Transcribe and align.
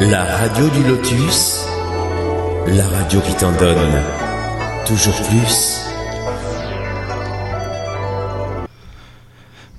La 0.00 0.24
radio 0.24 0.66
du 0.70 0.82
lotus, 0.82 1.66
la 2.66 2.88
radio 2.88 3.20
qui 3.20 3.34
t'en 3.34 3.52
donne 3.52 4.02
toujours 4.86 5.20
plus. 5.28 5.84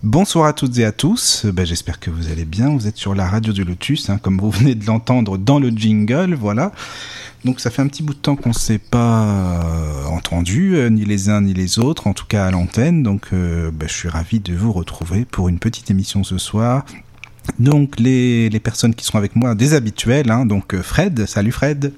Bonsoir 0.03 0.45
à 0.45 0.53
toutes 0.53 0.77
et 0.77 0.85
à 0.85 0.91
tous, 0.91 1.47
ben, 1.47 1.65
j'espère 1.65 1.99
que 1.99 2.11
vous 2.11 2.31
allez 2.31 2.45
bien, 2.45 2.69
vous 2.69 2.85
êtes 2.85 2.97
sur 2.97 3.15
la 3.15 3.27
radio 3.27 3.51
du 3.51 3.63
Lotus, 3.63 4.11
hein, 4.11 4.19
comme 4.19 4.37
vous 4.37 4.51
venez 4.51 4.75
de 4.75 4.85
l'entendre 4.85 5.39
dans 5.39 5.57
le 5.57 5.69
jingle, 5.69 6.35
voilà. 6.35 6.71
Donc 7.43 7.59
ça 7.59 7.71
fait 7.71 7.81
un 7.81 7.87
petit 7.87 8.03
bout 8.03 8.13
de 8.13 8.19
temps 8.19 8.35
qu'on 8.35 8.49
ne 8.49 8.53
s'est 8.53 8.77
pas 8.77 9.23
euh, 9.23 10.05
entendu, 10.05 10.75
euh, 10.75 10.89
ni 10.89 11.03
les 11.03 11.29
uns 11.29 11.41
ni 11.41 11.55
les 11.55 11.79
autres, 11.79 12.05
en 12.05 12.13
tout 12.13 12.27
cas 12.27 12.45
à 12.45 12.51
l'antenne, 12.51 13.01
donc 13.01 13.29
euh, 13.33 13.71
ben, 13.73 13.89
je 13.89 13.93
suis 13.93 14.09
ravi 14.09 14.39
de 14.39 14.53
vous 14.53 14.71
retrouver 14.71 15.25
pour 15.25 15.49
une 15.49 15.57
petite 15.57 15.89
émission 15.89 16.23
ce 16.23 16.37
soir. 16.37 16.85
Donc 17.59 17.99
les, 17.99 18.49
les 18.49 18.59
personnes 18.59 18.95
qui 18.95 19.05
seront 19.05 19.17
avec 19.19 19.35
moi, 19.35 19.55
des 19.55 19.73
habituels, 19.73 20.31
hein, 20.31 20.45
donc 20.45 20.75
Fred, 20.81 21.25
salut 21.25 21.51
Fred. 21.51 21.93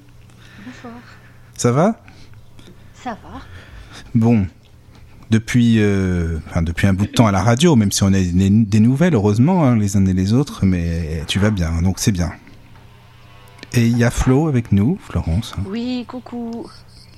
Bonsoir. 0.66 0.94
Ça 1.56 1.72
va? 1.72 2.00
Ça 3.02 3.10
va. 3.22 3.40
Bon, 4.14 4.46
depuis, 5.30 5.76
euh, 5.80 6.38
enfin, 6.48 6.62
depuis 6.62 6.86
un 6.86 6.92
bout 6.94 7.06
de 7.06 7.10
temps 7.12 7.26
à 7.26 7.32
la 7.32 7.42
radio, 7.42 7.76
même 7.76 7.92
si 7.92 8.02
on 8.02 8.08
a 8.08 8.10
des, 8.12 8.50
des 8.50 8.80
nouvelles, 8.80 9.14
heureusement, 9.14 9.64
hein, 9.64 9.76
les 9.76 9.96
uns 9.96 10.06
et 10.06 10.12
les 10.12 10.32
autres, 10.32 10.64
mais 10.66 11.22
tu 11.26 11.38
vas 11.38 11.50
bien, 11.50 11.82
donc 11.82 11.98
c'est 11.98 12.12
bien. 12.12 12.32
Et 13.72 13.86
il 13.86 13.98
y 13.98 14.04
a 14.04 14.10
Flo 14.10 14.46
avec 14.48 14.70
nous, 14.70 14.98
Florence. 15.02 15.54
hein. 15.58 15.62
Oui, 15.68 16.04
coucou. 16.06 16.68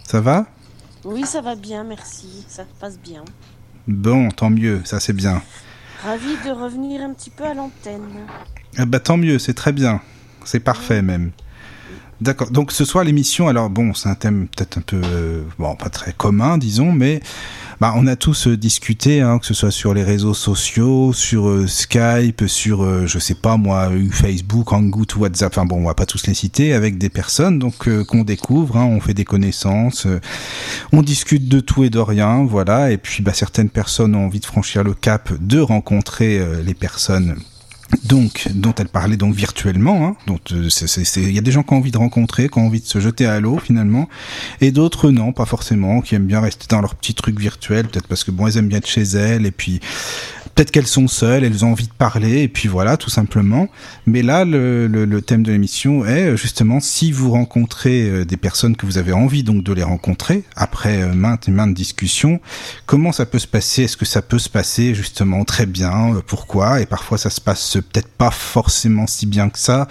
Ça 0.04 0.20
va? 0.20 0.46
Oui, 1.04 1.24
ça 1.26 1.40
va 1.42 1.54
bien, 1.54 1.84
merci. 1.84 2.44
Ça 2.48 2.62
se 2.64 2.80
passe 2.80 2.98
bien. 2.98 3.24
Bon, 3.86 4.30
tant 4.30 4.50
mieux, 4.50 4.80
ça 4.84 4.98
c'est 4.98 5.12
bien. 5.12 5.42
Ravi 6.02 6.36
de 6.44 6.50
revenir 6.50 7.00
un 7.02 7.12
petit 7.12 7.30
peu 7.30 7.44
à 7.44 7.54
l'antenne. 7.54 8.26
Ah 8.76 8.84
bah 8.84 9.00
tant 9.00 9.16
mieux, 9.16 9.38
c'est 9.38 9.54
très 9.54 9.72
bien. 9.72 10.00
C'est 10.44 10.60
parfait 10.60 11.02
même. 11.02 11.32
D'accord. 12.22 12.50
Donc 12.50 12.72
ce 12.72 12.86
soir 12.86 13.04
l'émission, 13.04 13.46
alors 13.46 13.68
bon, 13.68 13.92
c'est 13.92 14.08
un 14.08 14.14
thème 14.14 14.48
peut-être 14.48 14.78
un 14.78 14.80
peu, 14.80 15.00
euh, 15.04 15.42
bon, 15.58 15.74
pas 15.76 15.90
très 15.90 16.14
commun, 16.14 16.56
disons, 16.56 16.90
mais 16.90 17.20
bah, 17.78 17.92
on 17.94 18.06
a 18.06 18.16
tous 18.16 18.46
euh, 18.46 18.56
discuté, 18.56 19.20
hein, 19.20 19.38
que 19.38 19.44
ce 19.44 19.52
soit 19.52 19.70
sur 19.70 19.92
les 19.92 20.02
réseaux 20.02 20.32
sociaux, 20.32 21.12
sur 21.12 21.46
euh, 21.46 21.66
Skype, 21.66 22.44
sur, 22.46 23.06
je 23.06 23.18
sais 23.18 23.34
pas 23.34 23.58
moi, 23.58 23.90
Facebook, 24.10 24.72
Hangout, 24.72 25.14
WhatsApp, 25.16 25.52
enfin 25.52 25.66
bon, 25.66 25.76
on 25.76 25.84
va 25.84 25.92
pas 25.92 26.06
tous 26.06 26.26
les 26.26 26.32
citer, 26.32 26.72
avec 26.72 26.96
des 26.96 27.10
personnes 27.10 27.58
donc 27.58 27.86
qu'on 28.06 28.24
découvre, 28.24 28.78
hein, 28.78 28.86
on 28.86 29.00
fait 29.00 29.14
des 29.14 29.26
connaissances, 29.26 30.06
on 30.92 31.02
discute 31.02 31.48
de 31.48 31.60
tout 31.60 31.84
et 31.84 31.90
de 31.90 31.98
rien, 31.98 32.44
voilà, 32.44 32.92
et 32.92 32.96
puis 32.96 33.22
bah, 33.22 33.34
certaines 33.34 33.68
personnes 33.68 34.14
ont 34.14 34.24
envie 34.24 34.40
de 34.40 34.46
franchir 34.46 34.84
le 34.84 34.94
cap 34.94 35.30
de 35.38 35.60
rencontrer 35.60 36.40
les 36.64 36.74
personnes 36.74 37.36
donc 38.04 38.48
dont 38.54 38.74
elle 38.78 38.88
parlait 38.88 39.16
donc 39.16 39.34
virtuellement 39.34 40.16
hein, 40.28 40.34
euh, 40.52 40.68
il 41.16 41.32
y 41.32 41.38
a 41.38 41.40
des 41.40 41.52
gens 41.52 41.62
qui 41.62 41.72
ont 41.72 41.76
envie 41.76 41.90
de 41.90 41.98
rencontrer 41.98 42.48
qui 42.48 42.58
ont 42.58 42.66
envie 42.66 42.80
de 42.80 42.86
se 42.86 42.98
jeter 43.00 43.26
à 43.26 43.38
l'eau 43.40 43.58
finalement 43.58 44.08
et 44.60 44.72
d'autres 44.72 45.10
non 45.10 45.32
pas 45.32 45.44
forcément 45.44 46.00
qui 46.00 46.14
aiment 46.14 46.26
bien 46.26 46.40
rester 46.40 46.66
dans 46.68 46.80
leur 46.80 46.94
petit 46.96 47.14
truc 47.14 47.38
virtuel 47.38 47.86
peut-être 47.86 48.08
parce 48.08 48.24
que 48.24 48.30
bon 48.30 48.46
elles 48.46 48.56
aiment 48.56 48.68
bien 48.68 48.78
être 48.78 48.88
chez 48.88 49.02
elles 49.02 49.46
et 49.46 49.50
puis 49.50 49.80
peut-être 50.56 50.72
qu'elles 50.72 50.86
sont 50.86 51.06
seules 51.06 51.44
elles 51.44 51.64
ont 51.64 51.72
envie 51.72 51.86
de 51.86 51.92
parler 51.92 52.42
et 52.42 52.48
puis 52.48 52.66
voilà 52.66 52.96
tout 52.96 53.10
simplement. 53.10 53.68
Mais 54.06 54.22
là 54.22 54.44
le, 54.44 54.88
le, 54.88 55.04
le 55.04 55.22
thème 55.22 55.44
de 55.44 55.52
l'émission 55.52 56.04
est 56.04 56.30
euh, 56.30 56.36
justement 56.36 56.80
si 56.80 57.12
vous 57.12 57.30
rencontrez 57.30 58.08
euh, 58.08 58.24
des 58.24 58.38
personnes 58.38 58.74
que 58.74 58.86
vous 58.86 58.98
avez 58.98 59.12
envie 59.12 59.44
donc 59.44 59.62
de 59.62 59.72
les 59.72 59.82
rencontrer 59.82 60.42
après 60.56 61.02
euh, 61.02 61.14
maintes 61.14 61.46
et 61.48 61.52
maintes 61.52 61.74
discussions 61.74 62.40
comment 62.86 63.12
ça 63.12 63.26
peut 63.26 63.38
se 63.38 63.46
passer? 63.46 63.82
Est-ce 63.84 63.98
que 63.98 64.06
ça 64.06 64.22
peut 64.22 64.38
se 64.38 64.48
passer 64.48 64.94
justement 64.94 65.44
très 65.44 65.66
bien? 65.66 66.22
Pourquoi? 66.26 66.80
Et 66.80 66.86
parfois 66.86 67.18
ça 67.18 67.30
se 67.30 67.40
passe 67.40 67.74
peut-être 67.92 68.08
pas 68.08 68.30
forcément 68.30 69.06
si 69.06 69.26
bien 69.26 69.50
que 69.50 69.58
ça. 69.58 69.86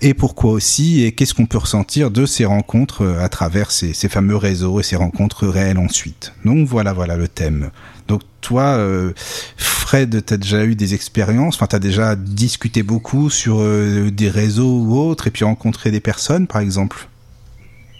Et 0.00 0.14
pourquoi 0.14 0.52
aussi? 0.52 1.02
Et 1.02 1.12
qu'est-ce 1.12 1.34
qu'on 1.34 1.46
peut 1.46 1.58
ressentir 1.58 2.12
de 2.12 2.26
ces 2.26 2.44
rencontres 2.44 3.04
à 3.20 3.28
travers 3.28 3.72
ces, 3.72 3.92
ces 3.92 4.08
fameux 4.08 4.36
réseaux 4.36 4.78
et 4.78 4.84
ces 4.84 4.96
rencontres 4.96 5.48
réelles 5.48 5.78
ensuite? 5.78 6.32
Donc 6.44 6.68
voilà, 6.68 6.92
voilà 6.92 7.16
le 7.16 7.26
thème. 7.26 7.70
Donc 8.08 8.22
toi, 8.40 8.76
euh, 8.76 9.12
Fred, 9.56 10.24
t'as 10.24 10.36
déjà 10.36 10.64
eu 10.64 10.74
des 10.76 10.94
expériences? 10.94 11.56
Enfin, 11.56 11.66
t'as 11.66 11.78
déjà 11.78 12.14
discuté 12.16 12.82
beaucoup 12.82 13.30
sur 13.30 13.58
euh, 13.60 14.10
des 14.10 14.28
réseaux 14.30 14.80
ou 14.80 14.96
autres, 14.96 15.26
et 15.26 15.30
puis 15.30 15.44
rencontré 15.44 15.90
des 15.90 16.00
personnes, 16.00 16.46
par 16.46 16.60
exemple? 16.60 17.08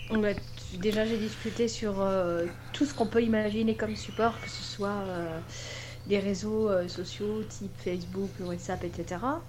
Bah, 0.08 0.34
tu- 0.34 0.76
déjà, 0.78 1.04
j'ai 1.04 1.18
discuté 1.18 1.66
sur 1.66 2.00
euh, 2.00 2.46
tout 2.72 2.86
ce 2.86 2.94
qu'on 2.94 3.08
peut 3.08 3.22
imaginer 3.24 3.76
comme 3.76 3.96
support, 3.96 4.40
que 4.40 4.48
ce 4.48 4.62
soit 4.62 5.04
des 6.06 6.18
réseaux 6.18 6.88
sociaux 6.88 7.44
type 7.44 7.76
Facebook, 7.78 8.36
WhatsApp, 8.40 8.84
etc. 8.84 9.44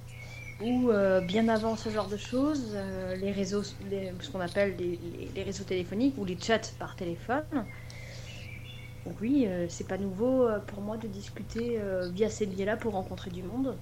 Ou 0.59 0.91
bien 1.23 1.47
avant 1.49 1.75
ce 1.77 1.89
genre 1.89 2.09
de 2.09 2.17
choses, 2.17 2.75
les 3.17 3.31
réseaux, 3.31 3.63
ce 3.63 4.29
qu'on 4.31 4.39
appelle 4.41 4.75
les- 4.77 5.31
les 5.35 5.43
réseaux 5.43 5.63
téléphoniques 5.65 6.17
ou 6.17 6.25
les 6.25 6.39
chats 6.39 6.59
par 6.79 6.95
téléphone. 6.95 7.67
Donc 9.07 9.15
oui, 9.21 9.45
euh, 9.47 9.67
c'est 9.69 9.87
pas 9.87 9.97
nouveau 9.97 10.43
euh, 10.43 10.59
pour 10.67 10.81
moi 10.81 10.97
de 10.97 11.07
discuter 11.07 11.79
euh, 11.79 12.09
via 12.13 12.29
ces 12.29 12.45
biais-là 12.45 12.75
pour 12.75 12.91
rencontrer 12.91 13.31
du 13.31 13.41
monde. 13.41 13.73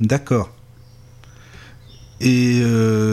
D'accord. 0.00 0.50
Et 2.20 2.62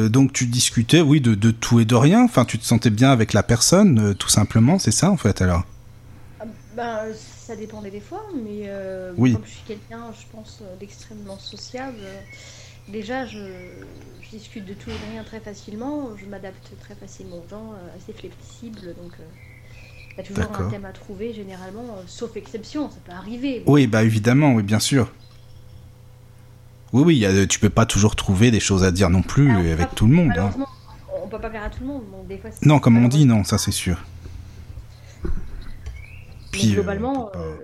donc 0.09 0.32
tu 0.32 0.46
discutais, 0.46 1.02
oui, 1.02 1.20
de, 1.22 1.36
de 1.36 1.52
tout 1.52 1.80
et 1.80 1.86
de 1.86 1.96
rien. 1.96 2.24
Enfin, 2.24 2.46
tu 2.46 2.58
te 2.58 2.64
sentais 2.66 2.90
bien 2.90 3.12
avec 3.12 3.34
la 3.34 3.44
personne, 3.44 4.16
tout 4.16 4.30
simplement, 4.30 4.80
c'est 4.80 4.92
ça 4.92 5.12
en 5.12 5.18
fait 5.18 5.42
alors? 5.42 5.64
Ben, 6.76 7.14
ça 7.14 7.56
dépendait 7.56 7.92
des 7.92 8.00
fois, 8.00 8.24
mais 8.34 8.64
euh, 8.68 9.14
Oui. 9.18 9.34
comme 9.34 9.46
je 9.46 9.52
suis 9.52 9.64
quelqu'un, 9.64 10.14
je 10.14 10.26
pense, 10.32 10.64
d'extrêmement 10.80 11.38
sociable, 11.38 11.98
euh, 12.02 12.22
déjà, 12.88 13.26
je, 13.26 13.40
je 14.22 14.30
discute 14.30 14.66
de 14.66 14.74
tout 14.74 14.90
et 14.90 14.94
de 14.98 15.12
rien 15.12 15.24
très 15.24 15.42
facilement, 15.42 16.16
je 16.16 16.26
m'adapte 16.26 16.72
très 16.80 16.96
facilement 16.96 17.38
aux 17.38 17.48
gens, 17.50 17.74
euh, 17.74 17.98
assez 17.98 18.14
flexible, 18.14 18.96
donc 18.96 19.12
il 20.14 20.18
y 20.18 20.20
a 20.22 20.24
toujours 20.24 20.52
un 20.60 20.70
thème 20.70 20.86
à 20.86 20.92
trouver, 20.92 21.34
généralement, 21.34 21.84
euh, 21.98 22.04
sauf 22.08 22.36
exception, 22.36 22.90
ça 22.90 22.98
peut 23.06 23.12
arriver. 23.14 23.64
Oui, 23.66 23.88
bah 23.88 24.04
évidemment, 24.04 24.54
oui, 24.54 24.64
bien 24.64 24.80
sûr. 24.80 25.12
Oui, 26.94 27.04
oui, 27.06 27.18
y 27.18 27.26
a- 27.26 27.48
tu 27.48 27.60
peux 27.60 27.70
pas 27.70 27.86
toujours 27.86 28.16
trouver 28.16 28.52
des 28.52 28.60
choses 28.60 28.84
à 28.84 28.92
dire 28.92 29.10
non 29.10 29.22
plus 29.22 29.50
euh, 29.50 29.74
avec 29.74 29.90
pas- 29.90 29.96
tout 29.96 30.08
le 30.08 30.14
monde. 30.14 30.34
hein. 30.38 30.52
On 31.24 31.28
peut 31.28 31.40
pas 31.40 31.50
plaire 31.50 31.64
à 31.64 31.70
tout 31.70 31.80
le 31.82 31.88
monde, 31.88 32.04
donc 32.12 32.28
des 32.28 32.38
fois... 32.38 32.50
c'est- 32.52 32.66
Non, 32.66 32.80
comme 32.80 32.98
on 32.98 33.08
dit, 33.08 33.26
non, 33.26 33.44
ça 33.46 33.58
c'est 33.58 33.72
sûr. 33.72 34.04
mais 35.24 35.30
Puis, 36.52 36.72
euh, 36.72 36.74
globalement, 36.76 37.32
euh, 37.36 37.56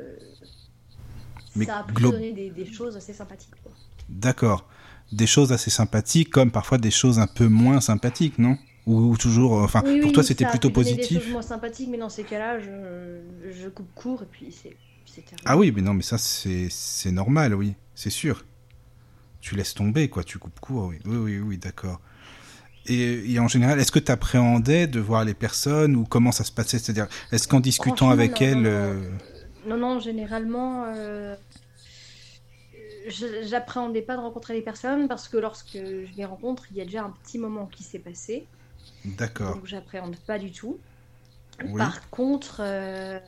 Mais 1.56 1.66
ça 1.66 1.80
a 1.80 1.84
pu 1.84 1.94
glo- 1.94 2.12
donner 2.12 2.31
des, 2.31 2.50
des 2.52 2.72
choses 2.72 2.96
assez 2.96 3.13
sympathiques. 3.13 3.52
D'accord. 4.09 4.66
Des 5.12 5.28
choses 5.28 5.52
assez 5.52 5.69
sympathiques, 5.69 6.30
comme 6.30 6.52
parfois 6.52 6.78
des 6.78 6.91
choses 6.91 7.19
un 7.19 7.28
peu 7.28 7.47
moins 7.47 7.81
sympathiques, 7.81 8.38
non? 8.40 8.57
Ou, 8.88 9.12
ou 9.12 9.18
toujours, 9.18 9.59
euh, 9.59 9.64
enfin, 9.66 9.84
Oui, 9.86 10.00
pour 10.00 10.08
oui, 10.08 10.14
toi 10.14 10.24
c'était 10.24 10.46
plutôt 10.46 10.70
donner 10.70 10.92
Des 10.92 10.96
positif. 10.98 11.22
choses 11.24 11.31
moins 11.31 11.42
sympathiques, 11.44 11.90
mais 11.90 11.98
dans 12.00 12.09
ces 12.09 12.24
cas-là, 12.24 12.59
je, 12.59 13.52
je 13.52 13.68
coupe 13.70 13.94
court 13.94 14.24
et 14.24 14.28
puis 14.31 14.52
c'est. 14.52 14.75
Ah 15.46 15.58
oui, 15.58 15.72
mais 15.75 15.81
non, 15.81 15.94
mais 15.94 16.03
ça 16.03 16.18
c'est 16.18 17.12
normal, 17.12 17.53
oui, 17.56 17.75
c'est 17.96 18.09
sûr. 18.09 18.46
Tu 19.42 19.56
laisses 19.56 19.74
tomber, 19.74 20.09
quoi, 20.09 20.24
tu 20.24 20.38
coupes 20.40 20.59
court, 20.59 20.88
oui, 20.88 21.00
oui, 21.06 21.18
oui, 21.18 21.40
oui 21.40 21.58
d'accord. 21.58 22.02
Et, 22.86 23.34
et 23.34 23.40
en 23.40 23.48
général, 23.48 23.80
est-ce 23.80 23.92
que 23.92 24.00
tu 24.00 24.12
appréhendais 24.12 24.88
de 24.88 25.00
voir 25.00 25.25
les 25.25 25.34
personnes 25.34 25.96
ou 25.96 26.06
comment 26.06 26.31
ça 26.31 26.44
se 26.44 26.52
passait? 26.52 26.80
C'est-à-dire, 26.80 27.08
est-ce 27.31 27.48
qu'en 27.48 27.59
discutant 27.59 28.09
avec 28.09 28.40
non, 28.42 28.48
elles, 28.48 28.58
non, 28.58 28.64
non. 28.64 28.69
euh, 28.69 29.09
Non, 29.68 29.78
non, 29.78 30.00
généralement, 30.00 30.86
euh, 30.88 31.36
j'appréhendais 33.44 34.02
pas 34.02 34.16
de 34.16 34.22
rencontrer 34.22 34.54
les 34.54 34.62
personnes 34.62 35.08
parce 35.08 35.28
que 35.28 35.38
lorsque 35.38 35.74
je 35.78 36.16
les 36.16 36.25
rencontre, 36.25 36.66
il 36.72 36.78
y 36.78 36.81
a 36.81 36.86
déjà 36.86 37.04
un 37.04 37.14
petit 37.24 37.38
moment 37.38 37.66
qui 37.68 37.84
s'est 37.84 38.00
passé, 38.00 38.46
d'accord, 39.16 39.53
donc 39.53 39.66
j'appréhende 39.66 40.18
pas 40.25 40.40
du 40.40 40.51
tout. 40.51 40.84
oui, 41.62 41.73
Par 41.78 42.09
contre, 42.09 42.62
euh, 42.62 43.19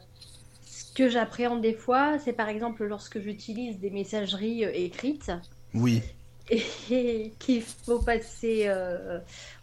ce 0.65 0.93
que 0.93 1.09
j'appréhende 1.09 1.61
des 1.61 1.73
fois, 1.73 2.19
c'est 2.19 2.33
par 2.33 2.49
exemple 2.49 2.85
lorsque 2.85 3.19
j'utilise 3.21 3.79
des 3.79 3.91
messageries 3.91 4.65
euh, 4.65 4.71
écrites. 4.73 5.31
oui, 5.73 6.03
et 6.89 7.35
qu'il 7.39 7.63
faut 7.63 7.99
passer 8.01 8.63
euh, 8.67 9.19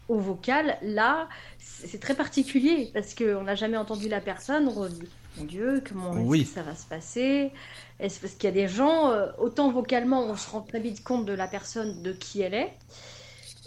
au 0.08 0.18
vocal, 0.18 0.78
là, 0.82 1.28
c'est 1.58 1.98
très 2.00 2.14
particulier 2.16 2.90
parce 2.94 3.14
qu'on 3.14 3.42
n'a 3.44 3.54
jamais 3.56 3.76
entendu 3.76 4.08
la 4.08 4.20
personne. 4.20 4.68
On 4.68 4.88
dit, 4.88 5.08
mon 5.36 5.44
Dieu, 5.44 5.82
comment 5.86 6.12
Oui. 6.12 6.44
que 6.44 6.46
ça 6.46 6.62
va 6.62 6.74
se 6.76 6.86
passer? 6.86 7.52
Est-ce 7.98 8.20
parce 8.20 8.34
qu'il 8.34 8.44
y 8.48 8.52
a 8.52 8.54
des 8.54 8.68
gens, 8.68 9.12
autant 9.38 9.70
vocalement, 9.72 10.22
on 10.30 10.36
se 10.36 10.48
rend 10.50 10.62
très 10.62 10.80
vite 10.80 11.02
compte 11.02 11.26
de 11.26 11.32
la 11.32 11.48
personne, 11.48 12.02
de 12.02 12.12
qui 12.12 12.42
elle 12.42 12.54
est. 12.54 12.78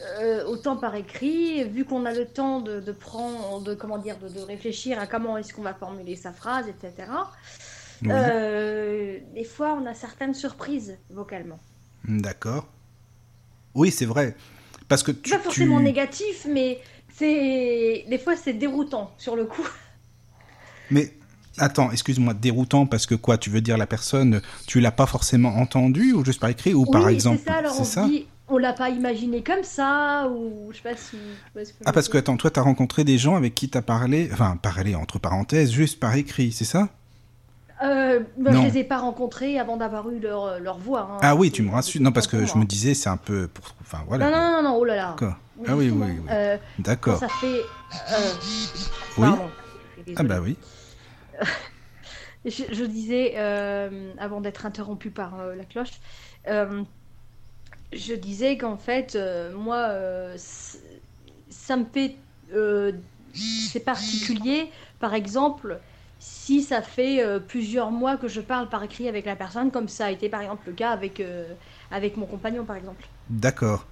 Euh, 0.01 0.45
autant 0.45 0.77
par 0.77 0.95
écrit, 0.95 1.63
vu 1.65 1.83
qu'on 1.83 2.05
a 2.05 2.13
le 2.13 2.25
temps 2.25 2.61
de, 2.61 2.79
de 2.79 2.91
prendre, 2.93 3.61
de 3.61 3.73
comment 3.75 3.97
dire, 3.97 4.17
de, 4.17 4.29
de 4.29 4.39
réfléchir 4.39 4.97
à 4.97 5.07
comment 5.07 5.37
est-ce 5.37 5.53
qu'on 5.53 5.61
va 5.61 5.73
formuler 5.73 6.15
sa 6.15 6.31
phrase, 6.31 6.67
etc. 6.69 7.09
oui, 8.03 8.09
euh, 8.11 9.19
des 9.35 9.43
fois, 9.43 9.77
on 9.81 9.85
a 9.85 9.93
certaines 9.93 10.33
surprises 10.33 10.97
vocalement. 11.09 11.59
d'accord. 12.07 12.65
Oui, 13.75 13.91
c'est 13.91 14.05
vrai, 14.05 14.35
parce 14.87 15.03
que 15.03 15.11
tu, 15.11 15.31
pas 15.31 15.39
forcément 15.39 15.77
tu- 15.77 15.83
négatif, 15.83 16.47
mais 16.49 16.79
c'est 17.13 18.05
des 18.09 18.17
fois 18.17 18.35
c'est 18.37 18.53
déroutant 18.53 19.11
sur 19.17 19.35
le 19.35 19.45
coup. 19.45 19.67
Mais 20.91 21.13
attends, 21.57 21.91
excuse-moi, 21.91 22.33
déroutant 22.33 22.85
parce 22.87 23.05
que 23.05 23.15
quoi 23.15 23.37
Tu 23.37 23.49
veux 23.49 23.61
dire 23.61 23.77
la 23.77 23.85
personne, 23.85 24.41
tu 24.65 24.79
l'as 24.79 24.91
pas 24.91 25.05
forcément 25.05 25.57
entendue 25.57 26.13
ou 26.13 26.23
juste 26.25 26.39
par 26.39 26.49
écrit 26.49 26.73
ou 26.73 26.85
par 26.85 27.09
exemple 27.09 27.41
c'est 27.43 27.51
ça. 27.51 27.57
Alors 27.57 27.79
on 27.79 27.83
ça 27.83 28.05
dit, 28.07 28.27
l'a 28.59 28.73
pas 28.73 28.89
imaginé 28.89 29.41
comme 29.43 29.63
ça, 29.63 30.27
ou 30.29 30.69
je 30.71 30.77
sais 30.77 30.83
pas 30.83 30.95
si. 30.95 31.17
Ah, 31.85 31.91
parce 31.91 32.07
que 32.09 32.17
attends, 32.17 32.37
toi, 32.37 32.51
t'as 32.51 32.61
rencontré 32.61 33.03
des 33.03 33.17
gens 33.17 33.35
avec 33.35 33.55
qui 33.55 33.69
t'as 33.69 33.81
parlé, 33.81 34.29
enfin, 34.31 34.57
parlé 34.61 34.93
entre 34.95 35.17
parenthèses, 35.19 35.71
juste 35.71 35.99
par 35.99 36.15
écrit, 36.15 36.51
c'est 36.51 36.65
ça? 36.65 36.89
Euh, 37.81 38.19
Non. 38.37 38.63
je 38.63 38.67
les 38.67 38.77
ai 38.79 38.83
pas 38.83 38.97
rencontrés 38.97 39.57
avant 39.57 39.77
d'avoir 39.77 40.09
eu 40.09 40.19
leur, 40.19 40.59
leur 40.59 40.77
voix. 40.77 41.09
hein. 41.13 41.17
Ah 41.21 41.35
oui, 41.35 41.49
tu 41.49 41.63
me 41.63 41.71
rassures. 41.71 42.01
Non, 42.01 42.11
parce 42.11 42.27
que 42.27 42.45
je 42.45 42.57
me 42.57 42.65
disais, 42.65 42.93
c'est 42.93 43.09
un 43.09 43.15
peu 43.17 43.47
pour. 43.47 43.73
Enfin, 43.81 43.99
voilà. 44.07 44.29
Non, 44.29 44.37
non, 44.37 44.51
non, 44.51 44.69
non, 44.69 44.75
oh 44.77 44.83
là 44.85 44.95
là. 44.95 45.15
D'accord. 45.17 45.35
Ah 45.67 45.75
oui, 45.75 45.89
oui, 45.89 46.03
oui. 46.03 46.19
euh, 46.29 46.57
D'accord. 46.79 47.19
ça 47.19 47.27
fait. 47.29 47.61
euh, 48.11 48.31
Oui. 49.17 49.27
pardon, 49.29 49.49
Ah 50.17 50.23
bah 50.23 50.39
oui. 50.41 50.57
Je, 52.45 52.63
je 52.71 52.85
disais, 52.85 53.33
euh, 53.35 54.13
avant 54.17 54.39
d'être 54.39 54.65
interrompu 54.65 55.09
par 55.09 55.33
la 55.57 55.65
cloche, 55.65 55.99
je 57.93 58.13
disais 58.13 58.57
qu'en 58.57 58.77
fait, 58.77 59.15
euh, 59.15 59.53
moi, 59.55 59.77
euh, 59.89 60.35
ça 61.49 61.77
me 61.77 61.85
fait. 61.85 62.15
euh, 62.53 62.91
c'est 63.33 63.79
particulier, 63.81 64.69
par 64.99 65.13
exemple, 65.13 65.79
si 66.17 66.63
ça 66.63 66.81
fait 66.81 67.23
plusieurs 67.47 67.91
mois 67.91 68.17
que 68.17 68.27
je 68.27 68.41
parle 68.41 68.67
par 68.67 68.83
écrit 68.83 69.07
avec 69.07 69.25
la 69.25 69.35
personne, 69.35 69.69
comme 69.69 69.87
ça 69.87 70.07
a 70.07 70.11
été 70.11 70.29
par 70.29 70.41
exemple 70.41 70.63
le 70.65 70.73
cas 70.73 70.89
avec, 70.89 71.21
avec 71.91 72.17
mon 72.17 72.25
compagnon, 72.25 72.65
par 72.65 72.75
exemple. 72.75 73.07
D'accord. 73.29 73.85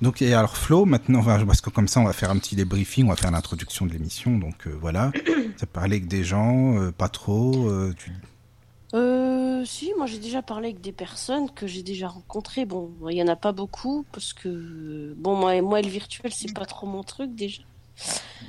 Donc, 0.00 0.22
et 0.22 0.32
alors 0.32 0.56
Flo, 0.56 0.84
maintenant, 0.84 1.24
parce 1.24 1.60
que 1.60 1.70
comme 1.70 1.88
ça, 1.88 1.98
on 2.00 2.04
va 2.04 2.12
faire 2.12 2.30
un 2.30 2.38
petit 2.38 2.54
débriefing, 2.54 3.06
on 3.06 3.10
va 3.10 3.16
faire 3.16 3.32
l'introduction 3.32 3.84
de 3.84 3.92
l'émission. 3.92 4.38
Donc 4.38 4.68
voilà. 4.68 5.10
T'as 5.58 5.66
parlé 5.66 5.96
avec 5.96 6.06
des 6.06 6.22
gens, 6.22 6.92
pas 6.96 7.08
trop. 7.08 7.68
euh, 7.68 7.92
tu... 7.98 8.12
Euh, 9.62 9.64
si, 9.64 9.92
moi 9.96 10.06
j'ai 10.06 10.18
déjà 10.18 10.42
parlé 10.42 10.68
avec 10.68 10.80
des 10.80 10.92
personnes 10.92 11.50
que 11.50 11.66
j'ai 11.66 11.82
déjà 11.82 12.08
rencontrées. 12.08 12.64
Bon, 12.66 12.94
il 13.10 13.16
y 13.16 13.22
en 13.22 13.28
a 13.28 13.36
pas 13.36 13.52
beaucoup 13.52 14.06
parce 14.12 14.32
que 14.32 15.14
bon, 15.16 15.36
moi, 15.36 15.60
moi 15.62 15.82
le 15.82 15.88
virtuel 15.88 16.32
c'est 16.32 16.52
pas 16.54 16.66
trop 16.66 16.86
mon 16.86 17.02
truc 17.04 17.34
déjà. 17.34 17.62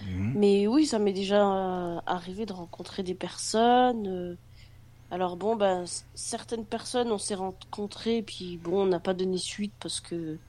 Mhm. 0.07 0.33
Mais 0.35 0.67
oui, 0.67 0.85
ça 0.85 0.99
m'est 0.99 1.13
déjà 1.13 1.41
euh, 1.97 2.01
arrivé 2.05 2.45
de 2.45 2.53
rencontrer 2.53 3.03
des 3.03 3.15
personnes. 3.15 4.07
euh. 4.07 4.35
Alors 5.11 5.37
bon, 5.37 5.55
ben 5.55 5.85
c- 5.85 6.03
certaines 6.15 6.65
personnes 6.67 7.11
on 7.11 7.17
s'est 7.19 7.35
rencontrés 7.35 8.23
puis 8.23 8.57
bon, 8.57 8.83
on 8.83 8.87
n'a 8.87 8.99
pas 8.99 9.13
donné 9.13 9.37
suite 9.37 9.75
parce 9.79 10.01
que 10.01 10.39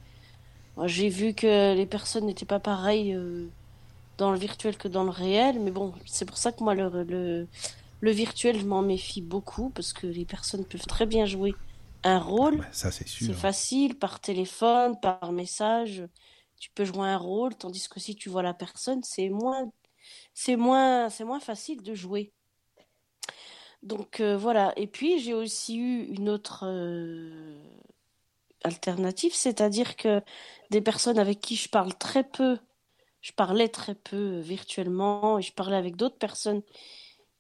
moi, 0.77 0.87
j'ai 0.89 1.09
vu 1.11 1.35
que 1.35 1.75
les 1.75 1.87
personnes 1.87 2.27
n'étaient 2.27 2.47
pas 2.47 2.61
pareilles 2.61 3.17
dans 4.19 4.33
le 4.33 4.39
virtuel 4.39 4.77
que 4.79 4.89
dans 4.89 5.05
le 5.05 5.11
réel. 5.11 5.61
Mais 5.61 5.71
bon, 5.71 5.95
c'est 6.07 6.25
pour 6.27 6.39
ça 6.39 6.53
que 6.53 6.63
moi 6.65 6.75
le, 6.75 7.05
le 7.05 7.49
le 8.01 8.11
virtuel, 8.11 8.59
je 8.59 8.67
m'en 8.67 8.83
méfie 8.83 9.23
beaucoup 9.23 9.71
parce 9.71 9.93
que 9.93 10.07
les 10.07 10.25
personnes 10.25 10.65
peuvent 10.65 10.87
très 10.87 11.07
bien 11.07 11.27
jouer 11.27 11.55
un 12.05 12.19
rôle. 12.19 12.67
Ça, 12.73 12.91
c'est 12.91 13.09
sûr. 13.09 13.27
C'est 13.27 13.33
facile 13.33 13.99
par 13.99 14.21
téléphone, 14.21 14.99
par 15.01 15.33
message. 15.33 16.07
Tu 16.59 16.71
peux 16.71 16.85
jouer 16.85 17.09
un 17.09 17.19
rôle, 17.19 17.55
tandis 17.55 17.89
que 17.89 18.01
si 18.01 18.15
tu 18.15 18.29
vois 18.29 18.43
la 18.43 18.55
personne, 18.55 19.03
c'est 19.03 19.29
moins, 19.29 19.71
c'est 20.35 20.57
moins, 20.57 21.11
c'est 21.11 21.25
moins 21.25 21.41
facile 21.41 21.83
de 21.83 21.95
jouer. 21.95 22.33
Donc 23.83 24.21
euh, 24.21 24.37
voilà. 24.37 24.73
Et 24.77 24.87
puis 24.87 25.19
j'ai 25.19 25.35
aussi 25.35 25.79
eu 25.79 26.05
une 26.05 26.29
autre 26.29 26.65
euh, 26.67 27.63
alternative, 28.65 29.35
c'est-à-dire 29.35 29.97
que 29.97 30.23
des 30.71 30.81
personnes 30.81 31.19
avec 31.19 31.41
qui 31.41 31.57
je 31.57 31.69
parle 31.69 31.95
très 31.95 32.25
peu, 32.25 32.59
je 33.21 33.33
parlais 33.33 33.69
très 33.69 33.95
peu 33.95 34.41
virtuellement 34.41 35.39
et 35.39 35.43
je 35.43 35.53
parlais 35.53 35.77
avec 35.77 35.97
d'autres 35.97 36.19
personnes 36.19 36.63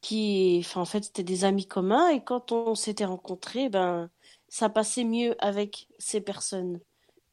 qui, 0.00 0.62
enfin, 0.64 0.80
en 0.80 0.84
fait, 0.84 1.04
c'était 1.04 1.22
des 1.22 1.44
amis 1.44 1.66
communs 1.66 2.08
et 2.10 2.22
quand 2.22 2.52
on 2.52 2.74
s'était 2.74 3.04
rencontrés, 3.04 3.68
ben, 3.68 4.10
ça 4.48 4.68
passait 4.68 5.04
mieux 5.04 5.34
avec 5.44 5.88
ces 5.98 6.20
personnes 6.20 6.80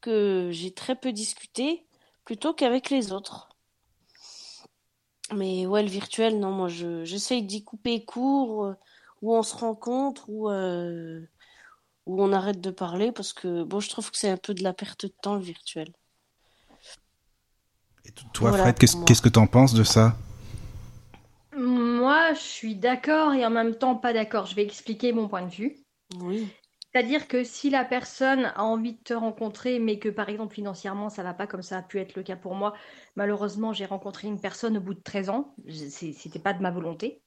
que 0.00 0.50
j'ai 0.52 0.72
très 0.72 0.96
peu 0.96 1.12
discuté 1.12 1.86
plutôt 2.24 2.54
qu'avec 2.54 2.90
les 2.90 3.12
autres. 3.12 3.48
Mais 5.32 5.66
ouais, 5.66 5.82
le 5.82 5.88
virtuel, 5.88 6.38
non, 6.38 6.52
moi, 6.52 6.68
je, 6.68 7.04
j'essaye 7.04 7.42
d'y 7.42 7.64
couper 7.64 8.04
court, 8.04 8.74
où 9.22 9.34
on 9.34 9.42
se 9.42 9.56
rencontre, 9.56 10.28
où, 10.28 10.50
euh, 10.50 11.20
où 12.04 12.22
on 12.22 12.32
arrête 12.32 12.60
de 12.60 12.70
parler 12.70 13.10
parce 13.10 13.32
que, 13.32 13.62
bon, 13.62 13.80
je 13.80 13.88
trouve 13.88 14.10
que 14.10 14.18
c'est 14.18 14.28
un 14.28 14.36
peu 14.36 14.52
de 14.52 14.62
la 14.62 14.74
perte 14.74 15.06
de 15.06 15.12
temps, 15.22 15.36
le 15.36 15.40
virtuel. 15.40 15.92
Et 18.04 18.12
toi, 18.12 18.50
Voilà, 18.50 18.64
Fred, 18.64 18.78
qu'est-ce 18.78 18.96
qu'est-ce 19.04 19.22
que 19.22 19.30
t'en 19.30 19.46
penses 19.46 19.72
de 19.72 19.82
ça? 19.82 20.14
Moi, 21.56 22.34
je 22.34 22.40
suis 22.40 22.76
d'accord 22.76 23.32
et 23.32 23.46
en 23.46 23.50
même 23.50 23.76
temps 23.76 23.96
pas 23.96 24.12
d'accord. 24.12 24.46
Je 24.46 24.54
vais 24.54 24.64
expliquer 24.64 25.12
mon 25.12 25.28
point 25.28 25.42
de 25.42 25.50
vue. 25.50 25.76
Oui. 26.10 26.54
C'est-à-dire 26.92 27.26
que 27.28 27.42
si 27.44 27.68
la 27.70 27.84
personne 27.84 28.46
a 28.54 28.62
envie 28.62 28.94
de 28.94 29.02
te 29.02 29.12
rencontrer, 29.14 29.78
mais 29.80 29.98
que 29.98 30.08
par 30.08 30.28
exemple 30.28 30.54
financièrement 30.54 31.10
ça 31.10 31.22
va 31.24 31.34
pas 31.34 31.46
comme 31.46 31.62
ça 31.62 31.78
a 31.78 31.82
pu 31.82 31.98
être 32.00 32.14
le 32.14 32.22
cas 32.22 32.36
pour 32.36 32.54
moi, 32.54 32.72
malheureusement 33.16 33.72
j'ai 33.72 33.84
rencontré 33.84 34.28
une 34.28 34.40
personne 34.40 34.76
au 34.78 34.80
bout 34.80 34.94
de 34.94 35.00
13 35.00 35.28
ans, 35.28 35.54
c'était 35.68 36.38
pas 36.38 36.52
de 36.54 36.62
ma 36.62 36.70
volonté. 36.70 37.22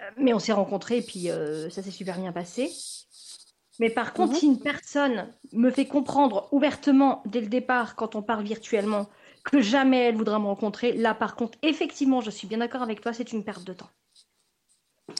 Euh, 0.00 0.10
Mais 0.18 0.32
on 0.34 0.38
s'est 0.38 0.52
rencontrés 0.52 0.98
et 0.98 1.02
puis 1.02 1.30
euh, 1.30 1.70
ça 1.70 1.82
s'est 1.82 1.90
super 1.90 2.18
bien 2.18 2.32
passé. 2.32 2.70
Mais 3.80 3.90
par 3.90 4.14
contre, 4.14 4.32
Mhm. 4.32 4.38
si 4.38 4.46
une 4.46 4.60
personne 4.62 5.34
me 5.52 5.70
fait 5.70 5.86
comprendre 5.86 6.48
ouvertement 6.52 7.22
dès 7.26 7.40
le 7.40 7.48
départ, 7.48 7.96
quand 7.96 8.14
on 8.14 8.22
parle 8.22 8.44
virtuellement, 8.44 9.08
que 9.44 9.60
jamais 9.62 10.00
elle 10.06 10.16
voudra 10.16 10.38
me 10.40 10.46
rencontrer, 10.46 10.92
là 10.92 11.14
par 11.14 11.36
contre, 11.36 11.58
effectivement, 11.62 12.20
je 12.20 12.30
suis 12.30 12.46
bien 12.48 12.58
d'accord 12.58 12.82
avec 12.82 13.00
toi, 13.00 13.12
c'est 13.12 13.32
une 13.32 13.44
perte 13.44 13.64
de 13.64 13.72
temps. 13.74 13.90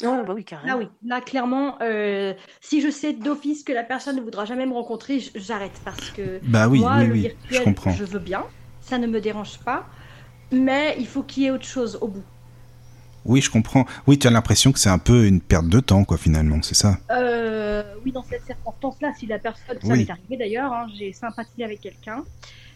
Ouais, 0.02 0.24
bah 0.24 0.34
oui, 0.34 0.44
carrément. 0.44 0.72
Là 0.72 0.78
oui, 0.78 0.88
là 1.02 1.20
clairement, 1.20 1.78
euh, 1.82 2.34
si 2.60 2.80
je 2.80 2.88
sais 2.90 3.12
d'office 3.12 3.64
que 3.64 3.72
la 3.72 3.84
personne 3.84 4.16
ne 4.16 4.22
voudra 4.22 4.44
jamais 4.46 4.64
me 4.66 4.72
rencontrer, 4.72 5.20
j'arrête 5.34 5.80
parce 5.84 6.10
que 6.10 6.42
Bah 6.42 6.68
oui, 6.68 6.80
moi, 6.80 6.92
oui, 6.94 7.04
le 7.04 7.14
oui, 7.14 7.28
virtuel, 7.52 7.80
je 7.84 8.02
comprends. 8.02 8.02
veux 8.04 8.18
bien, 8.18 8.50
ça 8.80 8.98
ne 8.98 9.06
me 9.06 9.20
dérange 9.20 9.62
pas, 9.62 9.90
mais 10.52 10.96
il 10.98 11.06
faut 11.08 11.24
qu'il 11.24 11.44
y 11.44 11.46
ait 11.46 11.50
autre 11.52 11.66
chose 11.66 11.98
au 12.02 12.08
bout. 12.08 12.26
Oui, 13.24 13.40
je 13.40 13.50
comprends. 13.50 13.86
Oui, 14.06 14.18
tu 14.18 14.26
as 14.26 14.30
l'impression 14.30 14.72
que 14.72 14.78
c'est 14.78 14.90
un 14.90 14.98
peu 14.98 15.26
une 15.26 15.40
perte 15.40 15.68
de 15.68 15.80
temps, 15.80 16.04
quoi, 16.04 16.18
finalement, 16.18 16.60
c'est 16.62 16.74
ça? 16.74 16.98
Euh, 17.10 17.94
oui, 18.02 18.12
dans 18.12 18.22
cette 18.22 18.44
circonstance-là, 18.46 19.12
si 19.12 19.26
la 19.26 19.38
personne, 19.38 19.78
ça 19.82 19.94
Oui. 19.94 19.96
m'est 19.96 20.08
arrivé 20.10 20.36
d'ailleurs, 20.38 20.72
hein, 20.72 20.86
j'ai 20.94 21.12
sympathisé 21.12 21.62
avec 21.64 21.80
quelqu'un 21.82 22.26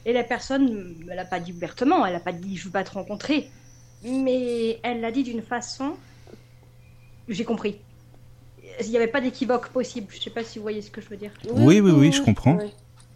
et 0.06 0.12
la 0.12 0.24
personne, 0.24 0.94
elle 1.10 1.16
n'a 1.16 1.24
pas 1.24 1.40
dit 1.40 1.52
ouvertement, 1.52 2.04
elle 2.06 2.12
n'a 2.14 2.20
pas 2.20 2.32
dit 2.32 2.56
je 2.56 2.64
veux 2.66 2.70
pas 2.70 2.84
te 2.84 2.92
rencontrer, 2.92 3.48
mais 4.04 4.78
elle 4.82 5.00
l'a 5.00 5.10
dit 5.10 5.22
d'une 5.24 5.42
façon, 5.42 5.94
j'ai 7.28 7.44
compris. 7.44 7.76
Il 8.80 8.90
n'y 8.90 8.96
avait 8.96 9.06
pas 9.08 9.20
d'équivoque 9.20 9.68
possible. 9.70 10.06
Je 10.10 10.20
sais 10.22 10.30
pas 10.30 10.44
si 10.44 10.58
vous 10.58 10.62
voyez 10.62 10.82
ce 10.82 10.90
que 10.90 11.00
je 11.00 11.08
veux 11.08 11.16
dire. 11.16 11.32
Oui, 11.52 11.80
oui, 11.80 11.90
oui, 11.90 12.12
je 12.12 12.22
comprends. 12.22 12.58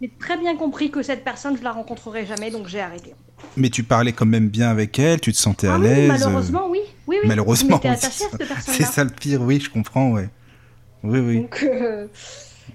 J'ai 0.00 0.10
très 0.18 0.36
bien 0.36 0.56
compris 0.56 0.90
que 0.90 1.02
cette 1.02 1.22
personne, 1.22 1.56
je 1.56 1.62
la 1.62 1.70
rencontrerai 1.70 2.26
jamais, 2.26 2.50
donc 2.50 2.66
j'ai 2.66 2.80
arrêté. 2.80 3.14
Mais 3.56 3.70
tu 3.70 3.84
parlais 3.84 4.12
quand 4.12 4.26
même 4.26 4.48
bien 4.48 4.68
avec 4.68 4.98
elle, 4.98 5.20
tu 5.20 5.32
te 5.32 5.36
sentais 5.38 5.68
à 5.68 5.74
Ah 5.74 5.78
oui, 5.78 5.84
l'aise. 5.86 6.10
euh, 6.10 6.12
malheureusement, 6.26 6.68
oui. 6.68 6.80
Oui, 7.06 7.16
oui. 7.22 7.28
Malheureusement, 7.28 7.78
oui, 7.82 7.88
attachée 7.90 8.10
c'est 8.10 8.24
à 8.24 8.28
cette 8.30 8.40
C'est 8.40 8.46
personne-là. 8.48 8.86
ça 8.86 9.04
le 9.04 9.10
pire, 9.10 9.42
oui, 9.42 9.60
je 9.60 9.70
comprends, 9.70 10.10
ouais. 10.10 10.28
Oui, 11.04 11.20
oui, 11.20 11.36
Donc, 11.42 11.62
euh, 11.62 12.08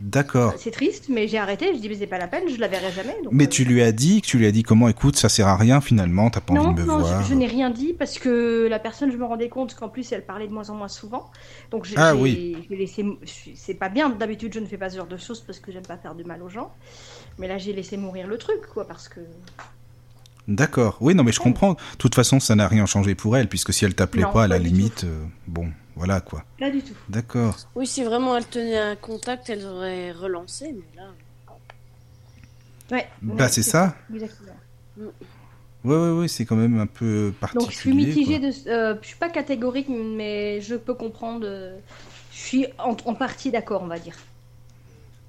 d'accord. 0.02 0.54
c'est 0.58 0.72
triste, 0.72 1.06
mais 1.10 1.28
j'ai 1.28 1.38
arrêté. 1.38 1.74
Je 1.76 1.80
dis, 1.80 1.90
mais 1.90 1.96
c'est 1.96 2.08
pas 2.08 2.18
la 2.18 2.28
peine, 2.28 2.44
je 2.50 2.58
la 2.60 2.68
verrai 2.68 2.92
jamais. 2.92 3.16
donc, 3.24 3.34
Mais 3.34 3.46
euh, 3.46 3.50
tu 3.50 3.64
lui 3.66 3.82
as 3.82 3.92
dit, 3.92 4.22
tu 4.22 4.38
lui 4.38 4.46
as 4.46 4.52
dit 4.52 4.64
comment, 4.64 4.88
écoute, 4.90 5.16
ça 5.16 5.30
sert 5.30 5.48
à 5.48 5.56
rien 5.58 5.82
finalement, 5.82 6.30
t'as 6.30 6.42
pas 6.42 6.54
Non, 6.54 6.62
envie 6.68 6.76
de 6.76 6.82
me 6.82 6.88
non, 6.88 7.00
voir. 7.00 7.24
je, 7.24 7.30
je 7.30 7.34
n'ai 7.34 7.48
rien 7.48 7.70
dit 7.70 7.94
parce 7.94 8.20
que 8.20 8.68
la 8.70 8.80
personne, 8.80 9.12
je 9.12 9.18
me 9.18 9.26
rendais 9.26 9.50
compte 9.50 9.76
qu'en 9.76 9.90
plus, 9.90 10.12
elle 10.12 10.26
parlait 10.26 10.48
de 10.48 10.54
moins 10.54 10.70
en 10.70 10.76
moins 10.76 10.88
souvent. 10.88 11.30
Donc, 11.72 11.86
j'ai, 11.86 11.96
Ah 11.98 12.16
oui. 12.16 12.58
laissé. 12.70 13.06
C'est 13.56 13.74
pas 13.76 13.90
bien. 13.90 14.10
D'habitude, 14.10 14.54
je 14.54 14.60
ne 14.60 14.66
fais 14.66 14.78
pas 14.78 14.90
ce 14.90 14.98
genre 14.98 15.08
de 15.08 15.18
choses 15.18 15.42
parce 15.42 15.60
que 15.60 15.72
j'aime 15.72 15.84
pas 15.86 15.98
faire 15.98 16.16
de 16.16 16.24
mal 16.24 16.42
aux 16.44 16.50
gens. 16.50 16.72
Mais 17.40 17.48
là, 17.48 17.58
j'ai 17.58 17.74
laissé 17.74 17.98
mourir 17.98 18.28
le 18.28 18.38
truc, 18.38 18.62
quoi, 18.74 18.88
parce 18.88 19.10
que. 19.10 19.20
D'accord. 20.48 20.98
Oui, 21.02 21.14
non, 21.14 21.24
mais 21.24 21.32
je 21.34 21.40
comprends. 21.42 21.74
De 21.74 21.78
toute 21.98 22.16
façon, 22.16 22.40
ça 22.40 22.56
n'a 22.56 22.68
rien 22.68 22.86
changé 22.86 23.16
pour 23.16 23.36
elle, 23.36 23.50
puisque 23.50 23.74
si 23.74 23.84
elle 23.84 23.96
t'appelait 23.96 24.24
Non, 24.24 24.32
pas, 24.32 24.44
à 24.46 24.48
la 24.48 24.58
limite, 24.60 25.04
euh, 25.04 25.26
bon, 25.46 25.68
voilà 25.98 26.22
quoi. 26.22 26.44
Pas 26.60 26.70
du 26.72 26.82
tout. 26.82 26.94
D'accord. 27.10 27.58
Oui, 27.76 27.86
si 27.88 28.04
vraiment 28.04 28.38
elle 28.38 28.46
tenait 28.46 28.78
un 28.78 28.96
contact, 28.96 29.50
elle 29.50 29.66
aurait 29.66 30.12
relancé, 30.12 30.74
mais 30.74 30.96
là. 31.02 31.10
Ouais. 32.92 33.08
Bah, 33.22 33.44
ouais, 33.44 33.50
c'est 33.50 33.64
ça. 33.64 33.96
Exactement. 34.14 34.54
Oui, 34.98 35.12
oui, 35.84 36.10
oui, 36.20 36.30
c'est 36.30 36.46
quand 36.46 36.56
même 36.56 36.80
un 36.80 36.88
peu 36.88 37.34
particulier. 37.40 37.66
Donc 37.66 37.72
je 37.74 37.78
suis 37.78 37.94
mitigée 37.94 38.40
quoi. 38.40 38.50
de, 38.50 38.70
euh, 38.70 38.96
je 39.02 39.08
suis 39.08 39.18
pas 39.18 39.30
catégorique, 39.30 39.90
mais 39.90 40.62
je 40.62 40.76
peux 40.76 40.94
comprendre. 40.94 41.46
euh, 41.46 41.78
je 42.32 42.38
suis 42.40 42.68
en, 42.80 42.96
en 43.06 43.14
partie 43.16 43.52
d'accord, 43.52 43.82
on 43.84 43.88
va 43.88 44.00
dire. 44.00 44.16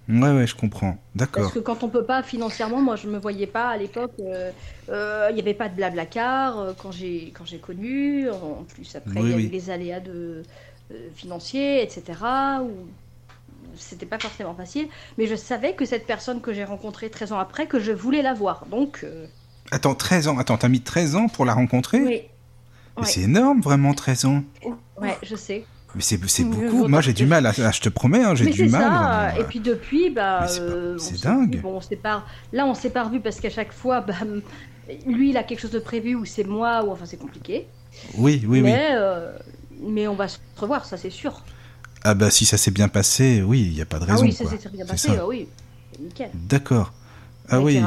Ouais, 0.09 0.31
ouais, 0.31 0.47
je 0.47 0.55
comprends. 0.55 0.93
Parce 1.17 1.31
D'accord. 1.31 1.53
que 1.53 1.59
quand 1.59 1.83
on 1.83 1.89
peut 1.89 2.05
pas 2.05 2.23
financièrement, 2.23 2.81
moi 2.81 2.97
je 2.97 3.09
me 3.09 3.19
voyais 3.19 3.47
pas 3.47 3.69
à 3.69 3.77
l'époque. 3.77 4.13
euh, 4.21 4.51
euh, 4.89 5.27
Il 5.31 5.35
n'y 5.35 5.41
avait 5.43 5.53
pas 5.55 5.69
de 5.69 5.75
blabla 5.75 6.07
car 6.07 6.59
euh, 6.59 6.73
quand 6.77 6.93
j'ai 6.93 7.31
quand 7.37 7.45
j'ai 7.45 7.59
connu. 7.59 8.31
En 8.31 8.65
plus 8.67 8.97
après 8.97 9.21
Oui, 9.21 9.27
il 9.27 9.31
y 9.31 9.33
a 9.35 9.37
oui. 9.37 9.45
eu 9.47 9.51
les 9.51 9.69
aléas 9.71 10.01
de 10.01 10.43
euh, 10.93 10.95
financiers, 11.15 11.83
etc. 11.83 12.03
Où 12.63 12.71
c'était 13.77 14.07
pas 14.07 14.19
forcément 14.19 14.55
facile. 14.55 14.89
Mais 15.19 15.27
je 15.27 15.35
savais 15.35 15.75
que 15.75 15.85
cette 15.85 16.07
personne 16.07 16.41
que 16.41 16.53
j'ai 16.55 16.65
rencontrée 16.65 17.11
13 17.11 17.33
ans 17.33 17.39
après, 17.39 17.67
que 17.67 17.79
je 17.79 17.93
voulais 17.93 18.23
la 18.23 18.33
voir. 18.33 18.65
Donc 18.71 19.01
euh, 19.05 19.27
Attends, 19.71 19.95
13 19.95 20.29
ans. 20.29 20.39
Attends, 20.39 20.57
t'as 20.57 20.69
mis 20.69 20.81
13 20.81 21.17
ans 21.17 21.29
pour 21.29 21.45
la 21.45 21.53
rencontrer? 21.53 21.99
Oui, 22.01 22.05
Mais 22.07 23.03
ouais. 23.03 23.05
c'est 23.07 23.21
énorme, 23.21 23.61
vraiment, 23.61 23.93
13 23.93 24.25
ans. 24.25 24.43
ouais, 24.97 25.19
je 25.23 25.37
sais. 25.37 25.67
Mais 25.95 26.03
c'est 26.03 26.45
beaucoup. 26.45 26.87
Moi, 26.89 27.01
j'ai 27.01 27.13
du 27.13 27.27
mal. 27.27 27.47
À, 27.47 27.53
je 27.53 27.81
te 27.81 27.89
promets, 27.89 28.23
hein, 28.23 28.35
j'ai 28.35 28.51
du 28.51 28.69
mal. 28.69 28.83
Ça. 28.83 29.41
Et 29.41 29.45
puis 29.45 29.61
depuis, 29.61 30.11
bah, 30.11 30.47
c'est 30.49 31.23
dingue. 31.23 31.61
Bon, 31.61 31.77
on 31.77 31.81
sépare. 31.81 32.27
Là, 32.53 32.67
on 32.67 32.75
s'est 32.75 32.91
pas 32.91 33.05
revu 33.05 33.21
parce 33.21 33.41
qu'à 33.41 33.51
chaque 33.51 33.73
fois, 33.73 34.01
bah, 34.01 34.15
lui, 35.07 35.31
il 35.31 35.37
a 35.37 35.43
quelque 35.43 35.61
chose 35.61 35.71
de 35.71 35.79
prévu 35.79 36.15
ou 36.15 36.25
c'est 36.25 36.45
moi 36.45 36.85
ou 36.85 36.91
enfin 36.91 37.05
c'est 37.07 37.17
compliqué. 37.17 37.67
Oui, 38.17 38.45
oui, 38.47 38.61
mais, 38.61 38.91
oui. 38.93 39.91
mais 39.91 40.09
on 40.09 40.15
va 40.15 40.29
se 40.29 40.39
revoir, 40.57 40.85
ça 40.85 40.97
c'est 40.97 41.11
sûr. 41.11 41.43
Ah 42.05 42.15
bah 42.15 42.31
si 42.31 42.45
ça 42.45 42.57
s'est 42.57 42.71
bien 42.71 42.89
passé, 42.89 43.43
oui, 43.43 43.67
il 43.67 43.75
n'y 43.75 43.81
a 43.81 43.87
pas 43.87 43.99
de 43.99 44.05
raison. 44.05 44.19
Ah 44.21 44.25
oui, 44.25 44.33
ça 44.33 44.45
s'est 44.47 44.69
bien 44.71 44.87
passé, 44.87 45.11
ah 45.19 45.27
oui, 45.27 45.49
nickel. 45.99 46.31
D'accord. 46.35 46.93
Ah 47.49 47.61
oui. 47.61 47.83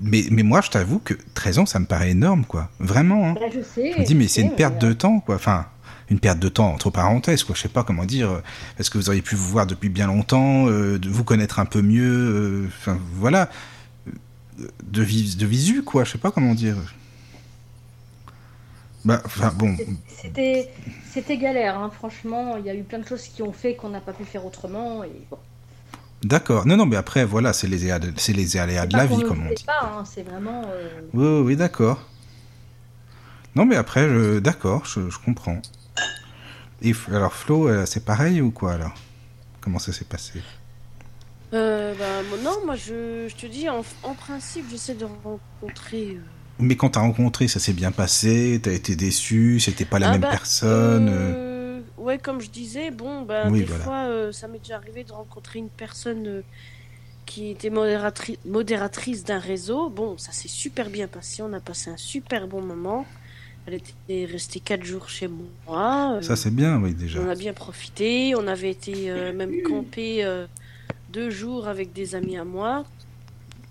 Mais, 0.00 0.24
mais 0.30 0.44
moi, 0.44 0.60
je 0.60 0.70
t'avoue 0.70 1.00
que 1.00 1.14
13 1.34 1.58
ans, 1.58 1.66
ça 1.66 1.80
me 1.80 1.86
paraît 1.86 2.10
énorme, 2.10 2.44
quoi. 2.44 2.70
Vraiment. 2.78 3.30
Hein. 3.30 3.34
Bah, 3.34 3.46
je 3.52 3.60
sais. 3.60 3.92
Je 3.92 4.00
me 4.00 4.04
dis, 4.04 4.14
mais 4.14 4.28
c'est 4.28 4.42
une 4.42 4.54
perte 4.54 4.80
de 4.80 4.92
temps, 4.92 5.18
quoi. 5.18 5.34
Enfin, 5.34 5.66
une 6.14 6.20
perte 6.20 6.38
de 6.38 6.48
temps 6.48 6.72
entre 6.72 6.90
parenthèses, 6.90 7.42
quoi. 7.42 7.56
Je 7.56 7.62
sais 7.62 7.68
pas 7.68 7.82
comment 7.82 8.04
dire. 8.04 8.40
Parce 8.76 8.88
que 8.88 8.98
vous 8.98 9.08
auriez 9.08 9.20
pu 9.20 9.34
vous 9.34 9.48
voir 9.48 9.66
depuis 9.66 9.88
bien 9.88 10.06
longtemps, 10.06 10.68
euh, 10.68 10.96
de 10.98 11.08
vous 11.08 11.24
connaître 11.24 11.58
un 11.58 11.64
peu 11.64 11.82
mieux. 11.82 12.04
Euh, 12.04 12.68
enfin, 12.68 12.98
voilà. 13.14 13.50
De, 14.84 15.02
vis 15.02 15.36
de 15.36 15.44
visu, 15.44 15.82
quoi. 15.82 16.04
Je 16.04 16.12
sais 16.12 16.18
pas 16.18 16.30
comment 16.30 16.54
dire. 16.54 16.76
Bah, 19.04 19.20
enfin, 19.24 19.52
bon. 19.56 19.76
C'était 20.16 21.36
galère, 21.36 21.78
hein. 21.78 21.90
franchement. 21.92 22.56
Il 22.58 22.64
y 22.64 22.70
a 22.70 22.74
eu 22.76 22.84
plein 22.84 23.00
de 23.00 23.06
choses 23.06 23.24
qui 23.24 23.42
ont 23.42 23.52
fait 23.52 23.74
qu'on 23.74 23.88
n'a 23.88 24.00
pas 24.00 24.12
pu 24.12 24.24
faire 24.24 24.46
autrement. 24.46 25.02
Et 25.02 25.10
D'accord. 26.22 26.64
Non, 26.64 26.76
non, 26.76 26.86
mais 26.86 26.96
après, 26.96 27.24
voilà, 27.24 27.52
c'est 27.52 27.66
les, 27.66 27.90
aléas 28.56 28.86
de 28.86 28.96
la 28.96 29.06
vie, 29.06 29.22
comme 29.22 29.46
on 29.46 29.52
dit. 29.52 29.64
pas, 29.64 29.82
hein, 29.82 30.04
c'est 30.04 30.22
vraiment. 30.22 30.62
Euh, 30.68 31.00
oui, 31.12 31.42
oui, 31.44 31.56
d'accord. 31.56 31.98
Non, 33.56 33.66
mais 33.66 33.76
après, 33.76 34.08
je... 34.08 34.38
d'accord, 34.38 34.84
je, 34.84 35.00
comprends. 35.24 35.60
Et 36.82 36.92
alors, 37.08 37.34
Flo, 37.34 37.68
euh, 37.68 37.86
c'est 37.86 38.04
pareil 38.04 38.40
ou 38.40 38.50
quoi, 38.50 38.74
alors? 38.74 38.94
Comment 39.60 39.78
ça 39.78 39.92
s'est 39.92 40.04
passé? 40.04 40.42
Euh, 41.52 41.94
bah, 41.94 42.36
Non, 42.42 42.64
moi, 42.64 42.76
je, 42.76 43.28
je 43.28 43.36
te 43.36 43.46
dis, 43.46 43.68
en, 43.68 43.82
en 44.02 44.14
principe, 44.14 44.66
j'essaie 44.70 44.94
de 44.94 45.04
rencontrer. 45.04 46.18
Mais 46.58 46.76
quand 46.76 46.90
t'as 46.90 47.00
rencontré, 47.00 47.48
ça 47.48 47.58
s'est 47.58 47.72
bien 47.72 47.92
passé, 47.92 48.60
t'as 48.62 48.72
été 48.72 48.94
déçu, 48.94 49.58
c'était 49.60 49.84
pas 49.84 49.98
la 49.98 50.08
ah 50.08 50.12
même 50.12 50.20
bah, 50.20 50.30
personne. 50.30 51.08
Euh, 51.08 51.32
euh, 51.34 51.80
ouais, 51.96 52.18
comme 52.18 52.40
je 52.40 52.50
disais, 52.50 52.90
bon, 52.90 53.22
ben 53.22 53.50
des 53.50 53.66
fois, 53.66 54.06
euh, 54.06 54.32
ça 54.32 54.46
m'est 54.46 54.58
déjà 54.58 54.76
arrivé 54.76 55.04
de 55.04 55.12
rencontrer 55.12 55.58
une 55.58 55.70
personne 55.70 56.42
qui 57.26 57.50
était 57.50 57.70
modératrice 57.70 59.24
d'un 59.24 59.38
réseau. 59.38 59.90
Bon, 59.90 60.16
ça 60.18 60.30
s'est 60.32 60.48
super 60.48 60.90
bien 60.90 61.08
passé, 61.08 61.42
on 61.42 61.52
a 61.52 61.60
passé 61.60 61.90
un 61.90 61.96
super 61.96 62.46
bon 62.46 62.62
moment. 62.62 63.06
Elle 63.66 63.74
était 63.74 64.26
restée 64.30 64.60
quatre 64.60 64.84
jours 64.84 65.08
chez 65.08 65.28
moi. 65.28 66.18
ça 66.20 66.36
c'est 66.36 66.54
bien, 66.54 66.80
oui 66.82 66.94
déjà. 66.94 67.20
On 67.20 67.28
a 67.28 67.34
bien 67.34 67.54
profité, 67.54 68.34
on 68.36 68.46
avait 68.46 68.70
été 68.70 69.10
même 69.32 69.62
campé 69.62 70.24
deux 71.10 71.30
jours 71.30 71.68
avec 71.68 71.92
des 71.92 72.14
amis 72.14 72.36
à 72.36 72.44
moi. 72.44 72.84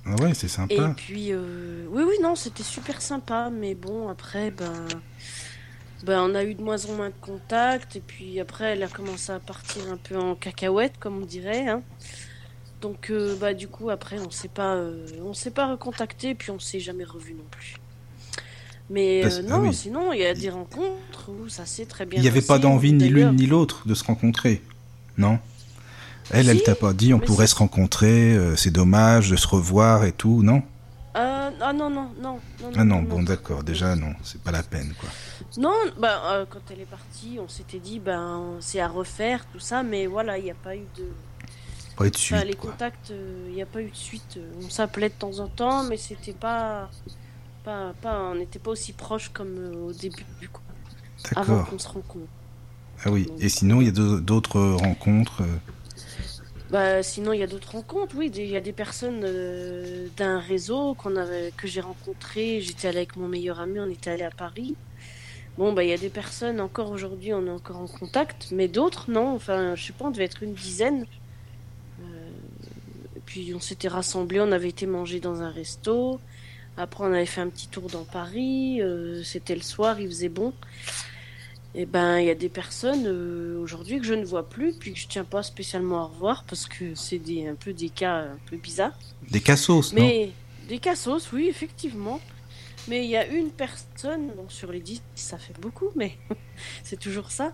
Ah 0.05 0.15
ouais, 0.21 0.33
c'est 0.33 0.47
sympa. 0.47 0.73
Et 0.73 0.93
puis, 0.95 1.31
euh, 1.31 1.85
oui, 1.89 2.03
oui, 2.05 2.15
non, 2.21 2.35
c'était 2.35 2.63
super 2.63 3.01
sympa. 3.01 3.49
Mais 3.49 3.73
bon, 3.73 4.09
après, 4.09 4.51
ben, 4.51 4.73
ben, 6.03 6.21
on 6.21 6.35
a 6.35 6.43
eu 6.43 6.55
de 6.55 6.61
moins 6.61 6.85
en 6.85 6.93
moins 6.93 7.09
de 7.09 7.15
contacts. 7.21 7.95
Et 7.95 8.01
puis 8.01 8.39
après, 8.39 8.73
elle 8.73 8.83
a 8.83 8.87
commencé 8.87 9.31
à 9.31 9.39
partir 9.39 9.89
un 9.91 9.97
peu 9.97 10.17
en 10.17 10.35
cacahuète, 10.35 10.93
comme 10.99 11.21
on 11.21 11.25
dirait. 11.25 11.69
Hein. 11.69 11.83
Donc, 12.81 13.11
euh, 13.11 13.37
bah, 13.37 13.53
du 13.53 13.69
coup, 13.69 13.89
après, 13.89 14.19
on 14.19 14.29
s'est 14.29 14.49
pas, 14.49 14.75
euh, 14.75 15.07
on 15.23 15.33
s'est 15.33 15.51
pas 15.51 15.71
recontacté. 15.71 16.29
Et 16.29 16.35
puis, 16.35 16.51
on 16.51 16.59
s'est 16.59 16.81
jamais 16.81 17.05
revu 17.05 17.33
non 17.33 17.45
plus. 17.49 17.75
Mais 18.89 19.23
ah 19.25 19.41
non, 19.43 19.71
sinon, 19.71 20.13
il 20.13 20.19
y 20.19 20.25
a 20.25 20.33
des 20.33 20.49
rencontres 20.49 21.29
où 21.29 21.47
ça 21.49 21.65
s'est 21.65 21.85
très 21.85 22.05
bien 22.05 22.19
Il 22.19 22.21
n'y 22.21 22.27
avait 22.27 22.41
pas 22.41 22.59
d'envie 22.59 22.93
ni 22.93 23.07
l'une 23.09 23.35
ni 23.35 23.45
l'autre 23.47 23.87
de 23.87 23.93
se 23.93 24.03
rencontrer, 24.03 24.61
non? 25.17 25.39
Elle, 26.31 26.49
elle 26.49 26.63
t'a 26.63 26.75
pas 26.75 26.93
dit 26.93 27.13
on 27.13 27.19
pourrait 27.19 27.47
se 27.47 27.55
rencontrer, 27.55 28.33
euh, 28.33 28.55
c'est 28.55 28.71
dommage 28.71 29.29
de 29.29 29.35
se 29.35 29.47
revoir 29.47 30.05
et 30.05 30.11
tout, 30.11 30.41
non? 30.43 30.63
Euh, 31.15 31.49
Ah 31.61 31.73
non, 31.73 31.89
non, 31.89 32.09
non. 32.19 32.39
ah 32.75 32.83
non, 32.83 33.01
bon 33.03 33.23
d'accord, 33.23 33.63
déjà 33.63 33.95
non, 33.95 34.13
c'est 34.23 34.41
pas 34.41 34.51
la 34.51 34.63
peine 34.63 34.93
quoi. 34.99 35.09
Non, 35.57 35.75
bah, 35.99 36.21
euh, 36.31 36.45
quand 36.49 36.59
elle 36.71 36.81
est 36.81 36.85
partie, 36.85 37.37
on 37.39 37.47
s'était 37.47 37.79
dit 37.79 37.99
ben 37.99 38.57
c'est 38.59 38.79
à 38.79 38.87
refaire, 38.87 39.45
tout 39.51 39.59
ça, 39.59 39.83
mais 39.83 40.07
voilà, 40.07 40.37
il 40.37 40.43
n'y 40.45 40.51
a 40.51 40.55
pas 40.55 40.75
eu 40.75 40.85
de... 40.97 41.05
Pas 41.95 42.07
eu 42.07 42.11
de 42.11 42.17
suite. 42.17 42.43
les 42.45 42.55
contacts, 42.55 43.13
il 43.47 43.53
n'y 43.53 43.61
a 43.61 43.67
pas 43.67 43.81
eu 43.81 43.91
de 43.91 43.95
suite. 43.95 44.39
On 44.65 44.69
s'appelait 44.69 45.09
de 45.09 45.13
temps 45.13 45.39
en 45.39 45.47
temps, 45.47 45.83
mais 45.83 45.97
c'était 45.97 46.33
pas... 46.33 46.89
pas, 47.63 47.93
pas 48.01 48.19
on 48.31 48.35
n'était 48.35 48.59
pas 48.59 48.71
aussi 48.71 48.93
proches 48.93 49.29
comme 49.29 49.57
au 49.87 49.93
début, 49.93 50.25
du 50.39 50.49
coup. 50.49 50.61
Avant 51.35 51.63
qu'on 51.63 51.79
se 51.79 51.87
rencontre. 51.87 52.27
Ah 53.05 53.11
oui, 53.11 53.27
et 53.39 53.49
sinon 53.49 53.81
il 53.81 53.87
y 53.87 53.89
a 53.89 54.19
d'autres 54.19 54.59
rencontres 54.59 55.43
bah, 56.73 57.03
sinon, 57.03 57.33
il 57.33 57.39
y 57.39 57.43
a 57.43 57.47
d'autres 57.47 57.73
rencontres, 57.73 58.15
oui. 58.17 58.31
Il 58.33 58.47
y 58.47 58.57
a 58.57 58.59
des 58.59 58.71
personnes 58.71 59.21
euh, 59.23 60.07
d'un 60.17 60.39
réseau 60.39 60.95
qu'on 60.95 61.15
avait, 61.17 61.53
que 61.55 61.67
j'ai 61.67 61.81
rencontré. 61.81 62.61
J'étais 62.61 62.87
allé 62.87 62.97
avec 62.97 63.15
mon 63.15 63.27
meilleur 63.27 63.59
ami, 63.59 63.79
on 63.79 63.91
était 63.91 64.09
allé 64.09 64.23
à 64.23 64.31
Paris. 64.31 64.75
Bon, 65.59 65.71
bah, 65.71 65.83
il 65.83 65.91
y 65.91 65.93
a 65.93 65.99
des 65.99 66.09
personnes, 66.09 66.59
encore 66.59 66.89
aujourd'hui, 66.89 67.31
on 67.31 67.45
est 67.45 67.51
encore 67.51 67.77
en 67.77 67.85
contact, 67.85 68.47
mais 68.51 68.67
d'autres, 68.67 69.11
non. 69.11 69.35
Enfin, 69.35 69.75
je 69.75 69.85
sais 69.85 69.93
pas, 69.93 70.05
on 70.05 70.09
devait 70.09 70.23
être 70.23 70.41
une 70.41 70.55
dizaine. 70.55 71.05
Euh, 72.01 72.29
et 73.17 73.19
puis, 73.23 73.53
on 73.53 73.59
s'était 73.59 73.87
rassemblés, 73.87 74.41
on 74.41 74.51
avait 74.51 74.69
été 74.69 74.87
manger 74.87 75.19
dans 75.19 75.43
un 75.43 75.51
resto. 75.51 76.19
Après, 76.77 77.03
on 77.03 77.13
avait 77.13 77.25
fait 77.25 77.41
un 77.41 77.49
petit 77.49 77.67
tour 77.67 77.89
dans 77.89 78.03
Paris. 78.03 78.81
Euh, 78.81 79.23
c'était 79.23 79.55
le 79.55 79.61
soir, 79.61 79.99
il 79.99 80.07
faisait 80.07 80.29
bon. 80.29 80.53
Et 81.75 81.81
eh 81.81 81.85
ben, 81.87 82.19
il 82.19 82.27
y 82.27 82.29
a 82.29 82.35
des 82.35 82.49
personnes 82.49 83.05
euh, 83.07 83.59
aujourd'hui 83.59 83.99
que 83.99 84.05
je 84.05 84.13
ne 84.13 84.23
vois 84.23 84.47
plus, 84.47 84.73
puis 84.73 84.93
que 84.93 84.99
je 84.99 85.07
tiens 85.07 85.23
pas 85.23 85.41
spécialement 85.41 86.01
à 86.01 86.05
revoir 86.05 86.43
parce 86.47 86.67
que 86.67 86.93
c'est 86.93 87.17
des, 87.17 87.47
un 87.47 87.55
peu 87.55 87.73
des 87.73 87.89
cas 87.89 88.17
un 88.17 88.37
peu 88.45 88.57
bizarres. 88.57 88.97
Des 89.31 89.41
cassos, 89.41 89.91
non? 89.91 89.99
Mais 89.99 90.29
des 90.69 90.77
cassos, 90.77 91.31
oui, 91.31 91.47
effectivement. 91.49 92.21
Mais 92.87 93.05
il 93.05 93.09
y 93.09 93.17
a 93.17 93.25
une 93.25 93.49
personne, 93.49 94.35
donc 94.35 94.51
sur 94.51 94.71
les 94.71 94.81
dix, 94.81 95.01
ça 95.15 95.39
fait 95.39 95.59
beaucoup, 95.59 95.89
mais 95.95 96.17
c'est 96.83 96.99
toujours 96.99 97.31
ça. 97.31 97.53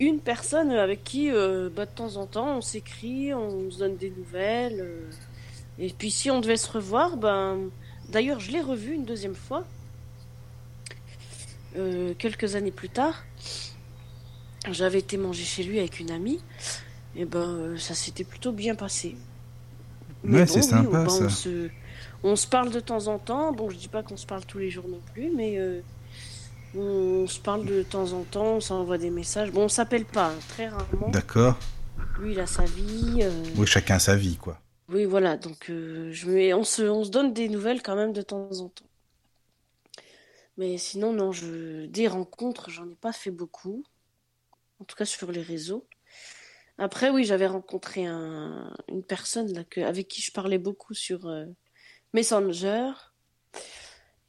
Une 0.00 0.18
personne 0.18 0.72
avec 0.72 1.04
qui, 1.04 1.30
euh, 1.30 1.68
bah, 1.68 1.86
de 1.86 1.90
temps 1.90 2.16
en 2.16 2.26
temps, 2.26 2.56
on 2.56 2.60
s'écrit, 2.60 3.32
on 3.34 3.70
se 3.70 3.78
donne 3.78 3.96
des 3.96 4.10
nouvelles. 4.10 4.80
Euh. 4.80 5.10
et 5.78 5.90
puis 5.96 6.10
si 6.10 6.28
on 6.28 6.40
devait 6.40 6.56
se 6.56 6.70
revoir, 6.70 7.16
ben, 7.16 7.70
d'ailleurs, 8.10 8.40
je 8.40 8.50
l'ai 8.52 8.60
revu 8.60 8.94
une 8.94 9.04
deuxième 9.04 9.34
fois. 9.34 9.64
quelques 12.18 12.56
années 12.56 12.72
plus 12.72 12.88
tard. 12.90 13.24
J'avais 14.70 14.98
été 14.98 15.16
manger 15.16 15.44
chez 15.44 15.62
lui 15.62 15.78
avec 15.78 16.00
une 16.00 16.10
amie. 16.10 16.40
Et 17.16 17.24
ben, 17.24 17.40
euh, 17.40 17.76
ça 17.76 17.94
s'était 17.94 18.24
plutôt 18.24 18.52
bien 18.52 18.74
passé. 18.74 19.16
Mais 20.22 20.46
c'est 20.46 20.62
sympa 20.62 21.08
ça. 21.08 21.26
On 22.22 22.36
se, 22.36 22.46
parle 22.46 22.70
de 22.70 22.80
temps 22.80 23.06
en 23.06 23.18
temps. 23.18 23.52
Bon, 23.52 23.70
je 23.70 23.76
dis 23.76 23.88
pas 23.88 24.02
qu'on 24.02 24.18
se 24.18 24.26
parle 24.26 24.44
tous 24.44 24.58
les 24.58 24.70
jours 24.70 24.86
non 24.86 25.00
plus, 25.14 25.30
mais 25.34 25.56
euh, 25.58 25.80
on 26.76 27.26
se 27.26 27.40
parle 27.40 27.64
de 27.64 27.82
temps 27.82 28.12
en 28.12 28.22
temps, 28.24 28.56
on 28.56 28.60
s'envoie 28.60 28.98
des 28.98 29.08
messages. 29.08 29.50
Bon, 29.50 29.64
on 29.64 29.68
s'appelle 29.68 30.04
pas, 30.04 30.28
hein, 30.28 30.38
très 30.50 30.68
rarement. 30.68 31.08
D'accord. 31.08 31.58
Lui, 32.20 32.32
il 32.32 32.40
a 32.40 32.46
sa 32.46 32.64
vie. 32.64 33.20
Euh. 33.22 33.30
Oui, 33.56 33.66
chacun 33.66 33.98
sa 33.98 34.16
vie, 34.16 34.36
quoi. 34.36 34.60
Oui, 34.90 35.04
voilà. 35.04 35.36
Donc, 35.36 35.64
je 35.68 36.54
on, 36.54 36.64
se, 36.64 36.82
on 36.82 37.04
se 37.04 37.10
donne 37.10 37.32
des 37.32 37.48
nouvelles 37.48 37.82
quand 37.82 37.96
même 37.96 38.12
de 38.12 38.22
temps 38.22 38.50
en 38.60 38.68
temps. 38.68 38.84
Mais 40.56 40.76
sinon, 40.78 41.12
non, 41.12 41.30
des 41.88 42.08
rencontres, 42.08 42.70
j'en 42.70 42.88
ai 42.88 42.94
pas 42.96 43.12
fait 43.12 43.30
beaucoup 43.30 43.84
en 44.80 44.84
tout 44.84 44.96
cas 44.96 45.04
sur 45.04 45.30
les 45.30 45.42
réseaux. 45.42 45.86
Après, 46.78 47.10
oui, 47.10 47.24
j'avais 47.24 47.46
rencontré 47.46 48.06
un, 48.06 48.74
une 48.88 49.04
personne 49.04 49.64
avec 49.76 50.08
qui 50.08 50.22
je 50.22 50.32
parlais 50.32 50.58
beaucoup 50.58 50.94
sur 50.94 51.26
euh, 51.26 51.44
Messenger. 52.14 52.92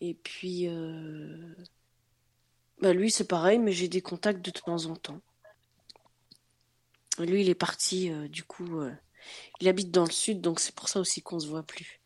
Et 0.01 0.13
puis, 0.13 0.68
euh, 0.68 1.56
bah, 2.82 2.94
lui, 2.94 3.10
c'est 3.10 3.27
pareil, 3.27 3.58
mais 3.58 3.72
j'ai 3.72 3.88
des 3.88 4.01
contacts 4.01 4.44
de 4.44 4.51
temps 4.51 4.86
en 4.86 4.96
temps. 4.96 5.22
Lui, 7.20 7.41
il 7.41 7.50
est 7.50 7.56
parti, 7.56 8.12
euh, 8.12 8.27
du 8.27 8.44
coup, 8.44 8.82
il 9.60 9.68
habite 9.68 9.92
dans 9.92 10.06
le 10.06 10.12
sud, 10.12 10.42
donc 10.42 10.60
c'est 10.60 10.75
pour 10.75 10.90
ça 10.90 11.00
aussi 11.00 11.22
qu'on 11.22 11.40
se 11.40 11.48
voit 11.48 11.63
plus. 11.63 12.00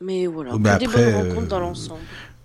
Mais 0.00 0.26
voilà, 0.26 0.56
bah, 0.56 0.78
des 0.78 0.86
bonnes 0.86 1.14
rencontres 1.14 1.48
dans 1.48 1.60
l'ensemble 1.60 2.00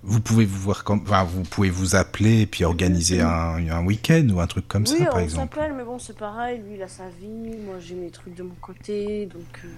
vous 0.05 0.21
pouvez 0.21 0.45
vous 0.45 0.59
voir 0.59 0.83
comme, 0.83 1.01
enfin, 1.01 1.23
vous 1.23 1.41
pouvez 1.41 1.71
vous 1.71 1.95
appeler 1.95 2.41
et 2.41 2.45
puis 2.45 2.63
organiser 2.63 3.21
un, 3.21 3.67
un 3.69 3.83
week-end 3.83 4.27
ou 4.31 4.39
un 4.39 4.47
truc 4.47 4.67
comme 4.67 4.85
ça, 4.85 4.95
par 5.05 5.19
exemple. 5.19 5.57
Oui, 5.57 5.59
on 5.59 5.61
s'appelle, 5.61 5.73
mais 5.75 5.83
bon, 5.83 5.97
c'est 5.97 6.15
pareil. 6.15 6.61
Lui, 6.65 6.75
il 6.75 6.81
a 6.83 6.87
sa 6.87 7.09
vie, 7.09 7.57
moi, 7.65 7.75
j'ai 7.79 7.95
mes 7.95 8.11
trucs 8.11 8.35
de 8.35 8.43
mon 8.43 8.53
côté, 8.61 9.25
donc. 9.25 9.61
Euh, 9.65 9.69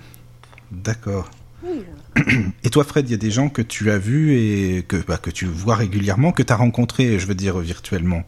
D'accord. 0.71 1.29
Et 2.63 2.69
toi, 2.69 2.83
Fred, 2.83 3.07
il 3.07 3.11
y 3.11 3.15
a 3.15 3.17
des 3.17 3.31
gens 3.31 3.49
que 3.49 3.61
tu 3.61 3.89
as 3.89 3.97
vus 3.97 4.37
et 4.37 4.83
que, 4.83 4.97
bah, 4.97 5.17
que 5.17 5.31
tu 5.31 5.45
vois 5.45 5.75
régulièrement, 5.75 6.31
que 6.31 6.43
tu 6.43 6.53
as 6.53 6.57
rencontrés, 6.57 7.17
je 7.17 7.25
veux 7.25 7.35
dire, 7.35 7.57
virtuellement, 7.59 8.23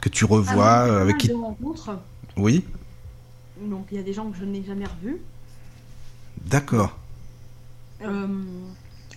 que 0.00 0.08
tu 0.08 0.24
revois 0.24 0.64
ah, 0.64 1.00
avec 1.00 1.18
qui. 1.18 1.32
rencontres. 1.32 1.98
Oui. 2.36 2.64
Donc, 3.60 3.86
il 3.90 3.96
y 3.96 4.00
a 4.00 4.02
des 4.02 4.12
gens 4.12 4.30
que 4.30 4.36
je 4.36 4.44
n'ai 4.44 4.62
jamais 4.64 4.84
revus. 4.86 5.18
D'accord. 6.44 6.96
Euh, 8.02 8.44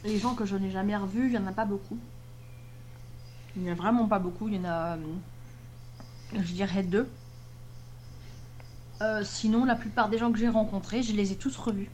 les 0.05 0.17
gens 0.19 0.35
que 0.35 0.45
je 0.45 0.55
n'ai 0.55 0.71
jamais 0.71 0.95
revus, 0.95 1.25
il 1.25 1.31
n'y 1.31 1.37
en 1.37 1.47
a 1.47 1.51
pas 1.51 1.65
beaucoup. 1.65 1.97
Il 3.55 3.63
n'y 3.63 3.69
en 3.69 3.73
a 3.73 3.75
vraiment 3.75 4.07
pas 4.07 4.19
beaucoup. 4.19 4.47
Il 4.47 4.55
y 4.55 4.59
en 4.59 4.65
a, 4.65 4.95
euh, 4.95 4.97
je 6.33 6.53
dirais, 6.53 6.83
deux. 6.83 7.07
Euh, 9.01 9.23
sinon, 9.23 9.65
la 9.65 9.75
plupart 9.75 10.09
des 10.09 10.17
gens 10.17 10.31
que 10.31 10.37
j'ai 10.39 10.49
rencontrés, 10.49 11.03
je 11.03 11.13
les 11.13 11.31
ai 11.31 11.35
tous 11.35 11.55
revus. 11.57 11.89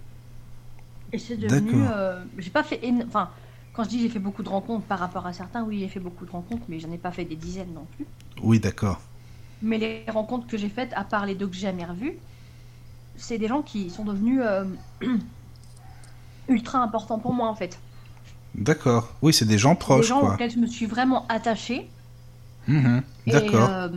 Et 1.12 1.20
c'est 1.20 1.38
devenu. 1.38 1.72
Euh, 1.92 2.24
j'ai 2.38 2.50
pas 2.50 2.64
fait. 2.64 2.78
éno- 2.84 3.06
Enfin, 3.08 3.30
quand 3.74 3.84
je 3.84 3.90
dis 3.90 4.00
j'ai 4.02 4.10
fait 4.10 4.20
beaucoup 4.20 4.42
de 4.44 4.50
rencontres 4.50 4.86
par 4.86 5.00
rapport 5.00 5.26
à 5.28 5.34
certains, 5.34 5.64
oui, 5.64 5.80
j'ai 5.80 5.88
fait 5.88 6.00
beaucoup 6.00 6.26
de 6.26 6.32
rencontres, 6.32 6.64
mais 6.68 6.80
j'en 6.80 6.92
ai 6.92 6.98
pas 6.98 7.12
fait 7.12 7.26
des 7.26 7.36
dizaines 7.36 7.74
non 7.74 7.86
plus. 7.96 8.06
Oui, 8.42 8.60
d'accord. 8.60 9.00
Mais 9.62 9.78
les 9.78 10.06
rencontres 10.08 10.48
que 10.48 10.58
j'ai 10.58 10.70
faites, 10.70 10.92
à 10.96 11.04
part 11.04 11.26
les 11.26 11.36
deux 11.36 11.48
que 11.48 11.56
j'ai 11.56 11.62
jamais 11.62 11.86
revus, 11.86 12.14
c'est 13.18 13.38
des 13.38 13.48
gens 13.48 13.62
qui 13.62 13.90
sont 13.90 14.04
devenus 14.04 14.42
euh, 14.44 14.66
ultra 16.50 16.80
importants 16.80 17.20
pour 17.20 17.34
moi 17.34 17.48
en 17.48 17.56
fait. 17.56 17.80
D'accord. 18.54 19.14
Oui, 19.22 19.34
c'est 19.34 19.46
des 19.46 19.58
gens 19.58 19.76
proches, 19.76 20.02
des 20.02 20.08
gens 20.08 20.20
quoi. 20.22 20.34
auxquels 20.34 20.52
je 20.52 20.58
me 20.60 20.68
suis 20.68 20.86
vraiment 20.86 21.26
attachée. 21.28 21.90
Mhm. 22.68 23.04
Et, 23.28 23.32
D'accord. 23.32 23.70
euh, 23.70 23.90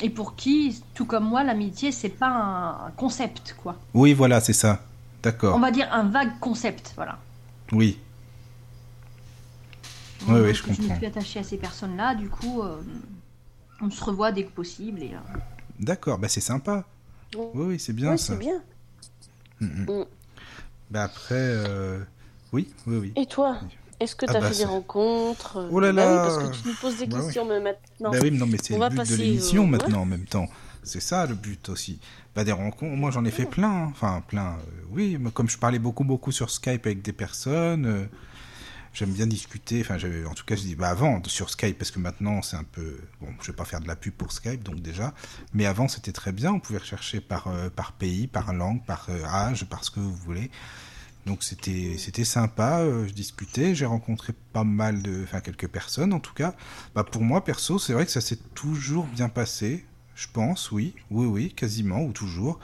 et 0.00 0.10
pour 0.10 0.34
qui, 0.36 0.82
tout 0.94 1.04
comme 1.04 1.24
moi, 1.24 1.44
l'amitié, 1.44 1.92
c'est 1.92 2.08
pas 2.08 2.28
un, 2.28 2.90
concept, 2.96 3.56
quoi. 3.62 3.76
Oui, 3.94 4.12
voilà, 4.12 4.40
c'est 4.40 4.52
ça. 4.52 4.80
On 4.82 5.22
D'accord. 5.22 5.58
va 5.58 5.70
dire 5.70 5.88
un 5.92 6.04
vague 6.04 6.38
concept, 6.40 6.92
voilà. 6.96 7.18
Oui. 7.70 7.98
Oui, 10.28 10.40
oui, 10.40 10.54
je 10.54 10.62
me 10.62 10.76
comprends. 10.76 10.96
suis 10.96 11.06
attachée 11.06 11.38
à 11.40 11.42
ces 11.42 11.56
personnes-là, 11.56 12.14
du 12.14 12.28
coup, 12.28 12.62
euh, 12.62 12.76
on 13.82 13.90
se 13.90 14.02
revoit 14.04 14.32
dès 14.32 14.44
que 14.44 14.50
possible. 14.52 15.02
Et, 15.02 15.12
euh, 15.14 15.38
D'accord, 15.80 16.18
bah 16.18 16.28
c'est 16.28 16.40
sympa. 16.40 16.84
Oui. 17.36 17.44
Oui, 17.54 17.64
oui, 17.68 17.80
c'est 17.80 17.92
bien 17.92 18.12
Oui, 18.12 18.18
ça. 18.18 18.34
c'est 18.34 18.38
bien. 18.38 18.62
Mhm. 19.60 19.86
Mm. 19.88 20.04
Bah 20.90 21.04
après, 21.04 21.34
euh, 21.34 22.00
oui, 22.52 22.68
oui, 22.86 22.96
oui. 22.98 23.12
Et 23.16 23.26
toi 23.26 23.56
Est-ce 24.00 24.14
que 24.14 24.26
Ah 24.28 24.32
tu 24.32 24.36
as 24.36 24.40
bah, 24.40 24.50
fait 24.50 24.58
des 24.58 24.64
rencontres 24.64 25.56
euh, 25.58 25.68
Oh 25.70 25.80
là 25.80 25.92
bah 25.92 26.06
oui, 26.06 26.14
là. 26.16 26.22
parce 26.22 26.38
que 26.38 26.62
tu 26.62 26.68
nous 26.68 26.74
poses 26.74 26.98
des 26.98 27.06
Bah 27.06 27.16
oui. 27.18 27.24
questions 27.24 27.44
mais 27.46 27.60
maintenant. 27.60 28.10
Bah 28.10 28.18
oui, 28.22 28.30
mais 28.30 28.38
non, 28.38 28.46
mais 28.46 28.58
c'est 28.62 28.74
On 28.74 28.76
le 28.76 28.80
va 28.82 28.88
but 28.90 29.08
de 29.10 29.16
l'émission 29.16 29.64
euh, 29.64 29.66
maintenant 29.66 30.00
en 30.02 30.06
même 30.06 30.24
temps. 30.26 30.48
C'est 30.82 31.00
ça 31.00 31.26
le 31.26 31.34
but 31.34 31.68
aussi. 31.68 32.00
Bah 32.34 32.44
des 32.44 32.52
rencontres, 32.52 32.96
moi 32.96 33.10
j'en 33.10 33.24
ai 33.24 33.30
fait 33.30 33.46
plein, 33.46 33.84
hein. 33.84 33.88
enfin 33.90 34.22
plein. 34.26 34.52
euh, 34.54 34.82
oui, 34.90 35.16
mais 35.20 35.30
comme 35.30 35.48
je 35.48 35.56
parlais 35.58 35.78
beaucoup 35.78 36.02
beaucoup 36.04 36.32
sur 36.32 36.50
Skype 36.50 36.84
avec 36.86 37.02
des 37.02 37.12
personnes, 37.12 37.86
euh, 37.86 38.04
j'aime 38.92 39.10
bien 39.10 39.26
discuter. 39.26 39.80
Enfin, 39.80 39.96
en 40.26 40.34
tout 40.34 40.44
cas, 40.44 40.56
je 40.56 40.62
dis 40.62 40.74
bah 40.74 40.88
avant 40.88 41.22
sur 41.26 41.50
Skype 41.50 41.78
parce 41.78 41.90
que 41.90 41.98
maintenant 41.98 42.42
c'est 42.42 42.56
un 42.56 42.64
peu 42.64 42.98
bon. 43.20 43.28
Je 43.40 43.48
vais 43.48 43.56
pas 43.56 43.64
faire 43.64 43.80
de 43.80 43.88
la 43.88 43.96
pub 43.96 44.12
pour 44.14 44.32
Skype 44.32 44.62
donc 44.62 44.80
déjà, 44.80 45.14
mais 45.54 45.66
avant 45.66 45.88
c'était 45.88 46.12
très 46.12 46.32
bien. 46.32 46.52
On 46.52 46.60
pouvait 46.60 46.78
rechercher 46.78 47.20
par 47.20 47.48
euh, 47.48 47.70
par 47.70 47.92
pays, 47.92 48.26
par 48.26 48.52
langue, 48.52 48.84
par 48.84 49.06
euh, 49.08 49.24
âge, 49.24 49.64
par 49.66 49.84
ce 49.84 49.90
que 49.90 50.00
vous 50.00 50.14
voulez. 50.14 50.50
Donc 51.26 51.44
c'était 51.44 51.96
c'était 51.98 52.24
sympa, 52.24 52.80
euh, 52.80 53.06
je 53.06 53.12
discutais, 53.12 53.74
j'ai 53.74 53.86
rencontré 53.86 54.32
pas 54.52 54.64
mal 54.64 55.02
de, 55.02 55.22
enfin 55.22 55.40
quelques 55.40 55.68
personnes 55.68 56.12
en 56.12 56.20
tout 56.20 56.34
cas. 56.34 56.54
Bah 56.94 57.04
pour 57.04 57.22
moi 57.22 57.44
perso, 57.44 57.78
c'est 57.78 57.92
vrai 57.92 58.06
que 58.06 58.12
ça 58.12 58.20
s'est 58.20 58.38
toujours 58.54 59.06
bien 59.06 59.28
passé, 59.28 59.86
je 60.16 60.26
pense, 60.32 60.72
oui, 60.72 60.94
oui, 61.10 61.26
oui, 61.26 61.52
quasiment 61.54 62.02
ou 62.02 62.12
toujours. 62.12 62.58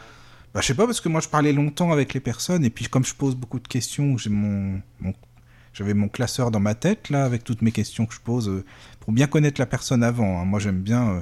Bah 0.55 0.61
je 0.61 0.67
sais 0.67 0.75
pas 0.75 0.87
parce 0.87 1.01
que 1.01 1.09
moi 1.09 1.21
je 1.21 1.29
parlais 1.29 1.53
longtemps 1.53 1.93
avec 1.93 2.15
les 2.15 2.21
personnes 2.21 2.65
et 2.65 2.71
puis 2.71 2.87
comme 2.87 3.05
je 3.05 3.15
pose 3.15 3.37
beaucoup 3.37 3.61
de 3.61 3.69
questions, 3.69 4.19
j'ai 4.19 4.31
mon 4.31 4.83
j'avais 5.79 5.95
mon 5.95 6.09
classeur 6.09 6.51
dans 6.51 6.59
ma 6.61 6.75
tête 6.75 7.09
là 7.09 7.25
avec 7.25 7.45
toutes 7.45 7.63
mes 7.63 7.71
questions 7.71 8.05
que 8.05 8.15
je 8.15 8.21
pose 8.21 8.49
euh, 8.49 8.65
pour 9.01 9.13
bien 9.13 9.29
connaître 9.29 9.61
la 9.61 9.67
personne 9.67 10.03
avant. 10.03 10.41
hein. 10.41 10.45
Moi 10.45 10.59
j'aime 10.59 10.81
bien 10.81 11.09
euh, 11.11 11.21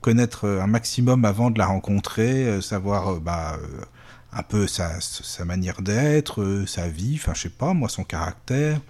connaître 0.00 0.46
euh, 0.46 0.62
un 0.62 0.66
maximum 0.66 1.26
avant 1.26 1.50
de 1.50 1.58
la 1.58 1.66
rencontrer, 1.66 2.62
savoir 2.62 3.20
bah 3.20 3.58
un 4.32 4.42
peu 4.42 4.66
sa, 4.66 5.00
sa 5.00 5.44
manière 5.44 5.82
d'être, 5.82 6.64
sa 6.66 6.88
vie, 6.88 7.16
enfin 7.16 7.34
je 7.34 7.42
sais 7.42 7.48
pas, 7.50 7.74
moi 7.74 7.88
son 7.88 8.04
caractère. 8.04 8.80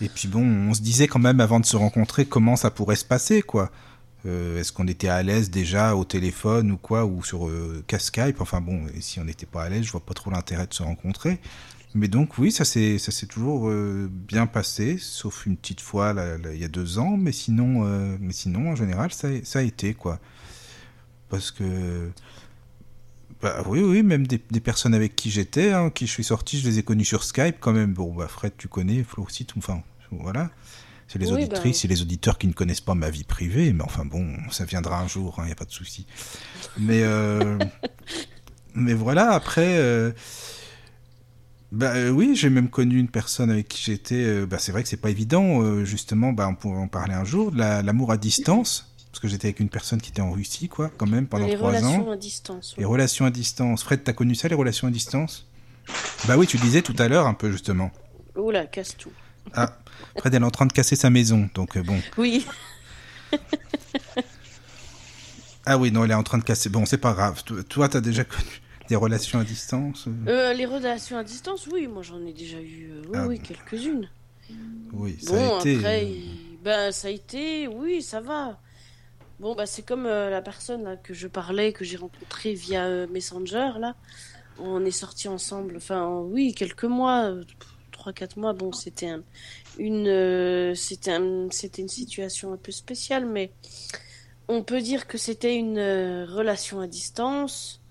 Et 0.00 0.08
puis 0.08 0.28
bon, 0.28 0.44
on 0.44 0.74
se 0.74 0.82
disait 0.82 1.08
quand 1.08 1.18
même 1.18 1.40
avant 1.40 1.58
de 1.58 1.66
se 1.66 1.76
rencontrer 1.76 2.26
comment 2.26 2.54
ça 2.56 2.70
pourrait 2.70 2.96
se 2.96 3.04
passer, 3.04 3.42
quoi. 3.42 3.70
Est-ce 4.26 4.72
qu'on 4.72 4.88
était 4.88 5.08
à 5.08 5.22
l'aise 5.22 5.50
déjà 5.50 5.94
au 5.94 6.04
téléphone 6.04 6.72
ou 6.72 6.76
quoi, 6.76 7.04
ou 7.06 7.22
sur 7.22 7.46
euh, 7.46 7.84
Skype 7.96 8.40
Enfin 8.40 8.60
bon, 8.60 8.84
si 9.00 9.20
on 9.20 9.24
n'était 9.24 9.46
pas 9.46 9.62
à 9.62 9.68
l'aise, 9.68 9.84
je 9.84 9.92
vois 9.92 10.04
pas 10.04 10.14
trop 10.14 10.30
l'intérêt 10.32 10.66
de 10.66 10.74
se 10.74 10.82
rencontrer. 10.82 11.38
Mais 11.96 12.08
donc 12.08 12.36
oui, 12.38 12.52
ça 12.52 12.64
s'est 12.66 12.98
toujours 13.28 13.70
euh, 13.70 14.08
bien 14.12 14.46
passé, 14.46 14.98
sauf 15.00 15.46
une 15.46 15.56
petite 15.56 15.80
fois 15.80 16.12
là, 16.12 16.36
là, 16.36 16.52
il 16.52 16.60
y 16.60 16.64
a 16.64 16.68
deux 16.68 16.98
ans, 16.98 17.16
mais 17.16 17.32
sinon, 17.32 17.86
euh, 17.86 18.18
mais 18.20 18.34
sinon 18.34 18.70
en 18.72 18.76
général 18.76 19.12
ça, 19.12 19.28
a- 19.28 19.44
ça 19.44 19.60
a 19.60 19.62
été 19.62 19.94
quoi. 19.94 20.20
Parce 21.28 21.50
que 21.50 22.10
bah 23.42 23.62
oui, 23.66 23.80
oui, 23.80 24.02
même 24.02 24.26
des, 24.26 24.40
des 24.50 24.60
personnes 24.60 24.94
avec 24.94 25.14
qui 25.14 25.30
j'étais, 25.30 25.72
hein, 25.72 25.90
qui 25.90 26.06
je 26.06 26.12
suis 26.12 26.24
sorti, 26.24 26.58
je 26.58 26.66
les 26.68 26.78
ai 26.78 26.82
connus 26.82 27.04
sur 27.04 27.22
Skype 27.22 27.56
quand 27.60 27.72
même. 27.72 27.92
Bon, 27.92 28.14
bah 28.14 28.28
Fred, 28.28 28.52
tu 28.56 28.68
connais, 28.68 29.02
Flo 29.04 29.24
aussi, 29.24 29.44
tout, 29.44 29.58
enfin, 29.58 29.82
voilà. 30.10 30.50
C'est 31.08 31.18
les 31.18 31.32
Oui, 31.32 31.32
auditrices 31.32 31.84
bah. 31.84 31.84
et 31.84 31.88
les 31.88 32.02
auditeurs 32.02 32.38
qui 32.38 32.48
ne 32.48 32.52
connaissent 32.52 32.80
pas 32.80 32.94
ma 32.94 33.10
vie 33.10 33.24
privée, 33.24 33.72
mais 33.72 33.84
enfin 33.84 34.04
bon, 34.04 34.34
ça 34.50 34.64
viendra 34.64 35.00
un 35.00 35.08
jour, 35.08 35.36
il 35.40 35.46
n'y 35.46 35.52
a 35.52 35.56
pas 35.56 35.64
de 35.66 35.70
souci. 35.72 36.06
Mais, 36.78 37.02
euh, 37.04 37.58
mais 38.74 38.94
voilà, 38.94 39.32
après, 39.32 39.78
euh, 39.78 40.12
bah 41.72 41.94
euh, 41.96 42.10
oui, 42.10 42.34
j'ai 42.36 42.48
même 42.50 42.68
connu 42.70 42.98
une 42.98 43.08
personne 43.08 43.50
avec 43.50 43.68
qui 43.68 43.82
j'étais, 43.82 44.14
euh, 44.24 44.46
bah 44.46 44.58
c'est 44.58 44.72
vrai 44.72 44.82
que 44.82 44.88
c'est 44.88 44.96
pas 44.96 45.10
évident, 45.10 45.62
euh, 45.62 45.84
justement, 45.84 46.32
bah 46.32 46.48
on 46.48 46.54
pourrait 46.54 46.78
en 46.78 46.88
parler 46.88 47.14
un 47.14 47.24
jour, 47.24 47.52
la- 47.54 47.82
l'amour 47.82 48.12
à 48.12 48.16
distance, 48.16 48.92
parce 49.10 49.20
que 49.20 49.28
j'étais 49.28 49.48
avec 49.48 49.60
une 49.60 49.68
personne 49.68 50.00
qui 50.00 50.10
était 50.10 50.22
en 50.22 50.30
Russie, 50.32 50.68
quoi, 50.68 50.90
quand 50.96 51.06
même, 51.08 51.26
pendant 51.26 51.46
les 51.46 51.54
trois 51.54 51.68
relations 51.68 52.08
ans. 52.08 52.12
à 52.12 52.16
distance. 52.16 52.74
Les 52.78 52.84
relations 52.84 53.24
à 53.26 53.30
distance. 53.30 53.82
Fred, 53.82 54.02
t'as 54.04 54.12
connu 54.12 54.34
ça, 54.34 54.48
les 54.48 54.54
relations 54.54 54.88
à 54.88 54.90
distance? 54.90 55.46
Bah 56.26 56.36
oui, 56.36 56.46
tu 56.46 56.56
disais 56.58 56.82
tout 56.82 56.94
à 56.98 57.08
l'heure 57.08 57.26
un 57.26 57.34
peu 57.34 57.50
justement. 57.50 57.90
Oula, 58.36 58.66
casse 58.66 58.96
tout. 58.96 59.12
Ah, 59.54 59.76
Fred, 60.18 60.34
elle 60.34 60.42
est 60.42 60.46
en 60.46 60.50
train 60.50 60.66
de 60.66 60.72
casser 60.72 60.96
sa 60.96 61.10
maison, 61.10 61.48
donc 61.54 61.76
euh, 61.76 61.82
bon. 61.82 62.00
Oui, 62.18 62.44
Ah 65.64 65.78
oui, 65.78 65.90
non, 65.90 66.04
elle 66.04 66.12
est 66.12 66.14
en 66.14 66.22
train 66.22 66.38
de 66.38 66.44
casser. 66.44 66.68
Bon, 66.68 66.86
c'est 66.86 66.98
pas 66.98 67.12
grave. 67.12 67.42
To- 67.44 67.62
Toi, 67.64 67.88
t'as 67.88 68.00
déjà 68.00 68.24
connu 68.24 68.44
des 68.88 68.96
relations 68.96 69.38
à 69.38 69.44
distance 69.44 70.08
euh 70.08 70.14
Euh, 70.28 70.52
les 70.52 70.66
relations 70.66 71.16
à 71.18 71.24
distance, 71.24 71.66
oui, 71.68 71.86
moi 71.88 72.02
j'en 72.02 72.24
ai 72.26 72.32
déjà 72.32 72.60
eu, 72.60 72.90
euh, 72.92 73.02
oui, 73.08 73.18
Ah 73.18 73.26
oui, 73.26 73.40
quelques-unes. 73.40 74.10
Oui, 74.92 75.18
ça 75.20 75.36
Bon, 75.36 75.38
a 75.38 75.56
été. 75.64 75.76
après, 75.76 76.04
euh, 76.04 76.56
ben, 76.60 76.92
ça 76.92 77.08
a 77.08 77.10
été, 77.10 77.66
oui, 77.68 78.02
ça 78.02 78.20
va. 78.20 78.60
Bon, 79.40 79.54
bah, 79.56 79.66
c'est 79.66 79.84
comme 79.84 80.06
euh, 80.06 80.30
la 80.30 80.42
personne 80.42 80.84
là, 80.84 80.96
que 80.96 81.14
je 81.14 81.28
parlais, 81.28 81.72
que 81.72 81.84
j'ai 81.84 81.96
rencontrée 81.98 82.54
via 82.54 82.86
euh, 82.86 83.08
Messenger, 83.08 83.72
là. 83.78 83.96
On 84.56 84.84
est 84.84 84.90
sortis 84.92 85.28
ensemble, 85.28 85.76
enfin, 85.78 86.20
oui, 86.22 86.54
quelques 86.54 86.84
mois, 86.84 87.34
trois, 87.92 88.12
quatre 88.14 88.38
mois. 88.38 88.54
Bon, 88.54 88.72
c'était 88.72 89.08
un- 89.10 89.24
une, 89.78 90.08
euh, 90.08 90.74
c'était 90.76 91.12
un- 91.12 91.48
c'était 91.50 91.82
une 91.82 91.88
situation 91.88 92.52
un 92.54 92.58
peu 92.58 92.72
spéciale, 92.72 93.26
mais 93.26 93.54
on 94.48 94.62
peut 94.64 94.80
dire 94.82 95.06
que 95.06 95.18
c'était 95.18 95.56
une 95.56 95.78
relation 96.28 96.80
à 96.80 96.86
distance. 96.86 97.82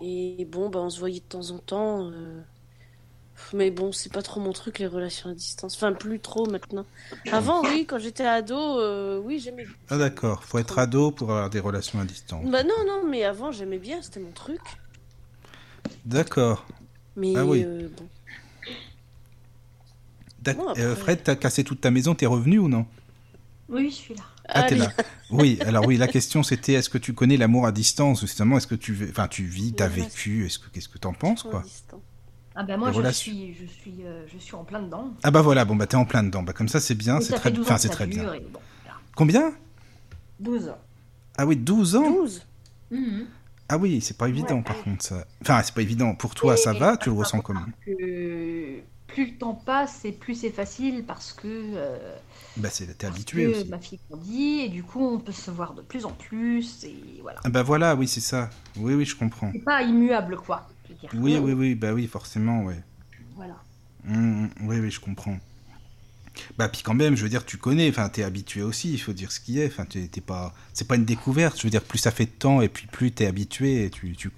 Et 0.00 0.44
bon, 0.46 0.68
bah, 0.68 0.80
on 0.80 0.90
se 0.90 0.98
voyait 0.98 1.20
de 1.20 1.24
temps 1.26 1.50
en 1.50 1.58
temps. 1.58 2.10
euh, 2.10 2.42
Mais 3.52 3.70
bon, 3.70 3.90
c'est 3.90 4.12
pas 4.12 4.22
trop 4.22 4.40
mon 4.40 4.52
truc, 4.52 4.78
les 4.78 4.86
relations 4.86 5.30
à 5.30 5.34
distance. 5.34 5.74
Enfin, 5.76 5.92
plus 5.92 6.20
trop 6.20 6.46
maintenant. 6.46 6.86
Avant, 7.30 7.64
oui, 7.64 7.84
quand 7.88 7.98
j'étais 7.98 8.24
ado, 8.24 8.56
euh, 8.78 9.18
oui, 9.18 9.40
j'aimais. 9.40 9.66
Ah 9.88 9.98
d'accord, 9.98 10.44
faut 10.44 10.58
être 10.58 10.78
ado 10.78 11.10
pour 11.10 11.30
avoir 11.30 11.50
des 11.50 11.60
relations 11.60 12.00
à 12.00 12.04
distance. 12.04 12.44
Bah 12.50 12.62
non, 12.64 12.84
non, 12.86 13.08
mais 13.08 13.24
avant, 13.24 13.50
j'aimais 13.52 13.78
bien, 13.78 14.02
c'était 14.02 14.20
mon 14.20 14.32
truc. 14.32 14.60
D'accord. 16.04 16.64
Mais 17.16 17.36
Ah 17.36 17.44
oui. 17.44 17.64
euh, 17.64 17.88
bon. 17.88 18.08
D'ac- 20.42 20.56
Bon, 20.56 20.68
après- 20.68 20.82
euh, 20.82 20.96
Fred, 20.96 21.22
t'as 21.22 21.36
cassé 21.36 21.64
toute 21.64 21.80
ta 21.80 21.90
maison, 21.90 22.14
t'es 22.14 22.26
revenu 22.26 22.58
ou 22.58 22.68
non? 22.68 22.86
Oui, 23.68 23.90
je 23.90 23.94
suis 23.96 24.14
là. 24.14 24.24
Ah, 24.52 24.62
t'es 24.64 24.74
là. 24.76 24.92
Oui, 25.30 25.58
alors 25.64 25.84
oui, 25.86 25.96
la 25.96 26.08
question 26.08 26.42
c'était 26.42 26.72
est-ce 26.74 26.88
que 26.90 26.98
tu 26.98 27.12
connais 27.12 27.36
l'amour 27.36 27.66
à 27.66 27.72
distance 27.72 28.20
justement 28.20 28.56
Est-ce 28.56 28.66
que 28.66 28.74
tu, 28.74 28.92
vis- 28.92 29.10
enfin, 29.10 29.28
tu 29.28 29.44
vis, 29.44 29.72
t'as 29.72 29.86
vécu 29.88 30.46
Est-ce 30.46 30.58
que 30.58 30.68
qu'est-ce 30.70 30.88
que 30.88 30.98
t'en 30.98 31.12
penses 31.12 31.46
à 31.46 31.50
quoi? 31.50 31.60
distance. 31.62 32.00
Ah 32.56 32.64
ben 32.64 32.76
moi, 32.76 32.90
je 32.90 32.98
relations. 32.98 33.32
suis, 33.32 33.54
je, 33.54 33.64
suis, 33.66 33.94
euh, 34.04 34.26
je 34.26 34.36
suis 34.38 34.54
en 34.56 34.64
plein 34.64 34.82
dedans. 34.82 35.14
Ah 35.22 35.30
bah 35.30 35.40
voilà, 35.40 35.64
bon 35.64 35.76
bah 35.76 35.86
t'es 35.86 35.96
en 35.96 36.04
plein 36.04 36.22
dedans. 36.24 36.42
Bah 36.42 36.52
comme 36.52 36.68
ça 36.68 36.80
c'est 36.80 36.96
bien, 36.96 37.20
c'est 37.20 37.32
très, 37.34 37.50
fait 37.50 37.50
12 37.52 37.64
ans 37.66 37.68
enfin 37.68 37.78
c'est 37.78 37.88
très 37.90 38.06
bien. 38.06 38.24
bon, 38.24 38.28
voilà. 38.28 38.98
Combien? 39.14 39.52
12 40.40 40.68
ans. 40.68 40.78
Ah 41.38 41.46
oui, 41.46 41.56
12 41.56 41.94
ans? 41.96 42.10
12 42.10 42.42
Mhm. 42.90 43.26
Ah 43.68 43.78
oui, 43.78 44.00
c'est 44.00 44.16
pas 44.16 44.28
évident 44.28 44.56
Ouais. 44.56 44.62
par 44.64 44.82
contre 44.82 45.04
ça. 45.04 45.24
Enfin, 45.42 45.62
c'est 45.62 45.72
pas 45.74 45.82
évident. 45.82 46.16
Pour 46.16 46.34
toi, 46.34 46.56
ça 46.56 46.72
va 46.72 46.96
Tu 46.96 47.08
le 47.08 47.14
ressens 47.14 47.40
comment? 47.40 47.60
plus 49.06 49.26
le 49.32 49.38
temps 49.38 49.54
passe 49.54 50.04
et 50.04 50.12
plus 50.12 50.34
c'est 50.34 50.50
facile 50.50 51.04
parce 51.06 51.32
que, 51.32 51.46
euh, 51.48 52.16
Bah 52.56 52.68
c'est 52.70 52.86
t'es 52.98 53.06
habitué 53.06 53.44
que 53.44 53.58
aussi. 53.60 53.68
ma 53.68 53.78
fille 53.78 54.00
grandit 54.10 54.60
et 54.60 54.68
du 54.68 54.82
coup 54.82 55.00
on 55.00 55.18
peut 55.20 55.32
se 55.32 55.50
voir 55.50 55.74
de 55.74 55.82
plus 55.82 56.04
en 56.04 56.12
plus 56.12 56.84
et 56.84 57.20
voilà. 57.22 57.40
Ah 57.44 57.48
bah 57.48 57.62
voilà, 57.62 57.94
oui, 57.94 58.08
c'est 58.08 58.20
ça. 58.20 58.50
Oui, 58.76 58.94
oui, 58.94 59.04
je 59.04 59.16
comprends. 59.16 59.50
C'est 59.52 59.64
pas 59.64 59.82
immuable 59.82 60.36
quoi. 60.36 60.68
Je 60.84 60.92
veux 60.92 60.98
dire. 60.98 61.10
Oui, 61.14 61.38
oui, 61.38 61.52
oui, 61.52 61.74
bah 61.74 61.92
oui, 61.92 62.06
forcément, 62.06 62.64
ouais. 62.64 62.82
Voilà. 63.36 63.56
Hum, 64.08 64.44
hum, 64.44 64.50
oui, 64.68 64.80
oui, 64.80 64.90
je 64.90 65.00
comprends. 65.00 65.38
Bah 66.58 66.68
puis 66.68 66.82
quand 66.82 66.94
même, 66.94 67.16
je 67.16 67.22
veux 67.22 67.28
dire, 67.28 67.44
tu 67.44 67.56
connais, 67.56 67.88
enfin, 67.88 68.08
t'es 68.08 68.22
habitué 68.22 68.62
aussi, 68.62 68.92
il 68.92 68.98
faut 69.00 69.12
dire 69.12 69.30
ce 69.30 69.40
qui 69.40 69.60
est. 69.60 69.66
Enfin, 69.66 69.84
t'es 69.84 70.08
t'es 70.08 70.20
pas, 70.20 70.54
c'est 70.72 70.86
pas 70.88 70.96
une 70.96 71.04
découverte. 71.04 71.56
Je 71.58 71.64
veux 71.64 71.70
dire, 71.70 71.82
plus 71.84 71.98
ça 71.98 72.10
fait 72.10 72.26
de 72.26 72.30
temps 72.30 72.60
et 72.62 72.68
puis 72.68 72.86
plus 72.86 73.12
t'es 73.12 73.26
habitué, 73.26 73.84
et 73.84 73.90
tu, 73.90 74.16
tu, 74.16 74.30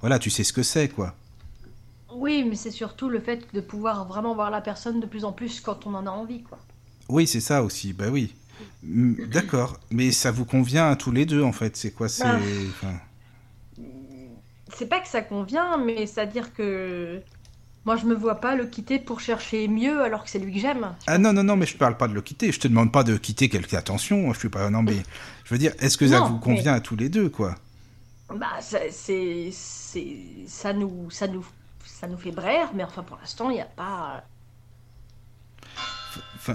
voilà, 0.00 0.18
tu 0.18 0.30
sais 0.30 0.44
ce 0.44 0.52
que 0.52 0.62
c'est, 0.62 0.88
quoi. 0.88 1.14
Oui, 2.10 2.44
mais 2.48 2.56
c'est 2.56 2.70
surtout 2.70 3.08
le 3.08 3.20
fait 3.20 3.52
de 3.54 3.60
pouvoir 3.60 4.06
vraiment 4.06 4.34
voir 4.34 4.50
la 4.50 4.60
personne 4.60 5.00
de 5.00 5.06
plus 5.06 5.24
en 5.24 5.32
plus 5.32 5.60
quand 5.60 5.86
on 5.86 5.94
en 5.94 6.06
a 6.06 6.10
envie 6.10 6.42
quoi. 6.42 6.58
Oui, 7.08 7.26
c'est 7.26 7.40
ça 7.40 7.62
aussi. 7.62 7.92
Bah 7.92 8.06
oui. 8.10 8.34
D'accord, 8.82 9.78
mais 9.90 10.12
ça 10.12 10.30
vous 10.30 10.44
convient 10.44 10.88
à 10.90 10.96
tous 10.96 11.10
les 11.10 11.26
deux 11.26 11.42
en 11.42 11.52
fait. 11.52 11.76
C'est 11.76 11.90
quoi 11.90 12.08
C'est 12.08 12.24
Bah. 12.24 12.38
enfin, 12.70 12.94
C'est 14.76 14.86
pas 14.88 15.00
que 15.00 15.08
ça 15.08 15.22
convient, 15.22 15.76
mais 15.78 16.06
c'est-à-dire 16.06 16.52
que 16.54 17.20
moi 17.84 17.96
je 17.96 18.04
me 18.06 18.14
vois 18.14 18.36
pas 18.36 18.54
le 18.54 18.66
quitter 18.66 18.98
pour 18.98 19.20
chercher 19.20 19.66
mieux 19.66 20.02
alors 20.02 20.22
que 20.24 20.30
c'est 20.30 20.38
lui 20.38 20.52
que 20.52 20.60
j'aime. 20.60 20.94
ah 21.06 21.18
non 21.18 21.32
non 21.32 21.42
non, 21.42 21.56
mais 21.56 21.66
je 21.66 21.76
parle 21.76 21.96
pas 21.96 22.06
de 22.08 22.14
le 22.14 22.20
quitter. 22.22 22.52
Je 22.52 22.60
te 22.60 22.68
demande 22.68 22.92
pas 22.92 23.02
de 23.02 23.16
quitter 23.16 23.48
quelque 23.48 23.74
attention. 23.74 24.32
Je 24.32 24.38
suis 24.38 24.48
pas 24.48 24.70
non 24.70 24.82
mais 24.82 24.96
je 25.44 25.54
veux 25.54 25.58
dire, 25.58 25.72
est-ce 25.80 25.96
que 25.98 26.06
ça 26.06 26.20
Non, 26.20 26.28
vous 26.28 26.38
convient 26.38 26.74
à 26.74 26.80
tous 26.80 26.96
les 26.96 27.08
deux 27.08 27.28
quoi? 27.28 27.54
Bah 28.34 28.60
ça- 28.60 28.90
c'est 28.90 29.48
c'est 29.52 30.16
ça 30.46 30.72
nous 30.72 31.10
ça 31.10 31.26
nous 31.26 31.44
ça 31.84 32.06
nous 32.06 32.18
fait 32.18 32.30
braire, 32.30 32.70
mais 32.74 32.84
enfin 32.84 33.02
pour 33.02 33.16
l'instant 33.20 33.50
il 33.50 33.54
n'y 33.54 33.60
a 33.60 33.64
pas. 33.64 34.22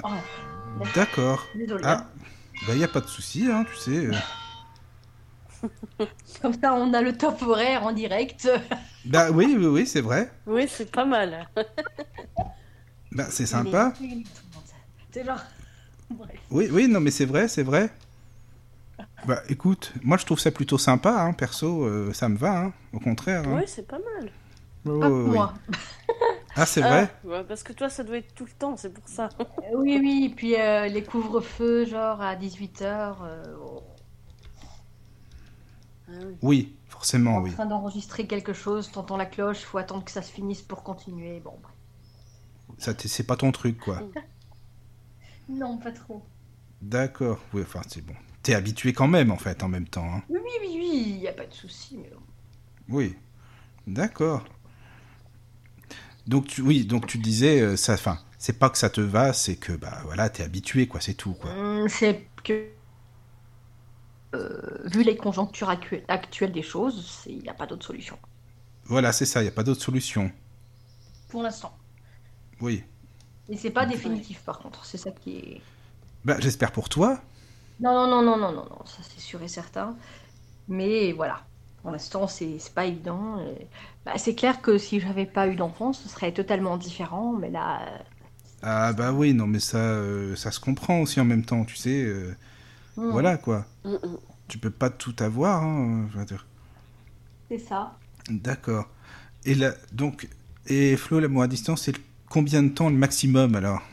Enfin, 0.02 0.22
Oh, 0.80 0.84
d'accord. 0.96 1.48
désolé. 1.56 1.84
Ah, 1.86 2.06
bah 2.68 2.76
y 2.76 2.84
a 2.84 2.88
pas 2.88 3.02
de 3.02 3.08
souci, 3.08 3.48
hein, 3.52 3.66
tu 3.70 3.76
sais. 3.78 4.06
euh. 4.08 4.14
Comme 6.42 6.54
ça 6.54 6.74
on 6.74 6.94
a 6.94 7.02
le 7.02 7.18
top 7.18 7.42
horaire 7.44 7.84
en 7.86 7.92
direct. 7.92 8.50
Bah 9.06 9.32
oui 9.32 9.54
oui 9.58 9.66
oui, 9.66 9.86
c'est 9.86 10.00
vrai. 10.02 10.32
Oui, 10.48 10.66
c'est 10.68 10.90
pas 10.90 11.04
mal. 11.06 11.48
Bah 13.12 13.28
c'est 13.30 13.46
sympa. 13.46 13.94
C'est 15.12 15.24
genre. 15.24 15.40
Bref. 16.10 16.40
Oui 16.50 16.70
oui, 16.72 16.88
non 16.88 17.00
mais 17.00 17.12
c'est 17.12 17.26
vrai, 17.26 17.48
c'est 17.48 17.64
vrai. 17.64 17.90
Bah 19.28 19.42
écoute, 19.50 19.94
moi 20.04 20.18
je 20.18 20.26
trouve 20.26 20.40
ça 20.40 20.52
plutôt 20.52 20.78
sympa, 20.78 21.22
hein, 21.22 21.34
perso, 21.34 21.86
euh, 21.86 22.12
ça 22.14 22.28
me 22.30 22.38
va, 22.38 22.58
hein, 22.66 22.74
au 22.92 23.00
contraire. 23.00 23.44
hein. 23.48 23.58
Oui, 23.58 23.64
c'est 23.68 23.88
pas 23.88 24.00
mal. 24.00 24.32
Ouais, 24.86 25.00
Pas 25.00 25.10
moi. 25.10 25.54
Ah 26.56 26.66
c'est 26.66 26.82
vrai 26.82 27.10
Ah, 27.24 27.28
ouais, 27.28 27.44
parce 27.44 27.64
que 27.64 27.74
toi, 27.74 27.90
ça 27.90 28.04
doit 28.04 28.18
être 28.18 28.34
tout 28.36 28.46
le 28.46 28.52
temps, 28.52 28.78
c'est 28.78 28.94
pour 28.94 29.08
ça. 29.08 29.30
Euh, 29.40 29.78
Oui, 29.78 29.98
oui, 30.00 30.34
puis 30.36 30.56
euh, 30.60 30.88
les 30.88 31.04
couvre-feux, 31.04 31.86
genre 31.86 32.22
à 32.22 32.36
18h, 32.36 33.28
Ah 36.08 36.12
oui. 36.26 36.38
Oui, 36.44 36.76
forcément, 36.88 37.38
en 37.38 37.42
oui. 37.42 37.52
train 37.52 37.66
d'enregistrer 37.66 38.28
quelque 38.28 38.54
chose, 38.54 38.92
t'entends 38.92 39.18
la 39.18 39.26
cloche, 39.26 39.64
faut 39.64 39.78
attendre 39.78 40.04
que 40.06 40.12
ça 40.12 40.22
se 40.22 40.32
finisse 40.32 40.62
pour 40.62 40.84
continuer. 40.84 41.40
Bon, 41.40 41.58
bref. 41.62 41.76
Ça, 42.78 42.94
c'est 42.98 43.24
pas 43.26 43.36
ton 43.36 43.52
truc, 43.52 43.80
quoi. 43.80 44.04
Non, 45.48 45.78
pas 45.78 45.92
trop. 45.94 46.22
D'accord. 46.84 47.40
Oui, 47.54 47.64
enfin, 47.64 47.82
c'est 47.88 48.06
bon. 48.06 48.14
T'es 48.44 48.54
habitué 48.54 48.94
quand 48.94 49.08
même, 49.08 49.32
en 49.32 49.38
fait, 49.38 49.64
en 49.64 49.70
même 49.70 49.88
temps. 49.88 50.06
hein. 50.14 50.22
Oui, 50.28 50.38
oui, 50.44 50.50
oui, 50.62 50.78
oui, 50.80 51.04
il 51.16 51.20
n'y 51.20 51.28
a 51.30 51.34
pas 51.34 51.46
de 51.46 51.54
souci. 51.54 51.98
Mais... 51.98 52.12
Oui. 52.90 53.16
D'accord. 53.88 54.46
Donc, 56.28 56.48
tu, 56.48 56.62
oui, 56.62 56.86
donc 56.86 57.08
tu 57.08 57.18
disais, 57.18 57.62
euh, 57.62 57.76
ça, 57.78 57.94
enfin, 57.94 58.20
c'est 58.38 58.58
pas 58.60 58.70
que 58.70 58.78
ça 58.78 58.90
te 58.90 59.02
va, 59.02 59.34
c'est 59.34 59.56
que, 59.58 59.74
bah, 59.74 60.02
voilà, 60.06 60.30
t'es 60.30 60.44
habitué, 60.44 60.88
quoi, 60.88 61.02
c'est 61.02 61.14
tout, 61.16 61.34
quoi. 61.34 61.52
Hum, 61.52 61.88
C'est 61.90 62.30
que, 62.44 62.74
euh, 64.36 64.82
vu 64.86 65.04
les 65.04 65.16
conjonctures 65.18 65.70
actu- 65.70 66.04
actuelles 66.08 66.52
des 66.52 66.62
choses, 66.64 67.24
il 67.28 67.40
n'y 67.40 67.50
a 67.50 67.54
pas 67.54 67.66
d'autre 67.68 67.86
solution. 67.86 68.18
Voilà, 68.86 69.12
c'est 69.12 69.26
ça, 69.26 69.44
y 69.44 69.48
a 69.48 69.52
pas 69.52 69.64
d'autre 69.64 69.82
solution. 69.82 70.32
Pour 71.28 71.44
l'instant. 71.44 71.82
Oui. 72.62 72.84
Et 73.48 73.56
c'est 73.58 73.72
pas 73.72 73.86
définitif, 73.86 74.44
par 74.44 74.60
contre. 74.60 74.86
C'est 74.86 74.98
ça 74.98 75.12
qui 75.12 75.38
est... 75.38 75.66
Bah, 76.26 76.38
j'espère 76.40 76.72
pour 76.72 76.90
toi. 76.90 77.22
Non, 77.80 77.94
non, 77.94 78.08
non, 78.08 78.22
non, 78.24 78.38
non, 78.38 78.52
non, 78.54 78.66
non, 78.70 78.86
ça 78.86 79.02
c'est 79.04 79.20
sûr 79.20 79.42
et 79.42 79.48
certain. 79.48 79.98
Mais 80.68 81.14
voilà, 81.14 81.48
pour 81.82 81.92
l'instant, 81.92 82.28
c'est 82.28 82.60
c'est 82.60 82.74
pas 82.74 82.86
évident. 82.86 83.40
et- 83.42 83.70
Bah, 84.06 84.18
c'est 84.18 84.34
clair 84.36 84.62
que 84.62 84.78
si 84.78 85.00
j'avais 85.02 85.26
pas 85.26 85.48
eu 85.50 85.56
d'enfant, 85.58 85.92
ce 85.94 86.08
serait 86.10 86.34
totalement 86.34 86.78
différent. 86.78 87.34
Mais 87.34 87.50
là, 87.52 87.82
euh, 87.88 87.98
Ah, 88.62 88.94
bah 88.94 89.12
oui, 89.12 89.34
non, 89.34 89.46
mais 89.48 89.60
ça, 89.60 89.78
euh, 89.78 90.36
ça 90.36 90.52
se 90.52 90.60
comprend 90.60 91.02
aussi 91.02 91.20
en 91.20 91.26
même 91.26 91.44
temps, 91.46 91.66
tu 91.66 91.76
sais. 91.76 92.04
euh, 92.06 92.34
hum, 92.96 93.04
Voilà, 93.10 93.38
quoi. 93.38 93.68
Mm, 93.86 93.96
mm. 94.04 94.34
Tu 94.50 94.58
peux 94.60 94.72
pas 94.72 94.90
tout 94.92 95.16
avoir, 95.20 95.64
hein, 95.64 96.08
je 96.14 96.20
veux 96.20 96.26
dire. 96.26 96.48
c'est 97.50 97.58
ça. 97.60 98.00
D'accord. 98.30 98.90
Et 99.46 99.56
là, 99.56 99.74
donc, 99.94 100.28
et 100.68 100.98
Flo, 100.98 101.20
l'amour 101.20 101.44
à 101.44 101.48
distance, 101.48 101.84
c'est 101.84 101.96
combien 102.30 102.64
de 102.64 102.70
temps 102.70 102.90
le 102.90 102.98
maximum 102.98 103.56
alors? 103.56 103.84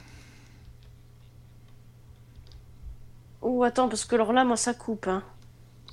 Oh, 3.42 3.62
attends, 3.64 3.88
parce 3.90 4.04
que 4.06 4.14
alors 4.14 4.32
là, 4.32 4.44
moi, 4.46 4.56
ça 4.56 4.72
coupe. 4.74 5.06
Hein. 5.08 5.22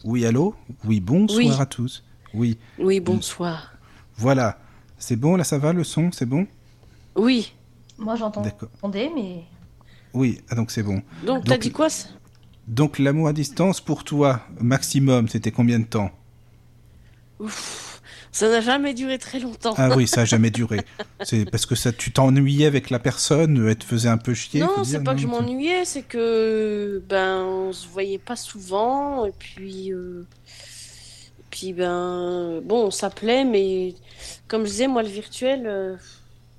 Oui, 0.04 0.26
allô? 0.26 0.56
Oui, 0.86 1.00
bonsoir 1.00 1.60
Oui. 1.60 1.62
à 1.62 1.66
tous. 1.66 2.04
Oui, 2.34 2.58
Oui, 2.78 3.00
bonsoir. 3.02 3.77
Voilà. 4.18 4.60
C'est 4.98 5.16
bon, 5.16 5.36
là 5.36 5.44
ça 5.44 5.58
va, 5.58 5.74
le 5.74 5.84
son, 5.84 6.12
c'est 6.12 6.26
bon? 6.26 6.48
Oui. 7.16 7.54
Moi, 7.98 8.16
j'entendais, 8.16 8.50
D'accord. 8.52 8.70
mais 9.16 9.44
Oui, 10.14 10.42
ah, 10.50 10.56
donc 10.56 10.72
c'est 10.72 10.84
bon. 10.84 11.02
Donc, 11.26 11.46
t'as 11.46 11.58
dit 11.58 11.72
quoi 11.72 11.90
ça? 11.90 12.10
Donc 12.68 13.00
l'amour 13.00 13.28
à 13.30 13.34
distance, 13.34 13.82
pour 13.82 14.04
toi, 14.04 14.42
maximum, 14.60 15.28
c'était 15.28 15.52
combien 15.52 15.80
de 15.80 15.86
temps? 15.86 16.12
Ouf, 17.40 18.02
ça 18.32 18.50
n'a 18.50 18.62
jamais 18.62 18.94
duré 18.94 19.18
très 19.18 19.40
longtemps. 19.40 19.74
Ah 19.78 19.96
oui, 19.96 20.06
ça 20.06 20.22
a 20.22 20.26
jamais 20.26 20.50
duré. 20.52 20.82
C'est 21.24 21.50
parce 21.50 21.66
que 21.66 21.76
ça, 21.76 21.92
tu 21.92 22.12
t'ennuyais 22.12 22.66
avec 22.66 22.90
la 22.90 23.00
personne, 23.00 23.68
elle 23.68 23.78
te 23.78 23.86
faisait 23.86 24.10
un 24.10 24.18
peu 24.18 24.34
chier 24.34 24.62
non, 24.62 24.84
c'est 24.84 25.04
pas 25.04 25.16
que 25.16 25.22
je 25.22 25.28
m'ennuyais, 25.28 25.86
c'est 25.86 26.04
que 26.04 27.02
ben 27.08 27.44
on 27.44 27.74
se 27.74 27.88
voyait 27.88 28.18
pas 28.20 28.36
souvent 28.36 29.26
et 29.26 29.32
puis 29.38 29.94
euh, 29.94 30.26
puis 31.58 31.74
ben 31.74 32.62
bon, 32.64 32.86
on 32.86 32.92
s'appelait 32.92 33.44
mais 33.44 33.96
comme 34.48 34.66
je 34.66 34.72
disais 34.72 34.88
moi 34.88 35.02
le 35.02 35.10
virtuel 35.10 35.66
euh, 35.66 35.96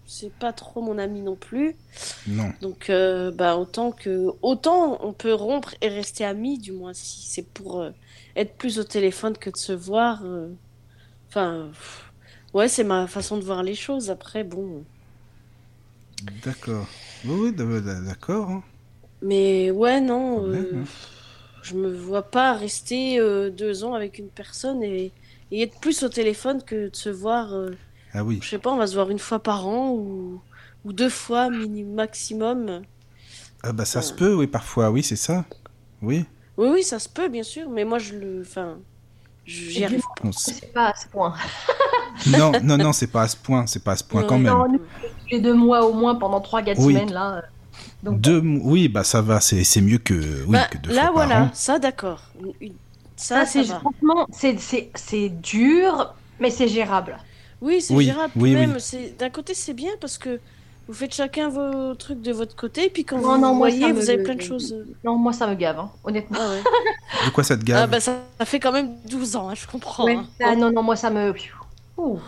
c'est 0.07 0.33
pas 0.33 0.53
trop 0.53 0.81
mon 0.81 0.99
ami 0.99 1.21
non 1.21 1.37
plus. 1.37 1.77
Non. 2.27 2.53
Donc 2.63 2.91
euh, 2.91 3.31
ben 3.31 3.55
autant 3.55 3.93
que 3.93 4.31
autant 4.43 4.99
on 5.05 5.13
peut 5.13 5.35
rompre 5.35 5.75
et 5.81 5.89
rester 5.89 6.25
amis 6.25 6.59
du 6.59 6.73
moins 6.73 6.95
si 6.95 7.23
c'est 7.29 7.47
pour 7.47 7.81
euh, 7.81 7.91
être 8.35 8.57
plus 8.57 8.79
au 8.81 8.85
téléphone 8.85 9.37
que 9.37 9.51
de 9.51 9.57
se 9.57 9.73
voir 9.73 10.25
euh, 10.25 10.49
enfin 11.29 11.69
pff, 11.73 12.13
ouais, 12.55 12.69
c'est 12.69 12.85
ma 12.85 13.07
façon 13.07 13.37
de 13.37 13.45
voir 13.45 13.63
les 13.63 13.75
choses 13.77 14.11
après 14.11 14.43
bon. 14.43 14.85
D'accord. 16.45 16.89
Oui, 17.25 17.53
d'accord. 17.53 18.51
hein. 18.51 18.63
Mais 19.23 19.71
ouais, 19.71 20.01
non, 20.01 20.43
Ouais. 20.43 20.65
Je 21.61 21.75
me 21.77 21.93
vois 21.95 22.31
pas 22.31 22.55
rester 22.55 23.19
euh, 23.21 23.51
deux 23.51 23.85
ans 23.85 23.95
avec 23.95 24.19
une 24.19 24.31
personne 24.31 24.83
et, 24.83 25.15
et 25.51 25.63
être 25.63 25.81
plus 25.81 26.03
au 26.03 26.09
téléphone 26.09 26.63
que 26.65 26.89
de 26.91 26.97
se 26.97 27.09
voir, 27.11 27.55
euh, 27.55 27.79
Ah 28.13 28.25
oui. 28.25 28.39
je 28.41 28.49
sais 28.49 28.59
pas, 28.59 28.71
on 28.73 28.77
va 28.79 28.87
se 28.87 28.95
voir 28.95 29.11
une 29.11 29.19
fois 29.19 29.43
par 29.43 29.67
an 29.69 29.93
ou, 29.93 30.43
ou 30.85 30.93
deux 30.93 31.11
fois 31.11 31.51
mini 31.51 31.85
maximum. 31.85 32.87
Ah 33.63 33.73
bah 33.73 33.85
ça 33.85 34.03
se 34.03 34.13
peut, 34.13 34.35
oui, 34.35 34.47
parfois, 34.47 34.91
oui, 34.91 35.03
c'est 35.03 35.17
ça. 35.17 35.45
Oui. 36.03 36.25
Oui, 36.57 36.69
oui, 36.69 36.83
ça 36.83 36.99
se 36.99 37.09
peut, 37.09 37.29
bien 37.29 37.43
sûr, 37.43 37.71
mais 37.71 37.85
moi 37.85 37.99
je 37.99 38.15
le. 38.15 38.41
Enfin, 38.43 38.79
j'y 39.47 39.85
arrive 39.85 40.01
dis-moi, 40.01 40.15
On 40.25 40.31
s- 40.31 40.55
c'est 40.61 40.73
pas 40.73 40.89
à 40.91 40.95
ce 40.95 41.09
point. 41.09 41.35
non, 42.27 42.53
non, 42.63 42.79
non, 42.79 42.93
c'est 42.93 43.07
pas 43.07 43.23
à 43.23 43.29
ce 43.29 43.37
point, 43.37 43.67
c'est 43.67 43.83
pas 43.83 43.93
à 43.93 43.97
ce 43.97 44.05
point 44.05 44.23
Non, 44.23 44.29
quand 44.29 44.39
même. 44.39 44.55
Non, 44.59 44.69
nous, 44.69 44.79
tous 44.79 45.27
les 45.31 45.41
deux 45.41 45.55
mois 45.55 45.87
au 45.87 45.93
moins 45.93 46.15
pendant 46.17 46.41
3-4 46.41 46.79
Oui. 46.79 46.95
semaines, 46.95 47.13
là. 47.13 47.43
Donc, 48.03 48.21
Deux, 48.21 48.41
oui, 48.41 48.89
bah 48.89 49.05
ça 49.05 49.23
va, 49.23 49.41
c'est 49.41 49.65
c'est 49.65 49.81
mieux 49.81 49.99
que, 49.99 50.45
oui, 50.47 50.53
Bah, 50.53 50.67
que 50.71 50.79
deux 50.79 50.93
là, 50.93 51.11
fois 51.11 51.11
voilà, 51.13 51.35
par 51.37 51.43
an. 51.43 51.51
ça 51.53 51.79
d'accord. 51.79 52.23
Ça, 53.17 53.45
ça, 53.45 53.47
ça 53.47 53.63
c'est 53.63 53.63
va. 53.65 53.81
franchement, 53.81 54.27
c'est- 54.33 54.59
c'est 54.61 54.91
c'est 54.95 55.29
dur, 55.29 56.15
mais 56.39 56.51
c'est 56.51 56.69
gérable. 56.69 57.19
Oui, 57.61 57.81
c'est 57.83 57.95
Oui, 57.95 58.05
gérable. 58.05 58.33
oui, 58.37 58.55
Puis 58.55 58.55
même, 58.55 58.75
oui. 58.75 58.81
c'est 58.81 59.17
d'un 59.19 59.31
côté 59.31 59.55
c'est 59.55 59.75
bien 59.75 59.91
parce 60.01 60.19
que 60.19 60.41
vous 60.87 60.95
faites 60.95 61.15
chacun 61.15 61.49
vos 61.49 61.95
trucs 61.97 62.23
de 62.23 62.33
votre 62.33 62.55
côté, 62.57 62.87
et 62.87 62.91
puis 62.91 63.05
quand 63.05 63.21
Non, 63.21 63.35
vous 63.35 63.39
non, 63.39 63.55
moi, 63.55 63.69
voyez, 63.69 63.93
me- 63.93 63.93
vous 63.93 64.09
avez 64.11 64.23
plein 64.23 64.37
de 64.37 64.43
choses. 64.43 64.73
euh, 64.73 64.85
Non, 65.05 65.17
moi, 65.19 65.33
ça 65.33 65.47
me 65.49 65.55
gave, 65.55 65.79
hein, 65.79 65.91
honnêtement. 66.05 66.39
Ah 66.41 66.49
ouais. 66.51 66.63
De 67.27 67.31
quoi 67.31 67.45
ça 67.45 67.57
te 67.57 67.63
Ah 67.63 67.65
gave 67.65 67.91
bah 67.91 68.01
ça, 68.01 68.23
ça 68.39 68.45
fait 68.45 68.61
quand 68.61 68.73
même 68.73 68.97
12 69.09 69.37
ans, 69.37 69.49
hein, 69.49 69.55
je 69.55 69.67
comprends. 69.67 70.05
Ouais. 70.05 70.15
hein. 70.17 70.27
Ah, 70.43 70.55
non, 70.57 70.71
non, 70.73 70.83
moi, 70.83 70.97
ça 70.97 71.11
me. 71.11 71.35
Ouh. 71.99 72.19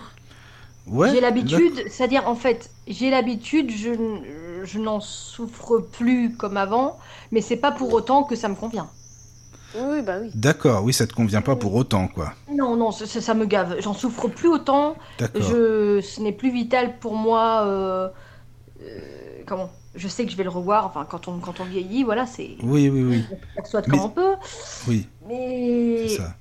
Ouais. 0.87 1.11
J'ai 1.13 1.21
l'habitude, 1.21 1.85
c'est-à-dire 1.89 2.29
en 2.29 2.35
fait, 2.35 2.71
j'ai 2.89 3.11
l'habitude, 3.11 3.71
je, 3.71 3.91
je 4.65 4.79
n'en 4.79 5.01
souffre 5.01 5.79
plus 5.79 6.35
comme 6.37 6.57
avant, 6.57 6.99
mais 7.33 7.41
c'est 7.41 7.57
pas 7.57 7.73
pour 7.73 7.93
autant 7.93 8.23
que 8.25 8.37
ça 8.37 8.49
me 8.49 8.55
convient. 8.55 8.89
Oui, 9.77 10.03
bah 10.03 10.17
oui. 10.21 10.31
D'accord, 10.35 10.83
oui, 10.83 10.93
ça 10.93 11.07
te 11.07 11.13
convient 11.15 11.43
pas 11.43 11.55
pour 11.55 11.75
autant, 11.77 12.09
quoi. 12.09 12.33
Non, 12.53 12.75
non, 12.77 12.91
ça, 12.91 13.35
me 13.35 13.47
gave. 13.47 13.77
J'en 13.81 13.95
souffre 13.95 14.27
plus 14.29 14.49
autant. 14.49 14.97
D'accord. 15.19 15.43
Je, 15.43 16.01
ce 16.01 16.21
n'est 16.21 16.33
plus 16.33 16.51
vital 16.53 16.99
pour 16.99 17.15
moi. 17.15 17.63
euh, 17.67 18.09
euh, 18.83 19.43
comment 19.47 19.71
Je 19.95 20.09
sais 20.09 20.25
que 20.25 20.33
je 20.33 20.37
vais 20.37 20.43
le 20.43 20.51
revoir. 20.51 20.87
Enfin, 20.87 21.07
quand 21.09 21.29
on, 21.29 21.39
quand 21.39 21.61
on 21.61 21.65
vieillit, 21.65 22.03
voilà, 22.03 22.27
c'est. 22.27 22.57
Oui, 22.65 22.89
oui, 22.89 23.03
oui, 23.05 23.25
On 23.59 23.65
soit 23.65 23.87
Mais- 23.87 23.97
comme 23.97 24.07
on 24.07 24.09
peut. 24.11 24.35
oui, 24.89 25.07
Mais 25.29 26.09
c'est 26.09 26.17
ça. 26.17 26.35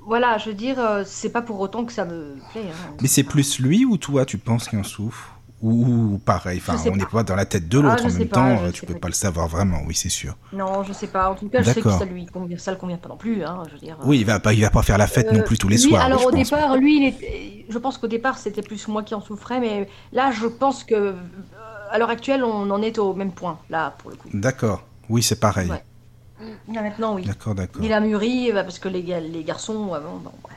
voilà, 0.00 0.36
je 0.36 0.50
veux 0.50 0.54
dire, 0.54 0.78
euh, 0.78 1.04
c'est 1.06 1.30
pas 1.30 1.40
pour 1.40 1.60
autant 1.60 1.86
que 1.86 1.92
ça 1.92 2.04
me 2.04 2.36
plaît. 2.52 2.66
hein. 2.70 2.94
Mais 3.00 3.08
c'est 3.08 3.22
plus 3.24 3.60
lui 3.60 3.86
ou 3.86 3.96
toi, 3.96 4.26
tu 4.26 4.36
penses 4.36 4.68
qu'il 4.68 4.78
en 4.78 4.82
souffre? 4.84 5.30
Ou, 5.64 6.14
ou 6.14 6.18
pareil, 6.18 6.60
enfin, 6.64 6.76
on 6.90 6.96
n'est 6.96 7.06
pas. 7.06 7.22
dans 7.22 7.34
la 7.36 7.46
tête 7.46 7.68
de 7.68 7.78
l'autre 7.80 8.04
Ah, 8.04 8.08
en 8.08 8.12
même 8.12 8.28
pas, 8.28 8.34
temps, 8.36 8.64
euh, 8.64 8.70
tu 8.70 8.84
peux 8.84 8.92
pas. 8.94 9.00
pas 9.00 9.08
le 9.08 9.14
savoir 9.14 9.48
vraiment, 9.48 9.80
oui, 9.86 9.94
c'est 9.94 10.08
sûr. 10.10 10.36
Non, 10.52 10.84
je 10.84 10.92
sais 10.92 11.06
pas. 11.06 11.30
En 11.30 11.34
tout 11.34 11.48
cas, 11.48 11.62
je 11.62 11.70
sais 11.70 11.80
que 11.80 11.90
ça 11.90 12.04
lui 12.04 12.26
convient, 12.26 12.58
ça 12.58 12.70
le 12.70 12.76
convient 12.76 12.98
pas 12.98 13.08
non 13.08 13.16
plus. 13.16 13.42
Hein, 13.44 13.62
je 13.68 13.72
veux 13.72 13.78
dire. 13.80 13.96
Oui, 14.04 14.18
il 14.20 14.24
va 14.26 14.40
pas, 14.40 14.52
il 14.52 14.60
va 14.60 14.70
pas 14.70 14.82
faire 14.82 14.98
la 14.98 15.06
fête 15.06 15.32
non 15.32 15.42
plus 15.42 15.56
tous 15.58 15.68
les 15.68 15.76
lui, 15.76 15.82
soirs. 15.82 16.02
Alors 16.04 16.20
je 16.20 16.26
au 16.26 16.30
pense. 16.30 16.50
départ, 16.50 16.76
lui, 16.76 16.96
il 16.98 17.08
était... 17.08 17.64
je 17.68 17.78
pense 17.78 17.96
qu'au 17.98 18.08
départ, 18.08 18.36
c'était 18.38 18.62
plus 18.62 18.86
moi 18.88 19.02
qui 19.02 19.14
en 19.14 19.20
souffrais, 19.20 19.58
mais 19.58 19.88
là, 20.12 20.30
je 20.32 20.46
pense 20.46 20.84
que 20.84 20.94
euh, 20.94 21.12
à 21.90 21.98
l'heure 21.98 22.10
actuelle, 22.10 22.44
on 22.44 22.70
en 22.70 22.82
est 22.82 22.98
au 22.98 23.14
même 23.14 23.32
point, 23.32 23.58
là, 23.70 23.94
pour 23.98 24.10
le 24.10 24.16
coup. 24.16 24.28
D'accord. 24.34 24.84
Oui, 25.08 25.22
c'est 25.22 25.40
pareil. 25.40 25.70
Ouais. 25.70 25.82
Là, 26.72 26.82
maintenant, 26.82 27.14
oui. 27.14 27.24
D'accord, 27.24 27.54
d'accord. 27.54 27.82
Il 27.82 27.92
a 27.92 28.00
mûri 28.00 28.52
bah, 28.52 28.64
parce 28.64 28.78
que 28.78 28.88
les, 28.88 29.02
les 29.02 29.44
garçons, 29.44 29.94
avant, 29.94 30.16
bon, 30.16 30.30
bref. 30.42 30.56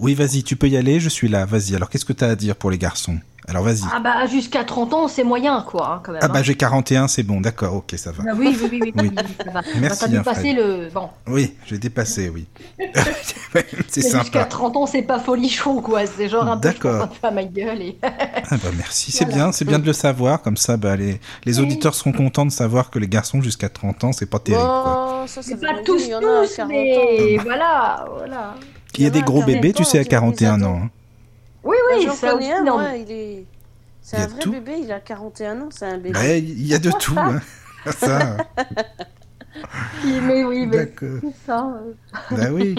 Oui, 0.00 0.14
vas-y, 0.14 0.42
tu 0.42 0.56
peux 0.56 0.68
y 0.68 0.76
aller, 0.76 0.98
je 1.00 1.08
suis 1.08 1.28
là, 1.28 1.44
vas-y. 1.44 1.74
Alors, 1.74 1.90
qu'est-ce 1.90 2.04
que 2.04 2.12
tu 2.12 2.24
as 2.24 2.28
à 2.28 2.34
dire 2.36 2.56
pour 2.56 2.70
les 2.70 2.78
garçons? 2.78 3.18
Alors, 3.48 3.62
vas-y. 3.64 3.80
Ah 3.92 3.98
bah 4.00 4.26
jusqu'à 4.26 4.62
30 4.62 4.92
ans, 4.94 5.08
c'est 5.08 5.24
moyen, 5.24 5.62
quoi, 5.66 5.94
hein, 5.94 6.00
quand 6.04 6.12
même. 6.12 6.20
Ah 6.22 6.28
bah 6.28 6.40
hein. 6.40 6.42
j'ai 6.42 6.54
41, 6.54 7.08
c'est 7.08 7.22
bon, 7.22 7.40
d'accord, 7.40 7.76
ok, 7.76 7.94
ça 7.96 8.12
va. 8.12 8.24
Ah 8.28 8.34
oui, 8.36 8.56
oui, 8.70 8.80
oui, 8.82 8.92
oui, 8.94 9.10
ça 9.42 9.50
va. 9.50 9.62
Merci 9.80 10.04
Bah, 10.04 10.08
dépassé 10.18 10.52
le... 10.52 10.88
Bon, 10.92 11.08
Oui, 11.26 11.54
j'ai 11.66 11.78
dépassé, 11.78 12.28
oui. 12.28 12.46
c'est 13.88 14.02
jusqu'à 14.02 14.22
sympa. 14.24 14.44
30 14.44 14.76
ans, 14.76 14.86
c'est 14.86 15.02
pas 15.02 15.18
folichon, 15.18 15.80
quoi. 15.80 16.06
C'est 16.06 16.28
genre 16.28 16.46
un 16.46 16.58
peu, 16.58 16.68
D'accord. 16.68 17.08
à 17.22 17.30
ma 17.30 17.44
gueule 17.44 17.80
et... 17.82 17.98
Ah 18.50 18.56
bah 18.62 18.70
merci, 18.76 19.12
c'est 19.12 19.24
Voilà. 19.24 19.44
bien, 19.44 19.52
c'est 19.52 19.64
bien 19.64 19.78
de 19.78 19.86
le 19.86 19.92
savoir, 19.92 20.42
comme 20.42 20.56
ça 20.56 20.76
bah, 20.76 20.96
les, 20.96 21.20
les 21.44 21.60
auditeurs 21.60 21.94
seront 21.94 22.12
contents 22.12 22.46
de 22.46 22.50
savoir 22.50 22.90
que 22.90 22.98
les 22.98 23.08
garçons 23.08 23.40
jusqu'à 23.42 23.68
30 23.68 24.04
ans, 24.04 24.12
c'est 24.12 24.26
pas 24.26 24.38
terrible. 24.38 24.62
quoi. 24.82 25.22
Oh, 25.22 25.26
ça, 25.26 25.42
ça 25.42 25.48
C'est 25.50 25.60
pas 25.60 25.82
tous, 25.84 25.96
dire, 25.96 26.06
il 26.06 26.10
y 26.10 26.14
en 26.14 26.18
a 26.18 26.42
à 26.42 26.46
tous, 26.46 26.56
40 26.56 26.68
mais 26.70 27.38
voilà, 27.42 28.04
voilà. 28.16 28.54
Il 28.96 29.04
y 29.04 29.06
a 29.06 29.10
des 29.10 29.22
gros 29.22 29.42
bébés, 29.42 29.72
tu 29.72 29.84
sais, 29.84 29.98
à 29.98 30.02
tu 30.02 30.08
41 30.10 30.58
les 30.58 30.64
ans. 30.64 30.88
Oui, 31.64 31.76
oui, 31.90 32.04
J'en 32.06 32.14
ça 32.14 32.34
aussi, 32.34 32.50
un, 32.50 32.64
non, 32.64 32.78
moi, 32.78 32.96
il 32.96 33.10
est... 33.10 33.46
C'est 34.00 34.16
un 34.16 34.26
vrai 34.26 34.40
tout. 34.40 34.52
bébé, 34.52 34.78
il 34.80 34.92
a 34.92 35.00
41 35.00 35.60
ans, 35.60 35.68
c'est 35.70 35.84
un 35.86 35.98
bébé. 35.98 36.12
Bah, 36.12 36.36
Il 36.36 36.66
y 36.66 36.74
a 36.74 36.78
de 36.78 36.90
tout. 36.90 37.14
hein. 37.18 37.40
ça, 37.98 38.36
mais, 40.04 40.20
mais 40.20 40.44
oui, 40.44 40.66
mais 40.66 40.94
ça. 41.46 41.66
euh, 41.84 41.92
Bah 42.30 42.50
oui. 42.52 42.76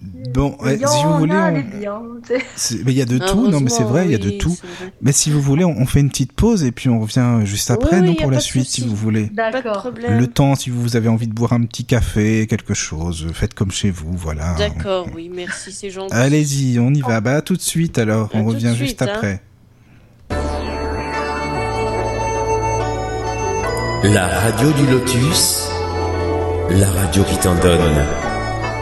Bon, 0.00 0.56
Il 0.60 0.64
ouais, 0.64 0.74
y 0.76 0.78
si 0.78 0.84
vous 0.84 1.08
en 1.08 1.18
voulez, 1.18 1.34
on- 1.34 2.20
il 2.86 2.92
y 2.92 3.02
a 3.02 3.04
de 3.04 3.18
tout, 3.18 3.48
non 3.48 3.60
mais 3.60 3.68
c'est 3.70 3.82
vrai, 3.82 4.04
il 4.04 4.12
y 4.12 4.14
a 4.14 4.18
de 4.18 4.30
tout. 4.30 4.50
oui, 4.50 4.56
c'est 4.60 4.84
vrai. 4.84 4.92
Mais 5.02 5.10
si 5.12 5.30
vous 5.30 5.40
voulez, 5.40 5.64
on 5.64 5.76
on 5.76 5.86
fait 5.86 5.98
une 6.00 6.08
petite 6.08 6.32
pause 6.32 6.62
et 6.62 6.70
puis 6.70 6.88
on 6.88 7.00
revient 7.00 7.40
juste 7.44 7.70
après, 7.72 7.96
Oui, 7.96 8.02
non, 8.06 8.12
oui, 8.12 8.16
pour 8.20 8.30
la 8.30 8.38
suite, 8.38 8.66
si 8.68 8.86
vous 8.86 8.94
voulez. 8.94 9.26
D'accord. 9.34 9.90
Le 10.08 10.26
temps, 10.28 10.54
si 10.54 10.70
vous 10.70 10.94
avez 10.96 11.08
envie 11.08 11.26
de 11.26 11.34
boire 11.34 11.52
un 11.52 11.62
petit 11.64 11.84
café, 11.84 12.46
quelque 12.46 12.74
chose, 12.74 13.26
faites 13.34 13.54
comme 13.54 13.72
chez 13.72 13.90
vous, 13.90 14.12
voilà. 14.16 14.54
D'accord, 14.56 15.08
oui, 15.16 15.30
merci, 15.34 15.72
c'est 15.72 15.90
gentil. 15.90 16.14
Allez-y, 16.14 16.78
on 16.78 16.94
y 16.94 17.00
va. 17.00 17.20
Bah, 17.20 17.34
à 17.36 17.42
tout 17.42 17.56
de 17.56 17.60
suite 17.62 17.98
alors, 17.98 18.30
À 18.32 18.38
on 18.38 18.42
tout 18.42 18.48
revient 18.50 18.68
suite, 18.74 18.78
juste 18.88 19.02
hein. 19.02 19.08
après. 19.12 19.42
La 24.04 24.28
radio 24.28 24.70
du 24.72 24.86
lotus, 24.86 25.68
la 26.70 26.88
radio 26.90 27.24
qui 27.24 27.36
t'en 27.38 27.54
donne 27.56 28.04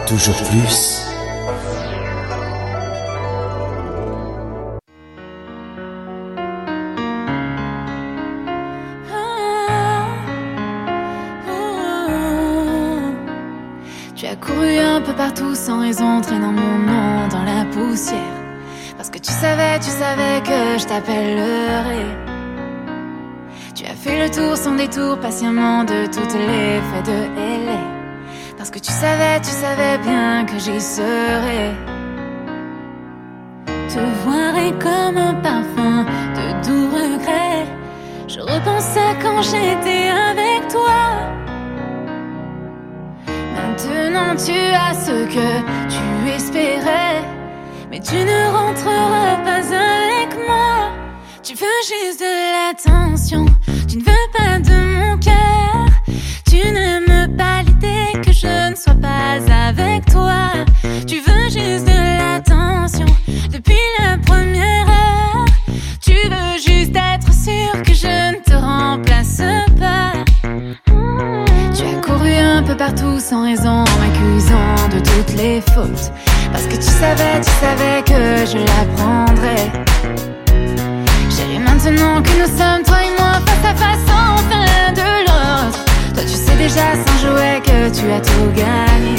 toujours 0.07 0.37
plus. 0.51 1.06
Un 14.97 15.03
peu 15.03 15.13
partout 15.13 15.55
sans 15.55 15.81
raison, 15.81 16.23
traînant 16.23 16.53
mon 16.53 16.79
nom 16.79 17.29
dans 17.29 17.43
la 17.43 17.67
poussière. 17.67 18.39
Parce 18.97 19.11
que 19.11 19.19
tu 19.19 19.31
savais, 19.31 19.79
tu 19.79 19.91
savais 19.91 20.41
que 20.43 20.79
je 20.81 20.87
t'appellerais. 20.87 22.07
Tu 23.75 23.85
as 23.85 23.95
fait 23.95 24.19
le 24.25 24.31
tour 24.31 24.57
sans 24.57 24.75
détour, 24.75 25.19
patiemment 25.19 25.85
de 25.85 26.07
toutes 26.07 26.33
les 26.33 26.81
fêtes 26.89 27.07
de 27.13 27.21
LA. 27.67 27.81
Parce 28.57 28.71
que 28.71 28.79
tu 28.79 28.91
savais, 28.91 29.39
tu 29.41 29.51
savais 29.51 29.99
bien 29.99 30.47
que 30.47 30.59
j'y 30.59 30.81
serais. 30.81 31.75
Te 33.67 34.01
voir 34.25 34.57
est 34.57 34.79
comme 34.79 35.19
un 35.19 35.35
parfum 35.35 36.07
de 36.39 36.47
doux 36.67 36.89
regret. 36.89 37.67
Je 38.29 38.41
repense 38.41 38.97
à 38.97 39.15
quand 39.23 39.43
j'étais 39.43 40.09
avec 40.31 40.69
toi. 40.69 41.46
Maintenant 43.77 44.35
tu 44.37 44.53
as 44.53 44.95
ce 44.95 45.27
que 45.27 45.49
tu 45.91 46.31
espérais, 46.31 47.23
mais 47.91 48.01
tu 48.01 48.15
ne 48.15 48.51
rentreras 48.51 49.37
pas 49.45 49.61
avec 49.61 50.35
moi. 50.47 50.93
Tu 51.43 51.53
veux 51.53 51.67
juste 51.87 52.21
de 52.21 52.33
l'attention, 52.55 53.45
tu 53.87 53.99
ne 53.99 54.03
veux 54.03 54.29
pas 54.33 54.59
de 54.61 54.77
mon 54.95 55.19
cœur. 55.19 55.87
Tu 56.49 56.57
n'aimes 56.73 57.37
pas 57.37 57.63
l'idée 57.65 58.19
que 58.25 58.33
je 58.33 58.71
ne 58.71 58.75
sois 58.75 58.95
pas 58.95 59.41
avec 59.69 60.07
toi. 60.07 60.53
Tu 61.07 61.17
veux 61.21 61.45
juste 61.45 61.85
de 61.85 62.19
l'attention 62.19 63.07
depuis 63.53 63.77
la 63.99 64.17
peu 72.67 72.77
partout 72.77 73.21
sans 73.21 73.45
raison, 73.45 73.85
m'accusant 74.01 74.89
de 74.93 74.99
toutes 74.99 75.37
les 75.37 75.61
fautes. 75.61 76.11
Parce 76.51 76.65
que 76.65 76.75
tu 76.75 76.83
savais, 76.83 77.41
tu 77.41 77.51
savais 77.61 78.03
que 78.05 78.47
je 78.51 78.59
l'apprendrais. 78.59 79.71
Chérie, 81.31 81.61
maintenant 81.61 82.23
que 82.23 82.31
nous 82.41 82.51
sommes 82.59 82.83
toi 82.85 82.99
et 83.05 83.13
moi 83.19 83.35
face 83.47 83.71
à 83.71 83.75
face 83.75 84.07
en 84.11 84.37
l'un 84.51 84.93
de 84.93 85.11
l'autre. 85.27 85.85
Toi, 86.15 86.23
tu 86.23 86.29
sais 86.29 86.57
déjà 86.57 86.95
sans 87.05 87.19
jouer 87.25 87.63
que 87.63 87.79
tu 87.97 88.11
as 88.11 88.21
tout 88.21 88.51
gagné. 88.57 89.17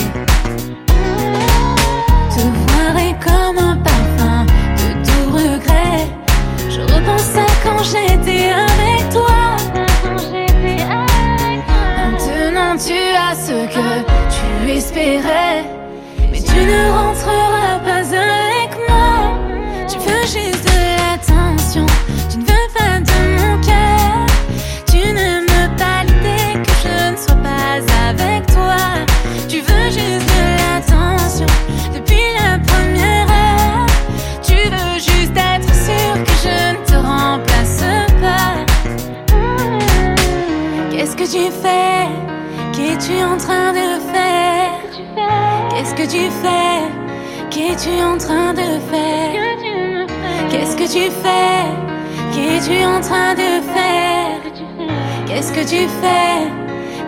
Te 2.36 2.42
voir 2.42 2.98
est 2.98 3.16
comme 3.24 3.58
un 3.58 3.78
parfum 3.78 4.46
de 4.80 4.88
doux 5.06 5.30
regrets. 5.38 6.08
Je 6.70 6.82
repense 6.82 7.36
à 7.38 7.48
quand 7.64 7.84
j'étais 7.84 8.52
tu 14.30 14.72
espérais, 14.72 15.64
mais 16.32 16.42
tu 16.42 16.56
ne 16.56 16.92
rentreras 16.92 17.80
pas 17.86 18.06
avec 18.16 18.72
moi. 18.88 19.38
Tu 19.88 19.98
veux 20.00 20.22
juste 20.24 20.64
de 20.66 20.78
l'attention, 20.98 21.86
tu 22.30 22.38
ne 22.40 22.44
veux 22.44 22.68
pas 22.74 23.00
de 23.00 23.18
mon 23.38 23.62
cœur. 23.62 24.26
Tu 24.88 25.14
n'aimes 25.14 25.46
pas 25.78 26.04
l'idée 26.04 26.62
que 26.64 26.72
je 26.84 27.12
ne 27.12 27.18
sois 27.18 27.36
pas 27.36 27.82
avec 28.10 28.46
toi. 28.48 29.06
Tu 29.48 29.58
veux 29.62 29.90
juste 29.90 30.28
de 30.36 30.42
l'attention 30.62 31.48
depuis 31.94 32.28
la 32.40 32.60
première 32.60 33.30
heure. 33.30 33.86
Tu 34.42 34.56
veux 34.56 34.96
juste 34.96 35.38
être 35.38 35.74
sûr 35.74 36.24
que 36.24 36.36
je 36.44 36.58
ne 36.74 36.86
te 36.86 36.96
remplace 36.96 37.84
pas. 38.22 38.54
Qu'est-ce 40.92 41.16
que 41.16 41.24
tu 41.24 41.52
fais? 41.62 42.37
Qu'es-tu 43.08 43.24
en 43.24 43.38
train 43.38 43.72
de 43.72 44.02
faire? 44.12 44.82
Qu'est-ce 45.70 45.96
que 45.96 46.02
tu 46.02 46.30
fais? 46.44 46.82
Qu'es-tu 47.50 48.04
en 48.04 48.18
train 48.18 48.54
de 48.54 48.68
faire? 48.92 50.50
Qu'est-ce 50.50 50.76
que 50.76 50.84
tu 50.84 51.10
fais? 51.24 51.64
Qu'es-tu 52.34 52.84
en 52.84 53.00
train 53.00 53.34
de 53.34 53.62
faire? 53.74 54.42
Qu'est-ce 55.26 55.54
que 55.54 55.62
tu 55.62 55.88
fais? 56.02 56.52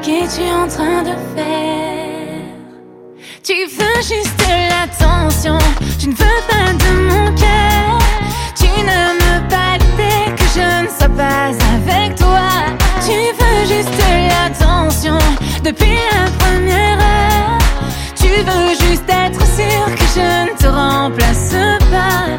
Qu'es-tu 0.02 0.44
en 0.50 0.70
train 0.70 1.04
de 1.04 1.16
faire? 1.36 2.46
Tu 3.44 3.66
veux 3.66 4.02
juste 4.02 4.42
l'attention 4.70 5.58
Tu 6.00 6.08
ne 6.08 6.14
veux 6.14 6.42
pas 6.48 6.72
de 6.82 6.92
mon 7.10 7.26
cœur. 7.36 8.00
Tu 8.56 8.70
n'aimes 8.86 9.48
pas 9.50 9.76
l'idée 9.82 10.34
que 10.38 10.46
je 10.56 10.84
ne 10.84 10.88
sois 10.88 11.10
pas 11.10 11.48
avec 11.76 12.16
toi. 12.16 12.48
Tu 13.06 13.18
veux 13.38 13.76
juste 13.76 14.02
l'attention 14.30 15.19
Depuis 15.64 15.98
la 16.14 16.32
première 16.40 17.00
heure 17.00 17.58
Tu 18.16 18.28
veux 18.28 18.70
juste 18.88 19.10
être 19.10 19.46
sûr 19.46 19.96
que 19.96 20.06
je 20.16 20.52
ne 20.52 20.58
te 20.58 20.68
remplace 20.68 21.54
pas. 21.92 22.38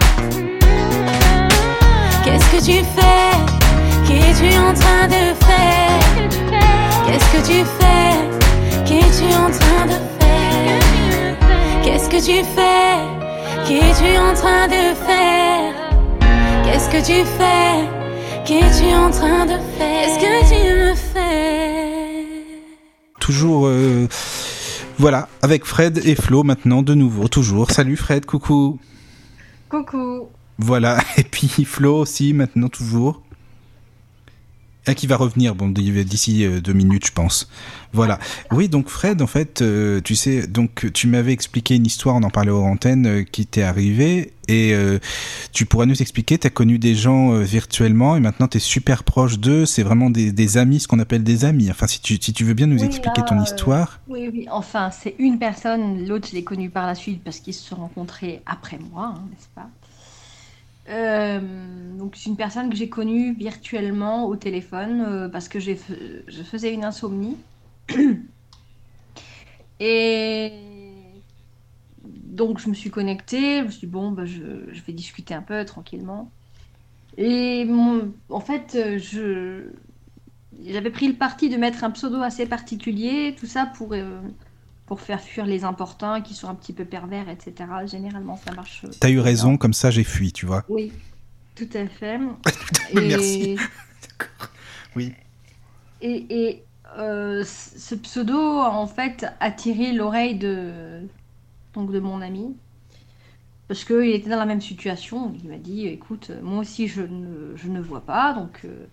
Qu'est-ce 2.24 2.50
que 2.50 2.64
tu 2.64 2.78
fais? 2.96 3.37
Qu'es-tu 4.06 4.56
en 4.59 4.72
train 4.72 5.06
de 5.09 5.22
faire? 5.46 6.00
Qu'est-ce 7.06 7.30
que 7.33 7.46
tu 7.46 7.64
fais? 7.78 8.14
Qu'es-tu 8.87 9.26
en 9.35 9.50
train 9.50 9.87
de 9.87 9.98
faire? 10.18 11.37
Qu'est-ce 11.85 12.09
que 12.09 12.16
tu 12.16 12.42
fais? 12.56 12.96
Qu'es-tu 13.66 14.18
en 14.18 14.35
train 14.35 14.66
de 14.68 14.94
faire? 15.06 15.74
Qu'est-ce 16.64 16.88
que 16.88 17.04
tu 17.04 17.24
fais? 17.38 17.87
Qu'es-tu 18.44 18.94
en 18.94 19.11
train 19.11 19.44
de 19.44 19.59
faire? 19.76 20.00
Qu'est-ce 20.00 20.18
que 20.18 20.48
tu 20.48 20.74
me 20.74 20.94
fais 20.94 21.69
Toujours, 23.20 23.66
euh, 23.66 24.09
voilà, 24.98 25.28
avec 25.42 25.64
Fred 25.64 26.00
et 26.04 26.14
Flo 26.16 26.42
maintenant 26.42 26.83
de 26.83 26.94
nouveau, 26.94 27.28
toujours. 27.28 27.70
Salut 27.70 27.96
Fred, 27.96 28.26
coucou. 28.26 28.80
Coucou. 29.68 30.28
Voilà, 30.59 30.98
et 31.16 31.22
puis 31.22 31.64
Flo 31.64 31.98
aussi 31.98 32.33
maintenant 32.33 32.68
toujours. 32.68 33.22
Ah, 34.87 34.95
qui 34.95 35.07
va 35.07 35.16
revenir, 35.16 35.55
bon, 35.55 35.69
d'ici 35.69 36.45
euh, 36.45 36.61
deux 36.62 36.73
minutes, 36.73 37.07
je 37.07 37.12
pense. 37.12 37.49
Voilà. 37.93 38.19
Oui, 38.51 38.71
donc 38.71 38.88
Fred, 38.88 39.21
en 39.21 39.27
fait, 39.27 39.61
euh, 39.61 40.01
tu 40.01 40.14
sais, 40.14 40.47
donc 40.47 40.90
tu 40.95 41.07
m'avais 41.07 41.33
expliqué 41.33 41.77
une 41.77 41.85
histoire, 41.85 42.16
on 42.16 42.23
en 42.23 42.31
parlait 42.31 42.51
aux 42.51 42.64
antennes, 42.64 43.07
euh, 43.07 43.23
qui 43.23 43.45
t'est 43.45 43.62
arrivée, 43.62 44.33
et 44.49 44.75
tu 45.53 45.64
pourras 45.64 45.87
nous 45.87 46.03
expliquer, 46.03 46.37
tu 46.37 46.49
as 46.49 46.51
connu 46.51 46.81
des 46.81 46.97
gens 46.97 47.38
virtuellement, 47.38 48.16
et 48.16 48.21
maintenant 48.21 48.49
tu 48.49 48.57
es 48.57 48.61
super 48.61 49.05
proche 49.05 49.38
d'eux, 49.38 49.64
c'est 49.64 49.85
vraiment 49.85 50.11
des, 50.11 50.59
amis, 50.59 50.81
ce 50.81 50.88
qu'on 50.88 50.99
appelle 50.99 51.23
des 51.23 51.45
amis. 51.45 51.71
Enfin, 51.71 51.87
si 51.87 52.01
tu, 52.01 52.19
si 52.21 52.33
tu 52.33 52.43
veux 52.43 52.55
bien 52.55 52.66
nous 52.66 52.83
expliquer 52.83 53.23
ton 53.29 53.40
histoire. 53.40 54.01
oui, 54.09 54.29
oui, 54.33 54.49
enfin, 54.51 54.90
c'est 54.90 55.14
une 55.21 55.38
personne, 55.38 56.05
l'autre, 56.05 56.27
je 56.29 56.35
l'ai 56.35 56.43
connu 56.43 56.69
par 56.69 56.88
la 56.88 56.97
suite 56.97 57.23
parce 57.23 57.38
qu'ils 57.38 57.55
se 57.55 57.62
sont 57.62 57.77
rencontrés 57.77 58.43
après 58.45 58.81
moi, 58.90 59.14
hein, 59.14 59.23
n'est-ce 59.31 59.47
pas? 59.55 59.69
Euh, 60.90 61.40
donc 61.98 62.16
c'est 62.16 62.31
une 62.31 62.37
personne 62.37 62.70
que 62.70 62.76
j'ai 62.76 62.88
connue 62.88 63.35
virtuellement 63.35 64.26
au 64.26 64.37
téléphone 64.37 65.05
euh, 65.07 65.29
parce 65.29 65.48
que 65.48 65.61
je 65.61 65.74
faisais 66.44 66.72
une 66.72 66.85
insomnie. 66.85 67.37
Et 69.81 70.53
donc 72.05 72.59
je 72.59 72.68
me 72.68 72.74
suis 72.74 72.90
connectée, 72.90 73.61
je 73.61 73.64
me 73.64 73.70
suis 73.70 73.87
dit 73.87 73.92
bon, 73.92 74.12
bah, 74.12 74.24
je, 74.26 74.42
vais 74.87 74.92
discuter 74.92 75.35
un 75.35 75.42
peu 75.42 75.64
tranquillement. 75.64 76.31
Et 77.16 77.66
en 78.29 78.40
fait, 78.40 78.98
je 78.98 79.70
j'avais 80.66 80.90
pris 80.90 81.09
le 81.09 81.14
parti 81.14 81.48
de 81.48 81.57
mettre 81.57 81.85
un 81.85 81.90
pseudo 81.90 82.22
assez 82.22 82.46
particulier, 82.46 83.35
tout 83.38 83.46
ça 83.46 83.66
pour 83.66 83.92
euh, 83.92 84.20
pour 84.90 85.00
faire 85.00 85.20
fuir 85.20 85.46
les 85.46 85.62
importuns 85.62 86.20
qui 86.20 86.35
sont 86.35 86.48
un 86.48 86.55
petit 86.57 86.72
peu 86.72 86.85
pervers, 86.85 87.29
etc. 87.29 87.55
Généralement, 87.87 88.37
ça 88.37 88.50
marche. 88.50 88.85
T'as 88.98 89.09
eu 89.09 89.20
raison, 89.20 89.57
comme 89.57 89.72
ça 89.72 89.92
j'ai 89.92 90.03
fui, 90.03 90.33
tu 90.33 90.46
vois. 90.46 90.64
Oui, 90.68 90.90
tout 91.55 91.68
à 91.74 91.87
fait. 91.87 92.18
Merci. 92.94 93.57
oui. 94.96 95.14
Et, 96.03 96.26
et 96.29 96.64
euh, 96.98 97.44
ce 97.44 97.94
pseudo, 97.94 98.37
en 98.37 98.88
fait, 98.88 99.26
a 99.38 99.53
tiré 99.53 99.92
l'oreille 99.92 100.35
de, 100.35 101.03
donc, 101.74 101.92
de 101.92 102.00
mon 102.00 102.20
ami. 102.20 102.57
Parce 103.68 103.85
qu'il 103.85 104.11
était 104.11 104.31
dans 104.31 104.40
la 104.40 104.44
même 104.44 104.61
situation. 104.61 105.33
Il 105.40 105.50
m'a 105.50 105.59
dit 105.59 105.87
écoute, 105.87 106.33
moi 106.42 106.59
aussi, 106.59 106.88
je 106.88 107.03
ne, 107.03 107.55
je 107.55 107.68
ne 107.68 107.81
vois 107.81 108.00
pas. 108.00 108.33
Donc, 108.33 108.62
euh, 108.64 108.87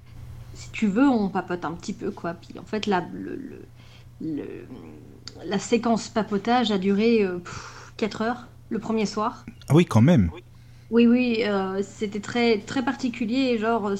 si 0.53 0.69
tu 0.69 0.86
veux, 0.86 1.10
on 1.10 1.29
papote 1.29 1.65
un 1.65 1.73
petit 1.73 1.93
peu, 1.93 2.12
quoi. 2.12 2.36
Puis, 2.36 2.60
en 2.60 2.65
fait, 2.65 2.86
là, 2.86 3.03
le, 3.12 3.63
le 4.21 4.67
la 5.45 5.60
séquence 5.60 6.10
papotage 6.10 6.71
a 6.71 6.78
duré 6.78 7.26
4 7.97 8.21
euh, 8.21 8.26
heures 8.26 8.47
le 8.69 8.80
premier 8.80 9.06
soir. 9.06 9.45
Ah 9.69 9.76
oui, 9.76 9.86
quand 9.86 10.02
même. 10.02 10.30
Oui, 10.89 11.06
oui, 11.06 11.43
euh, 11.43 11.82
c'était 11.84 12.19
très, 12.19 12.60
très 12.60 12.84
particulier. 12.84 13.58
Genre, 13.58 13.91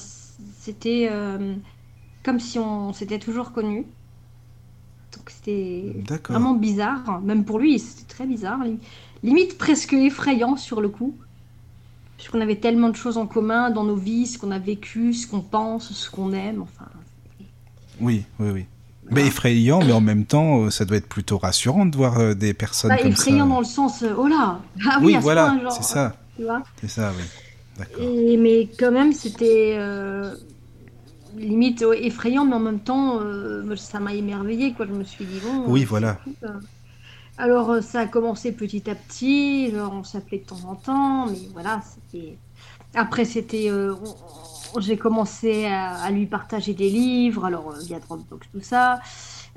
c'était 0.58 1.08
euh, 1.10 1.54
comme 2.22 2.40
si 2.40 2.58
on 2.58 2.92
s'était 2.92 3.18
toujours 3.18 3.52
connus. 3.52 3.86
Donc 5.16 5.30
c'était 5.30 5.94
vraiment 6.28 6.54
bizarre. 6.54 7.20
Même 7.22 7.44
pour 7.44 7.58
lui, 7.58 7.78
c'était 7.78 8.12
très 8.12 8.26
bizarre. 8.26 8.60
Limite 9.22 9.58
presque 9.58 9.92
effrayant 9.92 10.56
sur 10.56 10.80
le 10.80 10.88
coup. 10.88 11.14
Parce 12.16 12.30
qu'on 12.30 12.40
avait 12.40 12.56
tellement 12.56 12.88
de 12.88 12.96
choses 12.96 13.16
en 13.16 13.26
commun 13.26 13.70
dans 13.70 13.84
nos 13.84 13.94
vies, 13.94 14.26
ce 14.26 14.38
qu'on 14.38 14.50
a 14.50 14.58
vécu, 14.58 15.14
ce 15.14 15.26
qu'on 15.26 15.40
pense, 15.40 15.92
ce 15.92 16.10
qu'on 16.10 16.32
aime. 16.32 16.62
Enfin. 16.62 16.86
Oui, 18.00 18.24
oui, 18.40 18.50
oui. 18.50 18.66
Mais 19.10 19.26
effrayant, 19.26 19.80
mais 19.80 19.92
en 19.92 20.00
même 20.00 20.24
temps, 20.24 20.64
euh, 20.64 20.70
ça 20.70 20.84
doit 20.84 20.96
être 20.96 21.08
plutôt 21.08 21.38
rassurant 21.38 21.86
de 21.86 21.96
voir 21.96 22.18
euh, 22.18 22.34
des 22.34 22.54
personnes 22.54 22.90
bah, 22.90 22.98
comme 22.98 23.12
effrayant 23.12 23.46
dans 23.46 23.60
le 23.60 23.64
sens, 23.64 24.02
euh, 24.02 24.12
oh 24.16 24.26
là 24.26 24.60
ah, 24.86 24.98
Oui, 25.02 25.16
voilà, 25.20 25.56
c'est 25.70 25.84
ça. 25.84 26.14
C'est 26.80 26.88
ça, 26.88 27.12
oui. 27.16 27.84
Et, 28.00 28.36
mais 28.36 28.68
quand 28.78 28.90
même, 28.90 29.12
c'était 29.12 29.78
limite 31.36 31.84
effrayant, 32.00 32.44
mais 32.44 32.54
en 32.54 32.60
même 32.60 32.80
temps, 32.80 33.20
ça 33.76 34.00
m'a 34.00 34.14
émerveillé. 34.14 34.72
Quoi. 34.72 34.86
Je 34.86 34.92
me 34.92 35.04
suis 35.04 35.24
dit, 35.24 35.40
bon. 35.40 35.64
Oui, 35.66 35.84
voilà. 35.84 36.18
Alors, 37.38 37.80
ça 37.82 38.00
a 38.00 38.06
commencé 38.06 38.50
petit 38.50 38.90
à 38.90 38.96
petit, 38.96 39.70
genre, 39.70 39.92
on 39.94 40.02
s'appelait 40.02 40.38
de 40.38 40.44
temps 40.44 40.68
en 40.68 40.74
temps, 40.74 41.26
mais 41.26 41.38
voilà, 41.52 41.80
c'était. 41.82 42.36
Après, 42.94 43.24
c'était 43.24 43.70
j'ai 44.78 44.96
commencé 44.96 45.66
à, 45.66 46.10
lui 46.10 46.26
partager 46.26 46.74
des 46.74 46.90
livres, 46.90 47.44
alors 47.44 47.70
euh, 47.70 47.78
via 47.84 47.98
Dropbox, 47.98 48.48
tout 48.52 48.60
ça. 48.60 49.00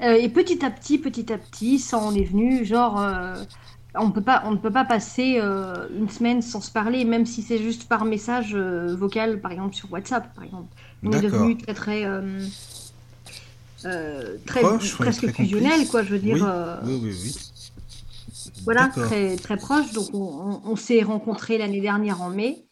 Euh, 0.02 0.14
et 0.14 0.30
petit 0.30 0.66
à 0.66 0.70
petit, 0.70 0.98
petit 0.98 1.32
à 1.32 1.38
petit, 1.38 1.80
ça 1.80 1.98
en 1.98 2.14
est 2.16 2.24
venu, 2.24 2.66
genre, 2.66 3.00
euh, 3.00 3.36
on, 3.96 4.12
peut 4.12 4.22
pas, 4.22 4.44
on 4.46 4.52
ne 4.52 4.58
peut 4.58 4.72
pas 4.72 4.86
passer 4.86 5.42
une 5.96 6.10
semaine 6.10 6.42
sans 6.42 6.62
se 6.62 6.72
parler, 6.72 7.06
même 7.06 7.26
si 7.26 7.42
c'est 7.42 7.60
juste 7.60 7.88
par 7.88 8.06
message 8.06 8.56
vocal, 8.56 9.42
par 9.42 9.52
exemple 9.52 9.76
sur 9.76 9.92
WhatsApp, 9.92 10.34
par 10.34 10.44
exemple. 10.44 10.74
On 11.04 11.12
est 11.12 11.22
devenu 11.22 11.58
très, 11.58 11.74
très. 11.74 12.06
très 14.46 14.62
presque 14.62 15.32
fusionnel, 15.34 15.88
quoi, 15.88 16.04
je 16.04 16.12
veux 16.12 16.20
dire. 16.20 16.80
Oui, 16.84 17.00
oui, 17.04 17.16
oui. 17.24 17.36
Voilà, 18.64 18.88
très, 18.88 19.36
très 19.36 19.58
proche. 19.58 19.92
Donc, 19.92 20.10
on 20.14 20.76
s'est 20.76 21.04
rencontrés 21.04 21.58
l'année 21.58 21.82
dernière 21.82 22.22
en 22.22 22.30
mai. 22.30 22.66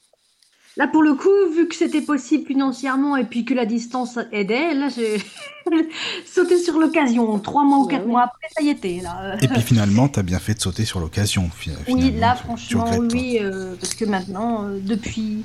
Là, 0.78 0.88
pour 0.88 1.04
le 1.04 1.14
coup, 1.14 1.30
vu 1.54 1.68
que 1.68 1.76
c'était 1.76 2.02
possible 2.02 2.46
financièrement 2.46 3.18
et 3.18 3.26
puis 3.26 3.44
que 3.44 3.54
la 3.54 3.66
distance 3.66 4.18
aidait, 4.32 4.74
là, 4.74 4.88
j'ai 4.90 5.18
sauté 6.26 6.58
sur 6.58 6.78
l'occasion. 6.78 7.38
Trois 7.40 7.64
mois 7.64 7.80
ou 7.80 7.86
quatre 7.86 8.06
mois 8.06 8.24
après, 8.24 8.48
ça 8.56 8.64
y 8.64 8.70
était. 8.70 9.02
Là. 9.02 9.36
Et 9.42 9.48
puis 9.48 9.62
finalement, 9.62 10.08
tu 10.08 10.20
as 10.20 10.24
bien 10.24 10.40
fait 10.40 10.54
de 10.54 10.62
sauter 10.62 10.86
sur 10.86 11.00
l'occasion. 11.00 11.50
Oui, 11.88 12.12
là, 12.12 12.36
franchement, 12.36 12.90
oui, 13.12 13.40
euh, 13.42 13.76
parce 13.80 13.94
que 13.94 14.06
maintenant, 14.06 14.66
euh, 14.66 14.80
depuis, 14.82 15.44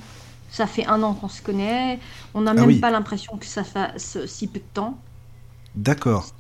ça 0.51 0.67
fait 0.67 0.87
un 0.87 1.03
an 1.03 1.15
qu'on 1.15 1.29
se 1.29 1.43
connaît, 1.43 1.99
on 2.35 2.43
n'a 2.43 2.53
ah 2.53 2.67
même 2.67 2.81
pas 2.81 2.91
l'impression 2.91 3.37
que 3.37 3.47
ça 3.47 3.65
fasse 3.65 4.19
si 4.27 4.47
peu 4.47 4.61
de 4.61 4.65
temps. 4.73 4.99
D'accord. 5.75 6.35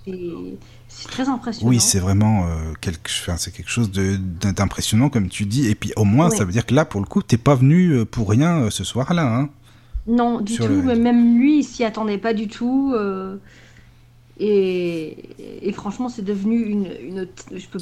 C'est 0.89 1.09
très 1.09 1.29
impressionnant. 1.29 1.69
Oui, 1.69 1.81
c'est 1.81 1.99
vraiment 1.99 2.47
euh, 2.47 2.73
quelque, 2.81 3.11
c'est 3.11 3.53
quelque 3.53 3.71
chose 3.71 3.91
d'impressionnant, 3.91 5.09
comme 5.11 5.29
tu 5.29 5.45
dis. 5.45 5.69
Et 5.69 5.75
puis 5.75 5.93
au 5.97 6.05
moins, 6.05 6.31
ça 6.31 6.45
veut 6.45 6.53
dire 6.53 6.67
que 6.67 6.75
là, 6.75 6.85
pour 6.85 7.01
le 7.01 7.07
coup, 7.07 7.23
t'es 7.23 7.37
pas 7.37 7.55
venu 7.55 7.91
euh, 7.91 8.05
pour 8.05 8.31
rien 8.31 8.63
euh, 8.63 8.71
ce 8.71 8.85
soir-là. 8.85 9.27
Hein, 9.27 9.49
non, 10.07 10.41
du 10.41 10.57
tout. 10.57 10.83
Même 10.83 11.39
lui, 11.39 11.61
il 11.61 11.65
s'y 11.65 11.83
attendait 11.85 12.19
pas 12.19 12.33
du 12.33 12.47
tout. 12.47 12.95
et, 14.39 15.73
franchement, 15.73 16.09
c'est 16.09 16.25
devenu 16.25 16.63
une. 16.63 16.89
une 17.03 17.29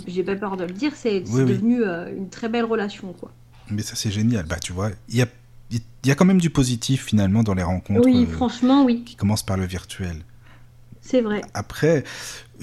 J'ai 0.07 0.23
pas 0.23 0.37
peur 0.37 0.57
de 0.57 0.65
le 0.65 0.73
dire, 0.73 0.93
c'est 0.95 1.21
devenu 1.21 1.83
une 1.85 2.29
très 2.31 2.49
belle 2.49 2.65
relation. 2.65 3.13
quoi. 3.13 3.31
Mais 3.71 3.83
ça, 3.83 3.95
c'est 3.95 4.11
génial. 4.11 4.47
Bah, 4.47 4.57
tu 4.59 4.73
vois, 4.73 4.91
il 5.09 5.17
y 5.17 5.23
a, 5.23 5.27
y 6.05 6.11
a 6.11 6.15
quand 6.15 6.25
même 6.25 6.41
du 6.41 6.51
positif 6.51 7.05
finalement 7.05 7.43
dans 7.43 7.55
les 7.55 7.63
rencontres. 7.63 8.07
Oui, 8.07 8.27
franchement, 8.27 8.85
oui. 8.85 9.03
Qui 9.05 9.17
commencent 9.17 9.45
par 9.45 9.59
le 9.59 9.67
virtuel. 9.67 10.25
C'est 11.03 11.21
vrai. 11.21 11.43
Après, 11.53 12.05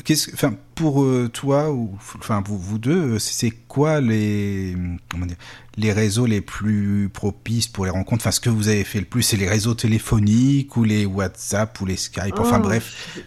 qu'est-ce, 0.06 0.34
enfin, 0.34 0.56
pour 0.74 1.04
euh, 1.04 1.30
toi 1.32 1.72
ou 1.72 1.96
enfin 2.18 2.42
vous, 2.46 2.58
vous 2.58 2.80
deux, 2.80 3.16
euh, 3.16 3.20
c'est 3.20 3.52
quoi 3.52 4.00
les 4.00 4.76
comment 5.12 5.26
dire, 5.26 5.38
les 5.76 5.92
réseaux 5.92 6.26
les 6.26 6.42
plus 6.42 7.10
propices 7.14 7.68
pour 7.68 7.86
les 7.86 7.92
rencontres? 7.92 8.24
Enfin, 8.24 8.32
ce 8.32 8.40
que 8.40 8.50
vous 8.50 8.70
avez 8.70 8.86
fait 8.86 9.00
le 9.00 9.06
plus, 9.06 9.24
c'est 9.24 9.38
les 9.38 9.48
réseaux 9.48 9.74
téléphoniques 9.74 10.76
ou 10.78 10.84
les 10.84 11.06
WhatsApp 11.06 11.80
ou 11.82 11.86
les 11.86 11.98
Skype? 11.98 12.40
Enfin 12.40 12.60
oh. 12.60 12.64
bref. 12.64 13.20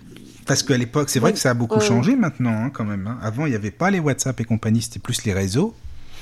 Parce 0.46 0.62
qu'à 0.62 0.76
l'époque, 0.76 1.08
c'est 1.08 1.20
vrai 1.20 1.32
que 1.32 1.38
ça 1.38 1.50
a 1.50 1.54
beaucoup 1.54 1.80
changé 1.80 2.16
maintenant, 2.16 2.64
hein, 2.64 2.70
quand 2.70 2.84
même. 2.84 3.06
Hein. 3.06 3.18
Avant, 3.22 3.46
il 3.46 3.50
n'y 3.50 3.54
avait 3.54 3.70
pas 3.70 3.90
les 3.90 4.00
WhatsApp 4.00 4.40
et 4.40 4.44
compagnie, 4.44 4.82
c'était 4.82 4.98
plus 4.98 5.24
les 5.24 5.32
réseaux. 5.32 5.74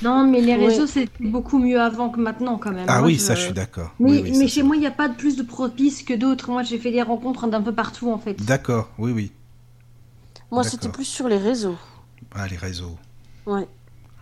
Non, 0.03 0.25
mais 0.25 0.41
les 0.41 0.55
réseaux, 0.55 0.87
c'est 0.87 1.09
beaucoup 1.19 1.59
mieux 1.59 1.79
avant 1.79 2.09
que 2.09 2.19
maintenant, 2.19 2.57
quand 2.57 2.71
même. 2.71 2.85
Ah 2.87 3.03
oui, 3.03 3.19
ça, 3.19 3.35
je 3.35 3.41
suis 3.41 3.53
d'accord. 3.53 3.93
Mais, 3.99 4.23
mais 4.37 4.47
chez 4.47 4.63
moi, 4.63 4.75
il 4.75 4.79
n'y 4.79 4.87
a 4.87 4.91
pas 4.91 5.07
de 5.07 5.15
plus 5.15 5.35
de 5.35 5.43
propices 5.43 6.03
que 6.03 6.13
d'autres. 6.13 6.49
Moi, 6.49 6.63
j'ai 6.63 6.79
fait 6.79 6.91
des 6.91 7.01
rencontres 7.01 7.47
d'un 7.47 7.61
peu 7.61 7.73
partout, 7.73 8.11
en 8.11 8.17
fait. 8.17 8.33
D'accord, 8.43 8.89
oui, 8.97 9.11
oui. 9.11 9.31
Moi, 10.51 10.63
c'était 10.63 10.89
plus 10.89 11.05
sur 11.05 11.27
les 11.27 11.37
réseaux. 11.37 11.77
Ah, 12.33 12.47
les 12.47 12.57
réseaux. 12.57 12.97
Ouais. 13.45 13.67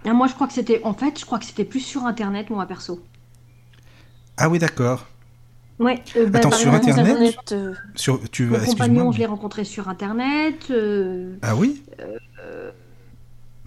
Ah, 0.05 0.13
moi, 0.13 0.27
je 0.27 0.33
crois 0.33 0.47
que 0.47 0.53
c'était. 0.53 0.81
En 0.83 0.93
fait, 0.93 1.19
je 1.19 1.25
crois 1.25 1.39
que 1.39 1.45
c'était 1.45 1.65
plus 1.65 1.81
sur 1.81 2.05
Internet, 2.05 2.49
moi, 2.49 2.65
perso. 2.65 3.01
Ah 4.37 4.49
oui, 4.49 4.59
d'accord. 4.59 5.05
Ouais. 5.79 6.01
Euh, 6.15 6.27
bah, 6.27 6.39
Attends, 6.39 6.51
sur 6.51 6.73
Internet, 6.73 7.37
euh, 7.51 7.73
sur, 7.95 8.21
tu, 8.29 8.45
Mon 8.45 8.59
compagnon, 8.59 9.11
je 9.11 9.19
l'ai 9.19 9.25
rencontré 9.25 9.63
sur 9.63 9.87
Internet. 9.87 10.67
Euh, 10.71 11.35
ah 11.41 11.55
oui? 11.55 11.83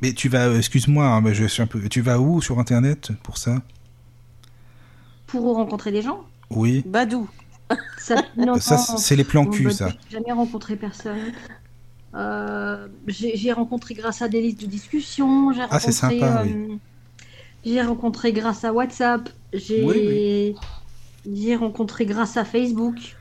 Mais 0.03 0.13
tu 0.13 0.29
vas, 0.29 0.53
excuse-moi, 0.55 1.07
hein, 1.07 1.33
je 1.33 1.45
suis 1.45 1.63
un 1.63 1.67
peu. 1.67 1.89
Tu 1.89 2.01
vas 2.01 2.19
où 2.19 2.43
sur 2.43 2.59
Internet 2.59 3.13
pour 3.23 3.39
ça? 3.39 3.63
Pour 5.27 5.55
rencontrer 5.55 5.93
des 5.93 6.03
gens? 6.03 6.27
Oui. 6.51 6.83
Badou. 6.87 7.29
Ça, 7.97 8.17
ça 8.61 8.77
c'est 8.77 9.17
les 9.17 9.25
plans 9.25 9.47
cul, 9.47 9.71
ça. 9.71 9.89
J'ai 10.11 10.19
jamais 10.19 10.33
rencontré 10.33 10.77
personne. 10.77 11.33
Euh, 12.15 12.89
j'ai 13.07 13.53
rencontré 13.53 13.95
grâce 13.95 14.21
à 14.21 14.29
des 14.29 14.43
listes 14.43 14.61
de 14.61 14.67
discussion. 14.67 15.53
Ah, 15.71 15.81
c'est 15.81 15.93
sympa, 15.93 16.43
oui. 16.45 16.53
Euh, 16.53 16.77
j'ai 17.65 17.81
rencontré 17.81 18.35
grâce 18.35 18.65
à 18.65 18.75
WhatsApp. 18.75 19.31
J'ai 19.55 20.55
j'ai 21.25 21.57
rencontré 21.57 22.05
grâce 22.05 22.37
à 22.37 22.45
Facebook. 22.45 23.17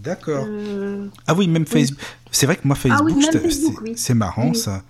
D'accord. 0.00 0.46
Euh, 0.48 1.06
ah 1.26 1.34
oui, 1.34 1.46
même 1.46 1.66
Facebook. 1.66 2.00
C'est 2.32 2.46
vrai 2.46 2.56
que 2.56 2.66
moi, 2.66 2.74
Facebook, 2.74 3.12
ah 3.86 3.90
c'est 3.94 4.14
marrant, 4.14 4.54
ça. 4.54 4.82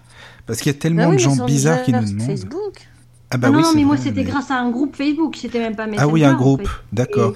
Parce 0.47 0.61
qu'il 0.61 0.73
y 0.73 0.75
a 0.77 0.79
tellement 0.79 1.09
bah 1.09 1.15
de 1.15 1.19
gens 1.19 1.45
bizarres 1.45 1.83
qui 1.83 1.93
nous 1.93 2.05
demandent. 2.05 2.23
Facebook 2.27 2.89
Ah 3.31 3.37
bah 3.37 3.49
Ah 3.49 3.51
non, 3.51 3.59
oui, 3.59 3.65
non, 3.65 3.73
mais 3.75 3.85
moi 3.85 3.97
c'était 3.97 4.23
mais- 4.23 4.31
grâce 4.31 4.51
à 4.51 4.59
un 4.61 4.71
groupe 4.71 4.95
Facebook, 4.95 5.35
c'était 5.37 5.59
même 5.59 5.75
pas 5.75 5.87
Messenger. 5.87 6.03
Ah 6.09 6.13
oui, 6.13 6.25
un 6.25 6.35
en 6.35 6.37
groupe, 6.37 6.63
fait. 6.69 6.69
d'accord. 6.93 7.33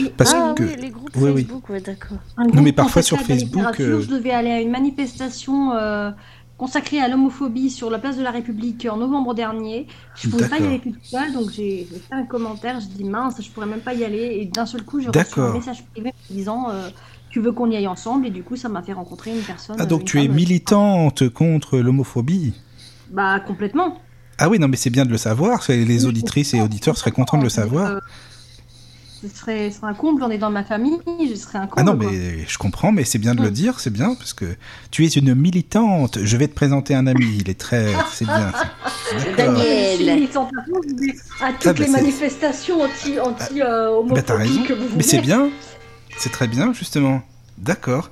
Et- 0.00 0.04
Parce 0.16 0.32
ah 0.34 0.54
que- 0.56 0.62
oui, 0.62 0.76
les 0.80 0.90
groupes 0.90 1.10
oui, 1.16 1.30
oui. 1.34 1.42
Facebook, 1.44 1.68
ouais, 1.68 1.80
d'accord. 1.82 2.18
Non, 2.38 2.44
groupe 2.46 2.60
mais 2.62 2.72
parfois 2.72 3.02
sur 3.02 3.20
Facebook, 3.20 3.78
euh, 3.80 4.00
Je 4.00 4.08
devais 4.08 4.30
aller 4.30 4.50
à 4.50 4.60
une 4.62 4.70
manifestation 4.70 5.72
euh, 5.74 6.10
consacrée 6.56 7.00
à 7.00 7.08
l'homophobie 7.08 7.68
sur 7.68 7.90
la 7.90 7.98
place 7.98 8.16
de 8.16 8.22
la 8.22 8.30
République 8.30 8.86
en 8.90 8.96
novembre 8.96 9.34
dernier. 9.34 9.86
Je 10.14 10.30
pouvais 10.30 10.48
pas 10.48 10.58
y 10.58 10.66
aller 10.66 10.80
toute 10.80 11.02
seule, 11.02 11.32
donc 11.34 11.50
j'ai 11.50 11.86
fait 11.90 12.14
un 12.14 12.24
commentaire. 12.24 12.80
Je 12.80 12.86
dis 12.86 13.04
mince, 13.04 13.34
je 13.42 13.50
pourrais 13.50 13.66
même 13.66 13.80
pas 13.80 13.92
y 13.92 14.04
aller. 14.04 14.38
Et 14.40 14.46
d'un 14.46 14.64
seul 14.64 14.82
coup, 14.84 14.98
j'ai 15.00 15.08
reçu 15.08 15.18
D'accord. 15.18 15.50
un 15.50 15.54
message 15.58 15.84
privé 15.92 16.12
me 16.30 16.34
disant 16.34 16.70
euh, 16.70 16.88
Tu 17.34 17.40
veux 17.40 17.50
qu'on 17.50 17.68
y 17.68 17.74
aille 17.74 17.88
ensemble 17.88 18.28
Et 18.28 18.30
du 18.30 18.44
coup, 18.44 18.54
ça 18.54 18.68
m'a 18.68 18.80
fait 18.80 18.92
rencontrer 18.92 19.32
une 19.32 19.42
personne. 19.42 19.74
Ah 19.80 19.86
donc 19.86 20.04
tu 20.04 20.22
es 20.22 20.28
euh, 20.28 20.32
militante 20.32 21.28
contre 21.30 21.78
l'homophobie 21.80 22.52
Bah, 23.10 23.40
complètement. 23.40 23.98
Ah 24.38 24.48
oui, 24.48 24.60
non 24.60 24.68
mais 24.68 24.76
c'est 24.76 24.88
bien 24.90 25.04
de 25.04 25.10
le 25.10 25.16
savoir, 25.18 25.60
les 25.68 26.06
auditrices 26.06 26.54
et 26.54 26.60
auditeurs 26.60 26.96
seraient 26.96 27.10
contents 27.10 27.38
de 27.38 27.42
le 27.42 27.48
savoir. 27.48 27.90
Euh, 27.90 27.98
ce, 29.20 29.26
serait, 29.36 29.72
ce 29.72 29.78
serait 29.80 29.90
un 29.90 29.94
comble, 29.94 30.22
on 30.22 30.30
est 30.30 30.38
dans 30.38 30.52
ma 30.52 30.62
famille, 30.62 30.96
je 31.28 31.34
serais 31.34 31.58
un 31.58 31.66
comble. 31.66 31.74
Ah 31.80 31.82
non, 31.82 31.98
quoi. 31.98 32.08
mais 32.08 32.44
je 32.46 32.56
comprends, 32.56 32.92
mais 32.92 33.02
c'est 33.02 33.18
bien 33.18 33.34
de 33.34 33.42
le 33.42 33.48
Mm. 33.50 33.52
dire, 33.52 33.80
c'est 33.80 33.90
bien, 33.92 34.14
parce 34.14 34.32
que 34.32 34.44
tu 34.92 35.04
es 35.04 35.08
une 35.08 35.34
militante. 35.34 36.18
Je 36.22 36.36
vais 36.36 36.46
te 36.46 36.54
présenter 36.54 36.94
un 36.94 37.08
ami, 37.08 37.38
il 37.40 37.50
est 37.50 37.58
très... 37.58 37.92
C'est 38.12 38.26
bien. 38.26 38.52
Daniel. 39.36 39.96
Je 39.98 40.04
suis 40.04 40.12
militante 40.14 40.50
à 40.56 41.46
à 41.46 41.52
toutes 41.52 41.66
Ah, 41.66 41.72
bah, 41.72 41.84
les 41.84 41.88
manifestations 41.88 42.80
anti, 42.82 43.18
anti 43.18 43.60
euh, 43.60 43.88
homophobiques 43.90 44.26
Bah 44.60 44.66
que 44.68 44.72
vous 44.74 44.88
mais 44.96 45.02
c'est 45.02 45.16
voulez. 45.16 45.26
bien, 45.26 45.48
c'est 46.18 46.30
très 46.30 46.48
bien, 46.48 46.72
justement. 46.72 47.22
D'accord. 47.58 48.10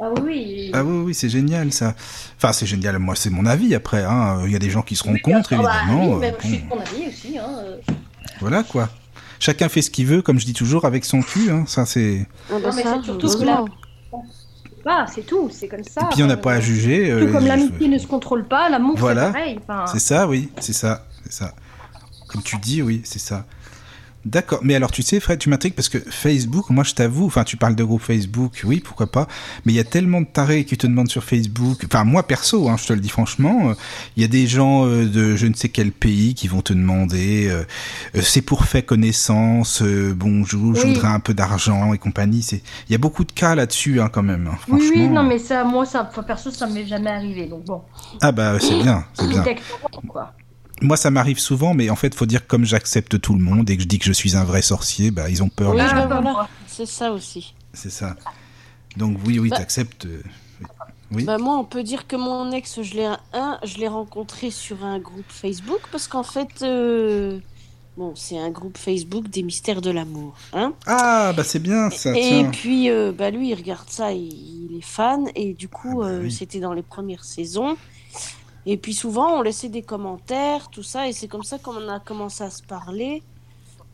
Ah 0.00 0.10
oui. 0.22 0.70
Ah 0.74 0.84
oui, 0.84 1.04
oui, 1.06 1.14
c'est 1.14 1.28
génial 1.28 1.72
ça. 1.72 1.94
Enfin, 2.36 2.52
c'est 2.52 2.66
génial, 2.66 2.98
moi 2.98 3.14
c'est 3.14 3.30
mon 3.30 3.46
avis 3.46 3.74
après. 3.74 4.02
hein. 4.04 4.40
Il 4.44 4.50
y 4.52 4.56
a 4.56 4.58
des 4.58 4.70
gens 4.70 4.82
qui 4.82 4.96
seront 4.96 5.16
contre, 5.22 5.54
Ah 5.54 5.62
bah, 5.62 5.72
évidemment. 5.82 6.14
oui, 6.14 6.18
même 6.20 6.34
euh, 6.34 6.38
je 6.42 6.46
suis 6.48 6.58
bon, 6.58 6.76
de 6.76 6.80
ton 6.82 6.90
avis 6.90 7.08
aussi. 7.08 7.38
Hein. 7.38 7.46
euh. 7.64 7.76
voilà 8.40 8.62
quoi. 8.64 8.88
Chacun 9.38 9.68
fait 9.68 9.82
ce 9.82 9.90
qu'il 9.90 10.06
veut, 10.06 10.20
comme 10.22 10.38
je 10.40 10.46
dis 10.46 10.52
toujours, 10.52 10.84
avec 10.84 11.04
son 11.04 11.22
cul. 11.22 11.50
Hein. 11.50 11.64
Ça, 11.66 11.86
c'est... 11.86 12.26
Ah 12.50 12.54
bah 12.62 12.70
mais 12.74 12.82
ça, 12.82 12.96
c'est 12.98 13.04
surtout 13.04 13.26
que 13.28 13.32
heureusement. 13.44 13.68
Ah, 14.86 15.06
c'est 15.12 15.24
tout, 15.26 15.48
c'est 15.50 15.68
comme 15.68 15.84
ça. 15.84 16.02
Et 16.02 16.14
puis 16.14 16.22
on 16.22 16.26
n'a 16.26 16.34
euh, 16.34 16.36
pas 16.36 16.54
à 16.54 16.60
juger. 16.60 17.04
Tout 17.08 17.12
euh, 17.26 17.32
comme 17.32 17.42
je- 17.42 17.48
l'amitié 17.48 17.88
ne 17.88 17.98
se 17.98 18.06
contrôle 18.06 18.46
pas, 18.46 18.68
l'amour 18.68 18.96
Voilà. 18.98 19.26
c'est 19.28 19.32
pareil. 19.32 19.60
Enfin, 19.66 19.84
C'est 19.92 19.98
ça, 20.00 20.28
oui, 20.28 20.50
c'est 20.60 20.72
ça, 20.74 21.06
c'est 21.24 21.32
ça. 21.32 21.54
Comme 22.28 22.42
tu 22.42 22.56
dis, 22.58 22.82
oui, 22.82 23.00
c'est 23.04 23.18
ça. 23.20 23.46
D'accord, 24.24 24.60
mais 24.62 24.74
alors 24.74 24.90
tu 24.90 25.02
sais, 25.02 25.20
Fred, 25.20 25.38
tu 25.38 25.50
m'intrigues 25.50 25.74
parce 25.74 25.90
que 25.90 25.98
Facebook, 25.98 26.70
moi 26.70 26.82
je 26.82 26.94
t'avoue, 26.94 27.26
enfin 27.26 27.44
tu 27.44 27.56
parles 27.58 27.74
de 27.76 27.84
groupe 27.84 28.00
Facebook, 28.00 28.62
oui, 28.64 28.80
pourquoi 28.80 29.06
pas, 29.06 29.28
mais 29.64 29.72
il 29.72 29.76
y 29.76 29.80
a 29.80 29.84
tellement 29.84 30.22
de 30.22 30.26
tarés 30.26 30.64
qui 30.64 30.78
te 30.78 30.86
demandent 30.86 31.10
sur 31.10 31.22
Facebook, 31.22 31.82
enfin 31.84 32.04
moi 32.04 32.22
perso, 32.26 32.68
hein, 32.68 32.76
je 32.78 32.86
te 32.86 32.92
le 32.94 33.00
dis 33.00 33.10
franchement, 33.10 33.70
euh, 33.70 33.74
il 34.16 34.22
y 34.22 34.24
a 34.24 34.28
des 34.28 34.46
gens 34.46 34.86
euh, 34.86 35.04
de 35.06 35.36
je 35.36 35.46
ne 35.46 35.52
sais 35.54 35.68
quel 35.68 35.92
pays 35.92 36.34
qui 36.34 36.48
vont 36.48 36.62
te 36.62 36.72
demander, 36.72 37.48
euh, 37.48 37.64
euh, 38.16 38.22
c'est 38.22 38.40
pour 38.40 38.64
fait 38.64 38.82
connaissance, 38.82 39.82
euh, 39.82 40.14
bonjour, 40.16 40.74
je 40.74 40.86
voudrais 40.86 41.08
un 41.08 41.20
peu 41.20 41.34
d'argent 41.34 41.92
et 41.92 41.98
compagnie, 41.98 42.42
c'est, 42.42 42.62
il 42.88 42.92
y 42.92 42.94
a 42.94 42.98
beaucoup 42.98 43.24
de 43.24 43.32
cas 43.32 43.54
là-dessus 43.54 44.00
hein, 44.00 44.08
quand 44.10 44.22
même, 44.22 44.46
hein, 44.46 44.56
oui, 44.68 44.80
franchement. 44.80 45.02
oui, 45.02 45.08
non, 45.08 45.22
mais 45.22 45.38
ça, 45.38 45.64
moi, 45.64 45.84
ça, 45.84 46.08
perso, 46.26 46.50
ça 46.50 46.66
m'est 46.66 46.86
jamais 46.86 47.10
arrivé. 47.10 47.46
Donc 47.46 47.64
bon, 47.64 47.82
Ah 48.22 48.32
bah 48.32 48.58
c'est 48.58 48.82
bien, 48.82 49.04
c'est 49.14 49.28
bien. 49.28 49.44
Quoi. 50.08 50.32
Moi, 50.82 50.96
ça 50.96 51.10
m'arrive 51.10 51.38
souvent, 51.38 51.72
mais 51.74 51.88
en 51.90 51.96
fait, 51.96 52.14
faut 52.14 52.26
dire 52.26 52.42
que 52.42 52.48
comme 52.48 52.64
j'accepte 52.64 53.20
tout 53.20 53.34
le 53.34 53.40
monde 53.42 53.70
et 53.70 53.76
que 53.76 53.82
je 53.82 53.88
dis 53.88 53.98
que 53.98 54.04
je 54.06 54.12
suis 54.12 54.36
un 54.36 54.44
vrai 54.44 54.60
sorcier, 54.62 55.10
bah, 55.10 55.30
ils 55.30 55.42
ont 55.42 55.48
peur. 55.48 55.70
Oui, 55.70 55.76
les 55.76 55.82
Ah, 55.90 56.06
voilà, 56.06 56.48
c'est 56.66 56.86
ça 56.86 57.12
aussi. 57.12 57.54
C'est 57.72 57.90
ça. 57.90 58.16
Donc 58.96 59.18
oui, 59.24 59.38
oui, 59.38 59.48
Bah- 59.50 59.58
t'acceptes. 59.58 60.06
euh, 60.06 60.22
Oui. 61.12 61.24
Bah 61.24 61.38
moi, 61.38 61.56
on 61.58 61.64
peut 61.64 61.82
dire 61.84 62.06
que 62.08 62.16
mon 62.16 62.50
ex, 62.50 62.82
je 62.82 62.94
l'ai 62.94 63.08
un, 63.34 63.58
je 63.62 63.76
l'ai 63.78 63.86
rencontré 63.88 64.50
sur 64.50 64.84
un 64.84 64.98
groupe 64.98 65.24
Facebook 65.28 65.80
parce 65.92 66.08
qu'en 66.08 66.22
fait, 66.24 66.62
euh, 66.62 67.38
bon, 67.96 68.14
c'est 68.16 68.38
un 68.38 68.50
groupe 68.50 68.76
Facebook 68.76 69.28
des 69.28 69.42
mystères 69.44 69.80
de 69.80 69.90
l'amour, 69.90 70.34
hein. 70.54 70.72
Ah, 70.86 71.32
bah 71.36 71.44
c'est 71.44 71.60
bien 71.60 71.90
ça. 71.90 72.16
Et 72.18 72.20
tiens. 72.20 72.50
puis, 72.50 72.90
euh, 72.90 73.12
bah 73.16 73.30
lui, 73.30 73.50
il 73.50 73.54
regarde 73.54 73.88
ça, 73.88 74.12
il, 74.12 74.22
il 74.72 74.78
est 74.78 74.84
fan, 74.84 75.26
et 75.36 75.52
du 75.54 75.68
coup, 75.68 76.00
Ah 76.02 76.06
bah 76.06 76.10
euh, 76.12 76.22
oui. 76.22 76.32
c'était 76.32 76.58
dans 76.58 76.72
les 76.72 76.82
premières 76.82 77.24
saisons. 77.24 77.76
Et 78.66 78.76
puis 78.76 78.94
souvent, 78.94 79.38
on 79.38 79.42
laissait 79.42 79.68
des 79.68 79.82
commentaires, 79.82 80.68
tout 80.70 80.82
ça, 80.82 81.08
et 81.08 81.12
c'est 81.12 81.28
comme 81.28 81.42
ça 81.42 81.58
qu'on 81.58 81.88
a 81.88 82.00
commencé 82.00 82.42
à 82.44 82.50
se 82.50 82.62
parler 82.62 83.22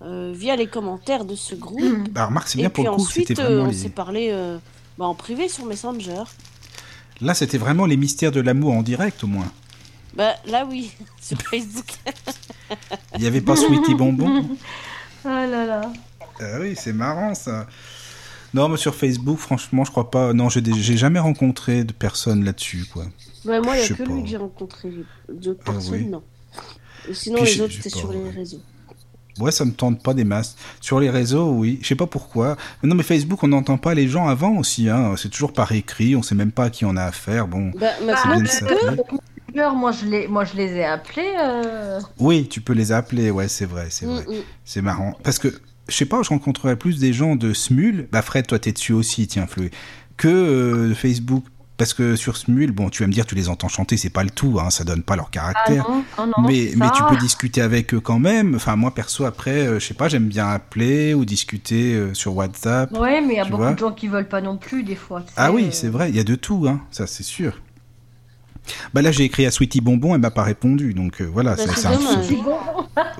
euh, 0.02 0.32
via 0.34 0.56
les 0.56 0.66
commentaires 0.68 1.24
de 1.24 1.34
ce 1.34 1.54
groupe. 1.54 1.80
Mhm. 1.80 2.08
Bah 2.08 2.26
remarque, 2.26 2.48
c'est 2.48 2.58
Et 2.58 2.62
bien 2.62 2.70
pour 2.70 2.84
puis 2.84 2.90
le 2.90 2.96
coup. 2.96 3.02
ensuite, 3.02 3.38
euh, 3.38 3.62
on 3.62 3.66
les... 3.66 3.74
s'est 3.74 3.88
parlé 3.90 4.28
euh, 4.30 4.58
bah, 4.96 5.06
en 5.06 5.14
privé 5.14 5.48
sur 5.48 5.66
Messenger. 5.66 6.22
Là, 7.20 7.34
c'était 7.34 7.58
vraiment 7.58 7.84
les 7.84 7.96
mystères 7.96 8.32
de 8.32 8.40
l'amour 8.40 8.72
en 8.74 8.82
direct, 8.82 9.22
au 9.24 9.26
moins. 9.26 9.50
Bah 10.14 10.34
là, 10.46 10.64
oui, 10.68 10.92
sur 11.20 11.40
Facebook. 11.42 11.90
Il 13.16 13.20
n'y 13.20 13.26
avait 13.26 13.40
pas 13.40 13.56
Sweetie 13.56 13.94
Bonbon. 13.94 14.48
Ah 15.24 15.46
là 15.46 15.66
là. 15.66 15.92
Ah 16.40 16.58
oui, 16.60 16.74
c'est 16.76 16.92
marrant 16.94 17.34
ça. 17.34 17.66
Non, 18.54 18.68
mais 18.68 18.76
sur 18.78 18.94
Facebook, 18.94 19.38
franchement, 19.38 19.84
je 19.84 19.90
crois 19.90 20.10
pas. 20.10 20.32
Non, 20.32 20.48
j'ai 20.48 20.96
jamais 20.96 21.18
rencontré 21.18 21.84
de 21.84 21.92
personne 21.92 22.44
là-dessus, 22.44 22.86
quoi. 22.92 23.04
Ouais, 23.44 23.60
moi, 23.60 23.76
il 23.76 23.80
n'y 23.80 23.84
a 23.84 23.88
que 23.96 24.02
pas. 24.02 24.12
lui 24.12 24.22
que 24.22 24.28
j'ai 24.28 24.36
rencontré. 24.36 24.90
D'autres 25.28 25.60
Ah 25.66 25.72
personnes, 25.72 25.94
oui. 25.94 26.06
non. 26.06 26.22
Et 27.08 27.14
sinon, 27.14 27.42
Puis 27.42 27.54
les 27.54 27.60
autres, 27.62 27.72
c'était 27.74 27.88
sur 27.88 28.12
les 28.12 28.28
réseaux. 28.30 28.60
Ouais, 29.38 29.52
ça 29.52 29.64
me 29.64 29.72
tente 29.72 30.02
pas 30.02 30.12
des 30.12 30.24
masses. 30.24 30.56
Sur 30.80 31.00
les 31.00 31.08
réseaux, 31.08 31.50
oui. 31.52 31.78
Je 31.80 31.88
sais 31.88 31.94
pas 31.94 32.06
pourquoi. 32.06 32.56
Non, 32.82 32.94
mais 32.94 33.02
Facebook, 33.02 33.42
on 33.42 33.48
n'entend 33.48 33.78
pas 33.78 33.94
les 33.94 34.06
gens 34.08 34.28
avant 34.28 34.56
aussi. 34.58 34.88
Hein. 34.90 35.14
C'est 35.16 35.30
toujours 35.30 35.52
par 35.52 35.72
écrit. 35.72 36.14
On 36.16 36.22
sait 36.22 36.34
même 36.34 36.52
pas 36.52 36.64
à 36.64 36.70
qui 36.70 36.84
on 36.84 36.96
a 36.96 37.04
affaire. 37.04 37.46
Bon. 37.48 37.70
Bah, 37.78 37.88
bien 39.54 39.72
de 39.72 39.76
moi, 39.76 39.92
je 39.92 40.04
les, 40.06 40.28
moi, 40.28 40.44
je 40.44 40.56
les 40.56 40.72
ai 40.76 40.84
appelés. 40.84 41.32
euh, 41.40 42.00
Oui, 42.18 42.48
tu 42.48 42.60
peux 42.60 42.72
les 42.74 42.92
appeler. 42.92 43.30
Ouais, 43.30 43.48
c'est 43.48 43.66
vrai, 43.66 43.86
c'est 43.90 44.04
vrai. 44.06 44.24
Mm, 44.28 44.32
mm. 44.32 44.42
C'est 44.64 44.82
marrant. 44.82 45.14
Parce 45.22 45.38
que, 45.38 45.48
je 45.88 45.94
sais 45.94 46.06
pas, 46.06 46.22
je 46.22 46.28
rencontrerais 46.28 46.76
plus 46.76 46.98
des 46.98 47.12
gens 47.12 47.34
de 47.36 47.52
Smule. 47.54 48.08
Bah, 48.12 48.22
Fred, 48.22 48.46
toi, 48.46 48.58
t'es 48.58 48.72
dessus 48.72 48.92
aussi, 48.92 49.26
tiens, 49.26 49.46
Floué. 49.46 49.70
Que 50.16 50.28
euh, 50.28 50.88
de 50.90 50.94
Facebook. 50.94 51.44
Parce 51.80 51.94
que 51.94 52.14
sur 52.14 52.36
Smule, 52.36 52.72
bon, 52.72 52.90
tu 52.90 53.02
vas 53.02 53.06
me 53.06 53.12
dire, 53.14 53.24
tu 53.24 53.34
les 53.34 53.48
entends 53.48 53.68
chanter, 53.68 53.96
c'est 53.96 54.10
pas 54.10 54.22
le 54.22 54.28
tout, 54.28 54.58
hein, 54.60 54.68
ça 54.68 54.84
donne 54.84 55.02
pas 55.02 55.16
leur 55.16 55.28
Ah 55.28 55.32
caractère. 55.32 55.88
non, 55.88 56.26
non, 56.26 56.46
mais, 56.46 56.72
tu 56.94 57.02
peux 57.08 57.16
discuter 57.16 57.62
avec 57.62 57.94
eux 57.94 58.00
quand 58.00 58.18
même. 58.18 58.54
Enfin, 58.54 58.76
moi, 58.76 58.92
perso, 58.94 59.24
après, 59.24 59.66
euh, 59.66 59.80
je 59.80 59.86
sais 59.86 59.94
pas, 59.94 60.06
j'aime 60.06 60.28
bien 60.28 60.46
appeler 60.46 61.14
ou 61.14 61.24
discuter 61.24 61.94
euh, 61.94 62.12
sur 62.12 62.36
WhatsApp. 62.36 62.92
Ouais, 62.92 63.22
mais 63.22 63.32
il 63.32 63.36
y 63.38 63.40
a 63.40 63.46
beaucoup 63.46 63.62
vois 63.62 63.72
de 63.72 63.78
gens 63.78 63.92
qui 63.92 64.08
veulent 64.08 64.28
pas 64.28 64.42
non 64.42 64.58
plus, 64.58 64.82
des 64.82 64.94
fois. 64.94 65.22
Ah 65.38 65.52
oui, 65.52 65.68
euh. 65.68 65.70
c'est 65.70 65.88
vrai, 65.88 66.10
il 66.10 66.16
y 66.16 66.20
a 66.20 66.24
de 66.24 66.34
tout, 66.34 66.66
hein, 66.68 66.82
ça 66.90 67.06
c'est 67.06 67.22
sûr. 67.22 67.58
Bah 68.92 69.00
là, 69.00 69.10
j'ai 69.10 69.24
écrit 69.24 69.46
à 69.46 69.50
Sweetie 69.50 69.80
Bonbon, 69.80 70.14
elle 70.14 70.20
m'a 70.20 70.30
pas 70.30 70.42
répondu, 70.42 70.92
donc 70.92 71.22
euh, 71.22 71.30
voilà, 71.32 71.56
Bah, 71.56 71.62
c'est 71.74 71.86
un 71.86 71.96
pseudo. 71.96 72.58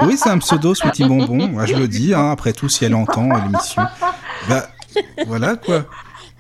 Oui, 0.02 0.18
c'est 0.18 0.28
un 0.28 0.38
pseudo, 0.38 0.74
Sweetie 0.74 1.06
Bonbon, 1.06 1.48
moi 1.48 1.64
je 1.64 1.76
le 1.76 1.88
dis, 1.88 2.12
hein, 2.12 2.30
après 2.30 2.52
tout, 2.52 2.68
si 2.68 2.84
elle 2.84 2.94
entend 2.94 3.26
l'émission. 3.38 3.84
Bah, 4.50 4.68
voilà 5.26 5.56
quoi. 5.56 5.86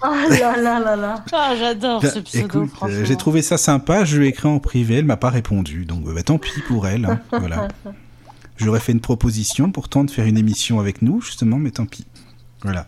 Ah 0.02 0.26
là 0.30 0.56
là 0.56 0.80
là 0.80 0.96
là. 0.96 1.24
Ah, 1.32 1.54
j'adore 1.58 2.02
ce 2.04 2.18
pseudo, 2.20 2.64
écoute, 2.64 2.70
euh, 2.84 3.04
j'ai 3.04 3.16
trouvé 3.16 3.42
ça 3.42 3.58
sympa, 3.58 4.04
je 4.04 4.18
lui 4.18 4.26
ai 4.26 4.28
écrit 4.30 4.48
en 4.48 4.58
privé, 4.58 4.96
elle 4.96 5.04
m'a 5.04 5.16
pas 5.16 5.30
répondu, 5.30 5.84
donc 5.84 6.04
bah, 6.04 6.22
tant 6.22 6.38
pis 6.38 6.60
pour 6.66 6.86
elle, 6.86 7.04
hein, 7.04 7.20
voilà. 7.38 7.68
J'aurais 8.56 8.80
fait 8.80 8.92
une 8.92 9.00
proposition 9.00 9.70
pourtant 9.70 10.04
de 10.04 10.10
faire 10.10 10.26
une 10.26 10.36
émission 10.38 10.80
avec 10.80 11.02
nous, 11.02 11.20
justement, 11.20 11.56
mais 11.56 11.70
tant 11.70 11.86
pis. 11.86 12.06
Voilà. 12.62 12.86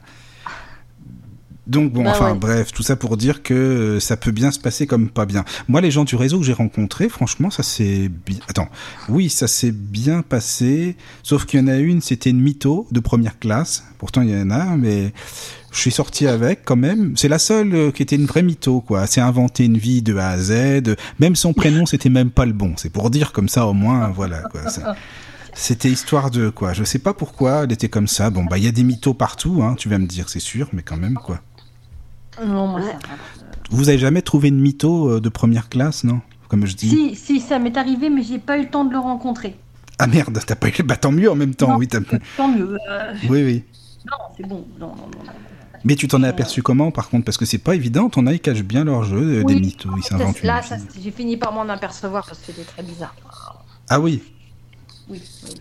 Donc 1.67 1.93
bon, 1.93 2.03
Bah 2.03 2.11
enfin 2.11 2.33
ouais. 2.33 2.39
bref, 2.39 2.73
tout 2.73 2.83
ça 2.83 2.97
pour 2.97 3.17
dire 3.17 3.43
que 3.43 3.55
euh, 3.55 4.01
ça 4.01 4.17
peut 4.17 4.33
bien 4.33 4.51
se 4.51 4.59
passer 4.59 4.87
comme 4.87 5.09
pas 5.09 5.27
bien. 5.27 5.45
Moi, 5.69 5.81
les 5.81 5.93
gens 5.93 6.03
du 6.05 6.17
réseau 6.17 6.41
que 6.41 6.45
j'ai 6.45 6.53
rencontrés, 6.53 7.09
franchement, 7.09 7.51
ça 7.51 7.63
s'est 7.63 8.11
bien... 8.27 8.39
Attends, 8.49 8.69
oui, 9.09 9.31
ça 9.31 9.47
s'est 9.47 9.71
bien 9.71 10.23
passé, 10.23 10.97
sauf 11.23 11.47
qu'il 11.47 11.61
y 11.61 11.63
en 11.63 11.69
a 11.69 11.77
une, 11.77 12.01
c'était 12.01 12.31
une 12.31 12.41
mytho 12.41 12.89
de 12.91 12.99
première 13.01 13.39
classe. 13.39 13.85
Pourtant, 13.99 14.23
il 14.23 14.31
y 14.31 14.37
en 14.37 14.51
a, 14.51 14.77
mais 14.77 15.13
je 15.73 15.79
suis 15.79 15.91
sorti 15.91 16.27
avec 16.27 16.65
quand 16.65 16.77
même. 16.77 17.17
C'est 17.17 17.29
la 17.29 17.39
seule 17.39 17.75
euh, 17.75 17.91
qui 17.91 18.03
était 18.03 18.17
une 18.17 18.27
vraie 18.27 18.43
mytho, 18.43 18.81
quoi. 18.81 19.07
S'est 19.07 19.21
inventé 19.21 19.65
une 19.65 19.79
vie 19.79 20.03
de 20.03 20.17
A 20.17 20.29
à 20.31 20.39
Z. 20.39 20.97
Même 21.19 21.35
son 21.37 21.53
prénom, 21.53 21.87
c'était 21.87 22.11
même 22.11 22.31
pas 22.31 22.47
le 22.47 22.53
bon. 22.53 22.75
C'est 22.77 22.91
pour 22.91 23.11
dire 23.11 23.33
comme 23.33 23.49
ça, 23.49 23.67
au 23.67 23.73
moins, 23.73 24.09
voilà, 24.09 24.43
quoi. 24.43 24.69
Ça- 24.69 24.95
C'était 25.55 25.91
histoire 25.91 26.31
de 26.31 26.49
quoi. 26.49 26.73
Je 26.73 26.83
sais 26.85 26.99
pas 26.99 27.13
pourquoi 27.13 27.65
elle 27.65 27.73
était 27.73 27.89
comme 27.91 28.07
ça. 28.09 28.31
Bon, 28.31 28.45
bah, 28.45 28.57
il 28.59 28.65
y 28.65 28.69
a 28.69 28.73
des 28.73 28.85
mythos 28.85 29.13
partout, 29.15 29.61
hein, 29.63 29.75
tu 29.79 29.89
vas 29.89 29.99
me 29.99 30.07
dire, 30.07 30.29
c'est 30.29 30.41
sûr, 30.41 30.69
mais 30.73 30.83
quand 30.83 30.97
même, 30.97 31.15
quoi. 31.15 31.41
Non, 32.43 32.69
moi, 32.69 32.81
ça. 32.81 32.99
Vous 33.71 33.89
avez 33.89 33.99
jamais 33.99 34.23
trouvé 34.23 34.49
une 34.49 34.61
mytho 34.61 35.09
euh, 35.11 35.21
de 35.21 35.29
première 35.29 35.69
classe, 35.69 36.05
non? 36.05 36.21
Comme 36.49 36.67
je 36.67 36.75
dis. 36.75 36.89
Si, 36.89 37.15
si, 37.17 37.41
ça 37.41 37.59
m'est 37.59 37.77
arrivé, 37.77 38.09
mais 38.11 38.23
j'ai 38.23 38.39
pas 38.39 38.59
eu 38.59 38.63
le 38.63 38.69
temps 38.69 38.85
de 38.85 38.93
le 38.93 38.99
rencontrer. 38.99 39.57
Ah 39.99 40.07
merde, 40.07 40.39
t'as 40.47 40.55
pas 40.57 40.69
eu. 40.69 40.83
Bah 40.85 40.97
tant 40.97 41.13
mieux 41.13 41.31
en 41.31 41.35
même 41.35 41.55
temps, 41.55 41.69
Non. 41.73 41.77
oui. 41.77 41.87
t'as- 41.89 42.01
Tant 42.37 42.49
mieux. 42.49 42.77
euh, 42.91 43.13
Oui, 43.29 43.43
oui. 43.45 43.65
Non, 44.11 44.17
c'est 44.37 44.47
bon. 44.47 44.67
Non, 44.81 44.89
non, 44.89 44.97
non. 44.97 45.25
non. 45.27 45.33
Mais 45.85 45.97
tu 45.97 46.07
t'en 46.09 46.23
es 46.23 46.29
aperçu 46.29 46.63
comment, 46.63 46.91
par 46.91 47.09
contre? 47.09 47.25
Parce 47.25 47.37
que 47.37 47.45
c'est 47.45 47.59
pas 47.59 47.75
évident. 47.75 48.09
Ton 48.09 48.27
œil 48.27 48.41
cache 48.41 48.63
bien 48.63 48.85
leur 48.85 49.03
jeu, 49.05 49.39
euh, 49.39 49.43
Oui. 49.45 49.55
des 49.55 49.61
mythos. 49.61 49.91
Ils 49.97 50.03
s'inventent 50.03 50.43
Là, 50.43 50.61
j'ai 51.01 51.11
fini 51.11 51.37
par 51.37 51.53
m'en 51.53 51.69
apercevoir 51.69 52.25
parce 52.27 52.39
que 52.39 52.47
c'était 52.47 52.65
très 52.65 52.83
bizarre. 52.83 53.15
Ah 53.89 54.01
oui. 54.01 54.23
Oui. 55.09 55.21
oui. 55.45 55.55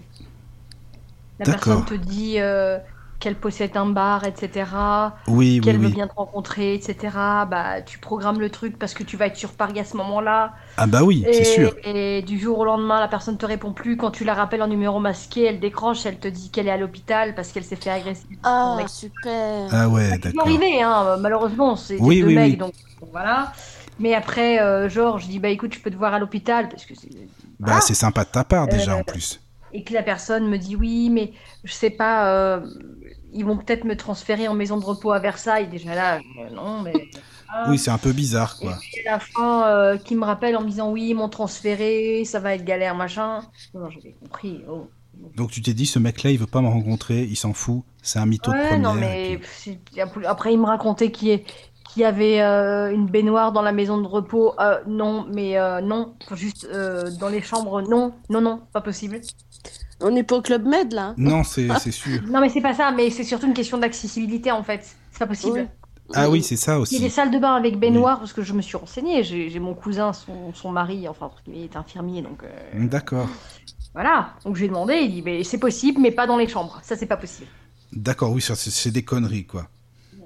La 1.39 1.45
personne 1.45 1.85
te 1.85 1.95
dit 1.95 2.35
euh, 2.37 2.77
qu'elle 3.21 3.39
possède 3.39 3.77
un 3.77 3.87
bar, 3.87 4.25
etc. 4.25 5.15
Oui, 5.27 5.61
oui, 5.61 5.61
qu'elle 5.61 5.79
veut 5.79 5.87
oui. 5.87 5.91
bien 5.91 6.07
te 6.09 6.13
rencontrer, 6.15 6.75
etc. 6.75 7.45
Bah, 7.49 7.81
tu 7.83 7.99
programmes 7.99 8.41
le 8.41 8.49
truc 8.51 8.77
parce 8.79 8.93
que 8.95 9.03
tu 9.03 9.17
vas 9.17 9.27
être 9.27 9.37
sur 9.37 9.55
Paris 9.55 9.79
à 9.79 9.85
ce 9.85 9.97
moment-là. 9.97 10.55
Ah 10.77 10.87
bah 10.87 11.03
oui, 11.03 11.29
c'est 11.31 11.45
sûr. 11.45 11.75
et 11.83 12.21
du 12.23 12.39
jour 12.39 12.59
au 12.59 12.65
lendemain, 12.65 12.99
la 12.99 13.07
personne 13.07 13.37
te 13.37 13.45
répond 13.45 13.73
plus. 13.73 13.97
Quand 13.97 14.11
tu 14.11 14.23
la 14.25 14.33
rappelles 14.33 14.63
en 14.63 14.67
numéro 14.67 14.99
masqué, 14.99 15.45
elle 15.45 15.59
décroche, 15.59 16.05
elle 16.05 16.19
te 16.19 16.27
dit 16.27 16.51
qu'elle 16.51 16.67
est 16.67 16.71
à 16.71 16.77
l'hôpital 16.77 17.35
parce 17.35 17.51
qu'elle 17.51 17.63
s'est 17.65 17.75
fait 17.77 17.89
agresser. 17.91 18.27
Ah, 18.43 18.85
super. 18.87 19.69
Ah 19.69 19.89
ouais, 19.89 20.09
ça 20.09 20.17
peut 20.19 20.31
d'accord. 20.33 20.41
arriver, 20.41 20.81
hein, 20.81 21.17
malheureusement, 21.17 21.75
c'est 21.75 22.01
des 22.01 22.01
Oui, 22.01 22.19
deux 22.19 22.27
oui, 22.27 22.35
mecs, 22.35 22.57
oui. 22.57 22.57
donc 22.57 22.73
voilà. 23.11 23.53
Mais 23.99 24.13
après, 24.15 24.59
euh, 24.61 24.89
genre, 24.89 25.19
je 25.19 25.27
dis, 25.27 25.39
bah 25.39 25.49
écoute, 25.49 25.73
je 25.73 25.79
peux 25.81 25.91
te 25.91 25.95
voir 25.97 26.13
à 26.13 26.19
l'hôpital 26.19 26.69
parce 26.69 26.85
que 26.85 26.95
c'est. 26.95 27.09
Bah 27.59 27.79
Voilà. 27.79 27.81
c'est 27.81 27.93
sympa 27.93 28.23
de 28.25 28.29
ta 28.29 28.43
part 28.43 28.67
déjà 28.67 28.95
Euh, 28.95 28.99
en 28.99 29.03
plus. 29.03 29.39
Et 29.73 29.83
que 29.83 29.93
la 29.93 30.03
personne 30.03 30.49
me 30.49 30.57
dit, 30.57 30.75
oui, 30.75 31.09
mais 31.09 31.33
je 31.63 31.71
sais 31.71 31.89
pas, 31.91 32.33
euh, 32.33 32.61
ils 33.33 33.45
vont 33.45 33.57
peut-être 33.57 33.83
me 33.85 33.95
transférer 33.95 34.47
en 34.47 34.53
maison 34.53 34.77
de 34.77 34.85
repos 34.85 35.11
à 35.11 35.19
Versailles. 35.19 35.67
Déjà 35.67 35.95
là, 35.95 36.19
je- 36.19 36.53
non, 36.53 36.81
mais. 36.81 36.93
ah. 37.49 37.65
Oui, 37.69 37.77
c'est 37.77 37.91
un 37.91 37.97
peu 37.97 38.11
bizarre 38.13 38.55
Et 38.61 38.65
quoi. 38.65 38.73
à 39.07 39.11
la 39.11 39.19
fin, 39.19 39.67
euh, 39.67 39.97
qui 39.97 40.15
me 40.15 40.25
rappelle 40.25 40.55
en 40.57 40.61
me 40.61 40.67
disant, 40.69 40.89
oui, 40.91 41.07
ils 41.09 41.13
m'ont 41.15 41.29
transféré, 41.29 42.23
ça 42.25 42.39
va 42.39 42.55
être 42.55 42.63
galère, 42.65 42.95
machin. 42.95 43.41
Non, 43.73 43.89
j'avais 43.89 44.13
compris. 44.21 44.61
oh. 44.69 44.87
Donc 45.35 45.51
tu 45.51 45.61
t'es 45.61 45.73
dit 45.73 45.85
ce 45.85 45.99
mec-là 45.99 46.31
il 46.31 46.39
veut 46.39 46.47
pas 46.47 46.61
me 46.61 46.67
rencontrer, 46.67 47.21
il 47.23 47.35
s'en 47.35 47.53
fout, 47.53 47.83
c'est 48.01 48.17
un 48.17 48.25
mytho 48.25 48.49
de 48.51 48.55
Ouais, 48.57 48.67
première. 48.69 48.93
non, 48.93 48.97
et 48.97 48.99
mais 49.01 49.39
puis- 49.39 50.25
après, 50.25 50.53
il 50.53 50.59
me 50.59 50.65
racontait 50.65 51.11
qu'il 51.11 51.43
y, 51.97 52.03
avait 52.03 52.41
euh, 52.41 52.91
une 52.91 53.05
baignoire 53.05 53.51
dans 53.51 53.61
la 53.61 53.71
maison 53.73 53.99
de 53.99 54.07
repos. 54.07 54.55
Euh, 54.59 54.79
non, 54.87 55.27
mais 55.31 55.59
euh, 55.59 55.81
non, 55.81 56.15
juste 56.31 56.65
euh, 56.73 57.11
dans 57.19 57.27
les 57.29 57.41
chambres. 57.41 57.81
Non, 57.81 58.13
non, 58.29 58.41
non, 58.41 58.61
pas 58.73 58.81
possible. 58.81 59.19
On 60.01 60.11
n'est 60.11 60.23
pas 60.23 60.37
au 60.37 60.41
Club 60.41 60.65
Med, 60.65 60.93
là. 60.93 61.13
Non, 61.17 61.43
c'est 61.43 61.67
c'est 61.79 61.91
sûr. 61.91 62.21
Non, 62.27 62.41
mais 62.41 62.49
c'est 62.49 62.61
pas 62.61 62.73
ça, 62.73 62.91
mais 62.91 63.09
c'est 63.09 63.23
surtout 63.23 63.47
une 63.47 63.53
question 63.53 63.77
d'accessibilité 63.77 64.51
en 64.51 64.63
fait. 64.63 64.95
C'est 65.11 65.19
pas 65.19 65.27
possible. 65.27 65.59
Oui. 65.59 65.67
Ah 66.13 66.29
oui, 66.29 66.43
c'est 66.43 66.57
ça 66.57 66.71
Il 66.71 66.75
y 66.75 66.77
a 66.77 66.81
aussi. 66.81 66.99
des 66.99 67.09
salles 67.09 67.31
de 67.31 67.39
bain 67.39 67.55
avec 67.55 67.79
baignoire 67.79 68.19
parce 68.19 68.33
que 68.33 68.41
je 68.41 68.53
me 68.53 68.61
suis 68.61 68.75
renseignée. 68.75 69.23
J'ai 69.23 69.59
mon 69.59 69.73
cousin, 69.73 70.11
son, 70.11 70.53
son 70.53 70.71
mari, 70.71 71.07
enfin, 71.07 71.31
il 71.47 71.63
est 71.63 71.75
infirmier, 71.77 72.21
donc 72.21 72.43
euh, 72.43 72.87
D'accord. 72.87 73.29
voilà. 73.93 74.33
Donc 74.43 74.57
j'ai 74.57 74.67
demandé, 74.67 74.95
il 74.95 75.11
dit, 75.11 75.21
mais 75.21 75.43
c'est 75.45 75.57
possible, 75.59 76.01
mais 76.01 76.11
pas 76.11 76.27
dans 76.27 76.37
les 76.37 76.47
chambres. 76.49 76.79
Ça, 76.83 76.97
c'est 76.97 77.05
pas 77.05 77.17
possible. 77.17 77.47
D'accord, 77.93 78.31
oui, 78.31 78.41
c'est 78.41 78.91
des 78.91 79.03
conneries 79.03 79.45
quoi. 79.45 79.67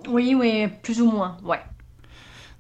Oui, 0.08 0.36
oui, 0.36 0.68
plus 0.84 1.02
ou 1.02 1.10
moins, 1.12 1.38
ouais. 1.44 1.60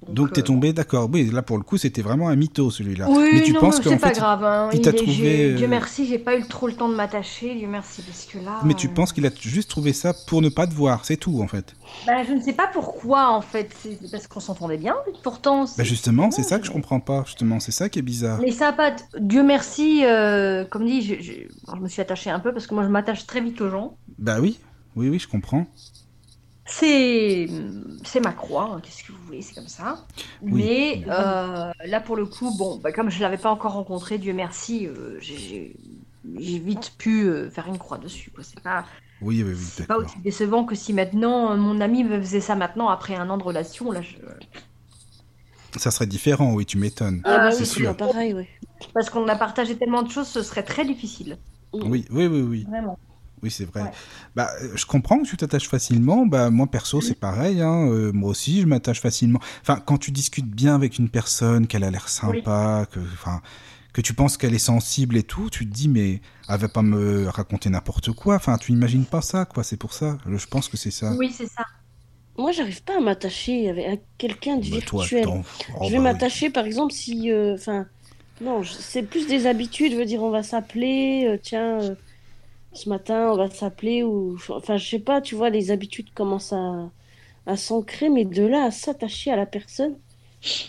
Donc 0.10 0.34
t'es 0.34 0.42
euh, 0.42 0.44
tombé, 0.44 0.72
d'accord. 0.74 1.10
Oui, 1.12 1.30
là 1.32 1.42
pour 1.42 1.58
le 1.58 1.64
coup 1.64 1.78
c'était 1.78 2.02
vraiment 2.02 2.30
un 2.30 2.36
mytho 2.36 2.70
celui-là. 2.70 3.08
Oui, 3.10 3.30
mais 3.34 3.44
tu 3.44 3.54
non, 3.54 3.60
penses 3.60 3.82
c'est 3.84 3.98
pas 3.98 4.10
fait, 4.10 4.20
grave. 4.20 4.44
hein. 4.44 4.70
il 4.74 4.82
t'a 4.82 4.94
trouvé, 4.94 5.54
euh, 5.54 5.56
Dieu 5.58 5.68
merci, 5.68 6.06
j'ai 6.06 6.20
pas 6.20 6.38
eu 6.38 6.44
trop 6.48 6.68
le 6.68 6.74
temps 6.74 6.90
de 6.90 6.96
m'attacher. 6.96 7.56
Dieu 7.56 7.68
merci, 7.68 8.02
parce 8.04 8.26
que 8.26 8.38
là. 8.38 8.60
mais 8.64 8.74
tu 8.74 8.88
euh, 8.88 8.92
penses 8.94 9.14
qu'il 9.14 9.26
a 9.26 9.30
juste 9.42 9.70
trouvé 9.70 9.94
ça 9.94 10.14
pour 10.28 10.42
ne 10.42 10.50
pas 10.50 10.68
te 10.68 10.74
voir, 10.74 11.06
c'est 11.06 11.18
tout 11.18 11.42
en 11.42 11.48
fait. 11.48 11.76
bah, 12.06 12.24
je 12.28 12.34
ne 12.34 12.42
sais 12.42 12.54
pas 12.54 12.68
pourquoi 12.72 13.30
en 13.32 13.42
fait. 13.42 13.70
C'est 13.82 14.12
parce 14.12 14.28
qu'on 14.28 14.40
s'entendait 14.40 14.78
bien. 14.78 14.96
Pourtant. 15.24 15.66
Bah 15.78 15.84
justement, 15.84 16.30
c'est 16.32 16.44
ça 16.44 16.60
que 16.60 16.66
je 16.66 16.72
comprends 16.72 17.00
pas. 17.00 17.24
Justement, 17.26 17.60
c'est 17.60 17.72
ça 17.72 17.90
qui 17.90 18.00
est 18.00 18.04
bizarre. 18.04 18.40
Mais 18.42 18.52
ça 18.52 18.68
a 18.70 18.74
pas. 18.74 18.96
Dieu 19.20 19.44
merci, 19.44 20.02
euh, 20.06 20.66
comme 20.66 20.86
dit, 20.86 21.02
je, 21.02 21.16
je 21.22 21.80
me 21.82 21.88
suis 21.88 22.02
attachée 22.02 22.30
un 22.30 22.40
peu 22.40 22.54
parce 22.54 22.68
que 22.68 22.74
moi 22.76 22.84
je 22.84 22.90
m'attache 22.90 23.26
très 23.26 23.42
vite 23.42 23.60
aux 23.62 23.70
gens. 23.70 23.98
Bah 24.20 24.38
oui, 24.40 24.60
oui, 24.96 25.10
oui, 25.10 25.20
je 25.20 25.28
comprends. 25.28 25.66
C'est 26.68 27.48
c'est 28.04 28.20
ma 28.20 28.32
croix, 28.34 28.64
hein, 28.74 28.82
qu'est-ce 28.82 29.04
que 29.04 29.12
vous 29.12 29.24
voulez, 29.26 29.42
c'est 29.44 29.54
comme 29.54 29.68
ça. 29.68 30.08
Oui. 30.42 30.52
Mais 30.54 31.04
euh, 31.10 31.72
là 31.86 32.02
pour 32.02 32.16
le 32.16 32.26
coup, 32.26 32.52
bon, 32.58 32.78
bah, 32.78 32.92
comme 32.92 33.10
je 33.12 33.22
l'avais 33.22 33.38
pas 33.38 33.52
encore 33.52 33.74
rencontré, 33.74 34.18
Dieu 34.18 34.34
merci, 34.34 34.88
euh, 34.88 35.20
j'ai- 35.20 35.76
vite 36.24 36.94
pu 36.98 37.26
euh, 37.28 37.52
faire 37.52 37.68
une 37.68 37.78
croix 37.78 38.00
dessus. 38.00 38.32
C'est 38.42 38.60
pas, 38.62 38.86
Oui, 39.22 39.44
oui, 39.44 39.54
oui, 39.54 39.56
c'est 39.58 39.86
pas 39.86 39.98
aussi 39.98 40.20
décevant 40.20 40.66
que 40.66 40.74
si 40.76 40.92
maintenant 40.92 41.52
euh, 41.52 41.56
mon 41.56 41.80
ami 41.82 42.04
me 42.04 42.20
faisait 42.20 42.42
ça 42.42 42.56
maintenant 42.56 42.90
après 42.90 43.16
un 43.16 43.30
an 43.30 43.38
de 43.38 43.44
relation. 43.44 43.92
Là, 43.92 44.02
je... 44.02 44.16
Ça 45.78 45.92
serait 45.92 46.08
différent, 46.08 46.54
oui, 46.54 46.66
tu 46.66 46.78
m'étonnes. 46.78 47.22
Ah, 47.26 47.38
bah 47.38 47.52
c'est 47.52 47.60
oui, 47.60 47.66
sûr. 47.66 47.92
c'est 47.92 47.98
pas 47.98 48.08
pareil, 48.08 48.34
oui. 48.34 48.48
Parce 48.94 49.10
qu'on 49.10 49.28
a 49.28 49.36
partagé 49.36 49.78
tellement 49.78 50.04
de 50.04 50.10
choses, 50.10 50.28
ce 50.28 50.42
serait 50.42 50.64
très 50.64 50.86
difficile. 50.86 51.38
Oui, 51.74 52.06
oui, 52.10 52.28
oui, 52.28 52.42
oui. 52.42 52.66
Vraiment. 52.70 52.98
Oui, 53.46 53.52
c'est 53.52 53.66
vrai. 53.66 53.84
Ouais. 53.84 53.92
Bah, 54.36 54.50
euh, 54.64 54.70
je 54.76 54.86
comprends 54.88 55.20
que 55.20 55.28
tu 55.28 55.38
t'attaches 55.38 55.70
facilement. 55.70 56.26
Bah, 56.26 56.50
moi, 56.50 56.66
perso, 56.66 57.00
c'est 57.00 57.14
pareil. 57.20 57.62
Hein. 57.62 57.88
Euh, 57.88 58.12
moi 58.12 58.32
aussi, 58.32 58.60
je 58.62 58.66
m'attache 58.66 59.00
facilement. 59.00 59.40
Enfin, 59.62 59.80
quand 59.86 60.00
tu 60.00 60.10
discutes 60.12 60.50
bien 60.50 60.74
avec 60.74 60.98
une 60.98 61.10
personne, 61.10 61.68
qu'elle 61.68 61.84
a 61.84 61.92
l'air 61.92 62.10
sympa, 62.10 62.88
que, 62.92 63.00
enfin, 63.14 63.42
que 63.94 64.02
tu 64.02 64.14
penses 64.16 64.36
qu'elle 64.36 64.56
est 64.56 64.58
sensible 64.58 65.16
et 65.16 65.24
tout, 65.24 65.50
tu 65.52 65.68
te 65.70 65.72
dis, 65.74 65.88
mais 65.88 66.22
elle 66.50 66.60
va 66.60 66.68
pas 66.68 66.82
me 66.82 67.30
raconter 67.30 67.70
n'importe 67.70 68.12
quoi. 68.14 68.36
Enfin, 68.36 68.58
tu 68.58 68.72
imagines 68.72 69.06
pas 69.06 69.22
ça, 69.22 69.46
quoi. 69.46 69.64
C'est 69.64 69.78
pour 69.78 69.94
ça. 69.94 70.18
Je 70.28 70.46
pense 70.48 70.68
que 70.68 70.76
c'est 70.78 70.92
ça. 70.92 71.14
Oui, 71.20 71.32
c'est 71.38 71.48
ça. 71.48 71.64
Moi, 72.38 72.52
j'arrive 72.52 72.84
pas 72.84 72.98
à 72.98 73.00
m'attacher 73.00 73.70
avec 73.70 73.86
à 73.86 74.02
quelqu'un 74.18 74.58
de 74.58 74.70
Bah, 74.70 74.78
toi, 74.86 75.02
virtuel. 75.02 75.22
attends. 75.24 75.44
Oh, 75.80 75.86
je 75.86 75.92
vais 75.92 75.98
bah 75.98 75.98
oui. 75.98 76.00
m'attacher, 76.00 76.50
par 76.50 76.66
exemple, 76.66 76.94
si. 76.94 77.32
euh, 77.32 77.54
Enfin. 77.54 77.86
non, 78.42 78.62
je- 78.64 78.74
c'est 78.74 79.04
plus 79.04 79.28
des 79.28 79.46
habitudes. 79.48 79.94
Je 79.94 79.98
veux 79.98 80.06
dire, 80.06 80.22
on 80.24 80.32
va 80.32 80.44
s'appeler. 80.44 81.26
euh, 81.30 81.38
tiens, 81.42 81.80
euh, 81.82 81.96
ce 82.76 82.90
matin, 82.90 83.32
on 83.32 83.38
va 83.38 83.50
s'appeler. 83.50 84.04
ou 84.04 84.38
Enfin, 84.50 84.78
je 84.78 84.88
sais 84.90 85.00
pas, 85.00 85.22
tu 85.22 85.36
vois, 85.36 85.50
les 85.50 85.72
habitudes 85.72 86.14
commencent 86.14 86.54
à, 86.54 86.92
à 87.48 87.58
s'ancrer, 87.58 88.10
mais 88.10 88.26
de 88.26 88.44
là 88.46 88.66
à 88.66 88.72
s'attacher 88.72 89.32
à 89.32 89.38
la 89.38 89.46
personne, 89.48 90.00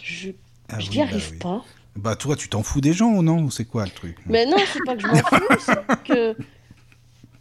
je 0.00 0.32
Ah 0.68 0.84
oui, 0.84 1.00
n'y 1.00 1.02
bah 1.02 1.16
arrive 1.16 1.30
oui. 1.30 1.38
pas. 1.38 1.66
Bah, 1.96 2.14
toi, 2.16 2.36
tu 2.36 2.48
t'en 2.48 2.62
fous 2.62 2.80
des 2.80 2.92
gens 2.92 3.10
ou 3.12 3.22
non? 3.22 3.42
Ou 3.42 3.50
c'est 3.50 3.64
quoi 3.64 3.84
le 3.84 3.90
truc? 3.90 4.18
Mais 4.28 4.46
non, 4.46 4.66
c'est 4.66 4.80
pas 4.82 4.96
que 4.96 5.02
je 5.02 5.08
m'en 5.08 5.22
fous, 5.22 5.46
c'est 5.58 5.88
que. 6.04 6.36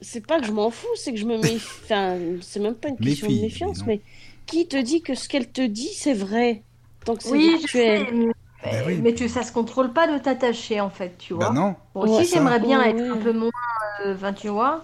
C'est 0.01 0.26
pas 0.26 0.39
que 0.39 0.45
je 0.45 0.51
m'en 0.51 0.70
fous, 0.72 0.88
c'est 0.95 1.13
que 1.13 1.20
je 1.20 1.26
me 1.26 1.38
méfie. 1.38 1.82
Enfin, 1.84 2.20
c'est 2.41 2.59
même 2.59 2.76
pas 2.80 2.89
une 2.89 2.99
question 2.99 3.30
Méfie, 3.30 3.32
de 3.32 3.38
méfiance, 3.39 3.86
mais 3.86 4.03
qui 4.45 4.68
te 4.68 4.78
dit 4.78 5.01
que 5.03 5.16
ce 5.16 5.28
qu'elle 5.30 5.51
te 5.51 5.61
dit, 5.66 5.88
c'est 5.93 6.13
vrai? 6.13 6.66
Tant 7.03 7.16
que 7.16 7.24
c'est 7.24 7.39
Oui, 7.39 7.66
je 7.68 7.74
virtuel. 7.74 7.82
sais. 7.84 8.11
Mais, 8.11 8.32
Bah 8.72 8.78
oui. 8.86 9.01
mais 9.01 9.13
tu, 9.13 9.30
ça 9.30 9.43
se 9.43 9.51
contrôle 9.51 9.93
pas 9.93 10.07
de 10.11 10.18
t'attacher 10.20 10.82
en 10.82 10.89
fait, 10.89 11.18
tu 11.18 11.34
vois. 11.34 11.49
Bah 11.49 11.51
non. 11.51 11.76
Moi 11.95 12.05
aussi, 12.05 12.26
j'aimerais 12.26 12.59
bien 12.59 12.82
être 12.84 13.01
un 13.11 13.18
peu 13.18 13.34
moins. 13.34 13.51
euh, 14.05 14.16
Enfin, 14.16 14.34
tu 14.34 14.49
vois. 14.49 14.84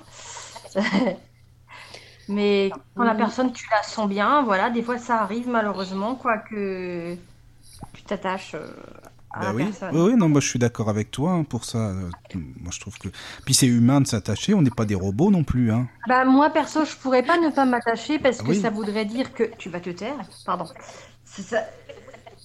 Mais 2.27 2.71
quand 2.95 3.03
la 3.03 3.15
personne, 3.15 3.51
tu 3.53 3.65
la 3.71 3.83
sens 3.83 4.07
bien, 4.09 4.43
voilà, 4.43 4.69
des 4.69 4.83
fois 4.83 4.97
ça 4.97 5.21
arrive 5.21 5.47
malheureusement, 5.49 6.15
quoi, 6.15 6.37
que 6.37 7.17
tu 7.93 8.03
t'attaches 8.05 8.55
euh, 8.55 8.73
à 9.31 9.39
Bah 9.39 9.47
la 9.47 9.53
oui. 9.53 9.63
personne. 9.63 9.91
oui, 9.91 10.01
oui, 10.11 10.15
non, 10.17 10.29
moi 10.29 10.41
je 10.41 10.47
suis 10.47 10.59
d'accord 10.59 10.89
avec 10.89 11.09
toi 11.11 11.31
hein, 11.31 11.43
pour 11.43 11.65
ça. 11.65 11.89
Euh, 11.89 12.09
Moi 12.35 12.71
je 12.71 12.79
trouve 12.79 12.97
que. 12.97 13.09
Puis 13.45 13.53
c'est 13.53 13.67
humain 13.67 14.01
de 14.01 14.07
s'attacher, 14.07 14.53
on 14.53 14.61
n'est 14.61 14.69
pas 14.71 14.85
des 14.85 14.95
robots 14.95 15.31
non 15.31 15.43
plus. 15.43 15.71
Hein. 15.71 15.87
Bah, 16.07 16.25
moi, 16.25 16.49
perso, 16.49 16.83
je 16.85 16.95
pourrais 16.97 17.23
pas 17.23 17.37
ne 17.37 17.49
pas 17.49 17.65
m'attacher 17.65 18.17
parce 18.19 18.39
Ah 18.39 18.43
que 18.43 18.51
oui. 18.51 18.55
ça 18.55 18.69
voudrait 18.69 19.05
dire 19.05 19.33
que. 19.33 19.43
Tu 19.57 19.69
vas 19.69 19.79
te 19.79 19.89
taire, 19.91 20.17
pardon. 20.45 20.65
C'est 21.23 21.43
ça. 21.43 21.63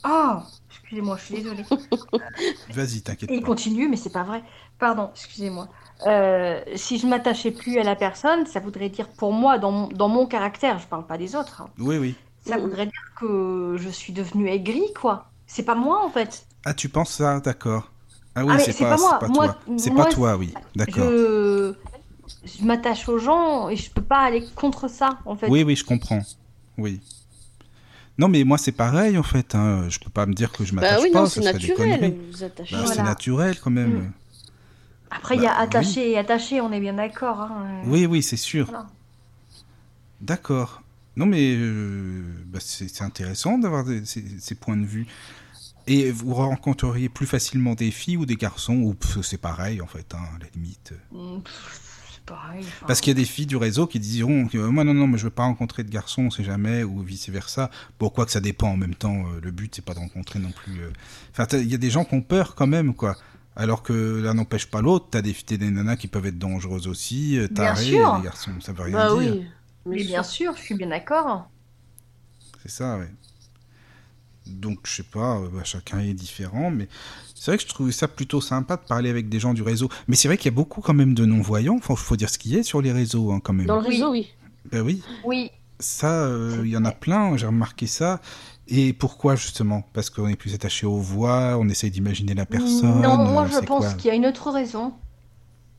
Oh, 0.05 0.41
excusez-moi, 0.87 1.17
je 1.19 1.25
suis 1.25 1.35
désolée. 1.43 1.65
Vas-y, 2.73 3.03
t'inquiète 3.03 3.31
Et 3.31 3.35
il 3.35 3.41
pas. 3.41 3.47
continue, 3.49 3.89
mais 3.89 3.97
c'est 3.97 4.13
pas 4.13 4.23
vrai. 4.23 4.43
Pardon, 4.79 5.11
excusez-moi. 5.15 5.69
Euh, 6.07 6.61
si 6.77 6.99
je 6.99 7.07
m'attachais 7.07 7.51
plus 7.51 7.79
à 7.79 7.83
la 7.83 7.97
personne, 7.97 8.47
ça 8.47 8.61
voudrait 8.61 8.89
dire 8.89 9.09
pour 9.09 9.33
moi, 9.33 9.59
dans 9.59 9.73
mon, 9.73 9.89
dans 9.89 10.09
mon 10.09 10.27
caractère, 10.27 10.79
je 10.79 10.87
parle 10.87 11.07
pas 11.07 11.19
des 11.19 11.35
autres, 11.35 11.63
hein, 11.63 11.71
Oui, 11.79 11.97
oui. 11.99 12.15
ça 12.47 12.59
voudrait 12.59 12.87
dire 12.87 13.13
que 13.19 13.77
je 13.79 13.89
suis 13.89 14.13
devenue 14.13 14.49
aigrie, 14.49 14.93
quoi. 15.01 15.31
C'est 15.47 15.63
pas 15.65 15.75
moi, 15.75 16.05
en 16.05 16.11
fait. 16.11 16.47
Ah, 16.65 16.75
tu 16.75 16.89
penses 16.89 17.11
ça, 17.13 17.41
d'accord. 17.41 17.91
Ah 18.35 18.45
oui, 18.45 18.53
Ah, 18.55 18.59
c'est 18.59 18.75
pas, 18.79 18.91
pas 18.91 18.97
moi. 18.99 19.19
c'est 19.21 19.27
pas 19.27 19.33
Moi- 19.33 19.47
toi. 19.49 19.57
C'est 19.79 19.95
pas 19.95 20.05
toi, 20.07 20.37
oui. 20.37 20.53
D'accord. 20.75 21.05
Je, 21.09 21.75
je 22.45 22.65
m'attache 22.65 23.09
aux 23.09 23.19
gens 23.19 23.71
et 23.71 23.77
je 23.77 23.91
peux 23.91 24.03
pas 24.03 24.19
aller 24.19 24.45
contre 24.55 24.89
ça, 24.91 25.19
en 25.25 25.37
fait. 25.37 25.49
Oui, 25.49 25.63
oui, 25.63 25.75
je 25.77 25.85
comprends. 25.85 26.21
Oui. 26.77 27.01
Non, 28.19 28.29
mais 28.29 28.45
moi 28.45 28.57
c'est 28.59 28.73
pareil 28.73 29.19
en 29.19 29.23
fait. 29.23 29.55
Hein. 29.55 29.89
Je 29.89 29.99
peux 29.99 30.11
pas 30.11 30.27
me 30.27 30.33
dire 30.35 30.51
que 30.53 30.65
je 30.65 30.75
m'attache 30.75 30.97
Bah 30.97 31.01
oui, 31.03 31.11
pas. 31.11 31.21
non, 31.21 31.27
c'est 31.27 31.41
naturel. 31.41 32.01
Bah, 32.41 32.47
Voilà. 32.71 32.87
C'est 32.95 33.03
naturel 33.03 33.59
quand 33.61 33.71
même. 33.71 33.99
Mm. 33.99 34.13
Après, 35.11 35.37
il 35.37 35.43
y 35.43 35.47
a 35.47 35.51
Bah, 35.55 35.61
attaché 35.61 36.11
et 36.13 36.19
attaché, 36.19 36.61
on 36.61 36.73
est 36.73 36.81
bien 36.81 36.95
d'accord. 36.95 37.41
hein. 37.41 37.83
Oui, 37.87 38.07
oui, 38.07 38.23
c'est 38.23 38.37
sûr. 38.37 38.67
Voilà. 38.67 38.87
D'accord. 40.21 40.83
Non, 41.17 41.27
mais 41.27 41.55
euh, 41.57 42.23
bah, 42.47 42.59
c'est 42.61 43.03
intéressant 43.03 43.59
d'avoir 43.59 43.85
ces, 44.05 44.25
ces 44.39 44.55
points 44.55 44.77
de 44.77 44.85
vue. 44.87 45.07
Et 45.87 46.11
vous 46.11 46.35
rencontreriez 46.35 47.09
plus 47.09 47.27
facilement 47.27 47.75
des 47.75 47.91
filles 47.93 48.17
ou 48.17 48.27
des 48.27 48.35
garçons? 48.37 48.75
Ou 48.75 48.97
c'est 49.23 49.41
pareil 49.41 49.81
en 49.81 49.87
fait, 49.87 50.15
hein, 50.15 50.23
à 50.35 50.39
la 50.41 50.47
limite. 50.55 50.93
Mm, 51.13 51.39
pff, 51.43 51.81
pareil. 52.27 52.61
enfin. 52.67 52.87
Parce 52.87 53.01
qu'il 53.01 53.11
y 53.11 53.17
a 53.17 53.21
des 53.21 53.25
filles 53.25 53.47
du 53.47 53.57
réseau 53.57 53.87
qui 53.87 53.99
diront 54.01 54.47
que 54.49 54.59
euh, 54.59 54.69
moi 54.71 54.85
non 54.85 54.93
non 54.95 55.07
mais 55.07 55.17
je 55.19 55.25
veux 55.25 55.31
pas 55.31 55.45
rencontrer 55.45 55.85
de 55.85 55.91
garçons, 55.91 56.23
on 56.23 56.31
sait 56.31 56.45
jamais 56.45 56.83
ou 56.83 57.01
vice 57.01 57.29
versa. 57.29 57.71
Pourquoi 57.99 58.27
que 58.27 58.33
ça 58.33 58.41
dépend 58.41 58.69
en 58.71 58.77
même 58.77 58.95
temps. 58.95 59.25
euh, 59.29 59.41
le 59.43 59.51
but 59.51 59.75
c'est 59.75 59.85
pas 59.85 59.95
de 59.95 60.01
rencontrer 60.01 60.39
non 60.39 60.51
plus. 60.51 60.81
euh. 60.83 60.91
Enfin 61.33 61.47
t'as- 61.47 61.59
il 61.59 61.71
y 61.71 61.75
a 61.75 61.79
des 61.79 61.91
gens 61.91 62.05
qui 62.05 62.15
ont 62.15 62.23
peur 62.23 62.55
quand 62.55 62.67
même 62.67 62.95
quoi. 62.95 63.17
Alors 63.59 63.83
que 63.83 64.21
l'un 64.23 64.35
n'empêche 64.35 64.67
pas 64.67 64.83
l'autre. 64.83 65.07
T'as 65.11 65.23
des 65.23 65.33
t'as 65.33 65.57
des 65.57 65.71
nanas 65.71 65.97
qui 65.97 66.09
peuvent 66.09 66.27
être 66.27 66.39
dangereuses 66.39 66.87
aussi. 66.89 67.39
sûr. 67.77 68.17
les 68.19 68.23
garçons 68.25 68.53
ça 68.61 68.73
veut 68.73 68.83
rien 68.83 68.97
Bah 68.97 69.09
dire. 69.09 69.17
oui. 69.35 69.47
Mais 69.87 70.03
bien 70.05 70.23
sûr, 70.25 70.55
je 70.57 70.63
suis 70.63 70.75
bien 70.75 70.89
d'accord. 70.89 71.49
C'est 72.63 72.71
ça 72.71 72.99
ouais. 72.99 73.09
Donc 74.47 74.81
je 74.85 74.93
sais 74.97 75.03
pas, 75.03 75.41
bah, 75.53 75.63
chacun 75.65 75.99
est 76.01 76.15
différent, 76.15 76.71
mais 76.71 76.89
c'est 77.47 77.53
vrai 77.53 77.59
que 77.59 77.63
je 77.63 77.69
trouvais 77.69 77.93
ça 77.93 78.09
plutôt 78.09 78.41
sympa 78.41 78.75
de 78.75 78.83
parler 78.83 79.09
avec 79.09 79.29
des 79.29 79.39
gens 79.39 79.55
du 79.55 79.63
réseau. 79.63 79.89
Mais 80.09 80.17
c'est 80.17 80.27
vrai 80.27 80.37
qu'il 80.37 80.47
y 80.47 80.53
a 80.53 80.57
beaucoup 80.57 80.81
quand 80.81 80.95
même 80.95 81.15
de 81.15 81.25
non-voyants. 81.25 81.77
Enfin, 81.77 81.95
faut 81.95 82.17
dire 82.17 82.29
ce 82.29 82.39
qu'il 82.39 82.53
y 82.53 82.59
a 82.59 82.65
sur 82.65 82.83
les 82.83 82.91
réseaux 82.91 83.31
hein, 83.31 83.39
quand 83.41 83.53
même. 83.53 83.67
Dans 83.67 83.77
le 83.77 83.87
réseau, 83.87 84.11
oui. 84.11 84.33
Ben 84.73 84.81
oui. 84.81 85.01
Oui. 85.25 85.53
Ça, 85.79 86.25
euh, 86.25 86.63
il 86.65 86.71
y 86.73 86.77
en 86.77 86.85
a 86.85 86.91
plein, 86.91 87.37
j'ai 87.37 87.47
remarqué 87.47 87.87
ça. 87.87 88.21
Et 88.67 88.93
pourquoi 88.93 89.37
justement? 89.37 89.85
Parce 89.93 90.11
qu'on 90.11 90.27
est 90.27 90.35
plus 90.35 90.55
attaché 90.55 90.87
aux 90.87 90.99
voix, 90.99 91.57
on 91.57 91.69
essaye 91.69 91.93
d'imaginer 91.93 92.35
la 92.35 92.47
personne. 92.47 93.01
Non, 93.01 93.17
moi 93.17 93.47
je 93.47 93.65
pense 93.65 93.95
qu'il 93.95 94.09
y 94.09 94.11
a 94.11 94.17
une 94.17 94.27
autre 94.27 94.51
raison. 94.51 94.93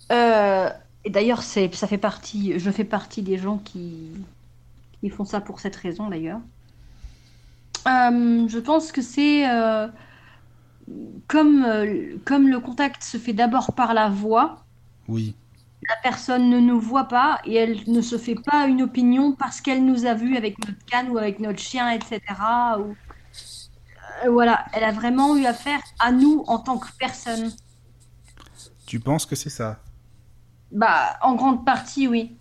Euh, 0.09 0.69
et 1.03 1.09
d'ailleurs, 1.09 1.43
ça 1.43 1.67
fait 1.67 1.97
partie, 1.97 2.57
je 2.57 2.71
fais 2.71 2.85
partie 2.85 3.23
des 3.23 3.37
gens 3.37 3.57
qui, 3.57 4.11
qui 5.01 5.09
font 5.09 5.25
ça 5.25 5.41
pour 5.41 5.59
cette 5.59 5.75
raison 5.75 6.09
d'ailleurs. 6.09 6.39
Euh, 7.87 8.47
je 8.47 8.59
pense 8.59 8.93
que 8.93 9.01
c'est 9.01 9.45
comme, 11.27 11.63
euh, 11.65 12.17
comme 12.25 12.47
le 12.47 12.59
contact 12.59 13.03
se 13.03 13.17
fait 13.17 13.33
d'abord 13.33 13.73
par 13.73 13.93
la 13.93 14.09
voix, 14.09 14.65
Oui. 15.07 15.35
la 15.89 15.95
personne 16.03 16.49
ne 16.49 16.59
nous 16.59 16.79
voit 16.79 17.07
pas 17.07 17.39
et 17.45 17.55
elle 17.55 17.79
ne 17.87 18.01
se 18.01 18.17
fait 18.17 18.35
pas 18.35 18.67
une 18.67 18.81
opinion 18.81 19.33
parce 19.33 19.61
qu'elle 19.61 19.85
nous 19.85 20.05
a 20.05 20.13
vus 20.13 20.37
avec 20.37 20.57
notre 20.65 20.83
canne 20.85 21.09
ou 21.09 21.17
avec 21.17 21.39
notre 21.39 21.59
chien, 21.59 21.89
etc. 21.91 22.21
Ou... 22.79 22.95
Euh, 24.25 24.29
voilà, 24.31 24.65
elle 24.73 24.83
a 24.83 24.91
vraiment 24.91 25.35
eu 25.35 25.45
affaire 25.45 25.79
à 25.99 26.11
nous 26.11 26.43
en 26.47 26.59
tant 26.59 26.77
que 26.77 26.87
personne. 26.97 27.51
Tu 28.85 28.99
penses 28.99 29.25
que 29.25 29.35
c'est 29.35 29.49
ça? 29.49 29.79
Bah, 30.71 31.17
en 31.21 31.35
grande 31.35 31.65
partie, 31.65 32.07
oui. 32.07 32.37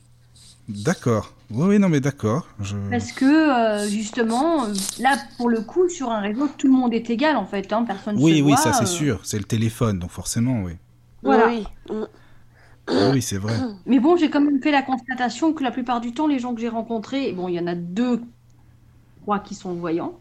D'accord. 0.69 1.33
Oui, 1.51 1.69
oui, 1.69 1.79
non, 1.79 1.89
mais 1.89 2.01
d'accord. 2.01 2.49
Je... 2.61 2.77
Parce 2.91 3.13
que, 3.13 3.25
euh, 3.25 3.89
justement, 3.89 4.65
euh, 4.67 4.75
là, 4.99 5.17
pour 5.37 5.49
le 5.49 5.61
coup, 5.61 5.89
sur 5.89 6.11
un 6.11 6.21
réseau, 6.21 6.49
tout 6.59 6.67
le 6.67 6.73
monde 6.73 6.93
est 6.93 7.09
égal, 7.09 7.37
en 7.37 7.47
fait. 7.47 7.73
Hein, 7.73 7.85
personne 7.87 8.17
Oui, 8.17 8.39
se 8.39 8.43
oui, 8.43 8.43
voit, 8.43 8.57
ça 8.57 8.73
c'est 8.73 8.83
euh, 8.83 8.87
sûr. 8.87 9.21
C'est 9.23 9.39
le 9.39 9.45
téléphone, 9.45 9.99
donc 10.01 10.11
forcément, 10.11 10.63
oui. 10.63 10.73
Voilà. 11.23 11.47
Oui. 11.49 11.67
Oui, 12.89 12.95
oui, 13.13 13.23
c'est 13.23 13.39
vrai. 13.39 13.55
Mais 13.87 14.01
bon, 14.01 14.17
j'ai 14.17 14.29
quand 14.31 14.41
même 14.41 14.61
fait 14.63 14.73
la 14.73 14.83
constatation 14.83 15.53
que 15.53 15.63
la 15.63 15.71
plupart 15.71 16.01
du 16.01 16.13
temps, 16.13 16.27
les 16.27 16.39
gens 16.39 16.55
que 16.55 16.61
j'ai 16.61 16.69
rencontrés, 16.69 17.33
bon, 17.33 17.49
il 17.49 17.55
y 17.55 17.61
en 17.61 17.67
a 17.67 17.75
deux, 17.75 18.19
je 18.19 19.23
crois, 19.23 19.39
qui 19.41 19.55
sont 19.55 19.75
voyants. 19.75 20.19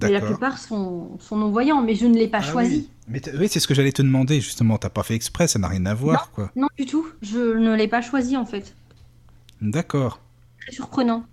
Mais 0.00 0.10
la 0.12 0.20
plupart 0.20 0.58
sont, 0.58 1.18
sont 1.18 1.36
non-voyants, 1.36 1.82
mais 1.82 1.96
je 1.96 2.06
ne 2.06 2.14
l'ai 2.16 2.28
pas 2.28 2.42
Ah 2.42 2.42
choisi. 2.42 2.76
oui. 2.76 2.90
Mais 3.08 3.20
oui, 3.36 3.48
c'est 3.48 3.58
ce 3.58 3.66
que 3.66 3.74
j'allais 3.74 3.90
te 3.92 4.02
demander, 4.02 4.40
justement. 4.40 4.78
T'as 4.78 4.88
pas 4.88 5.02
fait 5.02 5.14
exprès, 5.14 5.48
ça 5.48 5.58
n'a 5.58 5.66
rien 5.68 5.84
à 5.86 5.94
voir, 5.94 6.30
quoi. 6.30 6.50
Non, 6.54 6.68
du 6.78 6.86
tout. 6.86 7.06
Je 7.22 7.38
ne 7.58 7.74
l'ai 7.74 7.88
pas 7.88 8.00
choisi, 8.00 8.36
en 8.36 8.46
fait. 8.46 8.76
D'accord. 9.60 10.20
Très 10.70 10.76
surprenant. 10.76 11.24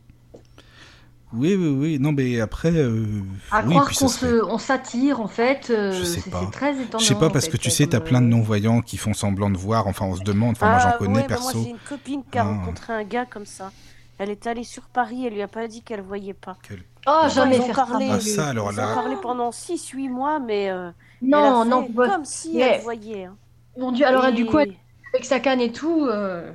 Oui, 1.33 1.55
oui, 1.55 1.67
oui. 1.67 1.99
Non, 1.99 2.13
mais 2.13 2.39
après. 2.39 2.71
euh, 2.73 3.05
À 3.51 3.61
oui, 3.63 3.71
croire 3.71 3.87
qu'on 3.89 4.07
serait- 4.07 4.27
se, 4.31 4.43
on 4.45 4.57
s'attire, 4.57 5.19
en 5.19 5.27
fait, 5.27 5.67
euh, 5.69 5.91
Je 5.91 6.03
sais 6.03 6.21
c'est 6.21 6.29
pas. 6.31 6.41
c'est 6.45 6.51
très 6.51 6.73
étonnant. 6.81 6.99
Je 6.99 7.05
sais 7.05 7.15
pas, 7.15 7.29
parce 7.29 7.45
fait, 7.45 7.51
que 7.51 7.57
tu 7.57 7.69
sais, 7.69 7.85
t'as 7.87 7.99
plein 7.99 8.21
de 8.21 8.25
euh, 8.25 8.29
non-voyants 8.29 8.81
qui 8.81 8.95
font 8.97 9.13
semblant 9.13 9.49
de 9.49 9.57
voir. 9.57 9.87
Enfin, 9.87 10.05
on 10.05 10.15
se 10.15 10.23
demande. 10.23 10.51
Enfin, 10.55 10.69
moi, 10.69 10.79
Ah, 10.81 10.91
j'en 10.91 10.97
connais 10.97 11.15
ouais, 11.15 11.21
bah, 11.23 11.27
perso. 11.27 11.57
moi, 11.57 11.63
j'ai 11.65 11.69
une 11.71 11.77
copine 11.79 12.23
qui 12.31 12.37
a 12.37 12.41
Ah. 12.41 12.45
rencontré 12.45 12.93
un 12.93 13.03
gars 13.03 13.25
comme 13.25 13.45
ça. 13.45 13.71
Elle 14.19 14.29
est 14.31 14.47
allée 14.47 14.63
sur 14.63 14.83
Paris, 14.83 15.25
elle 15.27 15.33
lui 15.33 15.41
a 15.41 15.47
pas 15.49 15.67
dit 15.67 15.81
qu'elle 15.83 16.01
voyait 16.01 16.33
pas. 16.33 16.57
Quel- 16.67 16.81
Oh, 17.05 17.23
jamais 17.29 17.57
ils 17.57 17.61
ont 17.61 17.65
faire 17.65 17.75
parlé. 17.87 18.07
ça. 18.07 18.13
Ah, 18.15 18.19
ça, 18.21 18.47
alors 18.47 18.71
Ils 18.71 18.79
ont 18.79 18.81
là. 18.83 18.93
parlé 18.95 19.15
pendant 19.21 19.51
6-8 19.51 20.09
mois, 20.09 20.39
mais 20.39 20.69
euh, 20.71 20.89
Non, 21.21 21.39
elle 21.39 21.61
a 21.61 21.65
non, 21.65 21.83
fait 21.85 21.91
bah, 21.93 22.09
comme 22.09 22.25
si 22.25 22.51
mais- 22.55 22.61
elle 22.61 22.81
voyait. 22.81 23.25
hein. 23.25 23.35
Mon 23.77 23.91
Dieu, 23.91 24.05
alors 24.07 24.25
Et- 24.27 24.31
du 24.31 24.45
coup, 24.45 24.57
elle- 24.59 24.73
avec 25.13 25.25
sa 25.25 25.39
canne 25.39 25.59
et 25.61 25.71
tout, 25.71 26.05
euh, 26.09 26.49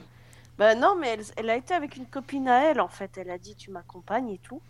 Bah 0.62 0.74
non, 0.76 0.94
mais 1.00 1.08
elle, 1.08 1.24
elle 1.36 1.50
a 1.50 1.56
été 1.56 1.74
avec 1.74 1.96
une 1.96 2.06
copine 2.06 2.46
à 2.48 2.70
elle, 2.70 2.80
en 2.80 2.86
fait. 2.88 3.18
Elle 3.18 3.30
a 3.30 3.38
dit, 3.38 3.56
tu 3.56 3.70
m'accompagnes 3.72 4.28
et 4.30 4.38
tout. 4.38 4.60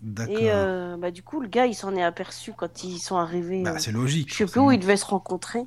D'accord. 0.00 0.34
Et 0.38 0.50
euh, 0.52 0.96
bah, 0.96 1.10
du 1.10 1.22
coup, 1.24 1.40
le 1.40 1.48
gars, 1.48 1.66
il 1.66 1.74
s'en 1.74 1.96
est 1.96 2.04
aperçu 2.04 2.52
quand 2.52 2.84
ils 2.84 2.98
sont 2.98 3.16
arrivés. 3.16 3.62
Bah, 3.64 3.72
euh, 3.72 3.78
c'est 3.78 3.90
logique. 3.90 4.30
je 4.32 4.38
sais 4.38 4.46
plus 4.46 4.60
où 4.60 4.70
ils 4.70 4.78
devaient 4.78 4.96
se 4.96 5.06
rencontrer. 5.06 5.64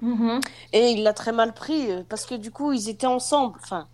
mhm. 0.00 0.40
Et 0.72 0.90
il 0.90 1.02
l'a 1.04 1.12
très 1.12 1.30
mal 1.32 1.52
pris, 1.54 1.92
euh, 1.92 2.02
parce 2.08 2.26
que 2.26 2.34
du 2.34 2.50
coup, 2.50 2.72
ils 2.72 2.88
étaient 2.88 3.06
ensemble. 3.06 3.58
Enfin, 3.62 3.86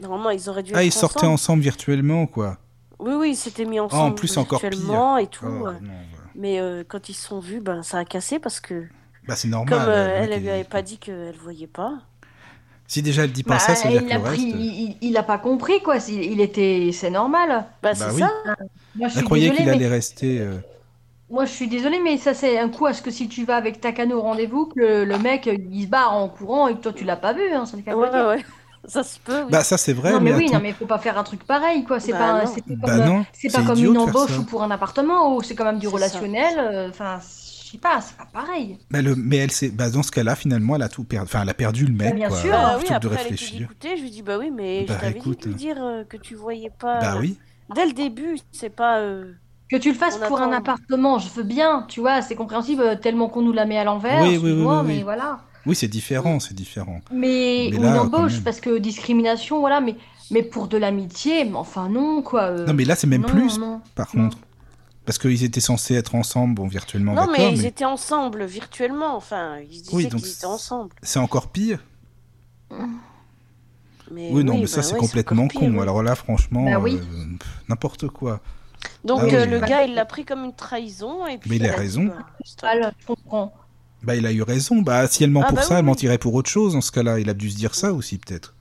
normalement, 0.00 0.30
ils 0.30 0.48
auraient 0.48 0.62
dû 0.62 0.72
Ah, 0.74 0.80
être 0.80 0.86
ils 0.86 0.92
sortaient 0.92 1.26
ensemble. 1.26 1.62
virtuellement, 1.62 2.26
quoi. 2.26 2.58
Oui, 3.00 3.12
oui, 3.14 3.30
ils 3.30 3.36
s'étaient 3.36 3.64
mis 3.66 3.78
Ah, 3.78 3.84
ensemble 3.84 4.12
en 4.12 4.14
plus, 4.14 4.36
encore 4.38 4.60
pire. 4.60 4.70
et 5.20 5.26
tout. 5.26 5.44
Oh, 5.46 5.50
non, 5.50 5.58
voilà. 5.58 5.78
Mais 6.36 6.58
euh, 6.60 6.84
quand 6.86 7.08
ils 7.08 7.14
se 7.14 7.26
sont 7.26 7.40
vus, 7.40 7.60
ben, 7.60 7.82
ça 7.82 7.98
a 7.98 8.04
cassé 8.04 8.38
parce 8.38 8.60
que, 8.60 8.86
Bah, 9.26 9.36
c'est 9.36 9.48
normal. 9.48 9.68
comme 9.78 9.88
euh, 9.88 10.06
le 10.06 10.24
elle, 10.24 10.32
elle 10.32 10.42
lui 10.42 10.50
avait 10.50 10.64
pas 10.64 10.82
dit 10.82 10.98
qu'elle 10.98 11.36
voyait 11.36 11.66
pas. 11.66 11.98
Si 12.94 13.02
déjà 13.02 13.24
elle 13.24 13.32
dit 13.32 13.42
pas 13.44 13.58
Bah, 13.58 13.58
ça, 13.58 13.74
ça 13.74 13.88
veut 13.88 13.92
dire 13.92 14.06
il 14.06 14.10
que 14.10 14.12
a 14.12 14.18
le 14.18 14.20
pris, 14.20 14.42
reste. 14.42 14.56
il, 14.56 14.82
il- 14.92 14.98
il 15.02 15.16
a 15.18 15.22
pas 15.22 15.38
compris 15.38 15.82
quoi. 15.82 15.96
Il, 16.08 16.22
il 16.24 16.40
était, 16.40 16.90
c'est 16.92 17.10
normal. 17.10 17.66
Bah, 17.82 17.94
c'est 17.94 18.10
oui. 18.10 18.22
ça. 18.22 18.28
Moi, 18.94 19.08
je 19.08 19.14
Elle 19.14 19.24
suis 19.24 19.24
croyait 19.24 19.50
désolée, 19.50 19.52
qu'il 19.52 19.68
mais 19.68 19.78
allait 19.78 19.88
rester. 19.88 20.40
euh, 20.40 20.58
moi, 21.30 21.46
je 21.46 21.52
suis 21.52 21.68
désolée, 21.68 22.00
mais 22.00 22.18
ça 22.18 22.34
c'est 22.34 22.58
un 22.58 22.68
coup 22.68 22.86
à 22.86 22.92
ce 22.92 23.02
que 23.02 23.10
si 23.10 23.28
tu 23.28 23.44
vas 23.44 23.56
avec 23.56 23.80
ta 23.80 23.92
canne 23.92 24.12
au 24.12 24.20
rendez-vous, 24.20 24.66
que 24.66 24.78
le, 24.80 25.04
le 25.04 25.18
mec 25.18 25.46
il 25.46 25.82
se 25.84 25.88
barre 25.88 26.12
en 26.14 26.28
courant 26.28 26.68
et 26.68 26.74
que 26.76 26.80
toi 26.82 26.92
tu 26.92 27.04
l'as 27.04 27.16
pas 27.16 27.32
vu, 27.32 27.42
hein, 27.52 27.64
de 27.64 27.76
le 27.78 27.82
Ouais, 27.86 28.08
ouais. 28.26 28.44
Ça 28.86 29.02
se 29.02 29.18
peut, 29.20 29.44
oui. 29.44 29.52
Bah, 29.52 29.64
ça, 29.64 29.78
c'est 29.78 29.92
vrai, 29.94 30.18
non 30.18 30.20
mais, 30.20 30.32
mais 30.32 30.34
oui, 30.34 30.50
attends. 30.50 30.52
non 30.52 30.60
mais 30.60 30.74
faut 30.74 30.86
pas 30.86 30.98
faire 30.98 31.18
un 31.18 31.24
truc 31.24 31.44
pareil 31.44 31.84
quoi. 31.84 32.00
C'est 32.00 32.12
Bah, 32.12 32.16
pas, 32.16 32.44
non. 32.44 32.60
Bah 32.66 32.98
comme, 32.98 33.00
non, 33.00 33.26
c'est 33.32 33.50
pas 33.50 33.62
comme 33.62 33.82
une 33.84 33.96
embauche 33.98 34.38
ça. 34.38 34.38
ou 34.38 34.44
pour 34.46 34.62
un 34.62 34.70
appartement 34.70 35.34
ou 35.36 35.42
c'est 35.42 35.54
quand 35.54 35.64
même 35.64 35.78
du 35.78 35.88
ça. 35.88 35.88
relationnel. 35.88 36.58
euh, 36.58 36.90
Enfin, 36.90 37.20
sais 37.74 37.80
pas, 37.80 38.00
c'est 38.00 38.16
pas 38.16 38.26
pareil. 38.32 38.78
Bah, 38.90 39.02
le- 39.02 39.14
Mais 39.16 39.36
elle 39.36 39.50
s'est- 39.50 39.68
bah, 39.70 39.90
dans 39.90 40.02
ce 40.02 40.10
cas-là, 40.10 40.34
finalement, 40.34 40.76
elle 40.76 40.82
a 40.82 40.88
tout 40.88 41.04
perdu. 41.04 41.24
Enfin, 41.26 41.42
elle 41.42 41.48
a 41.50 41.54
perdu 41.54 41.86
le 41.86 41.92
mec, 41.92 42.10
Bah, 42.10 42.14
bien 42.16 42.28
quoi. 42.28 42.38
sûr. 42.38 42.50
Bah 42.50 42.78
oui, 42.78 42.98
de 43.00 43.08
réfléchir. 43.08 43.58
dégoûtée. 43.60 43.96
Je 43.96 44.02
lui 44.02 44.10
dis, 44.10 44.22
bah 44.22 44.38
oui, 44.38 44.50
mais 44.54 44.84
Bah, 44.86 44.94
je 44.96 45.00
t'avais 45.00 45.18
écoute, 45.18 45.38
dit 45.40 45.44
de 45.44 45.48
lui 45.50 45.54
dire 45.56 45.76
euh, 45.82 46.04
que 46.04 46.16
tu 46.16 46.34
voyais 46.34 46.70
pas. 46.78 47.00
Bah 47.00 47.16
oui. 47.20 47.36
Dès 47.74 47.86
le 47.86 47.92
début, 47.92 48.38
c'est 48.52 48.68
pas. 48.74 48.98
euh, 48.98 49.32
Que 49.70 49.76
tu 49.76 49.88
le 49.90 49.94
fasses 49.96 50.18
On 50.22 50.26
pour 50.28 50.40
un 50.40 50.52
appartement, 50.52 51.18
je 51.18 51.28
veux 51.30 51.42
bien, 51.42 51.86
tu 51.88 52.00
vois, 52.00 52.20
c'est 52.22 52.34
compréhensible 52.34 52.82
euh, 52.82 52.94
tellement 52.96 53.28
qu'on 53.28 53.42
nous 53.42 53.52
la 53.52 53.64
met 53.64 53.78
à 53.78 53.84
l'envers. 53.84 54.20
Oui, 54.22 54.28
oui, 54.28 54.36
oui, 54.36 54.48
excuse-moi, 54.50 54.80
oui, 54.82 54.86
oui. 54.88 54.96
mais 54.98 55.02
voilà. 55.02 55.38
Oui, 55.66 55.74
c'est 55.74 55.88
différent, 55.88 56.38
c'est 56.40 56.52
différent. 56.54 57.00
Mais, 57.10 57.68
Mais 57.72 57.78
ou 57.78 57.82
là, 57.82 57.88
une 57.88 57.94
quand 58.10 58.18
embauche, 58.18 58.40
parce 58.44 58.60
que 58.60 58.76
discrimination, 58.76 59.60
voilà, 59.60 59.80
mais, 59.80 59.96
mais 60.30 60.42
pour 60.42 60.68
de 60.68 60.76
l'amitié, 60.76 61.46
mais 61.46 61.56
enfin 61.56 61.88
non, 61.88 62.20
quoi. 62.20 62.42
euh, 62.42 62.66
Non, 62.66 62.74
mais 62.74 62.84
là, 62.84 62.94
c'est 62.96 63.06
même 63.06 63.22
non, 63.22 63.28
plus, 63.28 63.58
non. 63.58 63.80
par 63.94 64.08
Non. 64.14 64.24
contre. 64.24 64.38
Parce 65.06 65.18
qu'ils 65.18 65.44
étaient 65.44 65.60
censés 65.60 65.94
être 65.94 66.14
ensemble, 66.14 66.54
bon, 66.54 66.66
virtuellement, 66.66 67.14
Non, 67.14 67.26
mais 67.30 67.38
mais, 67.38 67.52
ils 67.52 67.66
étaient 67.66 67.84
ensemble 67.84 68.44
virtuellement. 68.44 69.16
Enfin, 69.16 69.58
ils 69.58 69.68
disaient 69.82 69.94
Oui, 69.94 70.06
donc 70.06 70.20
qu'ils 70.22 70.30
étaient 70.32 70.46
ensemble. 70.46 70.94
c'est 71.02 71.18
encore 71.18 71.48
pire. 71.48 71.78
Mais 74.10 74.30
Oui, 74.32 74.44
non, 74.44 74.54
mais 74.54 74.62
bah 74.62 74.66
ça, 74.66 74.82
c'est 74.82 74.94
ouais, 74.94 75.00
complètement 75.00 75.48
con. 75.48 75.70
oui. 75.72 75.80
Alors 75.80 76.02
là, 76.02 76.14
franchement, 76.14 76.64
Bah 76.64 76.78
oui. 76.78 76.96
euh, 77.00 77.24
n'importe 77.68 78.08
quoi. 78.08 78.40
Donc 79.04 79.20
Ah 79.22 79.26
oui. 79.26 79.34
euh, 79.34 79.46
le 79.46 79.60
Bah, 79.60 79.66
gars, 79.66 79.82
il 79.84 79.94
l'a 79.94 80.04
pris 80.04 80.24
comme 80.24 80.44
une 80.44 80.54
trahison. 80.54 81.26
Et 81.26 81.38
puis, 81.38 81.50
Mais 81.50 81.56
il 81.56 81.66
a 81.66 81.74
raison. 81.74 82.04
bah, 82.06 82.16
stop. 82.44 82.62
Mal, 82.64 82.92
je 83.00 83.06
comprends. 83.06 83.54
Bah, 84.02 84.14
il 84.16 84.26
a 84.26 84.32
eu 84.32 84.42
raison. 84.42 84.82
Bah, 84.82 85.06
si 85.06 85.24
elle 85.24 85.30
ment 85.30 85.40
Ah, 85.44 85.48
pour 85.48 85.56
bah 85.56 85.62
ça, 85.62 85.74
oui, 85.74 85.78
elle 85.80 85.84
mentirait 85.86 86.18
pour 86.18 86.34
autre 86.34 86.50
chose, 86.50 86.74
dans 86.74 86.82
ce 86.82 86.92
cas-là. 86.92 87.18
Il 87.18 87.30
a 87.30 87.34
dû 87.34 87.50
se 87.50 87.56
dire 87.56 87.74
ça 87.74 87.92
aussi, 87.94 88.18
peut-être. 88.18 88.54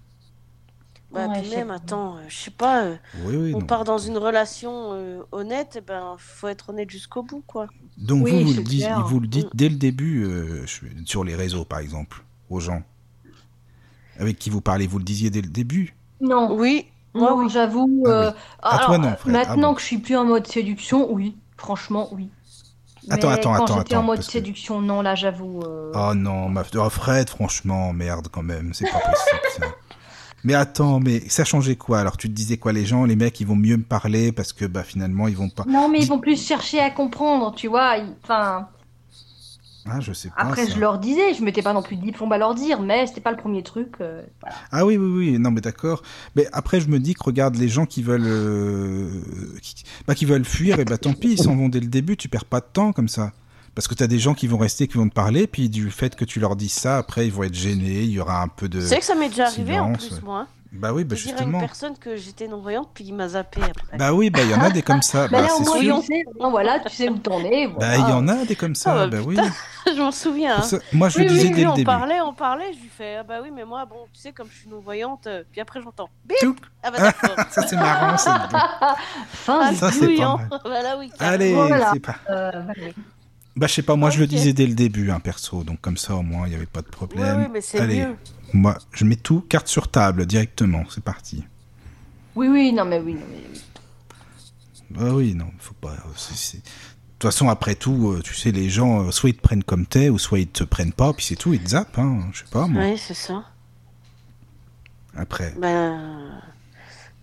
Bah, 1.14 1.28
Ouais, 1.28 1.41
puis 1.41 1.49
même, 1.51 1.70
attends, 1.70 2.18
euh, 2.18 2.22
je 2.28 2.36
sais 2.36 2.51
pas. 2.51 2.84
euh, 2.86 2.95
Oui, 3.24 3.36
oui. 3.36 3.53
on 3.55 3.59
non. 3.59 3.66
part 3.68 3.84
dans 3.84 3.99
une 3.99 4.18
relation 4.18 4.89
euh, 4.93 5.22
honnête, 5.32 5.84
ben, 5.86 6.16
faut 6.18 6.47
être 6.47 6.70
honnête 6.72 6.89
jusqu'au 6.89 7.22
bout, 7.22 7.43
quoi. 7.45 7.68
Donc, 7.97 8.24
Oui, 8.26 8.43
vous, 8.43 8.53
le, 8.53 8.64
dites, 8.64 8.82
clair. 8.84 9.05
vous 9.05 9.20
le 9.20 9.28
dites 9.28 9.45
Mm. 9.53 9.57
dès 9.57 9.70
le 9.70 9.76
début, 9.76 10.24
euh, 10.26 10.66
je- 10.66 10.86
sur 11.05 11.24
les 11.24 11.36
réseaux, 11.36 11.66
par 11.66 11.80
exemple, 11.80 12.24
aux 12.49 12.59
gens. 12.59 12.82
Avec 14.20 14.38
qui 14.39 14.49
vous 14.49 14.61
parlez, 14.61 14.88
vous 14.88 14.97
le 14.97 15.03
disiez 15.03 15.30
dès 15.30 15.41
le 15.41 15.49
début? 15.49 15.95
Non, 16.22 16.55
Oui, 16.57 16.88
moi, 17.14 17.36
oui. 17.36 17.47
j'avoue. 17.49 18.03
Ah 18.05 18.09
euh, 18.09 18.32
À 18.61 18.76
alors, 18.76 18.86
toi, 18.88 18.97
non. 18.97 19.09
Ah 19.26 19.30
Maintenant 19.30 19.70
bon. 19.70 19.74
que 19.76 19.82
je 19.82 19.86
suis 19.86 19.97
plus 19.99 20.16
en 20.16 20.26
mode 20.26 20.47
séduction, 20.47 21.11
oui, 21.11 21.36
franchement, 21.57 22.09
oui. 22.11 22.30
Attends, 23.09 23.28
Mais 23.28 23.34
attends, 23.34 23.53
quand 23.53 23.64
attends, 23.66 23.78
j'étais 23.80 23.95
en 23.95 23.99
attends, 23.99 24.03
mode 24.07 24.20
que- 24.20 24.24
séduction, 24.26 24.82
non, 24.82 25.01
là, 25.01 25.14
j'avoue. 25.14 25.61
euh, 25.64 25.91
Oh 25.93 26.14
non, 26.16 26.47
ma... 26.47 26.64
oh, 26.76 26.89
Fred, 26.89 27.30
franchement, 27.30 27.91
merde 27.91 28.30
quand 28.32 28.43
même, 28.43 28.74
c'est 28.74 28.89
pas 28.89 28.99
possible 28.99 29.41
ça. 29.59 29.66
Mais 30.44 30.54
attends, 30.56 31.00
mais 31.00 31.22
ça 31.30 31.46
changeait 31.46 31.76
quoi? 31.78 32.00
Alors 32.00 32.18
tu 32.18 32.28
te 32.30 32.34
disais 32.34 32.58
quoi 32.58 32.74
Les 32.74 32.86
gens, 32.86 33.06
les 33.06 33.16
mecs, 33.16 33.39
ils 33.39 33.48
vont 33.48 33.56
mieux 33.56 33.78
me 33.78 33.84
parler 33.84 34.32
parce 34.32 34.52
que 34.54 34.66
bah 34.66 34.84
finalement 34.84 35.28
ils 35.28 35.38
vont 35.38 35.50
pas. 35.50 35.64
Non, 35.68 35.88
mais 35.89 36.00
ils 36.00 36.08
vont 36.08 36.20
plus 36.20 36.41
chercher 36.41 36.80
à 36.80 36.89
comprendre, 36.89 37.54
tu 37.56 37.68
vois. 37.70 37.96
Enfin, 38.24 38.68
Ah, 39.86 40.00
je 40.00 40.12
sais 40.14 40.30
pas. 40.30 40.36
après, 40.44 40.66
ça. 40.66 40.74
je 40.76 40.80
leur 40.80 40.98
disais, 41.00 41.34
je 41.34 41.44
m'étais 41.44 41.62
pas 41.62 41.74
non 41.74 41.82
plus 41.82 41.96
de 41.98 42.02
diplôme 42.02 42.32
à 42.32 42.38
leur 42.38 42.56
dire, 42.56 42.82
mais 42.82 43.06
c'était 43.08 43.22
pas 43.22 43.32
le 43.32 43.38
premier 43.38 43.64
truc. 43.64 43.96
euh, 44.02 44.22
voilà. 44.41 44.56
Ah 44.72 44.86
oui, 44.86 44.98
oui, 44.98 45.32
oui, 45.32 45.39
non 45.39 45.52
mais 45.52 45.62
d'accord. 45.62 46.04
Mais 46.36 46.48
après 46.54 46.80
je 46.82 46.88
me 46.88 47.00
dis 47.00 47.14
que 47.14 47.24
regarde 47.24 47.56
les 47.56 47.68
gens 47.70 47.86
qui 47.86 48.02
veulent, 48.04 48.24
euh, 48.26 49.10
qui... 49.62 49.84
Bah, 50.08 50.16
qui 50.16 50.26
veulent 50.26 50.46
fuir, 50.46 50.80
et 50.80 50.86
bah 50.86 50.98
tant 50.98 51.14
pis, 51.14 51.32
ils 51.34 51.41
s'en 51.41 51.56
vont 51.56 51.70
dès 51.70 51.80
le 51.80 51.88
début. 51.88 52.18
Tu 52.18 52.28
perds 52.30 52.46
pas 52.46 52.60
de 52.60 52.68
temps 52.72 52.91
comme 52.94 53.08
ça. 53.10 53.32
Parce 53.76 53.88
que 53.88 53.95
t'as 53.95 54.07
des 54.07 54.19
gens 54.19 54.34
qui 54.36 54.47
vont 54.47 54.57
rester, 54.57 54.88
qui 54.88 54.97
vont 54.97 55.09
te 55.09 55.13
parler, 55.15 55.47
puis 55.47 55.67
du 55.69 55.89
fait 55.89 56.15
que 56.15 56.26
tu 56.26 56.39
leur 56.39 56.55
dis 56.55 56.69
ça, 56.69 56.97
après 56.97 57.26
ils 57.26 57.34
vont 57.34 57.43
être 57.43 57.55
gênés, 57.55 58.01
il 58.01 58.11
y 58.11 58.19
aura 58.19 58.41
un 58.41 58.47
peu 58.47 58.69
de. 58.69 58.80
Tu 58.80 58.86
sais 58.88 58.99
que 58.99 59.05
ça 59.05 59.15
m'est 59.15 59.30
déjà 59.30 59.47
arrivé 59.47 59.80
en 59.80 59.93
plus, 59.93 60.21
moi. 60.21 60.45
Bah 60.76 60.91
oui, 60.91 61.03
bah 61.03 61.15
à 61.15 61.19
une 61.19 61.24
justement. 61.30 61.59
personne 61.59 61.95
que 61.99 62.15
j'étais 62.17 62.47
non-voyante, 62.47 62.89
puis 62.95 63.03
il 63.03 63.13
m'a 63.13 63.28
zappé 63.30 63.61
après. 63.61 63.95
Bah 63.95 64.11
oui, 64.11 64.32
bah 64.32 64.39
il 64.43 64.49
y 64.49 64.55
en 64.55 64.61
a 64.61 64.71
des 64.71 64.82
comme 64.82 65.03
ça. 65.03 65.28
Bah 65.28 65.38
bah, 65.39 65.41
là, 65.47 65.53
au 65.53 65.57
c'est 65.59 65.65
moins, 65.65 65.80
sûr. 65.82 65.99
tu 66.01 66.05
sais, 66.07 66.24
hein, 66.39 66.49
voilà, 66.49 66.80
tu 66.80 66.95
sais 66.95 67.09
où 67.09 67.17
t'en 67.19 67.39
es. 67.43 67.67
Bah, 67.67 67.95
il 67.95 67.99
y 68.09 68.11
en 68.11 68.28
a 68.28 68.43
des 68.45 68.55
comme 68.55 68.74
ça, 68.74 69.03
Ah, 69.03 69.07
bah, 69.07 69.17
bah, 69.19 69.24
oui. 69.24 69.38
je 69.86 70.01
m'en 70.01 70.11
souviens. 70.11 70.57
Hein. 70.57 70.61
ça- 70.63 70.80
Moi, 70.91 71.09
je 71.09 71.19
Oui, 71.19 71.26
le 71.26 71.30
oui, 71.30 71.36
disais 71.38 71.49
oui, 71.49 71.53
dès 71.57 71.61
le 71.63 71.69
on 71.69 71.74
début. 71.76 71.86
parlait, 71.86 72.21
on 72.21 72.34
parlait, 72.34 72.74
je 72.74 72.80
lui 72.80 72.89
fais 72.89 73.17
ah 73.17 73.24
bah 73.24 73.36
oui 73.43 73.49
mais 73.53 73.65
moi 73.65 73.86
bon 73.86 73.97
tu 74.13 74.19
sais 74.19 74.32
comme 74.32 74.47
je 74.51 74.57
suis 74.61 74.69
non 74.69 74.80
voyante 74.80 75.28
puis 75.51 75.59
après 75.61 75.80
j'entends 75.82 76.09
bip 76.26 76.59
ah 76.82 76.89
bah 76.89 76.97
d'accord 76.99 77.36
Ça, 77.51 77.67
c'est 77.67 77.76
marrant, 77.76 78.17
ça. 78.17 78.47
Fin 79.28 79.74
ça, 79.74 79.91
c'est 79.91 80.15
pas 80.15 80.38
mal. 80.38 80.49
voilà 80.65 80.97
oui. 80.97 81.11
Allez, 81.19 81.53
Voilà. 81.53 81.91
c'est 81.93 81.99
pas. 81.99 82.15
euh, 82.30 82.51
voilà. 82.51 82.91
Bah, 83.56 83.68
je 83.68 83.74
sais 83.74 83.84
pas, 83.84 83.95
moi, 83.95 84.10
je 84.10 84.20
le 84.20 84.28
disais 84.28 84.54
dès 84.54 84.66
le 84.66 84.74
début, 84.74 85.12
hein, 85.12 85.20
perso. 85.20 85.64
Donc, 85.64 85.80
comme 85.82 85.97
ça, 85.97 86.16
au 86.16 86.24
moins, 86.24 86.47
il 86.47 86.51
n'y 86.51 86.56
avait 86.56 86.66
pas 86.66 86.82
de 86.82 86.88
oui 86.88 86.91
problème. 86.91 87.41
oui 87.41 87.47
mais 87.51 87.62
c'est 87.62 87.80
Allez, 87.80 87.99
mieux 88.01 88.16
moi, 88.54 88.78
je 88.91 89.06
mets 89.06 89.16
tout 89.16 89.41
carte 89.41 89.68
sur 89.68 89.88
table 89.89 90.26
directement. 90.26 90.84
C'est 90.89 91.04
parti. 91.04 91.43
Oui, 92.36 92.47
oui, 92.47 92.74
non, 92.74 92.86
mais 92.86 92.99
oui, 92.99 93.14
non, 93.14 93.26
mais 93.32 93.43
oui. 93.54 93.62
Bah 94.89 95.14
oui, 95.14 95.34
non, 95.36 95.47
faut 95.60 95.74
pas. 95.76 95.95
c'est- 96.16 96.58
De 96.58 96.62
toute 97.20 97.32
façon, 97.32 97.47
après 97.49 97.76
tout, 97.76 98.12
euh, 98.12 98.22
tu 98.22 98.34
sais, 98.34 98.51
les 98.51 98.70
gens, 98.70 99.06
euh, 99.08 99.12
soit 99.12 99.30
ils 99.30 99.36
te 99.36 99.41
prennent 99.41 99.64
comme 99.64 99.86
t'es, 99.86 100.10
ou 100.10 100.20
soit 100.20 100.39
ils 100.39 100.47
te 100.47 100.64
prennent 100.64 100.91
pas, 100.93 101.14
puis 101.14 101.26
c'est 101.26 101.36
tout, 101.36 101.54
ils 101.54 101.62
te 101.64 101.70
zappent, 101.70 101.97
hein, 101.97 102.28
je 102.34 102.39
sais 102.39 102.49
pas, 102.51 102.68
moi. 102.68 102.82
Ouais, 102.84 102.97
c'est 102.97 103.14
ça. 103.14 103.45
Après. 105.16 105.54
Ben. 105.60 106.41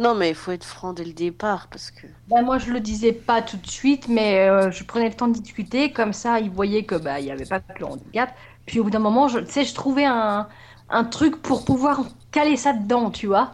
Non, 0.00 0.14
mais 0.14 0.30
il 0.30 0.34
faut 0.34 0.50
être 0.50 0.64
franc 0.64 0.92
dès 0.94 1.04
le 1.04 1.12
départ 1.12 1.68
parce 1.68 1.90
que. 1.90 2.06
Bah, 2.28 2.40
moi, 2.42 2.58
je 2.58 2.70
le 2.72 2.80
disais 2.80 3.12
pas 3.12 3.42
tout 3.42 3.58
de 3.58 3.66
suite, 3.66 4.08
mais 4.08 4.48
euh, 4.48 4.70
je 4.70 4.82
prenais 4.82 5.08
le 5.08 5.14
temps 5.14 5.28
de 5.28 5.38
discuter. 5.38 5.92
Comme 5.92 6.12
ça, 6.14 6.40
ils 6.40 6.50
voyaient 6.50 6.84
que 6.84 6.94
bah, 6.94 7.20
il 7.20 7.26
y 7.26 7.30
avait 7.30 7.44
pas 7.44 7.60
que 7.60 7.78
le 7.78 7.84
handicap. 7.84 8.30
Puis 8.66 8.80
au 8.80 8.84
bout 8.84 8.90
d'un 8.90 8.98
moment, 8.98 9.28
je, 9.28 9.40
tu 9.40 9.52
sais, 9.52 9.64
je 9.64 9.74
trouvais 9.74 10.06
un, 10.06 10.48
un 10.88 11.04
truc 11.04 11.42
pour 11.42 11.64
pouvoir 11.66 12.00
caler 12.32 12.56
ça 12.56 12.72
dedans, 12.72 13.10
tu 13.10 13.26
vois. 13.26 13.52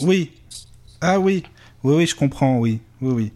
Oui. 0.00 0.32
Ah 1.00 1.18
oui. 1.18 1.44
Oui, 1.82 1.96
oui, 1.96 2.06
je 2.06 2.14
comprends, 2.14 2.58
oui. 2.58 2.80
Oui, 3.00 3.12
oui. 3.12 3.32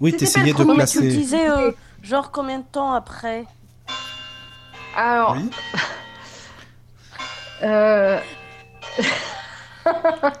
Oui, 0.00 0.12
t'essayais 0.12 0.52
de 0.52 0.62
trop, 0.62 0.64
mais 0.74 0.86
Tu 0.86 0.98
placer. 0.98 1.08
disais, 1.08 1.50
euh, 1.50 1.72
genre 2.02 2.30
combien 2.30 2.60
de 2.60 2.64
temps 2.70 2.92
après 2.92 3.44
Alors, 4.94 5.36
Oui. 5.36 5.50
euh, 7.64 8.20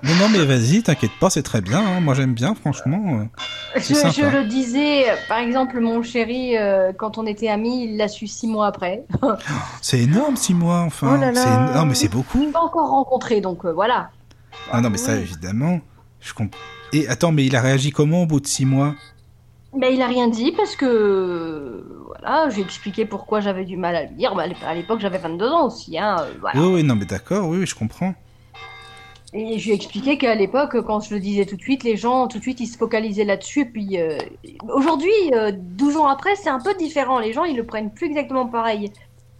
Non, 0.02 0.14
non, 0.20 0.28
mais 0.30 0.44
vas-y, 0.44 0.82
t'inquiète 0.82 1.10
pas, 1.20 1.30
c'est 1.30 1.42
très 1.42 1.60
bien. 1.60 1.78
hein. 1.80 2.00
Moi, 2.00 2.14
j'aime 2.14 2.34
bien, 2.34 2.54
franchement. 2.54 3.20
euh. 3.20 3.78
je, 3.80 3.94
je 3.94 4.26
le 4.36 4.44
disais, 4.44 5.04
par 5.28 5.38
exemple, 5.38 5.80
mon 5.80 6.02
chéri, 6.02 6.56
euh, 6.56 6.92
quand 6.96 7.18
on 7.18 7.26
était 7.26 7.48
amis, 7.48 7.84
il 7.84 7.96
l'a 7.96 8.08
su 8.08 8.26
six 8.26 8.46
mois 8.46 8.66
après. 8.66 9.04
C'est 9.82 10.00
énorme, 10.00 10.36
six 10.36 10.54
mois, 10.54 10.80
enfin. 10.80 11.14
Oh 11.16 11.20
là 11.20 11.32
là. 11.32 11.74
Non, 11.74 11.86
mais 11.86 11.94
c'est 11.94 12.08
beaucoup. 12.08 12.50
pas 12.52 12.60
encore 12.60 12.90
rencontré, 12.90 13.40
donc 13.40 13.64
euh, 13.64 13.72
voilà. 13.72 14.10
Ah 14.72 14.80
non, 14.80 14.90
mais 14.90 14.98
ça, 14.98 15.16
évidemment. 15.16 15.80
Je 16.20 16.32
comprends. 16.34 16.58
Et 16.92 17.06
attends, 17.08 17.32
mais 17.32 17.44
il 17.44 17.54
a 17.54 17.60
réagi 17.60 17.90
comment 17.90 18.22
au 18.22 18.26
bout 18.26 18.40
de 18.40 18.46
six 18.46 18.64
mois? 18.64 18.94
Mais 19.76 19.92
il 19.94 20.00
a 20.00 20.06
rien 20.06 20.28
dit 20.28 20.52
parce 20.56 20.74
que 20.76 21.84
voilà, 22.08 22.48
j'ai 22.48 22.62
expliqué 22.62 23.04
pourquoi 23.04 23.40
j'avais 23.40 23.64
du 23.66 23.76
mal 23.76 23.94
à 23.94 24.02
le 24.04 24.08
dire. 24.16 24.34
Bah, 24.34 24.44
à 24.66 24.74
l'époque, 24.74 24.98
j'avais 25.00 25.18
22 25.18 25.46
ans 25.48 25.66
aussi, 25.66 25.98
hein, 25.98 26.16
voilà. 26.40 26.58
Oui, 26.58 26.66
oui, 26.76 26.82
non, 26.82 26.96
mais 26.96 27.04
d'accord, 27.04 27.48
oui, 27.48 27.58
oui, 27.58 27.66
je 27.66 27.74
comprends. 27.74 28.14
Et 29.34 29.58
je 29.58 29.64
lui 29.66 29.72
ai 29.72 29.74
expliqué 29.74 30.16
qu'à 30.16 30.34
l'époque, 30.34 30.80
quand 30.86 31.00
je 31.00 31.12
le 31.14 31.20
disais 31.20 31.44
tout 31.44 31.56
de 31.56 31.60
suite, 31.62 31.84
les 31.84 31.96
gens, 31.96 32.28
tout 32.28 32.38
de 32.38 32.42
suite, 32.42 32.60
ils 32.60 32.66
se 32.66 32.78
focalisaient 32.78 33.24
là-dessus. 33.24 33.70
Puis 33.70 33.98
euh, 34.00 34.18
aujourd'hui, 34.72 35.10
euh, 35.34 35.52
12 35.54 35.96
ans 35.98 36.06
après, 36.06 36.34
c'est 36.36 36.48
un 36.48 36.60
peu 36.60 36.74
différent. 36.74 37.18
Les 37.18 37.32
gens, 37.34 37.44
ils 37.44 37.56
le 37.56 37.66
prennent 37.66 37.92
plus 37.92 38.06
exactement 38.06 38.46
pareil. 38.46 38.90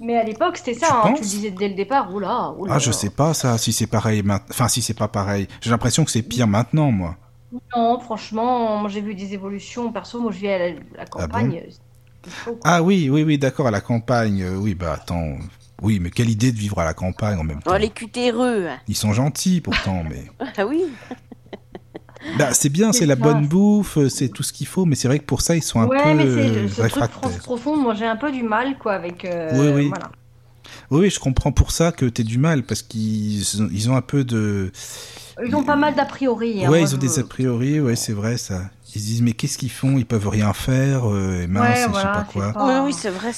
Mais 0.00 0.16
à 0.16 0.22
l'époque, 0.24 0.58
c'était 0.58 0.74
Tu 0.74 0.80
ça. 0.80 1.02
hein, 1.02 1.02
tu 1.06 1.08
penses 1.12 1.20
le 1.20 1.26
disais 1.26 1.50
dès 1.50 1.68
le 1.68 1.74
départ. 1.74 2.14
Oula, 2.14 2.54
oula. 2.58 2.74
Ah, 2.74 2.78
je 2.78 2.92
sais 2.92 3.10
pas 3.10 3.32
ça, 3.34 3.56
si 3.56 3.72
c'est 3.72 3.86
pareil. 3.86 4.22
Enfin, 4.50 4.68
si 4.68 4.82
c'est 4.82 4.94
pas 4.94 5.08
pareil. 5.08 5.48
J'ai 5.62 5.70
l'impression 5.70 6.04
que 6.04 6.10
c'est 6.10 6.22
pire 6.22 6.46
maintenant, 6.46 6.90
moi. 6.92 7.16
Non, 7.74 7.98
franchement, 7.98 8.86
j'ai 8.88 9.00
vu 9.00 9.14
des 9.14 9.32
évolutions. 9.32 9.90
Perso, 9.90 10.20
moi 10.20 10.30
je 10.32 10.38
vis 10.38 10.48
à 10.48 10.58
la, 10.58 10.68
la 10.98 11.06
campagne. 11.06 11.62
Ah 12.62 12.82
oui, 12.82 13.08
oui, 13.10 13.22
oui, 13.22 13.38
d'accord, 13.38 13.68
à 13.68 13.70
la 13.70 13.80
campagne. 13.80 14.44
oui, 14.58 14.74
bah 14.74 14.92
attends. 14.94 15.38
Oui, 15.82 16.00
mais 16.00 16.10
quelle 16.10 16.28
idée 16.30 16.50
de 16.52 16.56
vivre 16.58 16.78
à 16.80 16.84
la 16.84 16.94
campagne 16.94 17.38
en 17.38 17.44
même 17.44 17.62
temps. 17.62 17.70
Oh, 17.74 17.78
les 17.78 17.90
cutéreux 17.90 18.66
hein. 18.68 18.78
Ils 18.88 18.96
sont 18.96 19.12
gentils 19.12 19.60
pourtant, 19.60 20.02
mais. 20.08 20.24
Ah 20.56 20.66
oui 20.66 20.84
Bah, 22.36 22.52
c'est 22.52 22.68
bien, 22.68 22.92
c'est 22.92 23.06
la 23.06 23.14
ça. 23.14 23.22
bonne 23.22 23.46
bouffe, 23.46 23.96
euh, 23.96 24.08
c'est 24.08 24.28
tout 24.28 24.42
ce 24.42 24.52
qu'il 24.52 24.66
faut, 24.66 24.84
mais 24.84 24.96
c'est 24.96 25.06
vrai 25.08 25.20
que 25.20 25.24
pour 25.24 25.40
ça, 25.40 25.54
ils 25.54 25.62
sont 25.62 25.80
un 25.80 25.86
ouais, 25.86 26.02
peu 26.02 26.14
mais 26.14 26.24
euh, 26.26 26.36
c'est 26.68 26.68
ce 26.68 26.74
truc 26.74 26.82
réfractaires. 26.92 27.18
France 27.30 27.36
profonde. 27.38 27.80
Moi 27.82 27.94
j'ai 27.94 28.06
un 28.06 28.16
peu 28.16 28.32
du 28.32 28.42
mal, 28.42 28.76
quoi, 28.78 28.94
avec. 28.94 29.24
euh, 29.24 29.50
Oui, 29.54 29.68
oui. 29.68 29.88
Voilà. 29.88 30.10
Oui, 30.90 31.08
je 31.10 31.18
comprends 31.20 31.52
pour 31.52 31.70
ça 31.70 31.92
que 31.92 32.04
t'es 32.06 32.24
du 32.24 32.38
mal, 32.38 32.64
parce 32.64 32.82
qu'ils 32.82 33.62
ont- 33.62 33.68
ils 33.72 33.88
ont 33.90 33.96
un 33.96 34.02
peu 34.02 34.24
de. 34.24 34.72
Ils 35.46 35.54
ont 35.54 35.62
pas 35.62 35.76
mal 35.76 35.94
d'a 35.94 36.04
priori. 36.04 36.64
hein, 36.66 36.70
ouais, 36.70 36.80
moi, 36.80 36.88
ils 36.88 36.94
ont 36.94 37.00
je- 37.00 37.06
des 37.06 37.18
a 37.20 37.24
priori, 37.24 37.80
ouais, 37.80 37.94
c'est 37.96 38.12
vrai 38.12 38.36
ça. 38.36 38.68
Ils 38.94 39.00
se 39.00 39.06
disent, 39.06 39.22
mais 39.22 39.32
qu'est-ce 39.32 39.56
qu'ils 39.56 39.70
font? 39.70 39.96
Ils 39.96 40.04
peuvent 40.06 40.28
rien 40.28 40.52
faire, 40.52 41.08
euh, 41.08 41.42
et 41.42 41.46
mince, 41.46 41.86
Ouais, 41.86 41.92
je 41.92 41.96
sais 41.98 42.02
pas 42.02 42.26
quoi. 42.30 42.52
pas- 42.52 42.66
Oui, 42.82 42.86
oui, 42.86 42.92
c'est 42.92 43.10
vrai. 43.10 43.30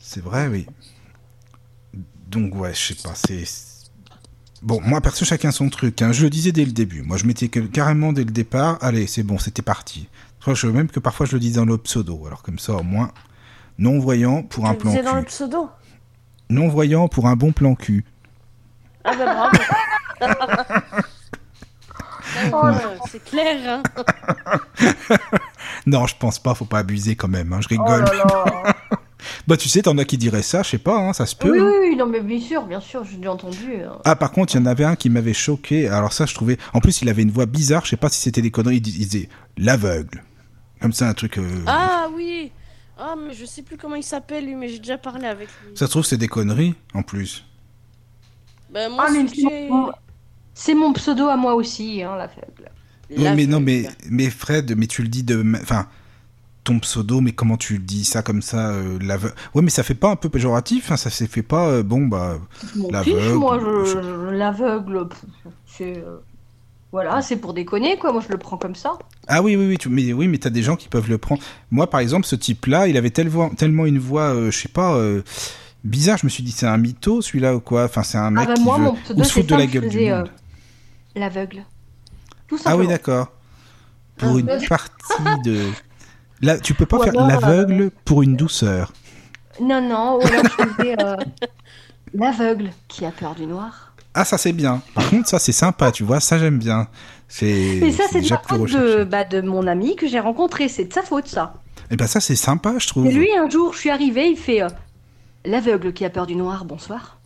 C'est 0.00 0.22
vrai, 0.22 0.48
oui. 0.48 0.66
Donc, 2.34 2.54
ouais, 2.56 2.74
je 2.74 2.94
sais 2.94 2.94
pas, 3.02 3.14
c'est. 3.14 3.44
Bon, 4.62 4.80
moi, 4.82 5.00
perso, 5.00 5.24
chacun 5.24 5.50
son 5.50 5.68
truc. 5.68 6.00
hein. 6.02 6.12
Je 6.12 6.22
le 6.24 6.30
disais 6.30 6.50
dès 6.52 6.64
le 6.64 6.72
début. 6.72 7.02
Moi, 7.02 7.16
je 7.16 7.26
m'étais 7.26 7.48
carrément 7.48 8.12
dès 8.12 8.24
le 8.24 8.30
départ. 8.30 8.78
Allez, 8.80 9.06
c'est 9.06 9.22
bon, 9.22 9.38
c'était 9.38 9.62
parti. 9.62 10.08
Je 10.46 10.66
même 10.66 10.88
que 10.88 11.00
parfois, 11.00 11.24
je 11.26 11.32
le 11.32 11.38
dis 11.40 11.52
dans 11.52 11.64
le 11.64 11.78
pseudo. 11.78 12.26
Alors, 12.26 12.42
comme 12.42 12.58
ça, 12.58 12.74
au 12.74 12.82
moins, 12.82 13.10
non-voyant 13.78 14.42
pour 14.42 14.66
un 14.66 14.72
Tu 14.74 14.78
plan 14.80 14.90
disais 14.90 15.02
dans 15.02 15.14
le 15.14 15.22
cul. 15.22 15.26
pseudo 15.28 15.70
Non-voyant 16.50 17.08
pour 17.08 17.26
un 17.28 17.36
bon 17.36 17.52
plan 17.52 17.74
cul. 17.74 18.04
Ah 19.04 19.14
ben 19.16 19.24
bravo 19.24 19.56
Ah, 22.52 22.72
ouais, 22.72 22.98
C'est 23.10 23.24
clair, 23.24 23.80
hein 23.80 23.82
Non, 25.86 26.06
je 26.06 26.14
pense 26.18 26.38
pas, 26.38 26.54
faut 26.54 26.64
pas 26.64 26.78
abuser 26.80 27.14
quand 27.16 27.28
même. 27.28 27.52
hein, 27.52 27.60
Je 27.60 27.68
Oh 27.70 27.82
rigole. 27.82 28.04
là 28.04 28.12
là. 28.14 28.74
Bah, 29.46 29.56
tu 29.56 29.68
sais, 29.68 29.82
t'en 29.82 29.96
as 29.98 30.04
qui 30.04 30.18
diraient 30.18 30.42
ça, 30.42 30.62
je 30.62 30.70
sais 30.70 30.78
pas, 30.78 30.96
hein, 30.98 31.12
ça 31.12 31.26
se 31.26 31.34
peut. 31.36 31.50
oui, 31.50 31.58
hein. 31.58 31.64
oui, 31.82 31.88
oui, 31.90 31.96
non, 31.96 32.06
mais 32.06 32.20
bien 32.20 32.40
sûr, 32.40 32.64
bien 32.66 32.80
sûr, 32.80 33.04
j'ai 33.04 33.16
déjà 33.16 33.32
entendu. 33.32 33.76
hein. 33.82 33.98
Ah, 34.04 34.16
par 34.16 34.32
contre, 34.32 34.54
il 34.54 34.58
y 34.58 34.60
en 34.62 34.66
avait 34.66 34.84
un 34.84 34.96
qui 34.96 35.10
m'avait 35.10 35.32
choqué. 35.34 35.88
Alors, 35.88 36.12
ça, 36.12 36.26
je 36.26 36.34
trouvais. 36.34 36.58
En 36.72 36.80
plus, 36.80 37.02
il 37.02 37.08
avait 37.08 37.22
une 37.22 37.30
voix 37.30 37.46
bizarre. 37.46 37.84
Je 37.84 37.90
sais 37.90 37.96
pas 37.96 38.08
si 38.08 38.20
c'était 38.20 38.42
des 38.42 38.50
conneries. 38.50 38.76
Il 38.76 38.80
dis- 38.80 38.96
il 38.98 39.06
disait 39.08 39.28
l'aveugle. 39.56 40.22
Comme 40.80 40.92
ça, 40.92 41.08
un 41.08 41.14
truc. 41.14 41.38
euh, 41.38 41.48
Ah 41.66 42.08
oui 42.14 42.50
Ah, 42.98 43.14
mais 43.16 43.34
je 43.34 43.44
sais 43.44 43.62
plus 43.62 43.76
comment 43.76 43.94
il 43.96 44.02
s'appelle 44.02 44.44
lui, 44.46 44.54
mais 44.54 44.68
j'ai 44.68 44.78
déjà 44.78 44.98
parlé 44.98 45.26
avec 45.26 45.48
lui. 45.48 45.76
Ça 45.76 45.86
se 45.86 45.90
trouve, 45.90 46.04
c'est 46.04 46.16
des 46.18 46.28
conneries, 46.28 46.74
en 46.94 47.02
plus. 47.02 47.44
Ben, 48.70 48.90
moi, 48.90 49.06
Ah, 49.08 49.12
c'est 50.54 50.74
mon, 50.74 50.92
pseudo 50.92 51.28
à 51.28 51.36
moi 51.36 51.54
aussi, 51.54 52.02
hein, 52.02 52.16
la 52.16 52.28
faible. 52.28 52.70
Oui, 53.10 53.24
mais 53.36 53.46
non, 53.46 53.60
mais, 53.60 53.82
l'aveugle. 53.82 53.96
mais 54.10 54.30
Fred, 54.30 54.74
mais 54.76 54.86
tu 54.86 55.02
le 55.02 55.08
dis 55.08 55.22
de. 55.22 55.44
Enfin, 55.62 55.86
ton 56.64 56.78
pseudo, 56.80 57.20
mais 57.20 57.32
comment 57.32 57.56
tu 57.58 57.78
dis 57.78 58.04
ça 58.04 58.22
comme 58.22 58.40
ça 58.42 58.70
euh, 58.70 58.98
l'aveugle 59.00 59.34
Ouais, 59.54 59.62
mais 59.62 59.70
ça 59.70 59.82
fait 59.82 59.94
pas 59.94 60.10
un 60.10 60.16
peu 60.16 60.28
péjoratif 60.30 60.90
hein, 60.90 60.96
Ça 60.96 61.10
s'est 61.10 61.26
fait 61.26 61.42
pas. 61.42 61.68
euh, 61.68 61.82
bon, 61.82 62.06
bah. 62.06 62.38
L'aveugle, 62.90 63.34
moi, 63.34 63.58
je, 63.60 64.30
l'aveugle, 64.30 65.06
c'est... 65.66 65.98
euh, 65.98 66.16
Voilà, 66.90 67.20
c'est 67.22 67.36
pour 67.36 67.52
déconner, 67.54 67.98
quoi, 67.98 68.12
moi 68.12 68.22
je 68.26 68.32
le 68.32 68.38
prends 68.38 68.56
comme 68.56 68.74
ça. 68.74 68.92
Ah 69.28 69.42
oui, 69.42 69.56
oui, 69.56 69.66
oui, 69.68 69.78
tu... 69.78 69.88
mais 69.90 70.12
oui, 70.12 70.26
mais 70.26 70.38
t'as 70.38 70.50
des 70.50 70.62
gens 70.62 70.76
qui 70.76 70.88
peuvent 70.88 71.08
le 71.10 71.18
prendre. 71.18 71.42
Moi, 71.70 71.88
par 71.90 72.00
exemple, 72.00 72.24
ce 72.26 72.36
type-là, 72.36 72.88
il 72.88 72.96
avait 72.96 73.12
voix- 73.28 73.50
tellement 73.56 73.84
une 73.86 73.98
voix, 73.98 74.34
euh, 74.34 74.50
je 74.50 74.58
sais 74.58 74.68
pas, 74.68 74.98
bizarre. 75.84 76.16
Je 76.18 76.26
me 76.26 76.30
suis 76.30 76.42
dit, 76.42 76.50
c'est 76.52 76.66
un 76.66 76.78
mytho, 76.78 77.20
celui-là, 77.20 77.54
ou 77.56 77.60
quoi 77.60 77.84
Enfin, 77.84 78.02
c'est 78.02 78.18
un 78.18 78.30
mec 78.30 78.44
ah 78.44 78.48
bah 78.48 78.54
qui 78.54 78.62
moi, 78.62 78.78
veut 78.78 78.84
mon 78.84 78.94
pseudo, 78.94 79.22
ou 79.40 79.42
de 79.42 79.54
la 79.54 79.66
gueule 79.66 79.88
du 79.88 79.98
faisais 79.98 80.10
monde. 80.10 80.30
l'aveugle. 81.14 81.64
Tout 82.48 82.56
Ah 82.60 82.62
simplement. 82.70 82.80
oui, 82.82 82.88
d'accord. 82.88 83.32
Pour 84.16 84.36
Ah, 84.36 84.38
une 84.40 84.46
partie 84.68 85.42
de. 85.44 85.60
Là, 86.42 86.58
tu 86.58 86.74
peux 86.74 86.86
pas 86.86 86.98
Ou 86.98 87.02
faire 87.02 87.14
alors, 87.14 87.28
l'aveugle 87.28 87.90
pour 88.04 88.22
une 88.22 88.36
douceur. 88.36 88.92
Non, 89.60 89.80
non, 89.80 90.18
ou 90.18 90.26
alors 90.26 90.44
je 90.44 90.64
faisais 90.64 90.96
euh, 91.00 91.16
l'aveugle 92.14 92.70
qui 92.88 93.04
a 93.04 93.10
peur 93.10 93.34
du 93.34 93.46
noir. 93.46 93.92
Ah, 94.14 94.24
ça 94.24 94.38
c'est 94.38 94.52
bien. 94.52 94.82
Par 94.94 95.08
contre, 95.10 95.28
ça 95.28 95.38
c'est 95.38 95.52
sympa, 95.52 95.92
tu 95.92 96.04
vois, 96.04 96.20
ça 96.20 96.38
j'aime 96.38 96.58
bien. 96.58 96.88
C'est 97.28 97.46
Et 97.46 97.92
ça, 97.92 98.04
c'est 98.08 98.18
de 98.18 98.22
déjà 98.22 98.36
la 98.36 98.40
plus 98.40 98.72
faute 98.72 98.80
de, 98.80 99.04
bah, 99.04 99.24
de 99.24 99.40
mon 99.40 99.66
ami 99.66 99.96
que 99.96 100.06
j'ai 100.06 100.20
rencontré, 100.20 100.68
c'est 100.68 100.84
de 100.84 100.92
sa 100.92 101.02
faute, 101.02 101.26
ça. 101.26 101.54
Et 101.90 101.96
ben 101.96 102.06
ça 102.06 102.20
c'est 102.20 102.36
sympa, 102.36 102.74
je 102.78 102.86
trouve. 102.86 103.06
Et 103.06 103.12
lui, 103.12 103.28
un 103.36 103.48
jour, 103.48 103.72
je 103.72 103.78
suis 103.78 103.90
arrivée, 103.90 104.28
il 104.28 104.36
fait 104.36 104.62
euh, 104.62 104.68
l'aveugle 105.44 105.92
qui 105.92 106.04
a 106.04 106.10
peur 106.10 106.26
du 106.26 106.36
noir, 106.36 106.64
bonsoir. 106.64 107.18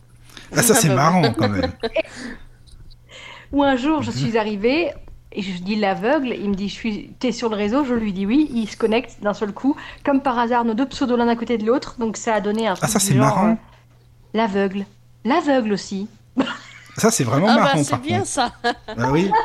Ah, 0.55 0.63
ça 0.63 0.73
c'est 0.73 0.89
marrant 0.89 1.33
quand 1.37 1.49
même. 1.49 1.71
Ou 3.51 3.63
un 3.63 3.75
jour, 3.75 4.03
je 4.03 4.11
suis 4.11 4.37
arrivée 4.37 4.91
et 5.31 5.41
je 5.41 5.61
dis 5.61 5.75
l'aveugle, 5.75 6.35
il 6.39 6.49
me 6.49 6.55
dit 6.55 6.69
je 6.69 6.73
suis 6.73 7.09
t'es 7.19 7.31
sur 7.31 7.49
le 7.49 7.55
réseau, 7.55 7.83
je 7.85 7.93
lui 7.93 8.13
dis 8.13 8.25
oui, 8.25 8.49
il 8.53 8.67
se 8.69 8.75
connecte 8.77 9.17
d'un 9.21 9.33
seul 9.33 9.51
coup, 9.53 9.75
comme 10.03 10.21
par 10.21 10.37
hasard 10.39 10.65
nos 10.65 10.73
deux 10.73 10.87
pseudos 10.87 11.17
l'un 11.17 11.27
à 11.27 11.35
côté 11.35 11.57
de 11.57 11.65
l'autre, 11.65 11.95
donc 11.99 12.17
ça 12.17 12.33
a 12.35 12.41
donné 12.41 12.67
un 12.67 12.73
truc 12.73 12.83
Ah, 12.83 12.87
ça 12.91 12.99
c'est 12.99 13.13
genre, 13.13 13.25
marrant. 13.25 13.49
euh, 13.51 13.55
l'aveugle, 14.33 14.85
l'aveugle 15.25 15.73
aussi. 15.73 16.07
Ça 16.97 17.11
c'est 17.11 17.23
vraiment 17.23 17.47
Ah 17.49 17.55
bah 17.55 17.61
marrant 17.63 17.83
c'est 17.83 17.91
par 17.91 17.99
bien 18.01 18.17
contre. 18.17 18.29
ça 18.29 18.51
Ah 18.87 19.11
oui. 19.11 19.31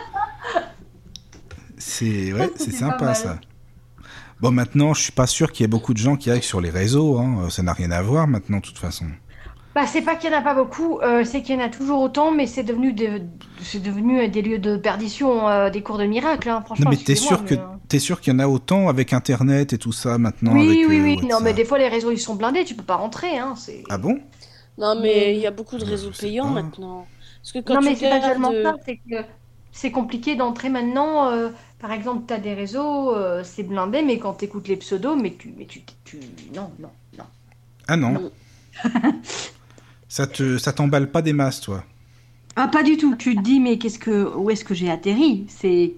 C'est 1.78 2.32
ouais, 2.32 2.50
c'est 2.56 2.64
C'est 2.64 2.70
pas 2.72 2.78
sympa 2.78 3.04
mal. 3.06 3.16
ça. 3.16 3.38
Bon 4.40 4.50
maintenant, 4.50 4.94
je 4.94 5.02
suis 5.02 5.12
pas 5.12 5.26
sûr 5.26 5.52
qu'il 5.52 5.62
y 5.62 5.64
ait 5.64 5.68
beaucoup 5.68 5.92
de 5.94 5.98
gens 5.98 6.16
qui 6.16 6.30
aillent 6.30 6.42
sur 6.42 6.60
les 6.60 6.70
réseaux. 6.70 7.18
Hein. 7.18 7.48
Ça 7.50 7.62
n'a 7.62 7.72
rien 7.72 7.90
à 7.90 8.02
voir 8.02 8.26
maintenant, 8.26 8.56
de 8.58 8.62
toute 8.62 8.78
façon. 8.78 9.06
Bah 9.74 9.86
c'est 9.86 10.02
pas 10.02 10.14
qu'il 10.14 10.30
y 10.30 10.34
en 10.34 10.38
a 10.38 10.42
pas 10.42 10.54
beaucoup, 10.54 11.00
euh, 11.00 11.24
c'est 11.24 11.42
qu'il 11.42 11.56
y 11.56 11.58
en 11.58 11.64
a 11.64 11.68
toujours 11.68 12.00
autant, 12.00 12.30
mais 12.30 12.46
c'est 12.46 12.62
devenu 12.62 12.92
de- 12.92 13.22
c'est 13.62 13.82
devenu 13.82 14.28
des 14.28 14.40
lieux 14.42 14.58
de 14.58 14.76
perdition, 14.76 15.48
euh, 15.48 15.68
des 15.70 15.82
cours 15.82 15.98
de 15.98 16.04
miracle, 16.04 16.48
hein, 16.48 16.62
franchement. 16.64 16.90
Non, 16.90 16.96
mais 16.96 17.02
t'es 17.02 17.16
sûr 17.16 17.44
que 17.44 17.54
mais, 17.54 17.60
euh, 17.60 17.66
t'es 17.88 17.98
sûr 17.98 18.20
qu'il 18.20 18.32
y 18.32 18.36
en 18.36 18.38
a 18.38 18.46
autant 18.46 18.88
avec 18.88 19.12
Internet 19.12 19.72
et 19.72 19.78
tout 19.78 19.92
ça 19.92 20.16
maintenant. 20.18 20.52
Oui, 20.54 20.66
avec, 20.68 20.88
oui, 20.88 21.00
euh, 21.00 21.02
oui. 21.02 21.26
Non, 21.28 21.40
mais 21.40 21.52
des 21.52 21.64
fois 21.64 21.78
les 21.78 21.88
réseaux 21.88 22.10
ils 22.12 22.18
sont 22.20 22.34
blindés, 22.36 22.64
tu 22.64 22.74
peux 22.74 22.84
pas 22.84 22.96
rentrer, 22.96 23.38
hein. 23.38 23.54
C'est. 23.56 23.82
Ah 23.90 23.98
bon? 23.98 24.18
Non, 24.78 25.00
mais 25.00 25.34
il 25.34 25.40
y 25.40 25.46
a 25.46 25.50
beaucoup 25.50 25.76
de 25.78 25.84
réseaux 25.84 26.10
Je 26.12 26.16
sais 26.16 26.26
payants 26.26 26.46
pas. 26.46 26.62
maintenant. 26.62 27.06
Parce 27.42 27.52
que 27.52 27.58
quand 27.60 27.74
non, 27.74 27.80
tu 27.80 27.86
mais 27.86 27.96
c'est 27.96 28.08
pas 28.08 28.20
tellement 28.20 28.50
euh, 28.52 28.62
ça, 28.64 28.74
c'est 28.84 28.96
que 28.96 29.24
c'est 29.72 29.90
compliqué 29.90 30.36
d'entrer 30.36 30.68
maintenant. 30.68 31.30
euh, 31.30 31.50
par 31.80 31.92
exemple, 31.92 32.24
tu 32.26 32.34
as 32.34 32.38
des 32.38 32.54
réseaux, 32.54 33.14
euh, 33.14 33.42
c'est 33.44 33.62
blindé, 33.64 34.02
mais 34.02 34.18
quand 34.18 34.34
tu 34.34 34.46
écoutes 34.46 34.68
les 34.68 34.76
pseudos, 34.76 35.16
mais 35.20 35.34
tu, 35.34 35.52
mais 35.56 35.66
tu, 35.66 35.82
tu... 36.04 36.18
Non, 36.54 36.70
non, 36.78 36.90
non. 37.18 37.24
Ah 37.88 37.96
non. 37.96 38.18
ça 40.14 40.28
te 40.28 40.58
ça 40.58 40.72
t'emballe 40.72 41.10
pas 41.10 41.22
des 41.22 41.32
masses, 41.32 41.60
toi? 41.60 41.82
Ah, 42.54 42.68
pas 42.68 42.84
du 42.84 42.96
tout. 42.96 43.16
Tu 43.16 43.34
te 43.34 43.40
dis, 43.42 43.58
mais 43.58 43.78
qu'est-ce 43.78 43.98
que, 43.98 44.32
où 44.36 44.48
est-ce 44.48 44.64
que 44.64 44.74
j'ai 44.74 44.88
atterri? 44.88 45.44
C'est 45.48 45.94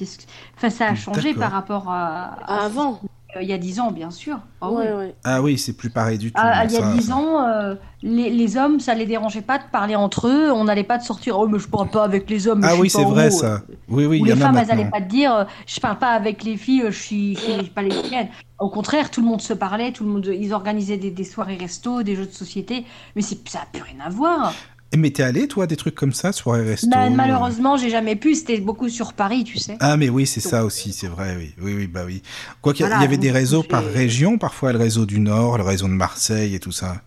ce- 0.00 0.18
enfin, 0.56 0.68
ça 0.68 0.88
a 0.88 0.94
changé 0.96 1.28
D'accord. 1.28 1.42
par 1.42 1.52
rapport 1.52 1.88
à, 1.88 2.24
à- 2.42 2.64
Avant. 2.64 3.00
Euh, 3.36 3.42
il 3.42 3.48
y 3.48 3.52
a 3.52 3.58
10 3.58 3.80
ans, 3.80 3.90
bien 3.92 4.10
sûr. 4.10 4.38
Ah 4.60 4.70
oui. 4.70 4.76
Ouais, 4.84 4.92
ouais. 4.92 5.14
Ah 5.24 5.40
oui, 5.42 5.58
c'est 5.58 5.72
plus 5.72 5.90
pareil 5.90 6.18
du 6.18 6.32
tout. 6.32 6.40
Ah, 6.40 6.64
il 6.64 6.70
y 6.72 6.76
a 6.76 6.80
ça, 6.80 6.92
10 6.92 7.06
ça. 7.06 7.14
ans, 7.16 7.46
euh, 7.48 7.74
les, 8.02 8.30
les 8.30 8.56
hommes, 8.56 8.80
ça 8.80 8.94
les 8.94 9.06
dérangeait 9.06 9.42
pas 9.42 9.58
de 9.58 9.64
parler 9.72 9.96
entre 9.96 10.28
eux. 10.28 10.50
On 10.52 10.64
n'allait 10.64 10.84
pas 10.84 10.98
de 10.98 11.02
sortir. 11.02 11.38
Oh, 11.38 11.46
mais 11.48 11.58
je 11.58 11.68
parle 11.68 11.88
pas 11.90 12.04
avec 12.04 12.28
les 12.28 12.46
hommes. 12.46 12.62
Ah 12.64 12.74
je 12.76 12.80
oui, 12.80 12.90
c'est 12.90 13.04
vrai 13.04 13.30
ça. 13.30 13.62
Oui, 13.88 14.06
oui, 14.06 14.20
Ou 14.20 14.26
il 14.26 14.32
y 14.32 14.34
les 14.34 14.42
en 14.42 14.46
a 14.46 14.46
femmes, 14.46 14.56
elles 14.58 14.66
n'allaient 14.68 14.90
pas 14.90 15.00
te 15.00 15.08
dire 15.08 15.34
euh, 15.34 15.44
je 15.66 15.80
parle 15.80 15.98
pas 15.98 16.10
avec 16.10 16.42
les 16.44 16.56
filles, 16.56 16.84
je 16.86 16.98
suis, 16.98 17.36
je 17.36 17.62
suis 17.62 17.70
pas 17.70 17.82
lesbienne. 17.82 18.28
Au 18.58 18.68
contraire, 18.70 19.10
tout 19.10 19.20
le 19.20 19.26
monde 19.26 19.40
se 19.40 19.52
parlait, 19.54 19.92
tout 19.92 20.04
le 20.04 20.10
monde, 20.10 20.26
ils 20.26 20.52
organisaient 20.52 20.96
des, 20.98 21.10
des 21.10 21.24
soirées 21.24 21.56
resto, 21.56 22.02
des 22.02 22.14
jeux 22.14 22.26
de 22.26 22.32
société, 22.32 22.84
mais 23.16 23.22
ça 23.22 23.34
n'a 23.58 23.66
plus 23.72 23.82
rien 23.82 24.04
à 24.04 24.08
voir. 24.08 24.54
Et 24.92 24.98
mais 24.98 25.10
t'es 25.10 25.22
allé, 25.22 25.48
toi, 25.48 25.66
des 25.66 25.76
trucs 25.76 25.94
comme 25.94 26.12
ça, 26.12 26.32
soirée 26.32 26.62
resto 26.64 26.86
euh, 26.94 27.08
malheureusement, 27.10 27.78
j'ai 27.78 27.88
jamais 27.88 28.14
pu, 28.14 28.34
c'était 28.34 28.60
beaucoup 28.60 28.90
sur 28.90 29.14
Paris, 29.14 29.42
tu 29.44 29.58
sais. 29.58 29.76
Ah 29.80 29.96
mais 29.96 30.10
oui, 30.10 30.26
c'est 30.26 30.40
ça 30.40 30.64
aussi, 30.66 30.92
c'est 30.92 31.06
vrai, 31.08 31.34
oui, 31.38 31.54
oui, 31.62 31.74
oui, 31.74 31.86
bah 31.86 32.02
oui. 32.04 32.22
Quoi 32.60 32.74
qu'il 32.74 32.84
y 32.84 32.88
Voilà, 32.88 33.02
avait 33.02 33.16
des 33.16 33.30
réseaux 33.30 33.62
par 33.62 33.82
région, 33.84 34.36
parfois 34.36 34.72
le 34.72 34.78
réseau 34.78 35.06
du 35.06 35.18
Nord, 35.18 35.56
le 35.56 35.64
réseau 35.64 35.86
de 35.86 35.92
Marseille 35.94 36.54
et 36.54 36.60
tout 36.60 36.72
ça. 36.72 37.00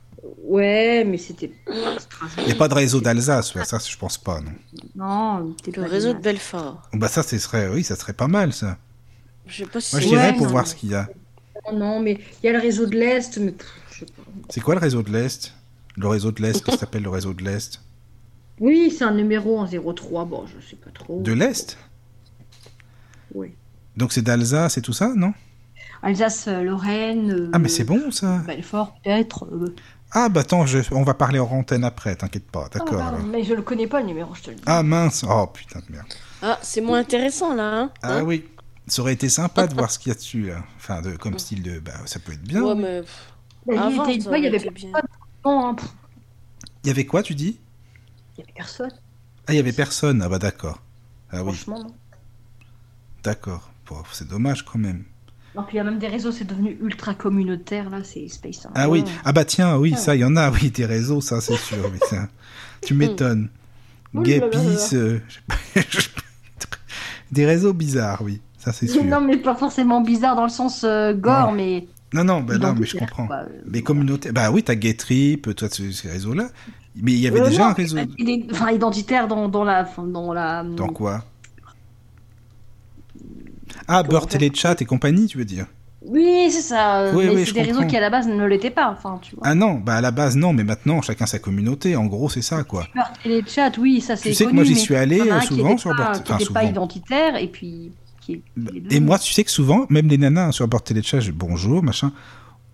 Ouais, 0.43 1.03
mais 1.05 1.17
c'était. 1.17 1.51
Il 2.39 2.45
n'y 2.45 2.51
a 2.51 2.55
pas 2.55 2.67
de 2.67 2.73
réseau 2.73 3.01
d'Alsace, 3.01 3.53
ouais, 3.55 3.65
ça 3.65 3.77
je 3.87 3.97
pense 3.97 4.17
pas, 4.17 4.41
non. 4.41 4.51
Non, 4.95 5.55
c'était 5.63 5.79
Le 5.81 5.87
réseau 5.87 6.13
de. 6.13 6.19
Belfort. 6.19 6.81
Bah 6.93 7.07
ça, 7.07 7.21
ce 7.23 7.37
serait, 7.37 7.67
oui, 7.69 7.83
ça 7.83 7.95
serait 7.95 8.13
pas 8.13 8.27
mal 8.27 8.51
ça. 8.53 8.77
Je 9.47 9.57
sais 9.63 9.69
pas 9.69 9.79
si 9.79 9.93
Moi 9.95 9.99
je 10.01 10.05
c'est- 10.05 10.09
dirais 10.11 10.29
Ouais, 10.31 10.33
pour 10.37 10.45
non, 10.45 10.51
voir 10.51 10.63
mais- 10.63 10.69
ce 10.69 10.75
qu'il 10.75 10.89
y 10.89 10.95
a. 10.95 11.07
Non, 11.73 11.99
mais 11.99 12.19
il 12.41 12.47
y 12.47 12.49
a 12.49 12.53
le 12.53 12.59
réseau 12.59 12.85
de 12.87 12.95
l'Est, 12.95 13.37
mais. 13.37 13.53
C'est 14.49 14.61
quoi 14.61 14.73
le 14.75 14.81
réseau 14.81 15.01
de 15.03 15.11
l'Est? 15.11 15.53
Le 15.97 16.07
réseau 16.07 16.31
de 16.31 16.41
l'Est, 16.41 16.63
qu'est-ce 16.63 16.75
que 16.75 16.79
s'appelle 16.79 17.03
le 17.03 17.09
réseau 17.09 17.33
de 17.33 17.43
l'Est 17.43 17.81
Oui, 18.59 18.93
c'est 18.95 19.03
un 19.05 19.13
numéro 19.13 19.57
en 19.59 19.65
03, 19.67 20.25
bon, 20.25 20.45
je 20.47 20.65
sais 20.65 20.75
pas 20.75 20.91
trop. 20.91 21.21
De 21.21 21.31
l'Est 21.31 21.77
Oui. 23.33 23.53
Donc 23.97 24.11
c'est 24.13 24.21
d'Alsace 24.21 24.77
et 24.77 24.81
tout 24.81 24.93
ça, 24.93 25.13
non? 25.15 25.33
Alsace, 26.01 26.47
euh, 26.47 26.61
Lorraine. 26.63 27.31
euh, 27.31 27.49
Ah 27.53 27.59
mais 27.59 27.69
c'est 27.69 27.83
bon 27.85 28.11
ça. 28.11 28.39
Belfort, 28.45 28.95
peut-être. 29.03 29.45
euh. 29.51 29.73
Ah 30.11 30.29
bah 30.29 30.41
attends, 30.41 30.65
je- 30.65 30.79
on 30.91 31.03
va 31.03 31.13
parler 31.13 31.39
en 31.39 31.49
antenne 31.49 31.83
après, 31.83 32.15
t'inquiète 32.15 32.49
pas, 32.51 32.65
Ah, 32.65 32.77
d'accord. 32.77 33.01
alors. 33.01 33.23
mais 33.23 33.43
je 33.43 33.53
le 33.53 33.61
connais 33.61 33.87
pas 33.87 34.01
le 34.01 34.05
numéro, 34.07 34.33
je 34.35 34.41
te 34.43 34.49
le 34.51 34.55
dis. 34.57 34.63
Ah 34.65 34.83
mince, 34.83 35.25
oh 35.27 35.47
putain 35.47 35.79
de 35.79 35.91
merde. 35.93 36.05
Ah, 36.41 36.59
c'est 36.61 36.81
moins 36.81 36.99
intéressant 36.99 37.53
là. 37.55 37.79
Hein 37.79 37.91
Ah 38.03 38.17
Hein 38.17 38.23
oui, 38.23 38.45
ça 38.87 39.01
aurait 39.01 39.13
été 39.13 39.29
sympa 39.29 39.65
de 39.67 39.73
voir 39.73 39.89
ce 39.89 39.97
qu'il 39.97 40.09
y 40.09 40.11
a 40.11 40.15
dessus 40.15 40.47
là. 40.47 40.63
Enfin, 40.77 41.01
de, 41.01 41.15
comme 41.17 41.39
style 41.39 41.63
de, 41.63 41.79
bah 41.79 41.93
ça 42.05 42.19
peut 42.19 42.33
être 42.33 42.43
bien. 42.43 42.61
Ouais, 42.63 42.75
mais. 42.75 43.01
Bah, 43.65 43.73
il 43.73 43.77
Avant, 43.79 44.03
était 44.03 44.15
une 44.15 44.21
ça 44.21 44.29
fois, 44.29 44.37
il 44.37 44.43
y 44.43 44.47
avait 44.47 44.59
personne. 44.59 44.91
Hein, 45.45 45.75
Il 46.83 46.87
y 46.87 46.89
avait 46.91 47.05
quoi, 47.05 47.23
tu 47.23 47.35
dis? 47.35 47.59
Il 48.37 48.41
y 48.41 48.43
avait 48.43 48.53
personne, 48.53 48.91
Ah, 49.47 49.53
il 49.53 49.55
y 49.55 49.59
avait 49.59 49.71
personne. 49.71 50.21
Ah 50.21 50.29
bah 50.29 50.39
d'accord. 50.39 50.81
Ah 51.31 51.43
oui, 51.43 51.53
franchement. 51.53 51.79
Non. 51.83 51.93
d'accord. 53.23 53.69
Bon, 53.87 54.01
c'est 54.11 54.27
dommage 54.27 54.65
quand 54.65 54.79
même. 54.79 55.03
Non, 55.55 55.63
puis 55.63 55.75
il 55.75 55.77
y 55.77 55.79
a 55.79 55.83
même 55.85 55.99
des 55.99 56.07
réseaux, 56.07 56.31
c'est 56.33 56.43
devenu 56.45 56.77
ultra 56.81 57.13
communautaire, 57.13 57.89
là, 57.89 58.03
c'est 58.03 58.27
Space. 58.27 58.67
Ah 58.75 58.89
oui, 58.89 59.03
ah 59.23 59.31
bah 59.31 59.45
tiens, 59.45 59.77
oui, 59.77 59.93
Ah. 59.95 59.97
ça, 59.97 60.15
il 60.15 60.19
y 60.19 60.25
en 60.25 60.35
a, 60.35 60.51
oui, 60.53 60.69
des 60.71 60.85
réseaux, 60.85 61.21
ça, 61.21 61.39
c'est 61.39 61.55
sûr. 61.57 61.77
oui, 61.91 61.99
ça. 62.09 62.27
Tu 62.81 62.93
m'étonnes. 62.93 63.49
Là 64.13 64.21
là 64.21 64.23
Gapis, 64.39 64.95
euh, 64.95 65.19
des 67.31 67.45
réseaux 67.45 67.73
bizarres, 67.73 68.21
oui, 68.21 68.41
ça 68.57 68.71
c'est 68.73 68.87
sûr. 68.87 69.03
Non, 69.03 69.21
mais 69.21 69.37
pas 69.37 69.55
forcément 69.55 70.01
bizarre 70.01 70.35
dans 70.35 70.43
le 70.43 70.49
sens 70.49 70.83
euh, 70.83 71.13
gore, 71.13 71.51
mais. 71.51 71.87
Non, 72.13 72.23
non, 72.23 72.41
bah 72.41 72.57
non, 72.57 72.73
mais 72.73 72.85
je 72.85 72.97
comprends. 72.97 73.27
quoi, 73.27 73.37
euh, 73.37 73.61
Mais 73.67 73.81
communauté, 73.81 74.31
bah 74.31 74.51
oui, 74.51 74.63
t'as 74.63 74.75
Gaytrip, 74.75 75.53
toi, 75.55 75.67
ces 75.69 76.09
réseaux-là. 76.09 76.49
Mais 76.95 77.11
il 77.11 77.19
y 77.19 77.27
avait 77.27 77.41
Euh, 77.41 77.45
déjà 77.49 77.63
non, 77.63 77.69
un 77.71 77.73
réseau. 77.73 77.97
idé- 78.17 78.47
Enfin, 78.51 78.71
identitaire 78.71 79.27
dans, 79.27 79.49
dans 79.49 79.63
la. 79.63 79.83
Dans 79.97 80.31
la 80.33 80.63
Dans 80.63 80.87
quoi? 80.87 81.25
Ah, 83.87 84.03
dire 84.03 84.27
Téléchat 84.27 84.75
et 84.79 84.85
compagnie, 84.85 85.27
tu 85.27 85.37
veux 85.37 85.45
dire? 85.45 85.67
Oui, 86.07 86.49
c'est 86.51 86.61
ça. 86.61 87.01
euh, 87.01 87.15
Oui, 87.15 87.25
mais 87.25 87.35
oui, 87.35 87.43
c'est 87.45 87.53
des 87.53 87.63
réseaux 87.63 87.85
qui 87.85 87.97
à 87.97 87.99
la 87.99 88.09
base 88.09 88.27
ne 88.27 88.45
l'étaient 88.45 88.69
pas. 88.69 88.91
Enfin, 88.91 89.19
tu 89.21 89.35
vois. 89.35 89.45
Ah 89.47 89.55
non, 89.55 89.73
bah 89.75 89.95
à 89.95 90.01
la 90.01 90.11
base, 90.11 90.35
non, 90.35 90.53
mais 90.53 90.63
maintenant, 90.63 91.01
chacun 91.01 91.25
sa 91.25 91.39
communauté. 91.39 91.95
En 91.95 92.05
gros, 92.05 92.29
c'est 92.29 92.43
ça, 92.43 92.63
quoi. 92.63 92.87
Et 93.25 93.29
les 93.29 93.45
chats, 93.45 93.71
oui, 93.79 94.01
ça 94.01 94.15
c'est 94.15 94.29
Tu 94.29 94.35
sais 94.35 94.45
que 94.45 94.51
moi, 94.53 94.63
j'y 94.63 94.75
suis 94.75 94.95
allé, 94.95 95.19
euh, 95.19 95.39
souvent 95.41 95.77
sur 95.77 95.91
qui 95.91 96.31
enfin, 96.33 96.53
pas 96.53 96.63
identitaire 96.63 97.35
et 97.37 97.47
puis 97.47 97.91
qui 98.25 98.33
est. 98.33 98.41
qui 98.71 98.77
est 98.77 98.93
Et 98.93 98.99
moi, 98.99 99.19
tu 99.19 99.33
sais 99.33 99.43
que 99.43 99.51
souvent, 99.51 99.85
même 99.89 100.07
les 100.07 100.17
nanas 100.17 100.47
hein, 100.47 100.51
sur 100.51 100.67
bord 100.67 100.83
téléchat, 100.83 101.19
je 101.19 101.31
bonjour, 101.31 101.83
machin. 101.83 102.11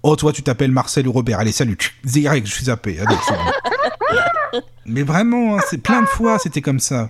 Oh, 0.03 0.15
toi, 0.15 0.33
tu 0.33 0.41
t'appelles 0.41 0.71
Marcel 0.71 1.07
ou 1.07 1.11
Robert. 1.11 1.39
Allez, 1.39 1.51
salut. 1.51 1.77
Direct, 2.03 2.47
je 2.47 2.51
suis 2.53 2.65
zappé. 2.65 2.97
Allez, 2.99 3.15
bon. 3.15 4.61
Mais 4.85 5.03
vraiment, 5.03 5.57
hein, 5.57 5.61
c'est 5.69 5.77
plein 5.77 6.01
de 6.01 6.07
fois, 6.07 6.39
c'était 6.39 6.61
comme 6.61 6.79
ça. 6.79 7.09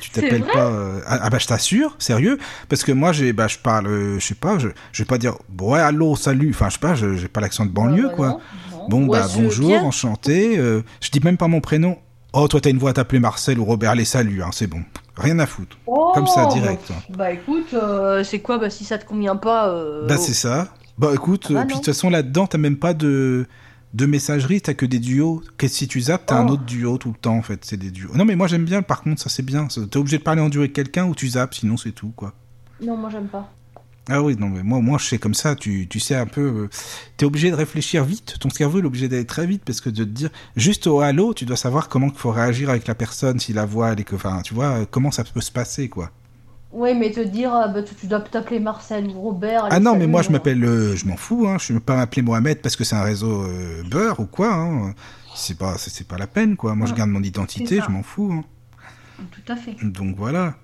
Tu 0.00 0.10
t'appelles 0.10 0.44
pas. 0.44 0.66
euh, 0.66 1.00
Ah, 1.06 1.20
ah 1.22 1.30
bah, 1.30 1.38
je 1.38 1.46
t'assure, 1.46 1.96
sérieux. 1.98 2.38
Parce 2.68 2.84
que 2.84 2.92
moi, 2.92 3.12
j'ai, 3.12 3.32
bah, 3.32 3.48
je 3.48 3.56
parle, 3.58 3.86
euh, 3.86 4.18
je 4.20 4.26
sais 4.26 4.34
pas, 4.34 4.58
je, 4.58 4.68
je 4.92 5.02
vais 5.02 5.06
pas 5.06 5.18
dire, 5.18 5.34
ouais, 5.60 5.80
allô, 5.80 6.14
salut. 6.14 6.50
Enfin, 6.50 6.68
je 6.68 6.74
sais 6.74 6.78
pas, 6.80 6.94
je- 6.94 7.16
j'ai 7.16 7.28
pas 7.28 7.40
l'accent 7.40 7.64
de 7.64 7.70
banlieue, 7.70 8.08
Ouais, 8.08 8.14
quoi. 8.14 8.28
non, 8.28 8.40
non. 8.70 8.88
Bon, 8.88 9.06
Ouais, 9.08 9.18
bah, 9.18 9.28
bonjour, 9.34 9.68
bien. 9.68 9.82
enchanté. 9.82 10.58
euh, 10.58 10.82
je 11.00 11.10
dis 11.10 11.20
même 11.20 11.36
pas 11.38 11.48
mon 11.48 11.60
prénom. 11.60 11.98
Oh, 12.34 12.48
toi, 12.48 12.60
t'as 12.60 12.70
une 12.70 12.78
voix 12.78 12.90
à 12.90 12.92
t'appeler 12.94 13.18
Marcel 13.20 13.58
ou 13.58 13.64
Robert. 13.64 13.90
Allez, 13.90 14.04
salut, 14.06 14.42
hein, 14.42 14.50
c'est 14.52 14.66
bon. 14.66 14.82
Rien 15.16 15.38
à 15.38 15.46
foutre. 15.46 15.76
Comme 16.14 16.26
ça, 16.26 16.48
Oh, 16.48 16.52
direct. 16.52 16.90
hein. 16.90 16.94
Bah, 17.10 17.16
bah, 17.18 17.32
écoute, 17.32 17.74
euh, 17.74 18.24
c'est 18.24 18.40
quoi 18.40 18.58
bah, 18.58 18.70
si 18.70 18.84
ça 18.84 18.96
te 18.98 19.04
convient 19.04 19.36
pas 19.36 19.68
euh, 19.68 20.06
Bah 20.06 20.16
c'est 20.16 20.32
ça. 20.32 20.68
Bah 20.98 21.10
écoute, 21.14 21.46
Ah 21.50 21.52
bah 21.54 21.60
euh, 21.60 21.64
puis 21.64 21.74
de 21.74 21.78
toute 21.80 21.86
façon 21.86 22.10
là-dedans 22.10 22.46
t'as 22.46 22.58
même 22.58 22.76
pas 22.76 22.92
de 22.94 23.46
de 23.94 24.06
messagerie, 24.06 24.60
t'as 24.60 24.74
que 24.74 24.84
des 24.86 24.98
duos. 24.98 25.42
Que 25.58 25.66
si 25.68 25.88
tu 25.88 26.00
zappes, 26.02 26.26
t'as 26.26 26.36
un 26.38 26.46
Oh. 26.48 26.52
autre 26.52 26.64
duo 26.64 26.96
tout 26.98 27.08
le 27.10 27.16
temps 27.18 27.34
en 27.36 27.42
fait, 27.42 27.64
c'est 27.64 27.76
des 27.78 27.90
duos. 27.90 28.10
Non 28.14 28.24
mais 28.26 28.36
moi 28.36 28.46
j'aime 28.46 28.64
bien, 28.64 28.82
par 28.82 29.02
contre 29.02 29.20
ça 29.20 29.28
c'est 29.30 29.42
bien. 29.42 29.66
T'es 29.68 29.96
obligé 29.96 30.18
de 30.18 30.22
parler 30.22 30.40
en 30.42 30.48
duo 30.50 30.60
avec 30.62 30.72
quelqu'un 30.74 31.04
ou 31.06 31.14
tu 31.14 31.28
zappes, 31.28 31.54
sinon 31.54 31.76
c'est 31.78 31.92
tout 31.92 32.12
quoi. 32.14 32.32
Non, 32.82 32.96
moi 32.96 33.08
j'aime 33.10 33.26
pas. 33.26 33.50
Ah 34.08 34.20
oui, 34.20 34.34
non 34.36 34.48
mais 34.48 34.64
moi 34.64 34.80
moi 34.80 34.98
je 34.98 35.04
sais 35.06 35.18
comme 35.18 35.32
ça, 35.34 35.54
tu, 35.54 35.86
tu 35.88 36.00
sais 36.00 36.16
un 36.16 36.26
peu, 36.26 36.40
euh, 36.40 36.70
t'es 37.16 37.24
obligé 37.24 37.50
de 37.52 37.54
réfléchir 37.54 38.04
vite. 38.04 38.36
Ton 38.40 38.50
cerveau 38.50 38.80
est 38.80 38.84
obligé 38.84 39.08
d'aller 39.08 39.24
très 39.26 39.46
vite 39.46 39.62
parce 39.64 39.80
que 39.80 39.90
de 39.90 40.02
te 40.02 40.08
dire 40.08 40.30
juste 40.56 40.88
au 40.88 41.00
halo, 41.00 41.34
tu 41.34 41.44
dois 41.44 41.56
savoir 41.56 41.88
comment 41.88 42.08
il 42.08 42.18
faut 42.18 42.32
réagir 42.32 42.68
avec 42.68 42.88
la 42.88 42.96
personne 42.96 43.38
si 43.38 43.52
la 43.52 43.64
voix 43.64 43.92
elle 43.92 44.00
est 44.00 44.04
que, 44.04 44.16
enfin 44.16 44.40
tu 44.42 44.54
vois 44.54 44.66
euh, 44.80 44.86
comment 44.90 45.12
ça 45.12 45.22
peut 45.22 45.40
se 45.40 45.52
passer 45.52 45.88
quoi. 45.88 46.10
Oui, 46.72 46.94
mais 46.98 47.12
te 47.12 47.20
dire, 47.20 47.54
euh, 47.54 47.68
bah, 47.68 47.82
tu, 47.82 47.94
tu 47.94 48.06
dois 48.06 48.20
t'appeler 48.20 48.58
Marcel 48.58 49.06
ou 49.06 49.20
Robert. 49.20 49.66
Ah 49.70 49.78
non, 49.78 49.94
mais 49.96 50.06
moi 50.08 50.22
je 50.22 50.30
m'appelle, 50.30 50.64
euh, 50.64 50.96
je 50.96 51.06
m'en 51.06 51.16
fous, 51.18 51.46
hein. 51.46 51.58
je 51.60 51.72
ne 51.72 51.78
vais 51.78 51.84
pas 51.84 51.94
m'appeler 51.96 52.22
Mohamed 52.22 52.60
parce 52.60 52.74
que 52.76 52.82
c'est 52.84 52.96
un 52.96 53.02
réseau 53.02 53.46
beurre 53.88 54.18
ou 54.18 54.26
quoi. 54.26 54.52
Hein. 54.52 54.94
C'est 55.36 55.56
pas, 55.56 55.76
c'est 55.78 56.08
pas 56.08 56.18
la 56.18 56.26
peine 56.26 56.56
quoi. 56.56 56.74
Moi 56.74 56.86
je 56.88 56.94
garde 56.94 57.10
mon 57.10 57.22
identité, 57.22 57.80
je 57.86 57.90
m'en 57.90 58.02
fous. 58.02 58.32
hein. 58.32 58.44
Tout 59.30 59.52
à 59.52 59.54
fait. 59.56 59.76
Donc 59.84 60.16
voilà. 60.16 60.54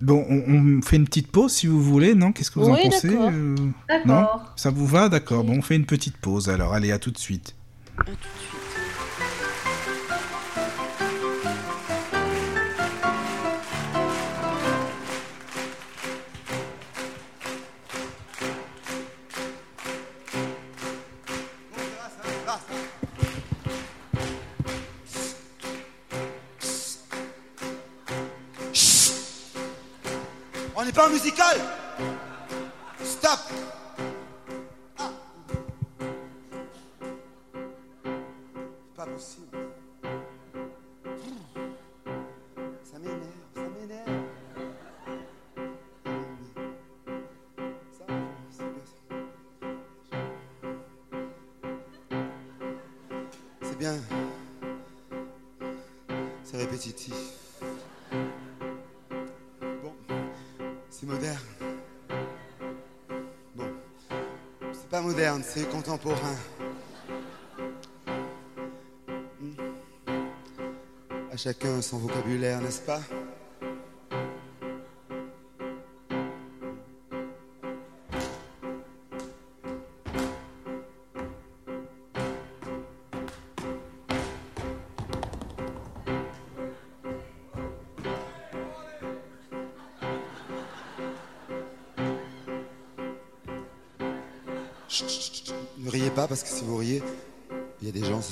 Bon, 0.00 0.24
on, 0.28 0.78
on 0.78 0.82
fait 0.82 0.96
une 0.96 1.06
petite 1.06 1.30
pause 1.32 1.52
si 1.52 1.66
vous 1.66 1.82
voulez, 1.82 2.14
non? 2.14 2.30
Qu'est-ce 2.32 2.50
que 2.52 2.60
vous 2.60 2.68
en 2.68 2.76
pensez 2.76 3.08
d'accord. 3.08 3.30
euh, 3.32 3.56
D'accord. 3.88 4.52
Ça 4.56 4.70
vous 4.70 4.86
va? 4.86 5.08
D'accord. 5.08 5.42
Bon, 5.44 5.58
on 5.58 5.62
fait 5.62 5.76
une 5.76 5.86
petite 5.86 6.16
pause 6.16 6.48
alors. 6.48 6.72
Allez, 6.72 6.92
à 6.92 6.98
tout 6.98 7.10
de 7.10 7.18
suite. 7.18 7.54
À 7.98 8.04
tout 8.04 8.10
de 8.12 8.16
suite. 8.16 8.57
Musical. 31.18 31.60
Stop 33.02 33.67
contemporain. 65.66 66.36
Hmm. 69.40 69.54
À 71.32 71.36
chacun 71.36 71.80
son 71.82 71.98
vocabulaire, 71.98 72.60
n'est-ce 72.60 72.82
pas? 72.82 73.00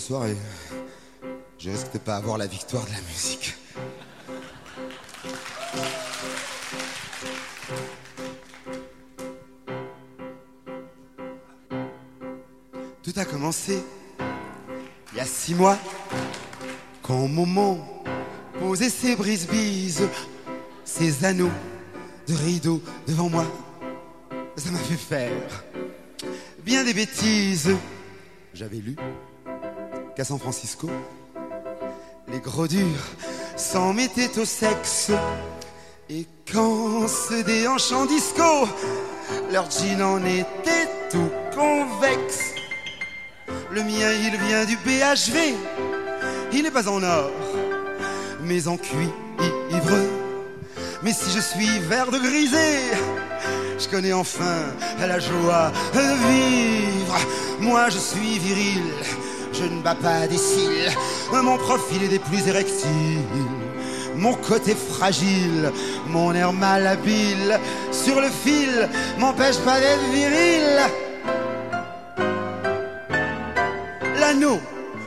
Et 0.09 0.37
je 1.59 1.71
risque 1.71 1.93
de 1.93 1.99
pas 1.99 2.17
avoir 2.17 2.39
la 2.39 2.47
victoire 2.47 2.85
de 2.85 2.93
la 2.93 3.01
musique. 3.01 3.57
Tout 13.03 13.13
a 13.17 13.25
commencé 13.25 13.83
il 15.13 15.19
y 15.19 15.21
a 15.21 15.25
six 15.25 15.55
mois 15.55 15.77
quand 17.03 17.27
Momo 17.27 17.81
posait 18.61 18.91
ses 18.91 19.17
brise-bises, 19.17 20.09
ses 20.85 21.25
anneaux 21.25 21.51
de 22.29 22.35
rideau 22.35 22.81
devant 23.09 23.29
moi. 23.29 23.47
Ça 24.57 24.71
m'a 24.71 24.79
fait 24.79 24.95
faire 24.95 25.65
bien 26.65 26.85
des 26.85 26.95
bêtises. 26.95 27.75
J'avais 28.55 28.79
lu 28.79 28.97
San 30.27 30.41
Francisco, 30.41 30.91
les 32.27 32.41
gros 32.41 32.67
durs 32.67 33.07
s'en 33.57 33.93
mettaient 33.93 34.37
au 34.41 34.45
sexe. 34.45 35.13
Et 36.11 36.27
quand 36.53 37.07
se 37.07 37.45
déhanchent 37.45 37.93
en 37.93 38.07
disco, 38.07 38.67
leur 39.53 39.71
jean 39.71 40.03
en 40.03 40.25
était 40.25 40.89
tout 41.13 41.31
convexe. 41.55 42.41
Le 43.71 43.85
mien, 43.85 44.11
il 44.25 44.37
vient 44.49 44.65
du 44.65 44.77
BHV, 44.79 45.55
il 46.53 46.65
n'est 46.65 46.73
pas 46.73 46.89
en 46.89 47.05
or, 47.05 47.31
mais 48.43 48.67
en 48.67 48.77
cuivre. 48.77 49.13
Mais 51.05 51.13
si 51.13 51.31
je 51.31 51.41
suis 51.41 51.79
vert 51.89 52.11
de 52.11 52.19
grisé, 52.19 52.81
je 53.79 53.89
connais 53.89 54.13
enfin 54.13 54.65
la 54.99 55.21
joie 55.21 55.71
de 55.95 56.01
vivre. 56.27 57.17
Moi, 57.61 57.91
je 57.91 57.99
suis 57.99 58.41
viril, 58.41 58.83
je 59.59 59.65
ne 59.65 59.81
bats 59.83 59.95
pas 59.95 60.27
des 60.27 60.37
cils. 60.37 60.91
Mon 61.33 61.57
profil 61.59 62.03
est 62.03 62.09
des 62.09 62.19
plus 62.19 62.47
érectiles. 62.49 63.23
Mon 64.17 64.35
côté 64.35 64.75
fragile, 64.75 65.71
mon 66.09 66.33
air 66.35 66.53
malhabile 66.53 67.61
sur 67.93 68.21
le 68.21 68.29
fil 68.29 68.89
m'empêche 69.19 69.59
pas 69.59 69.79
d'être 69.79 70.05
viril. 70.11 70.81
L'anneau, 74.19 74.59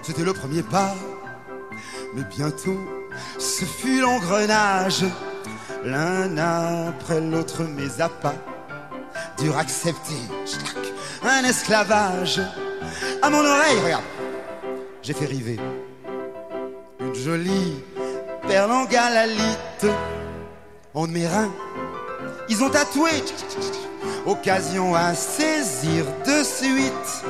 c'était 0.03 0.23
le 0.23 0.33
premier 0.33 0.61
pas, 0.61 0.95
mais 2.13 2.23
bientôt 2.37 2.79
ce 3.37 3.65
fut 3.65 4.01
l'engrenage. 4.01 5.05
L'un 5.83 6.37
après 6.37 7.21
l'autre 7.21 7.63
mes 7.63 8.01
appâts 8.01 8.35
durent 9.39 9.57
accepter 9.57 10.21
un 11.23 11.43
esclavage. 11.43 12.41
À 13.21 13.29
mon 13.29 13.39
oreille, 13.39 13.79
regarde, 13.83 14.03
j'ai 15.01 15.13
fait 15.13 15.25
river 15.25 15.57
une 16.99 17.15
jolie 17.15 17.75
perle 18.47 18.71
en 18.71 18.85
galalite. 18.85 19.85
En 20.95 21.05
de 21.05 21.11
mes 21.11 21.27
reins, 21.27 21.51
ils 22.49 22.63
ont 22.63 22.69
tatoué 22.69 23.11
occasion 24.25 24.95
à 24.95 25.13
saisir 25.13 26.03
de 26.25 26.43
suite. 26.43 27.23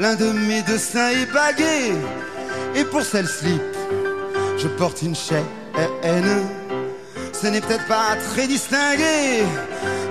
L'un 0.00 0.16
de 0.16 0.32
mes 0.32 0.62
deux 0.62 0.78
seins 0.78 1.10
est 1.10 1.32
bagué, 1.32 1.92
et 2.74 2.84
pour 2.84 3.02
celle 3.02 3.28
slip, 3.28 3.62
je 4.58 4.66
porte 4.66 5.02
une 5.02 5.14
chaîne. 5.14 5.44
Ce 7.32 7.46
n'est 7.46 7.60
peut-être 7.60 7.86
pas 7.86 8.16
très 8.32 8.48
distingué, 8.48 9.44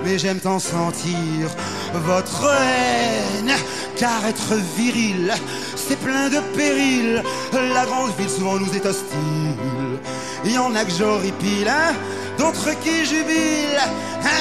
mais 0.04 0.18
j'aime 0.18 0.40
tant 0.40 0.58
sentir 0.58 1.48
votre 1.94 2.44
haine. 2.44 3.52
Car 3.96 4.24
être 4.26 4.54
viril, 4.76 5.32
c'est 5.76 5.98
plein 5.98 6.28
de 6.28 6.40
périls. 6.56 7.22
La 7.52 7.84
grande 7.84 8.14
ville 8.16 8.28
souvent 8.28 8.58
nous 8.58 8.74
est 8.74 8.86
hostile. 8.86 9.98
Il 10.44 10.52
y 10.52 10.58
en 10.58 10.74
a 10.74 10.84
que 10.84 10.90
j'horripile, 10.90 11.68
hein, 11.68 11.94
d'autres 12.38 12.70
qui 12.80 13.04
jubilent. 13.04 13.86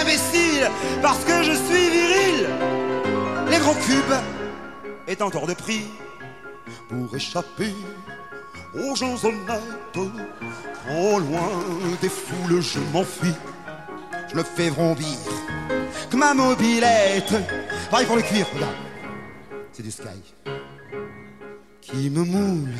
Imbécile, 0.01 0.69
parce 1.01 1.23
que 1.25 1.43
je 1.43 1.51
suis 1.51 1.89
viril. 1.89 2.47
Les 3.49 3.57
gros 3.57 3.73
cubes 3.73 4.17
étant 5.07 5.29
hors 5.33 5.47
de 5.47 5.53
prix 5.53 5.85
pour 6.89 7.15
échapper 7.15 7.73
aux 8.73 8.95
gens 8.95 9.15
honnêtes. 9.23 10.13
En 10.89 11.19
loin 11.19 11.49
des 12.01 12.09
foules, 12.09 12.61
je 12.61 12.79
m'enfuis. 12.93 13.35
Je 14.31 14.37
me 14.37 14.43
fais 14.43 14.69
vrombir 14.69 15.17
que 16.09 16.15
ma 16.15 16.33
mobilette. 16.33 17.33
Pareil 17.89 18.07
pour 18.07 18.15
le 18.15 18.21
cuir, 18.21 18.45
regarde. 18.53 18.73
C'est 19.73 19.83
du 19.83 19.91
sky. 19.91 20.07
Qui 21.81 22.09
me 22.09 22.23
moule 22.23 22.73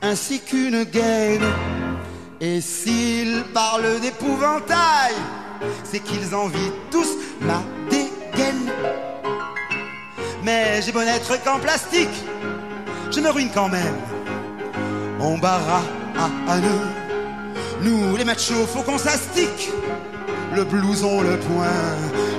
ainsi 0.00 0.40
qu'une 0.40 0.84
gaine. 0.84 1.42
Et 2.40 2.60
s'ils 2.60 3.44
parlent 3.52 4.00
d'épouvantail, 4.00 5.14
c'est 5.84 6.00
qu'ils 6.00 6.34
envient 6.34 6.72
tous 6.90 7.16
ma 7.40 7.62
dégaine. 7.90 8.70
Mais 10.44 10.82
j'ai 10.82 10.92
beau 10.92 11.02
n'être 11.02 11.42
qu'en 11.42 11.58
plastique, 11.58 12.24
je 13.10 13.20
me 13.20 13.30
ruine 13.30 13.50
quand 13.52 13.68
même. 13.68 13.96
On 15.20 15.38
barra 15.38 15.82
à 16.48 16.58
nous. 16.58 17.01
Nous, 17.82 18.16
les 18.16 18.24
machos, 18.24 18.66
faut 18.66 18.82
qu'on 18.82 18.98
s'astique. 18.98 19.70
Le 20.54 20.64
blouson, 20.64 21.20
le 21.22 21.36
poing, 21.36 21.66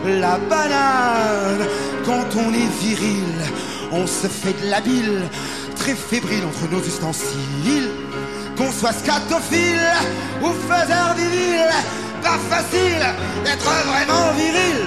la 0.05 0.37
banane. 0.37 1.67
Quand 2.05 2.35
on 2.37 2.53
est 2.53 2.71
viril, 2.81 3.25
on 3.91 4.07
se 4.07 4.27
fait 4.27 4.53
de 4.63 4.69
la 4.69 4.79
bile. 4.79 5.23
Très 5.75 5.95
fébrile 5.95 6.45
entre 6.45 6.71
nos 6.71 6.79
ustensiles. 6.79 7.89
Qu'on 8.57 8.71
soit 8.71 8.93
scatophile 8.93 9.81
ou 10.41 10.49
faiseur 10.69 11.15
viril, 11.15 11.67
pas 12.21 12.37
facile 12.49 13.03
d'être 13.43 13.65
vraiment 13.65 14.31
viril. 14.33 14.85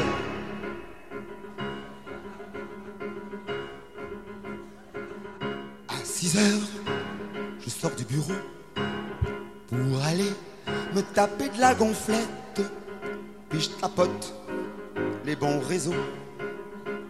À 5.89 6.05
6 6.05 6.37
heures, 6.39 6.95
je 7.63 7.71
sors 7.71 7.91
du 7.91 8.05
bureau 8.05 8.33
pour 9.77 10.05
aller 10.05 10.33
me 10.95 11.03
taper 11.03 11.49
de 11.49 11.61
la 11.61 11.75
gonflette. 11.75 12.63
Puis 13.49 13.61
je 13.61 13.69
tapote 13.81 14.35
les 15.25 15.37
bons 15.37 15.61
réseaux 15.61 15.95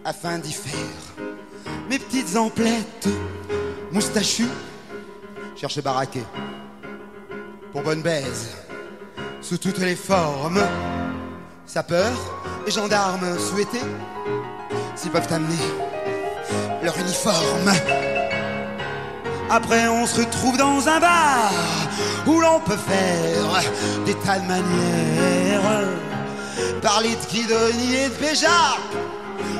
afin 0.03 0.37
d'y 0.37 0.53
faire 0.53 1.25
mes 1.89 1.99
petites 1.99 2.35
emplettes. 2.35 3.07
Moustachu, 3.91 4.45
cherche 5.55 5.81
baraqué 5.81 6.21
pour 7.71 7.81
bonne 7.81 8.01
baise 8.01 8.55
sous 9.41 9.57
toutes 9.57 9.79
les 9.79 9.95
formes. 9.95 10.61
Sapeur 11.65 12.11
et 12.65 12.71
gendarmes 12.71 13.37
souhaités 13.39 13.81
s'ils 14.95 15.11
peuvent 15.11 15.31
amener 15.31 15.55
leur 16.83 16.97
uniforme. 16.97 18.16
Après, 19.49 19.87
on 19.87 20.05
se 20.05 20.19
retrouve 20.21 20.57
dans 20.57 20.87
un 20.87 20.99
bar 20.99 21.51
où 22.25 22.41
l'on 22.41 22.59
peut 22.59 22.77
faire 22.77 23.71
des 24.05 24.13
tas 24.15 24.39
de 24.39 24.47
manières. 24.47 25.87
Parler 26.81 27.15
de 27.15 27.33
Guidoni 27.33 27.95
et 27.95 28.09
de 28.09 28.15
Béjar 28.15 28.79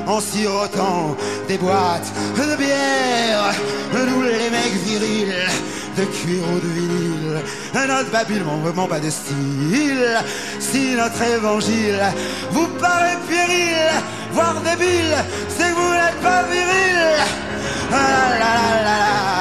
en 0.06 0.20
sirotant 0.20 1.16
des 1.48 1.58
boîtes 1.58 2.12
de 2.36 2.56
bière. 2.56 3.54
Nous, 3.94 4.22
les 4.22 4.50
mecs 4.50 4.78
virils, 4.84 5.46
de 5.96 6.04
cuir 6.04 6.42
ou 6.54 6.60
de 6.60 6.68
vinyle, 6.68 7.42
notre 7.74 8.10
babule 8.10 8.42
vraiment 8.62 8.86
pas 8.86 9.00
de 9.00 9.10
style. 9.10 10.18
Si 10.60 10.94
notre 10.96 11.22
évangile 11.22 12.00
vous 12.50 12.68
paraît 12.78 13.18
péril, 13.26 13.90
voire 14.32 14.60
débile, 14.60 15.16
c'est 15.48 15.70
que 15.70 15.74
vous 15.74 15.92
n'êtes 15.92 16.20
pas 16.22 16.42
viril. 16.44 16.98
Ah 17.90 19.37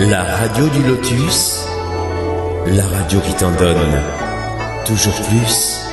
La 0.00 0.22
radio 0.22 0.68
du 0.68 0.82
lotus, 0.82 1.64
la 2.66 2.86
radio 2.86 3.20
qui 3.20 3.34
t'en 3.34 3.50
donne 3.52 4.02
toujours 4.86 5.14
plus. 5.28 5.83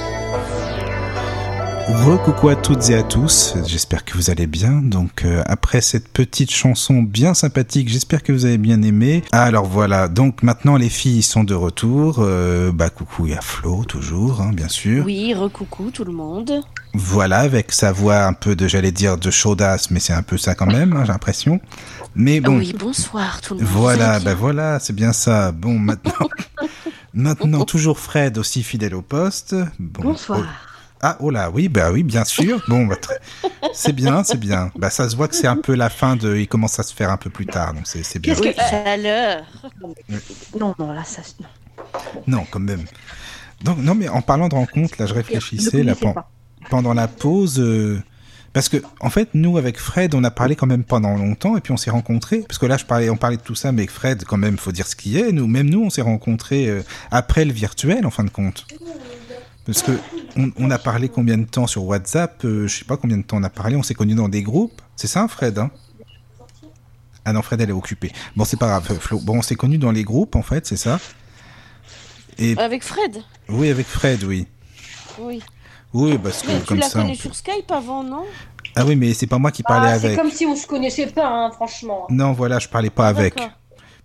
Recoucou 1.93 2.47
à 2.49 2.55
toutes 2.55 2.89
et 2.89 2.95
à 2.95 3.03
tous, 3.03 3.53
j'espère 3.67 4.05
que 4.05 4.13
vous 4.13 4.29
allez 4.29 4.47
bien. 4.47 4.81
Donc 4.81 5.25
euh, 5.25 5.43
après 5.45 5.81
cette 5.81 6.07
petite 6.07 6.49
chanson 6.49 7.01
bien 7.03 7.33
sympathique, 7.33 7.89
j'espère 7.89 8.23
que 8.23 8.31
vous 8.31 8.45
avez 8.45 8.57
bien 8.57 8.81
aimé. 8.81 9.23
Alors 9.33 9.65
voilà, 9.65 10.07
donc 10.07 10.41
maintenant 10.41 10.77
les 10.77 10.87
filles 10.87 11.21
sont 11.21 11.43
de 11.43 11.53
retour. 11.53 12.17
Euh, 12.19 12.71
bah 12.71 12.89
coucou, 12.89 13.27
a 13.37 13.41
Flo 13.41 13.83
toujours, 13.83 14.39
hein, 14.41 14.51
bien 14.53 14.69
sûr. 14.69 15.03
Oui, 15.05 15.33
recoucou 15.33 15.91
tout 15.91 16.05
le 16.05 16.13
monde. 16.13 16.61
Voilà, 16.93 17.39
avec 17.39 17.73
sa 17.73 17.91
voix 17.91 18.23
un 18.25 18.33
peu 18.33 18.55
de, 18.55 18.67
j'allais 18.69 18.91
dire, 18.93 19.17
de 19.17 19.29
chaudasse, 19.29 19.91
mais 19.91 19.99
c'est 19.99 20.13
un 20.13 20.23
peu 20.23 20.37
ça 20.37 20.55
quand 20.55 20.67
même, 20.67 20.93
hein, 20.93 21.03
j'ai 21.05 21.11
l'impression. 21.11 21.59
Mais 22.15 22.39
bon. 22.39 22.57
Oui, 22.57 22.73
bonsoir 22.77 23.41
tout 23.41 23.55
le 23.55 23.59
monde. 23.61 23.69
Voilà, 23.69 24.19
bien 24.19 24.33
voilà, 24.33 24.79
c'est 24.79 24.93
bien 24.95 25.11
ça. 25.11 25.51
Bon, 25.51 25.77
maintenant, 25.77 26.29
maintenant 27.13 27.65
toujours 27.65 27.99
Fred 27.99 28.37
aussi 28.37 28.63
fidèle 28.63 28.95
au 28.95 29.01
poste. 29.01 29.55
Bon, 29.77 30.03
Bonsoir. 30.03 30.39
oh- 30.41 30.67
Ah, 31.01 31.17
oh 31.19 31.29
là, 31.31 31.49
oui, 31.49 31.67
bah 31.67 31.91
oui, 31.91 32.03
bien 32.03 32.23
sûr. 32.25 32.61
Bon, 32.67 32.85
bah, 32.85 32.95
très- 32.95 33.19
c'est 33.73 33.93
bien, 33.93 34.23
c'est 34.23 34.39
bien. 34.39 34.71
Bah, 34.75 34.89
ça 34.89 35.09
se 35.09 35.15
voit 35.15 35.27
que 35.27 35.35
c'est 35.35 35.47
un 35.47 35.55
peu 35.57 35.73
la 35.75 35.89
fin 35.89 36.15
de. 36.15 36.35
Il 36.37 36.47
commence 36.47 36.79
à 36.79 36.83
se 36.83 36.93
faire 36.93 37.09
un 37.11 37.17
peu 37.17 37.29
plus 37.29 37.45
tard, 37.47 37.73
donc 37.73 37.83
c'est 37.87 38.03
c'est 38.03 38.19
bien. 38.19 38.33
Qu'est-ce 38.35 38.47
Oui, 38.47 38.53
que- 38.53 38.61
chaleur. 38.61 39.43
Non, 40.59 40.75
non, 40.77 40.91
là, 40.93 41.03
ça. 41.03 41.21
Non. 41.39 41.47
Non, 42.27 42.45
quand 42.49 42.59
même. 42.59 42.83
Donc, 43.63 43.77
non, 43.79 43.95
mais 43.95 44.07
en 44.09 44.21
parlant 44.21 44.47
de 44.47 44.55
rencontre, 44.55 44.95
là, 44.99 45.05
je 45.05 45.13
réfléchissais 45.13 45.83
là, 45.83 45.95
pen- 45.95 46.15
pendant 46.69 46.93
la 46.93 47.07
pause. 47.07 47.59
euh, 47.59 48.01
Parce 48.53 48.67
que, 48.69 48.77
en 48.99 49.09
fait, 49.09 49.29
nous, 49.33 49.57
avec 49.57 49.79
Fred, 49.79 50.13
on 50.13 50.23
a 50.25 50.31
parlé 50.31 50.55
quand 50.57 50.67
même 50.67 50.83
pendant 50.83 51.15
longtemps, 51.15 51.55
et 51.57 51.61
puis 51.61 51.71
on 51.71 51.77
s'est 51.77 51.89
rencontrés. 51.91 52.39
Parce 52.47 52.57
que 52.57 52.65
là, 52.65 52.75
je 52.77 52.83
parlais, 52.85 53.09
on 53.09 53.15
parlait 53.17 53.37
de 53.37 53.41
tout 53.41 53.55
ça, 53.55 53.71
mais 53.71 53.87
Fred, 53.87 54.25
quand 54.25 54.35
même, 54.37 54.57
faut 54.57 54.73
dire 54.73 54.87
ce 54.87 54.95
qui 54.97 55.17
est. 55.17 55.31
Nous, 55.31 55.47
même 55.47 55.69
nous, 55.69 55.81
on 55.83 55.89
s'est 55.89 56.01
rencontrés 56.01 56.67
euh, 56.67 56.81
après 57.11 57.45
le 57.45 57.53
virtuel, 57.53 58.05
en 58.05 58.09
fin 58.11 58.23
de 58.25 58.29
compte. 58.29 58.67
Parce 59.65 59.83
que 59.83 59.91
on, 60.37 60.51
on 60.57 60.71
a 60.71 60.77
parlé 60.79 61.07
combien 61.09 61.37
de 61.37 61.45
temps 61.45 61.67
sur 61.67 61.83
WhatsApp 61.85 62.43
euh, 62.45 62.67
Je 62.67 62.79
sais 62.79 62.85
pas 62.85 62.97
combien 62.97 63.17
de 63.17 63.23
temps 63.23 63.37
on 63.37 63.43
a 63.43 63.49
parlé. 63.49 63.75
On 63.75 63.83
s'est 63.83 63.93
connus 63.93 64.15
dans 64.15 64.29
des 64.29 64.41
groupes. 64.43 64.81
C'est 64.95 65.07
ça, 65.07 65.27
Fred 65.27 65.57
hein? 65.59 65.69
Ah 67.23 67.33
non, 67.33 67.41
Fred, 67.43 67.61
elle 67.61 67.69
est 67.69 67.73
occupée. 67.73 68.11
Bon, 68.35 68.45
c'est 68.45 68.57
pas 68.57 68.67
grave, 68.67 68.97
Flo. 68.99 69.19
Bon, 69.19 69.37
on 69.37 69.41
s'est 69.43 69.55
connus 69.55 69.77
dans 69.77 69.91
les 69.91 70.03
groupes, 70.03 70.35
en 70.35 70.41
fait, 70.41 70.65
c'est 70.65 70.77
ça? 70.77 70.99
Et 72.39 72.57
Avec 72.57 72.83
Fred? 72.83 73.17
oui, 73.49 73.69
avec 73.69 73.85
Fred, 73.85 74.23
oui. 74.23 74.47
Oui. 75.19 75.43
Oui, 75.93 76.17
parce 76.17 76.41
que 76.41 76.51
tu 76.59 76.65
comme 76.65 76.77
l'as 76.79 76.89
ça. 76.89 76.99
on 76.99 77.01
connu 77.03 77.13
peut- 77.15 77.21
sur 77.21 77.35
Skype 77.35 77.69
avant, 77.71 78.03
non? 78.03 78.25
Ah 78.75 78.85
oui, 78.85 78.95
mais 78.95 79.13
c'est 79.13 79.27
pas 79.27 79.37
moi 79.37 79.51
qui 79.51 79.61
parlais 79.61 79.89
Ah, 79.91 79.99
c'est 79.99 80.05
avec. 80.07 80.17
comme 80.17 80.31
si 80.31 80.45
on 80.47 80.55
se 80.55 80.65
connaissait 80.65 81.07
pas, 81.07 81.27
hein, 81.27 81.51
franchement. 81.51 82.07
Non, 82.09 82.31
voilà, 82.31 82.57
je 82.57 82.67
parlais 82.69 82.89
pas 82.89 83.07
avec. 83.09 83.35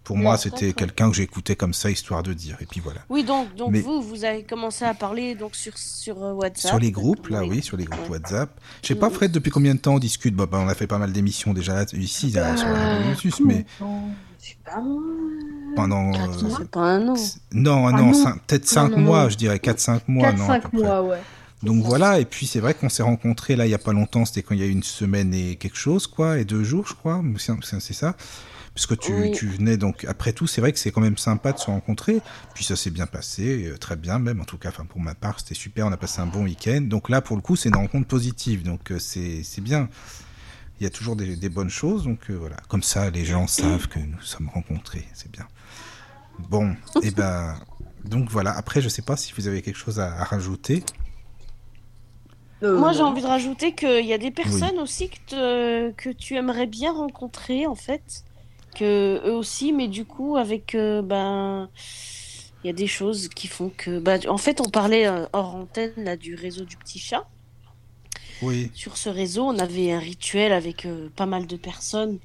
Pour 0.06 0.16
moi, 0.16 0.34
Non, 0.34 0.38
c'était 0.38 0.72
quelqu'un 0.72 1.10
que 1.10 1.16
j'écoutais 1.16 1.56
comme 1.56 1.74
ça, 1.74 1.90
histoire 1.90 2.22
de 2.22 2.32
dire. 2.32 2.56
Et 2.60 2.66
puis 2.66 2.78
voilà. 2.78 3.00
Oui, 3.08 3.24
donc, 3.24 3.52
donc 3.56 3.72
Mais- 3.72 3.80
vous, 3.80 4.00
vous 4.00 4.24
avez 4.24 4.44
commencé 4.44 4.84
à 4.84 4.94
parler 4.94 5.34
donc 5.34 5.56
sur, 5.56 5.76
sur 5.76 6.22
euh, 6.22 6.32
WhatsApp. 6.32 6.70
Sur 6.70 6.78
les 6.78 6.92
groupes, 6.92 7.26
là, 7.26 7.42
oui, 7.44 7.60
sur 7.60 7.76
les 7.76 7.86
groupes 7.86 8.04
Ouais. 8.04 8.10
WhatsApp. 8.10 8.48
Je 8.82 8.86
sais 8.88 8.94
pas. 8.94 9.10
Fred, 9.10 9.32
depuis 9.32 9.50
combien 9.50 9.74
de 9.74 9.80
temps 9.80 9.94
on 9.96 9.98
discute? 9.98 10.36
Bah, 10.36 10.46
bah, 10.48 10.60
On 10.64 10.68
a 10.68 10.76
fait 10.76 10.86
pas 10.86 10.98
mal 10.98 11.10
d'émissions 11.10 11.52
déjà 11.52 11.84
ici, 11.92 12.30
là, 12.30 12.56
sur 12.56 12.68
la 12.68 13.00
mais 13.40 13.66
Non, 13.80 14.02
je 14.40 14.48
sais 14.48 14.56
pas 14.64 14.80
pendant. 15.74 16.12
Quatre 16.12 16.44
euh, 16.44 16.48
mois. 16.48 16.60
Pas 16.70 16.80
un 16.80 17.08
an. 17.08 17.14
Non, 17.50 17.86
Ah 17.88 17.92
non, 17.92 18.12
non. 18.12 18.32
peut-être 18.46 18.66
5 18.68 18.90
non, 18.90 18.98
mois, 18.98 19.24
non. 19.24 19.28
je 19.30 19.36
dirais 19.36 19.58
4-5 19.58 20.02
mois. 20.06 20.32
non, 20.32 20.48
à 20.48 20.58
4-5 20.58 20.62
peu 20.62 20.68
près. 20.68 20.78
mois, 20.86 21.02
ouais. 21.02 21.18
Donc 21.64 21.82
voilà, 21.84 22.20
et 22.20 22.26
puis 22.26 22.46
c'est 22.46 22.60
vrai 22.60 22.74
qu'on 22.74 22.88
s'est 22.88 23.02
rencontrés 23.02 23.56
là 23.56 23.66
il 23.66 23.70
y 23.70 23.74
a 23.74 23.78
pas 23.78 23.92
longtemps, 23.94 24.24
c'était 24.24 24.42
quand 24.42 24.54
il 24.54 24.60
y 24.60 24.62
a 24.64 24.66
une 24.66 24.82
semaine 24.84 25.34
et 25.34 25.56
quelque 25.56 25.76
chose, 25.78 26.06
quoi, 26.06 26.38
et 26.38 26.44
deux 26.44 26.62
jours, 26.62 26.86
je 26.86 26.94
crois, 26.94 27.22
c'est 27.38 27.94
ça. 27.94 28.14
Puisque 28.76 28.98
tu, 28.98 29.12
Oui. 29.12 29.30
tu 29.32 29.46
venais, 29.48 29.76
donc 29.78 30.04
après 30.04 30.32
tout, 30.34 30.46
c'est 30.46 30.60
vrai 30.60 30.70
que 30.70 30.78
c'est 30.78 30.90
quand 30.92 31.00
même 31.00 31.16
sympa 31.16 31.52
de 31.52 31.58
se 31.58 31.64
rencontrer. 31.66 32.20
Puis 32.54 32.62
ça 32.62 32.76
s'est 32.76 32.90
bien 32.90 33.06
passé, 33.06 33.64
euh, 33.68 33.78
très 33.78 33.96
bien 33.96 34.18
même, 34.18 34.40
en 34.40 34.44
tout 34.44 34.58
cas, 34.58 34.68
enfin 34.68 34.84
pour 34.84 35.00
ma 35.00 35.14
part, 35.14 35.40
c'était 35.40 35.54
super, 35.54 35.86
on 35.86 35.92
a 35.92 35.96
passé 35.96 36.20
un 36.20 36.26
bon 36.26 36.44
week-end. 36.44 36.82
Donc 36.82 37.08
là, 37.08 37.22
pour 37.22 37.36
le 37.36 37.42
coup, 37.42 37.56
c'est 37.56 37.70
une 37.70 37.76
rencontre 37.76 38.06
positive, 38.06 38.62
donc 38.62 38.92
euh, 38.92 38.98
c'est 38.98 39.42
c'est 39.42 39.62
bien. 39.62 39.88
Il 40.78 40.84
y 40.84 40.86
a 40.86 40.90
toujours 40.90 41.16
des, 41.16 41.36
des 41.36 41.48
bonnes 41.48 41.70
choses, 41.70 42.04
donc 42.04 42.28
euh, 42.30 42.34
voilà. 42.34 42.56
Comme 42.68 42.82
ça, 42.82 43.08
les 43.08 43.24
gens 43.24 43.46
savent 43.46 43.88
que 43.88 43.98
nous 43.98 44.20
sommes 44.20 44.50
rencontrés, 44.50 45.08
c'est 45.14 45.30
bien. 45.32 45.48
Bon, 46.50 46.76
et 47.02 47.10
ben, 47.12 47.58
donc 48.04 48.28
voilà. 48.30 48.52
Après, 48.54 48.82
je 48.82 48.90
sais 48.90 49.00
pas 49.00 49.16
si 49.16 49.32
vous 49.38 49.48
avez 49.48 49.62
quelque 49.62 49.78
chose 49.78 49.98
à- 50.00 50.12
à 50.20 50.24
rajouter. 50.24 50.84
Euh, 52.62 52.78
Moi, 52.78 52.92
j'ai 52.92 53.00
envie 53.02 53.22
de 53.22 53.26
rajouter 53.26 53.74
qu'il 53.74 54.04
y 54.04 54.12
a 54.12 54.18
des 54.18 54.30
personnes 54.30 54.78
aussi 54.78 55.08
que, 55.08 55.16
te- 55.28 55.90
que 55.92 56.10
tu 56.10 56.34
aimerais 56.36 56.66
bien 56.66 56.92
rencontrer, 56.92 57.66
en 57.66 57.74
fait. 57.74 58.24
Que 58.76 59.22
eux 59.26 59.32
aussi, 59.34 59.72
mais 59.72 59.88
du 59.88 60.04
coup, 60.06 60.36
avec. 60.36 60.74
euh, 60.74 61.02
ben. 61.02 61.70
Il 62.62 62.66
y 62.66 62.70
a 62.70 62.72
des 62.74 62.86
choses 62.86 63.28
qui 63.28 63.46
font 63.48 63.70
que. 63.70 63.98
Bah, 63.98 64.18
en 64.28 64.38
fait, 64.38 64.60
on 64.60 64.68
parlait 64.70 65.06
euh, 65.06 65.26
hors 65.32 65.54
antenne 65.54 65.94
là, 65.96 66.16
du 66.16 66.34
réseau 66.34 66.64
du 66.66 66.76
petit 66.76 66.98
chat. 66.98 67.30
Oui. 68.40 68.72
Sur 68.72 68.96
ce 68.96 69.08
réseau, 69.08 69.44
on 69.44 69.58
avait 69.58 69.92
un 69.92 69.98
rituel 69.98 70.52
avec 70.52 70.84
euh, 70.86 71.10
pas 71.16 71.26
mal 71.26 71.46
de 71.46 71.56
personnes. 71.56 72.20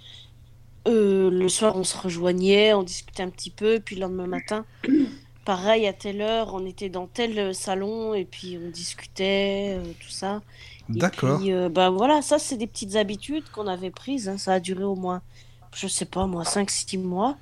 Euh, 0.88 1.30
le 1.32 1.50
soir, 1.50 1.78
on 1.78 1.84
se 1.84 1.98
rejoignait, 1.98 2.74
on 2.74 2.84
discutait 2.84 3.24
un 3.24 3.30
petit 3.30 3.52
peu, 3.52 3.80
puis 3.80 3.96
le 3.96 4.02
lendemain 4.04 4.28
matin, 4.28 4.66
pareil, 5.46 5.88
à 5.88 5.94
telle 5.94 6.22
heure, 6.22 6.54
on 6.56 6.66
était 6.66 6.90
dans 6.90 7.08
tel 7.08 7.56
salon, 7.56 8.14
et 8.16 8.26
puis 8.26 8.58
on 8.64 8.70
discutait, 8.70 9.78
euh, 9.80 9.94
tout 10.00 10.10
ça. 10.12 10.44
Et 10.96 11.00
D'accord. 11.00 11.40
puis, 11.40 11.52
bah 11.72 11.90
voilà, 11.92 12.22
ça, 12.22 12.40
c'est 12.40 12.58
des 12.58 12.68
petites 12.68 12.96
habitudes 12.98 13.50
qu'on 13.52 13.68
avait 13.68 13.92
prises. 13.92 14.30
hein. 14.30 14.38
Ça 14.38 14.54
a 14.56 14.60
duré 14.60 14.84
au 14.84 14.96
moins, 14.96 15.24
je 15.76 15.88
sais 15.88 16.06
pas, 16.06 16.26
moi, 16.28 16.44
5-6 16.44 16.98
mois. 16.98 17.38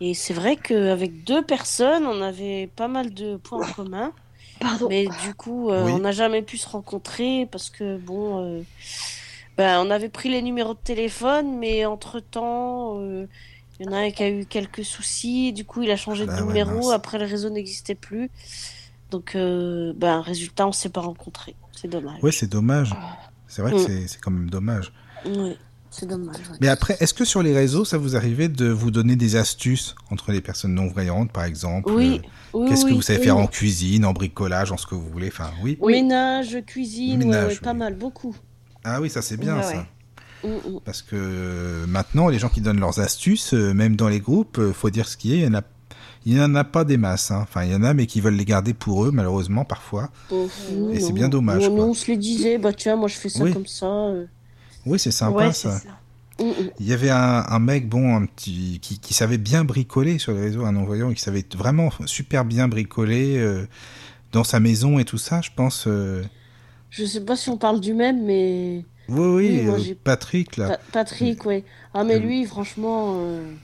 Et 0.00 0.14
c'est 0.14 0.32
vrai 0.34 0.56
qu'avec 0.56 1.24
deux 1.24 1.42
personnes, 1.44 2.06
on 2.06 2.22
avait 2.22 2.68
pas 2.74 2.88
mal 2.88 3.12
de 3.12 3.36
points 3.36 3.66
en 3.68 3.72
commun. 3.72 4.12
Pardon. 4.60 4.88
Mais 4.88 5.06
du 5.24 5.34
coup, 5.34 5.70
euh, 5.70 5.84
Oui. 5.86 5.92
on 5.94 5.98
n'a 5.98 6.12
jamais 6.12 6.42
pu 6.42 6.56
se 6.58 6.68
rencontrer 6.68 7.46
parce 7.50 7.70
que, 7.70 7.96
bon, 7.98 8.44
euh, 8.44 8.62
ben, 9.56 9.80
on 9.86 9.90
avait 9.90 10.08
pris 10.08 10.28
les 10.30 10.42
numéros 10.42 10.74
de 10.74 10.78
téléphone, 10.78 11.58
mais 11.58 11.84
entre-temps, 11.86 12.98
euh, 13.00 13.26
il 13.78 13.86
y 13.86 13.88
en 13.88 13.92
a 13.92 13.98
un 13.98 14.10
qui 14.10 14.22
a 14.22 14.28
eu 14.30 14.44
quelques 14.46 14.84
soucis. 14.84 15.52
Du 15.52 15.64
coup, 15.64 15.82
il 15.82 15.90
a 15.90 15.96
changé 15.96 16.24
Ah 16.28 16.36
de 16.36 16.40
ouais, 16.42 16.46
numéro. 16.46 16.90
Après, 16.90 17.18
le 17.18 17.24
réseau 17.26 17.48
n'existait 17.50 17.94
plus. 17.94 18.30
Donc, 19.10 19.34
euh, 19.34 19.92
ben, 19.96 20.20
résultat, 20.20 20.66
on 20.66 20.72
s'est 20.72 20.88
pas 20.90 21.00
rencontrés. 21.00 21.56
C'est 21.72 21.88
dommage. 21.88 22.22
Ouais, 22.22 22.32
c'est 22.32 22.50
dommage. 22.50 22.94
C'est 23.48 23.62
vrai 23.62 23.72
que 23.72 23.76
Mm. 23.78 23.86
c'est- 23.86 24.08
c'est 24.08 24.20
quand 24.20 24.30
même 24.30 24.48
dommage. 24.50 24.92
Ouais, 25.26 25.56
c'est 25.90 26.06
dommage. 26.06 26.36
ouais. 26.36 26.56
Mais 26.60 26.68
après, 26.68 26.96
est-ce 27.00 27.12
que 27.14 27.24
sur 27.24 27.42
les 27.42 27.52
réseaux, 27.54 27.84
ça 27.84 27.98
vous 27.98 28.16
arrivait 28.16 28.48
de 28.48 28.68
vous 28.68 28.90
donner 28.90 29.16
des 29.16 29.36
astuces 29.36 29.94
entre 30.10 30.32
les 30.32 30.40
personnes 30.40 30.74
non-voyantes, 30.74 31.32
par 31.32 31.44
exemple 31.44 31.90
Oui, 31.90 32.20
Euh, 32.24 32.58
oui, 32.58 32.68
Qu'est-ce 32.68 32.84
que 32.84 32.92
vous 32.94 33.02
savez 33.02 33.18
oui. 33.18 33.24
faire 33.24 33.36
en 33.36 33.46
cuisine, 33.46 34.04
en 34.04 34.12
bricolage, 34.12 34.72
en 34.72 34.76
ce 34.76 34.86
que 34.86 34.94
vous 34.94 35.08
voulez 35.08 35.28
Enfin, 35.28 35.50
oui. 35.62 35.78
Ménage, 35.84 36.58
cuisine, 36.66 37.20
ouais, 37.20 37.26
Ménage, 37.26 37.54
ouais, 37.54 37.60
pas 37.60 37.72
oui. 37.72 37.78
mal, 37.78 37.94
beaucoup. 37.94 38.34
Ah 38.84 39.00
oui, 39.00 39.10
ça 39.10 39.20
c'est 39.22 39.36
bien 39.36 39.56
Ouais, 39.56 39.62
ça. 39.62 39.68
ouais. 39.72 39.86
Mm, 40.50 40.70
mm. 40.76 40.80
Parce 40.84 41.02
que 41.02 41.16
euh, 41.16 41.86
maintenant, 41.86 42.28
les 42.28 42.38
gens 42.38 42.48
qui 42.48 42.60
donnent 42.62 42.80
leurs 42.80 42.98
astuces, 43.00 43.52
euh, 43.52 43.74
même 43.74 43.94
dans 43.96 44.08
les 44.08 44.20
groupes, 44.20 44.58
euh, 44.58 44.72
faut 44.72 44.88
dire 44.90 45.06
ce 45.08 45.16
qui 45.18 45.34
est, 45.34 45.38
il 45.38 45.44
y 45.44 45.46
en 45.48 45.54
a, 45.54 45.62
il 46.24 46.34
y 46.36 46.40
en 46.40 46.54
a 46.54 46.64
pas 46.64 46.84
des 46.84 46.96
masses. 46.96 47.30
hein. 47.30 47.40
Enfin, 47.42 47.64
il 47.64 47.72
y 47.72 47.74
en 47.74 47.82
a, 47.82 47.92
mais 47.94 48.06
qui 48.06 48.20
veulent 48.22 48.34
les 48.36 48.44
garder 48.46 48.72
pour 48.74 49.04
eux, 49.04 49.10
malheureusement, 49.12 49.64
parfois. 49.66 50.08
Oh, 50.30 50.48
Et 50.92 50.98
c'est 51.00 51.08
non. 51.08 51.14
bien 51.14 51.28
dommage, 51.28 51.64
Nous, 51.64 51.74
quoi. 51.74 51.84
nous, 51.84 51.90
on 51.90 51.94
se 51.94 52.06
les 52.06 52.16
disait, 52.16 52.56
bah 52.58 52.72
tiens, 52.72 52.96
moi 52.96 53.08
je 53.08 53.16
fais 53.16 53.28
ça 53.28 53.42
Oui. 53.44 53.52
comme 53.52 53.66
ça. 53.66 53.86
euh. 53.86 54.26
Oui, 54.86 54.98
c'est 54.98 55.10
sympa 55.10 55.52
Ouais, 55.52 55.52
ça. 55.52 55.82
ça. 55.82 56.00
Il 56.80 56.86
y 56.86 56.92
avait 56.92 57.10
un, 57.10 57.44
un 57.48 57.58
mec, 57.60 57.88
bon, 57.88 58.16
un 58.16 58.26
petit, 58.26 58.80
qui, 58.82 58.98
qui 59.00 59.14
savait 59.14 59.38
bien 59.38 59.64
bricoler 59.64 60.18
sur 60.18 60.32
les 60.32 60.40
réseaux, 60.40 60.64
un 60.66 60.72
non-voyant, 60.72 61.12
qui 61.12 61.20
savait 61.22 61.44
vraiment 61.56 61.90
super 62.06 62.44
bien 62.44 62.68
bricoler 62.68 63.38
euh, 63.38 63.66
dans 64.32 64.44
sa 64.44 64.60
maison 64.60 64.98
et 64.98 65.04
tout 65.06 65.18
ça, 65.18 65.40
je 65.42 65.50
pense. 65.56 65.86
euh, 65.88 66.24
Je 66.90 67.04
sais 67.04 67.24
pas 67.24 67.36
si 67.36 67.48
on 67.50 67.58
parle 67.58 67.80
du 67.80 67.94
même, 67.94 68.24
mais 68.24 68.86
Oui, 69.08 69.18
oui, 69.18 69.50
Oui, 69.50 69.62
moi, 69.62 69.76
euh, 69.78 69.94
Patrick, 70.04 70.56
là. 70.56 70.72
Pa- 70.72 70.78
Patrick, 70.92 71.44
ouais. 71.46 71.66
Ah, 71.94 72.04
mais 72.04 72.18
Euh, 72.18 72.20
lui, 72.20 72.44
franchement, 72.46 73.24
euh, 73.26 73.56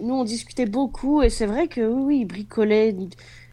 nous, 0.00 0.14
on 0.14 0.24
discutait 0.24 0.66
beaucoup, 0.66 1.22
et 1.22 1.30
c'est 1.30 1.46
vrai 1.46 1.68
que 1.68 1.80
oui, 1.82 2.02
oui, 2.04 2.20
il 2.22 2.26
bricolait. 2.26 2.96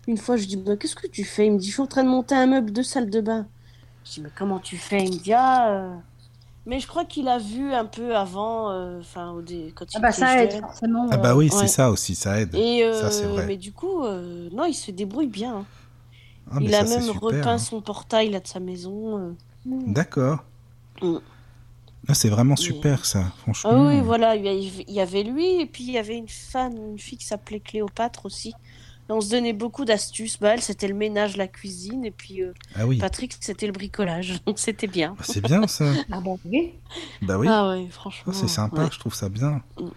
Une 0.07 0.17
fois, 0.17 0.37
je 0.37 0.45
dis, 0.47 0.57
bah, 0.57 0.77
qu'est-ce 0.77 0.95
que 0.95 1.07
tu 1.07 1.23
fais? 1.25 1.47
Il 1.47 1.53
me 1.53 1.59
dit, 1.59 1.67
je 1.69 1.73
suis 1.73 1.81
en 1.81 1.87
train 1.87 2.03
de 2.03 2.09
monter 2.09 2.35
un 2.35 2.47
meuble 2.47 2.71
de 2.73 2.81
salle 2.83 3.09
de 3.11 3.21
bain. 3.21 3.51
Je 4.05 4.13
dis, 4.13 4.21
mais 4.21 4.31
comment 4.31 4.59
tu 4.61 4.77
fais? 4.77 5.05
Il 5.05 5.11
me 5.13 5.19
dit, 5.19 5.33
ah. 5.33 6.03
Euh, 6.67 6.69
Mais 6.69 6.79
je 6.79 6.87
crois 6.87 7.05
qu'il 7.05 7.27
a 7.27 7.37
vu 7.39 7.73
un 7.73 7.85
peu 7.85 8.15
avant, 8.15 8.69
euh, 8.71 8.99
enfin, 8.99 9.35
quand 9.75 9.85
il 9.93 9.97
Ah 9.97 9.99
bah 9.99 10.09
était 10.09 10.17
ça 10.19 10.43
aide 10.43 10.51
jeune. 10.51 10.61
forcément. 10.61 11.07
Ah 11.11 11.17
bah 11.17 11.31
euh, 11.31 11.35
oui, 11.35 11.45
ouais. 11.49 11.57
c'est 11.59 11.67
ça 11.67 11.89
aussi, 11.89 12.13
ça 12.15 12.39
aide. 12.41 12.53
Et 12.55 12.89
Ça, 12.93 13.09
c'est 13.11 13.25
euh, 13.25 13.29
vrai. 13.29 13.45
mais 13.45 13.57
du 13.57 13.71
coup, 13.71 14.03
euh, 14.03 14.49
non, 14.51 14.65
il 14.65 14.73
se 14.73 14.91
débrouille 14.91 15.27
bien. 15.27 15.55
hein. 15.57 15.65
Ah, 16.51 16.57
il 16.61 16.73
a 16.75 16.85
ça, 16.85 16.95
même 16.97 17.03
super, 17.07 17.21
repeint 17.21 17.51
hein. 17.53 17.57
son 17.57 17.81
portail 17.81 18.29
là 18.29 18.39
de 18.39 18.47
sa 18.47 18.59
maison. 18.59 19.17
euh. 19.17 19.31
D'accord. 19.65 20.43
Mm. 21.01 21.17
Ah, 22.09 22.13
c'est 22.13 22.29
vraiment 22.29 22.55
Mais- 22.57 22.63
super, 22.63 23.05
ça, 23.05 23.25
franchement. 23.39 23.71
Ah 23.73 23.87
oui, 23.87 23.99
voilà, 23.99 24.35
il 24.37 24.45
y 24.45 24.47
a- 24.47 24.53
il 24.53 24.93
y 24.93 25.01
avait 25.01 25.23
lui, 25.23 25.59
et 25.61 25.65
puis 25.65 25.83
il 25.83 25.91
y 25.91 25.97
avait 25.97 26.15
une 26.15 26.29
femme, 26.29 26.73
une 26.91 26.97
fille 26.99 27.17
qui 27.17 27.25
s'appelait 27.25 27.59
Cléopâtre 27.59 28.25
aussi. 28.25 28.53
Et 29.09 29.13
on 29.13 29.21
se 29.21 29.29
donnait 29.29 29.53
beaucoup 29.53 29.85
d'astuces. 29.85 30.37
Bah, 30.39 30.53
elle, 30.53 30.61
c'était 30.61 30.87
le 30.87 30.93
ménage, 30.93 31.37
la 31.37 31.47
cuisine, 31.47 32.03
et 32.03 32.11
puis 32.11 32.41
euh, 32.41 32.53
Ah 32.75 32.85
oui, 32.85 32.97
Patrick, 32.97 33.37
c'était 33.39 33.65
le 33.65 33.71
bricolage. 33.71 34.41
Donc 34.45 34.59
c'était 34.59 34.87
bien. 34.87 35.15
Bah, 35.17 35.25
c'est 35.27 35.41
bien 35.41 35.65
ça. 35.67 35.85
Ah 36.11 36.19
bon, 36.19 36.37
oui. 36.45 36.73
Bah 37.21 37.37
oui, 37.37 37.47
Ah 37.49 37.69
ouais, 37.69 37.87
franchement. 37.89 38.33
Ah, 38.35 38.37
c'est 38.39 38.47
sympa, 38.47 38.83
ouais. 38.83 38.89
je 38.91 38.99
trouve 38.99 39.13
ça 39.13 39.29
bien. 39.29 39.61
Mm. 39.79 39.87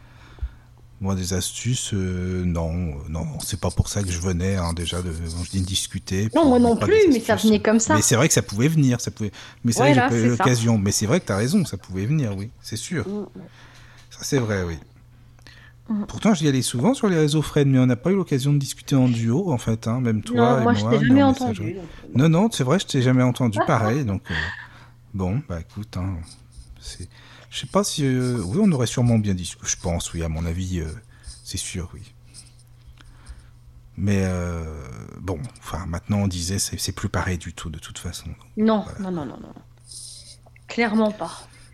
Moi, 1.03 1.15
des 1.15 1.33
astuces, 1.33 1.95
euh, 1.95 2.45
non, 2.45 2.73
non, 3.09 3.27
c'est 3.43 3.59
pas 3.59 3.71
pour 3.71 3.89
ça 3.89 4.03
que 4.03 4.11
je 4.11 4.21
venais 4.21 4.57
hein, 4.57 4.75
déjà 4.75 5.01
de, 5.01 5.11
je 5.11 5.51
dis 5.51 5.63
de 5.63 5.67
discuter. 5.67 6.29
Non, 6.35 6.47
moi 6.47 6.59
non 6.59 6.77
plus, 6.77 7.09
mais 7.11 7.21
ça 7.21 7.37
venait 7.37 7.59
comme 7.59 7.81
ça. 7.81 7.95
Mais 7.95 8.03
c'est 8.03 8.17
vrai 8.17 8.29
que 8.29 8.35
ça 8.35 8.43
pouvait 8.43 8.69
venir, 8.69 9.01
ça 9.01 9.11
pouvait. 9.11 9.33
Mais 9.65 9.73
c'est 9.73 9.81
vrai 9.81 9.95
que 9.95 9.95
j'ai 9.95 10.09
pas 10.09 10.27
eu 10.27 10.29
l'occasion. 10.29 10.77
Mais 10.77 10.93
c'est 10.93 11.07
vrai 11.07 11.21
que 11.21 11.25
t'as 11.25 11.39
raison, 11.39 11.65
ça 11.65 11.79
pouvait 11.79 12.05
venir, 12.05 12.37
oui, 12.37 12.51
c'est 12.61 12.77
sûr. 12.77 13.09
Mm. 13.09 13.27
Ça 14.11 14.19
c'est 14.23 14.39
vrai, 14.39 14.63
oui. 14.63 14.77
Mm. 15.91 16.05
Pourtant, 16.07 16.35
j'y 16.35 16.47
allais 16.47 16.63
souvent 16.63 16.95
sur 16.95 17.09
les 17.09 17.17
réseaux 17.17 17.43
Fred, 17.43 17.67
mais 17.67 17.81
on 17.81 17.87
n'a 17.87 17.97
pas 17.97 18.13
eu 18.13 18.15
l'occasion 18.15 18.53
de 18.53 18.59
discuter 18.59 18.95
en 18.95 19.09
duo, 19.09 19.51
en 19.53 19.59
fait, 19.59 19.89
hein, 19.89 20.01
même 20.01 20.23
toi 20.23 20.37
non, 20.37 20.61
et 20.61 20.63
moi 20.63 20.73
moi. 20.73 20.75
je 20.75 20.81
t'ai 20.85 20.99
mais 21.01 21.07
jamais 21.09 21.23
en 21.25 21.29
entendu. 21.31 21.75
donc, 21.75 21.85
Non, 22.15 22.29
non, 22.29 22.49
c'est 22.51 22.63
vrai, 22.63 22.79
je 22.79 22.87
t'ai 22.87 23.03
jamais 23.03 23.25
entendu 23.25 23.59
pareil, 23.67 24.05
donc 24.05 24.23
euh, 24.31 24.35
bon, 25.15 25.43
bah 25.49 25.59
écoute, 25.61 25.97
hein, 25.97 26.19
c'est, 26.81 27.09
je 27.51 27.59
sais 27.59 27.67
pas 27.67 27.83
si, 27.83 28.05
euh, 28.07 28.41
oui, 28.47 28.61
on 28.63 28.71
aurait 28.71 28.87
sûrement 28.87 29.19
bien 29.19 29.35
discuté, 29.35 29.67
je 29.69 29.77
pense, 29.83 30.13
oui, 30.15 30.23
à 30.23 30.29
mon 30.29 30.47
avis, 30.47 30.79
euh, 30.79 30.87
c'est 31.43 31.59
sûr, 31.59 31.91
oui. 31.93 32.03
Mais 33.97 34.25
bon, 35.21 35.39
enfin, 35.59 35.85
maintenant 35.87 36.19
on 36.21 36.29
disait, 36.29 36.59
c'est, 36.59 36.79
c'est 36.81 36.93
plus 36.93 37.11
pareil 37.11 37.37
du 37.37 37.53
tout, 37.53 37.69
de 37.69 37.79
toute 37.79 37.99
façon. 37.99 38.31
Non, 38.57 38.85
Voilà. 38.85 39.01
non, 39.01 39.11
non, 39.11 39.27
non, 39.27 39.39
non. 39.43 39.55
Clairement 40.69 41.11
pas. 41.11 41.33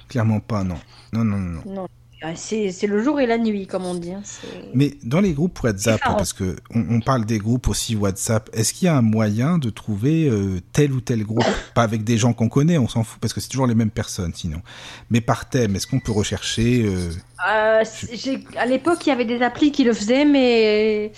Clairement 0.08 0.40
pas, 0.40 0.64
non, 0.64 0.78
non, 1.12 1.22
non, 1.22 1.38
non. 1.38 1.62
non. 1.66 1.88
C'est 2.34 2.72
c'est 2.72 2.86
le 2.86 3.02
jour 3.04 3.20
et 3.20 3.26
la 3.26 3.36
nuit, 3.38 3.66
comme 3.66 3.84
on 3.84 3.94
dit. 3.94 4.12
hein, 4.12 4.22
c'est- 4.24 4.46
Mais 4.74 4.94
dans 5.04 5.20
les 5.20 5.32
groupes 5.32 5.62
WhatsApp, 5.62 6.00
parce 6.16 6.32
que 6.32 6.56
on, 6.74 6.96
on 6.96 7.00
parle 7.00 7.24
des 7.26 7.38
groupes 7.38 7.68
aussi 7.68 7.94
WhatsApp, 7.94 8.48
est-ce 8.52 8.72
qu'il 8.72 8.86
y 8.86 8.88
a 8.88 8.96
un 8.96 9.02
moyen 9.02 9.58
de 9.58 9.68
trouver 9.70 10.28
euh, 10.28 10.60
tel 10.72 10.92
ou 10.92 11.00
tel 11.00 11.24
groupe? 11.24 11.44
Pas 11.74 11.82
avec 11.82 12.04
des 12.04 12.16
gens 12.18 12.32
qu'on 12.32 12.48
connaît, 12.48 12.78
on 12.78 12.88
s'en 12.88 13.04
fout, 13.04 13.20
parce 13.20 13.32
que 13.34 13.40
c'est 13.40 13.48
toujours 13.50 13.66
les 13.66 13.74
mêmes 13.74 13.90
personnes 13.90 14.32
sinon. 14.34 14.62
Mais 15.10 15.20
par 15.20 15.48
thème, 15.48 15.76
est-ce 15.76 15.86
qu'on 15.86 16.00
peut 16.00 16.12
rechercher 16.12 16.84
euh, 16.86 17.10
Euh, 17.48 17.82
c'est- 17.84 18.40
à 18.56 18.64
l'époque, 18.66 19.06
il 19.06 19.10
y 19.10 19.12
avait 19.12 19.24
des 19.26 19.42
applis 19.42 19.70
qui 19.70 19.84
le 19.84 19.92
faisaient, 19.92 20.24
mais 20.24 21.12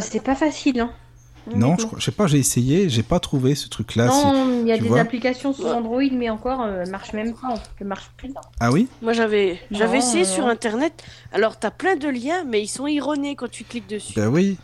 c'était 0.00 0.20
pas 0.20 0.34
facile. 0.34 0.80
Hein. 0.80 0.90
Non, 1.54 1.76
je, 1.78 1.86
je 1.98 2.04
sais 2.04 2.10
pas, 2.10 2.26
j'ai 2.26 2.38
essayé, 2.38 2.88
j'ai 2.88 3.02
pas 3.02 3.20
trouvé 3.20 3.54
ce 3.54 3.68
truc-là. 3.68 4.08
Non, 4.08 4.62
il 4.62 4.68
y 4.68 4.72
a 4.72 4.78
des 4.78 4.88
vois 4.88 5.00
applications 5.00 5.52
sur. 5.52 5.66
Android, 5.66 6.02
mais 6.12 6.28
encore, 6.30 6.62
euh, 6.62 6.84
marchent 6.86 7.12
même 7.12 7.34
pas. 7.34 7.54
Marchent 7.84 8.10
plus. 8.16 8.32
Ah 8.60 8.72
oui? 8.72 8.88
Moi, 9.02 9.12
j'avais 9.12 9.60
j'avais 9.70 9.98
essayé 9.98 10.24
non, 10.24 10.30
sur. 10.30 10.46
Internet. 10.46 11.04
Alors, 11.32 11.58
t'as 11.58 11.70
plein 11.70 11.96
de 11.96 12.08
liens, 12.08 12.44
mais 12.44 12.62
ils 12.62 12.68
sont 12.68 12.86
erronés 12.86 13.36
quand 13.36 13.50
tu 13.50 13.64
cliques 13.64 13.88
dessus. 13.88 14.14
Bah 14.16 14.28
oui. 14.28 14.58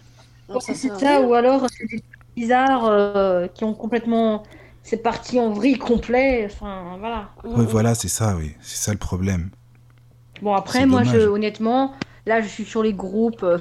Alors, 0.48 0.62
ça 0.62 0.74
c'est 0.74 0.88
ça, 0.98 1.20
ou 1.20 1.34
alors 1.34 1.66
c'est 1.70 1.86
des 1.86 2.00
trucs 2.00 2.04
bizarres 2.36 2.86
euh, 2.86 3.46
qui 3.48 3.64
ont 3.64 3.74
complètement. 3.74 4.42
C'est 4.82 4.96
parti 5.02 5.38
en 5.38 5.50
vrille 5.50 5.78
complet. 5.78 6.42
Enfin, 6.46 6.96
voilà. 6.98 7.30
Oui, 7.44 7.64
voilà, 7.68 7.94
c'est 7.94 8.08
ça, 8.08 8.34
oui. 8.36 8.54
C'est 8.60 8.78
ça 8.78 8.92
le 8.92 8.98
problème. 8.98 9.50
Bon, 10.40 10.54
après, 10.54 10.86
moi, 10.86 11.04
je, 11.04 11.18
honnêtement, 11.18 11.92
là, 12.26 12.40
je 12.40 12.48
suis 12.48 12.64
sur 12.64 12.82
les 12.82 12.92
groupes. 12.94 13.42
euh, 13.42 13.58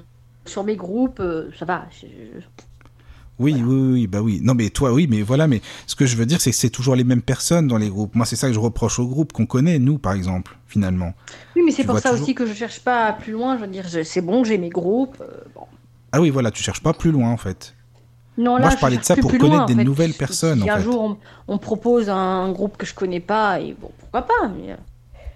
sur 0.48 0.64
mes 0.64 0.76
groupes, 0.76 1.20
euh, 1.20 1.52
ça 1.60 1.66
va. 1.66 1.86
je- 1.92 2.08
je- 2.08 2.46
Oui, 3.42 3.54
oui, 3.56 3.62
oui, 3.64 3.92
oui, 3.94 4.08
bah 4.08 4.22
oui. 4.22 4.40
Non, 4.44 4.54
mais 4.54 4.70
toi, 4.70 4.94
oui, 4.94 5.08
mais 5.10 5.22
voilà, 5.22 5.48
mais 5.48 5.62
ce 5.88 5.96
que 5.96 6.06
je 6.06 6.16
veux 6.16 6.26
dire, 6.26 6.40
c'est 6.40 6.52
que 6.52 6.56
c'est 6.58 6.70
toujours 6.70 6.96
les 6.96 7.04
mêmes 7.04 7.22
personnes 7.22 7.68
dans 7.68 7.78
les 7.78 7.90
groupes. 7.90 8.14
Moi, 8.16 8.26
c'est 8.26 8.36
ça 8.36 8.48
que 8.48 8.54
je 8.54 8.60
reproche 8.60 9.00
aux 9.00 9.08
groupes 9.08 9.34
qu'on 9.34 9.46
connaît, 9.46 9.80
nous, 9.80 9.98
par 9.98 10.14
exemple, 10.14 10.58
finalement. 10.68 11.14
Oui, 11.56 11.64
mais 11.66 11.72
c'est 11.72 11.84
pour 11.84 11.98
ça 12.00 12.10
toujours- 12.12 12.24
aussi 12.24 12.36
que 12.36 12.46
je 12.46 12.54
cherche 12.54 12.80
pas 12.82 13.14
plus 13.14 13.34
loin. 13.34 13.58
Je 13.58 13.62
veux 13.62 13.68
dire, 13.68 13.88
je- 13.88 14.04
c'est 14.04 14.22
bon, 14.22 14.44
j'ai 14.44 14.58
mes 14.58 14.70
groupes. 14.70 15.18
euh, 15.22 15.26
bon. 15.56 15.62
Ah 16.12 16.22
oui, 16.22 16.30
voilà, 16.30 16.52
tu 16.52 16.62
cherches 16.62 16.82
pas 16.84 16.94
plus 16.94 17.12
loin, 17.12 17.30
en 17.32 17.38
fait. 17.38 17.74
Non, 18.38 18.52
Moi, 18.52 18.60
là, 18.62 18.70
je 18.70 18.78
parlais 18.78 18.98
de 18.98 19.04
ça 19.04 19.16
pour 19.18 19.30
connaître 19.32 19.46
loin, 19.50 19.64
en 19.64 19.66
des 19.66 19.76
fait. 19.76 19.84
nouvelles 19.84 20.14
personnes, 20.14 20.62
Si 20.62 20.70
en 20.72 20.74
un 20.74 20.78
fait. 20.78 20.84
jour 20.84 21.02
on, 21.02 21.18
on 21.54 21.58
propose 21.58 22.10
un 22.10 22.52
groupe 22.52 22.78
que 22.78 22.86
je 22.86 22.94
connais 22.94 23.20
pas, 23.20 23.60
et 23.60 23.76
bon, 23.80 23.92
pourquoi 24.00 24.22
pas 24.24 24.48
mais, 24.56 24.72
euh, 24.72 24.76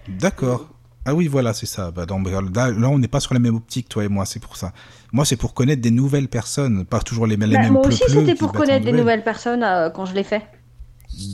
D'accord. 0.08 0.68
Ah 1.04 1.14
oui, 1.14 1.28
voilà, 1.28 1.52
c'est 1.52 1.66
ça. 1.66 1.90
Bah, 1.92 2.04
dans- 2.04 2.18
là, 2.20 2.70
là, 2.70 2.88
on 2.88 2.98
n'est 2.98 3.06
pas 3.06 3.20
sur 3.20 3.32
la 3.32 3.38
même 3.40 3.54
optique, 3.54 3.88
toi 3.88 4.04
et 4.04 4.08
moi, 4.08 4.24
c'est 4.26 4.40
pour 4.40 4.56
ça. 4.56 4.72
Moi, 5.12 5.24
c'est 5.24 5.36
pour 5.36 5.54
connaître 5.54 5.80
des 5.82 5.90
nouvelles 5.90 6.28
personnes, 6.28 6.84
pas 6.84 7.00
toujours 7.00 7.26
les, 7.26 7.36
les 7.36 7.46
bah, 7.46 7.62
mêmes 7.62 7.72
moi 7.72 7.86
aussi, 7.86 8.02
c'était 8.08 8.34
pour 8.34 8.52
connaître 8.52 8.84
des 8.84 8.92
nouvelles 8.92 9.24
personnes 9.24 9.62
euh, 9.62 9.90
quand 9.90 10.04
je 10.04 10.14
l'ai 10.14 10.24
fait. 10.24 10.42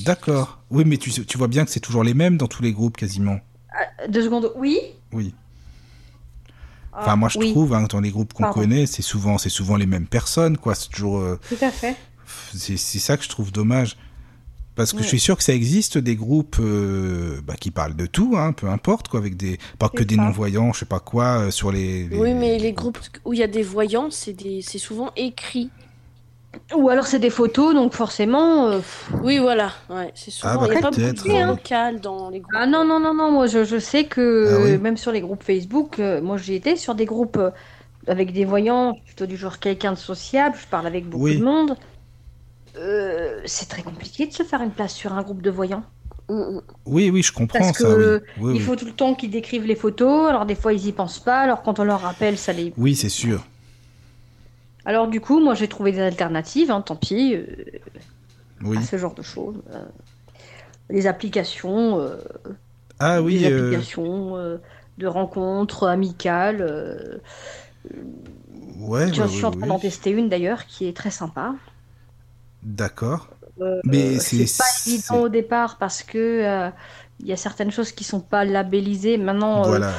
D'accord. 0.05 0.61
Oui, 0.71 0.85
mais 0.87 0.97
tu, 0.99 1.11
tu 1.11 1.39
vois 1.39 1.49
bien 1.49 1.65
que 1.65 1.71
c'est 1.71 1.81
toujours 1.81 2.05
les 2.05 2.15
mêmes 2.15 2.37
dans 2.37 2.47
tous 2.47 2.63
les 2.63 2.73
groupes, 2.73 2.97
quasiment. 2.97 3.39
Euh, 4.03 4.09
Deux 4.09 4.23
secondes. 4.23 4.53
Oui. 4.57 4.79
Oui. 5.13 5.35
Ah, 6.93 6.99
Enfin, 7.01 7.17
moi, 7.17 7.29
je 7.31 7.39
oui, 7.39 7.53
trouve, 7.53 7.73
hein, 7.75 7.87
dans 7.89 8.01
les 8.01 8.11
groupes 8.11 8.33
qu'on 8.35 8.51
connaît, 8.53 8.87
c'est 8.87 9.03
souvent, 9.03 9.39
c'est 9.39 9.49
souvent 9.49 9.77
les 9.77 9.87
mêmes 9.87 10.07
personnes, 10.07 10.59
quoi. 10.59 10.75
C'est 10.75 10.91
toujours, 10.91 11.19
euh, 11.19 11.41
Tout 11.49 11.57
à 11.65 11.71
fait. 11.71 11.97
c'est 12.55 12.77
c'est 12.77 12.99
ça 12.99 13.17
que 13.17 13.25
je 13.25 13.31
trouve 13.31 13.51
dommage. 13.51 13.97
Parce 14.75 14.93
que 14.93 14.99
Ouais. 14.99 15.03
je 15.03 15.09
suis 15.09 15.21
sûr 15.21 15.37
que 15.37 15.43
ça 15.43 15.53
existe 15.55 15.99
des 15.99 16.17
groupes 16.17 16.57
euh, 16.61 17.41
bah, 17.45 17.55
qui 17.61 17.71
parlent 17.71 17.95
de 17.97 18.07
tout, 18.07 18.35
hein, 18.37 18.53
peu 18.53 18.69
importe, 18.69 19.09
quoi, 19.09 19.21
avec 19.21 19.37
des, 19.37 19.59
pas 19.79 19.89
que 19.91 19.99
C'est 19.99 20.05
des 20.07 20.17
non-voyants, 20.17 20.73
je 20.73 20.81
sais 20.81 20.87
pas 20.87 21.01
quoi, 21.01 21.41
euh, 21.41 21.51
sur 21.51 21.71
les, 21.73 22.09
les- 22.09 22.17
Oui, 22.17 22.33
mais 22.33 22.59
les 22.59 22.73
groupes 22.73 22.99
où 23.27 23.35
il 23.35 23.39
y 23.39 23.43
a 23.43 23.47
des 23.49 23.63
voyants, 23.63 24.11
c'est 24.11 24.33
des... 24.33 24.63
c'est 24.63 24.79
souvent 24.79 25.11
écrit. 25.17 25.71
Ou 26.77 26.89
alors 26.91 27.07
c'est 27.07 27.19
des 27.19 27.31
photos, 27.31 27.75
donc 27.75 27.95
forcément. 27.95 28.69
euh. 28.69 28.81
Oui, 29.23 29.39
voilà. 29.39 29.73
Ouais, 29.89 30.11
c'est 30.15 30.31
souvent. 30.31 30.53
Ah, 30.55 30.59
bah, 30.59 30.67
il 30.69 30.71
n'y 30.71 30.77
a 30.77 30.81
pas 30.81 30.91
beaucoup 30.91 31.01
peut-être, 31.03 31.25
de 31.25 31.29
liens 31.29 31.41
ouais. 31.49 31.57
local 31.57 32.01
dans 32.01 32.29
les 32.31 32.41
groupes. 32.41 32.55
Ah 32.57 32.67
non, 32.67 32.85
non, 32.85 33.01
non, 33.01 33.15
non, 33.15 33.31
moi 33.31 33.47
je, 33.47 33.65
je 33.65 33.79
sais 33.79 34.05
que 34.05 34.49
Ah 34.55 34.61
oui 34.65 34.79
même 34.79 34.97
sur 34.99 35.13
les 35.13 35.21
groupes 35.23 35.43
Facebook, 35.43 35.99
euh, 35.99 36.21
moi 36.21 36.37
j'ai 36.37 36.55
été 36.57 36.77
sur 36.77 36.95
des 36.95 37.07
groupes 37.07 37.37
euh, 37.39 37.51
avec 38.07 38.33
des 38.33 38.45
voyants, 38.45 38.95
plutôt 39.07 39.27
du 39.27 39.37
genre 39.37 39.59
quelqu'un 39.61 39.93
de 39.93 39.99
sociable, 39.99 40.57
je 40.61 40.67
parle 40.67 40.87
avec 40.87 41.09
beaucoup 41.09 41.25
Oui. 41.25 41.39
de 41.39 41.45
monde. 41.45 41.77
Euh, 42.77 43.41
c'est 43.45 43.69
très 43.69 43.83
compliqué 43.83 44.27
de 44.27 44.33
se 44.33 44.43
faire 44.43 44.63
une 44.63 44.71
place 44.71 44.95
sur 44.95 45.13
un 45.13 45.23
groupe 45.23 45.43
de 45.43 45.51
voyants. 45.51 45.85
Mm, 46.29 46.35
mm. 46.35 46.61
Oui, 46.87 47.11
oui, 47.11 47.23
je 47.23 47.33
comprends 47.33 47.59
Parce 47.59 47.77
ça, 47.79 47.85
que 47.85 48.23
oui. 48.39 48.45
Oui, 48.45 48.53
Il 48.55 48.59
oui. 48.59 48.61
faut 48.61 48.77
tout 48.77 48.87
le 48.87 48.93
temps 48.93 49.15
qu'ils 49.15 49.31
décrivent 49.31 49.67
les 49.67 49.77
photos, 49.77 50.29
alors 50.31 50.47
des 50.47 50.55
fois 50.55 50.73
ils 50.73 50.87
y 50.87 50.93
pensent 50.93 51.19
pas, 51.19 51.41
alors 51.41 51.63
quand 51.63 51.79
on 51.79 51.85
leur 51.85 52.01
rappelle, 52.01 52.39
ça 52.39 52.53
les. 52.53 52.73
Oui, 52.77 52.97
c'est 52.97 53.09
sûr. 53.11 53.45
Alors 54.85 55.09
du 55.09 55.21
coup, 55.21 55.39
moi 55.41 55.55
j'ai 55.55 55.69
trouvé 55.69 55.93
des 55.93 56.01
alternatives, 56.01 56.71
hein, 56.71 56.81
tant 56.81 56.97
pis, 56.97 57.35
euh, 57.35 57.47
Oui. 58.63 58.79
à 58.79 58.83
ce 58.83 58.97
genre 58.97 59.15
de 59.15 59.23
choses. 59.23 59.63
Euh, 59.75 59.85
les 60.91 61.07
applications, 61.07 61.99
euh, 62.01 62.17
Ah 62.99 63.23
oui, 63.23 63.45
euh, 63.45 63.69
applications 63.69 64.37
euh, 64.37 64.57
de 64.99 65.07
rencontres 65.07 65.87
amicales. 65.89 66.63
euh, 66.63 67.19
ouais, 68.79 69.13
je 69.13 69.23
ouais, 69.23 69.29
suis 69.29 69.45
en 69.45 69.51
train 69.51 69.63
oui. 69.63 69.69
d'en 69.69 69.79
tester 69.79 70.11
une 70.11 70.29
d'ailleurs 70.29 70.67
qui 70.67 70.87
est 70.87 70.97
très 70.97 71.11
sympa. 71.11 71.55
D'accord. 72.63 73.29
Euh, 73.61 73.81
Mais 73.85 74.19
c'est- 74.19 74.47
c'est 74.47 74.59
pas 74.59 74.65
c'est- 74.69 74.91
évident 74.91 75.21
au 75.21 75.29
départ 75.29 75.79
parce 75.79 76.03
que 76.03 76.19
euh, 76.19 76.71
il 77.21 77.27
y 77.27 77.33
a 77.33 77.37
certaines 77.37 77.71
choses 77.71 77.93
qui 77.93 78.05
sont 78.05 78.21
pas 78.21 78.45
labellisées. 78.45 79.19
Maintenant, 79.19 79.65
euh, 79.65 79.69
Voilà. 79.69 79.93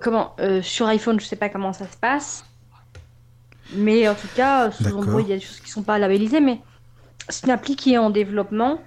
comment 0.00 0.34
sur 0.62 0.86
iPhone, 0.86 1.20
je 1.20 1.26
sais 1.26 1.36
pas 1.36 1.48
comment 1.48 1.72
ça 1.72 1.86
se 1.86 1.96
passe, 1.96 2.44
mais 3.74 4.08
en 4.08 4.14
tout 4.14 4.28
cas, 4.34 4.70
sur 4.70 4.84
D'accord. 4.84 5.00
Android, 5.00 5.20
il 5.20 5.28
y 5.28 5.32
a 5.32 5.36
des 5.36 5.42
choses 5.42 5.60
qui 5.60 5.70
sont 5.70 5.82
pas 5.82 5.98
labellisées, 5.98 6.40
mais 6.40 6.60
c'est 7.28 7.44
une 7.46 7.52
appli 7.52 7.76
qui 7.76 7.94
est 7.94 7.98
en 7.98 8.10
développement. 8.10 8.80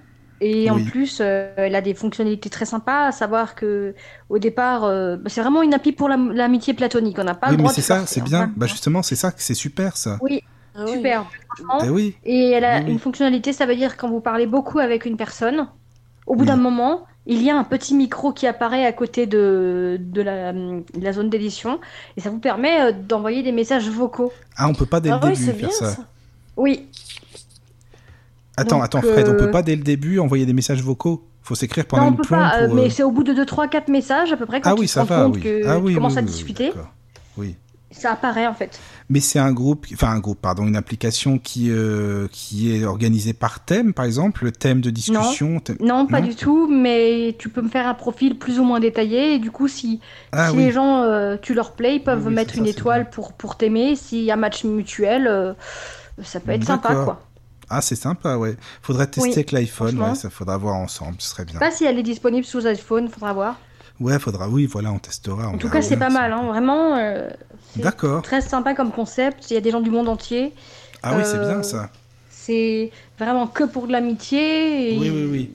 Et 0.44 0.72
en 0.72 0.84
plus, 0.84 1.20
euh, 1.22 1.54
elle 1.56 1.76
a 1.76 1.82
des 1.82 1.94
fonctionnalités 1.94 2.50
très 2.50 2.66
sympas, 2.66 3.06
à 3.06 3.12
savoir 3.12 3.54
que 3.54 3.94
au 4.28 4.40
départ, 4.40 4.84
euh, 4.86 5.16
bah, 5.16 5.30
c'est 5.30 5.40
vraiment 5.42 5.62
une 5.62 5.76
appli 5.76 5.92
pour 5.92 6.10
l'am- 6.10 6.32
l'amitié 6.32 6.74
platonique. 6.74 7.20
On 7.20 7.24
n'a 7.24 7.36
pas 7.36 7.48
oui, 7.48 7.52
le 7.52 7.58
mais 7.58 7.64
droit 7.64 7.74
c'est 7.74 7.82
de 7.82 7.86
ça, 7.86 8.08
c'est 8.08 8.22
bien. 8.24 8.52
Bah 8.56 8.66
justement, 8.66 9.04
c'est 9.04 9.16
ça, 9.16 9.32
c'est 9.38 9.54
super 9.54 9.96
ça. 9.98 10.18
Oui, 10.22 10.42
Ah 10.76 10.85
oui. 10.85 10.93
super. 10.93 11.26
Eh 11.85 11.89
oui. 11.89 12.15
Et 12.23 12.52
elle 12.52 12.64
a 12.65 12.80
Oui, 12.80 12.84
oui. 12.85 12.91
une 12.93 12.99
fonctionnalité, 12.99 13.53
ça 13.53 13.65
veut 13.65 13.76
dire 13.76 13.98
quand 13.98 14.10
vous 14.10 14.22
parlez 14.22 14.48
beaucoup 14.48 14.80
avec 14.80 15.06
une 15.06 15.18
personne, 15.18 15.68
au 16.27 16.35
bout 16.35 16.41
Oui. 16.41 16.48
d'un 16.48 16.56
moment, 16.57 17.06
il 17.26 17.43
y 17.43 17.49
a 17.49 17.57
un 17.57 17.64
petit 17.64 17.93
micro 17.93 18.31
qui 18.34 18.48
apparaît 18.48 18.85
à 18.85 18.93
côté 18.93 19.27
de, 19.27 19.98
de, 19.99 20.22
la, 20.22 20.53
de 20.53 20.84
la 21.02 21.14
zone 21.14 21.30
d'édition 21.30 21.80
et 22.18 22.22
ça 22.22 22.30
vous 22.30 22.39
permet 22.39 22.81
euh, 22.81 22.91
d'envoyer 22.93 23.43
des 23.43 23.52
messages 23.52 23.89
vocaux. 23.89 24.31
Ah, 24.56 24.68
on 24.68 24.73
peut 24.73 24.85
pas 24.85 24.99
dès 25.02 25.10
Ah 25.10 25.19
le 25.22 25.27
oui, 25.27 25.34
début 25.34 25.45
c'est 25.45 25.53
faire 25.53 25.69
bien 25.69 25.72
ça. 25.72 25.91
ça. 25.91 26.06
Oui, 26.57 26.88
Attends, 28.57 28.77
Donc, 28.77 28.85
attends, 28.85 29.02
Fred, 29.02 29.27
on 29.30 29.31
euh, 29.34 29.38
peut 29.38 29.52
pas 29.52 29.61
dès 29.64 29.76
le 29.76 29.81
début 29.84 30.19
envoyer 30.19 30.45
des 30.45 30.53
messages 30.53 30.84
vocaux? 30.84 31.23
Faut 31.41 31.56
s'écrire 31.56 31.85
pendant 31.85 32.03
non, 32.03 32.07
on 32.10 32.11
une 32.11 32.18
peut 32.18 32.23
plombe 32.23 32.39
pas, 32.39 32.60
euh, 32.61 32.65
pour, 32.68 32.76
mais 32.76 32.84
euh, 32.85 32.89
c'est 32.89 33.03
au 33.03 33.11
bout 33.11 33.23
de 33.23 33.34
2, 33.34 33.45
3, 33.45 33.68
4 33.68 33.88
messages 33.88 34.31
à 34.31 34.38
peu 34.38 34.45
près 34.45 34.61
quand 34.61 34.72
Ah 34.72 34.76
tu 34.76 34.81
oui, 34.81 34.88
te 34.88 34.91
ça 34.91 35.02
rends 35.02 35.07
va, 35.07 35.23
compte 35.26 35.35
oui. 35.35 35.41
que 35.41 35.65
Ah 35.65 35.80
oui, 35.80 35.91
tu 35.91 35.95
commences 35.98 36.14
oui, 36.14 36.19
à 36.19 36.22
discuter. 36.22 36.72
Oui. 37.38 37.56
Ça 37.92 38.14
apparaît 38.14 38.48
en 38.48 38.54
fait. 38.54 38.80
Mais 39.10 39.20
c'est 39.20 39.40
un 39.40 39.52
groupe, 39.52 39.86
enfin 39.94 40.10
un 40.12 40.20
groupe, 40.20 40.40
pardon, 40.42 40.66
une 40.66 40.76
application 40.76 41.38
qui 41.38 41.70
euh, 41.70 42.28
qui 42.32 42.74
est 42.76 42.86
organisée 42.86 43.34
par 43.34 43.60
thème, 43.60 43.94
par 43.94 44.06
exemple, 44.06 44.44
le 44.46 44.52
thème 44.52 44.80
de 44.82 44.90
discussion. 44.90 45.60
thème- 45.60 45.78
Non, 45.82 46.08
pas 46.08 46.22
Non 46.22 46.28
du 46.28 46.36
tout, 46.36 46.68
mais 46.68 47.36
tu 47.38 47.50
peux 47.50 47.62
me 47.62 47.70
faire 47.70 47.88
un 47.88 47.94
profil 47.94 48.38
plus 48.40 48.60
ou 48.60 48.64
moins 48.64 48.80
détaillé 48.80 49.36
et 49.36 49.40
du 49.40 49.52
coup, 49.52 49.68
si, 49.68 50.00
Ah 50.32 50.50
si 50.50 50.56
oui. 50.58 50.64
les 50.66 50.72
gens, 50.72 51.02
euh, 51.04 51.36
tu 51.42 51.54
leur 51.54 51.74
play, 51.74 51.96
ils 51.98 52.04
peuvent 52.04 52.26
Oui, 52.28 52.34
mettre 52.34 52.58
une 52.58 52.66
ça, 52.66 52.72
étoile 52.72 53.10
pour, 53.10 53.34
pour 53.34 53.58
t'aimer. 53.58 53.96
S'il 53.96 54.24
y 54.24 54.32
a 54.32 54.36
match 54.38 54.64
mutuel, 54.64 55.28
euh, 55.28 55.54
ça 56.24 56.40
peut 56.40 56.52
être 56.52 56.64
sympa 56.66 56.96
quoi. 56.96 57.22
Ah, 57.74 57.82
c'est 57.82 57.96
sympa, 57.96 58.36
ouais. 58.36 58.58
Faudrait 58.82 59.08
tester 59.08 59.22
Oui, 59.30 59.34
avec 59.34 59.52
l'iPhone, 59.54 59.98
ouais, 60.02 60.16
ça 60.16 60.30
faudra 60.30 60.58
voir 60.58 60.76
ensemble, 60.76 61.16
ce 61.20 61.30
serait 61.30 61.44
Je 61.44 61.52
bien. 61.52 61.60
sais 61.60 61.66
pas 61.66 61.72
si 61.72 61.86
elle 61.86 61.98
est 62.00 62.04
disponible 62.04 62.46
sous 62.46 62.66
iPhone, 62.68 63.08
faudra 63.08 63.32
voir. 63.34 63.58
Ouais, 64.02 64.19
faudra, 64.19 64.49
oui, 64.49 64.65
voilà, 64.65 64.91
on 64.91 64.99
testera. 64.99 65.48
on 65.49 65.53
En 65.56 65.57
tout 65.57 65.69
cas, 65.69 65.82
c'est 65.82 65.98
pas 65.98 66.10
mal, 66.10 66.34
hein, 66.34 66.44
vraiment. 66.48 66.95
euh, 66.98 67.30
D'accord. 67.76 68.22
très 68.23 68.41
sympa 68.41 68.73
comme 68.73 68.91
concept. 68.91 69.49
Il 69.52 69.53
y 69.53 69.57
a 69.57 69.61
des 69.61 69.72
gens 69.72 69.80
du 69.82 69.91
monde 69.91 70.10
entier. 70.10 70.53
Ah 71.03 71.15
oui, 71.15 71.23
c'est 71.23 71.38
Euh, 71.38 71.48
bien 71.48 71.64
ça. 71.64 71.90
C'est 72.30 72.91
vraiment 73.19 73.48
que 73.48 73.64
pour 73.64 73.88
de 73.88 73.91
l'amitié. 73.91 74.95
et- 74.95 74.99
Oui, 74.99 75.10
oui, 75.10 75.26
oui. 75.32 75.52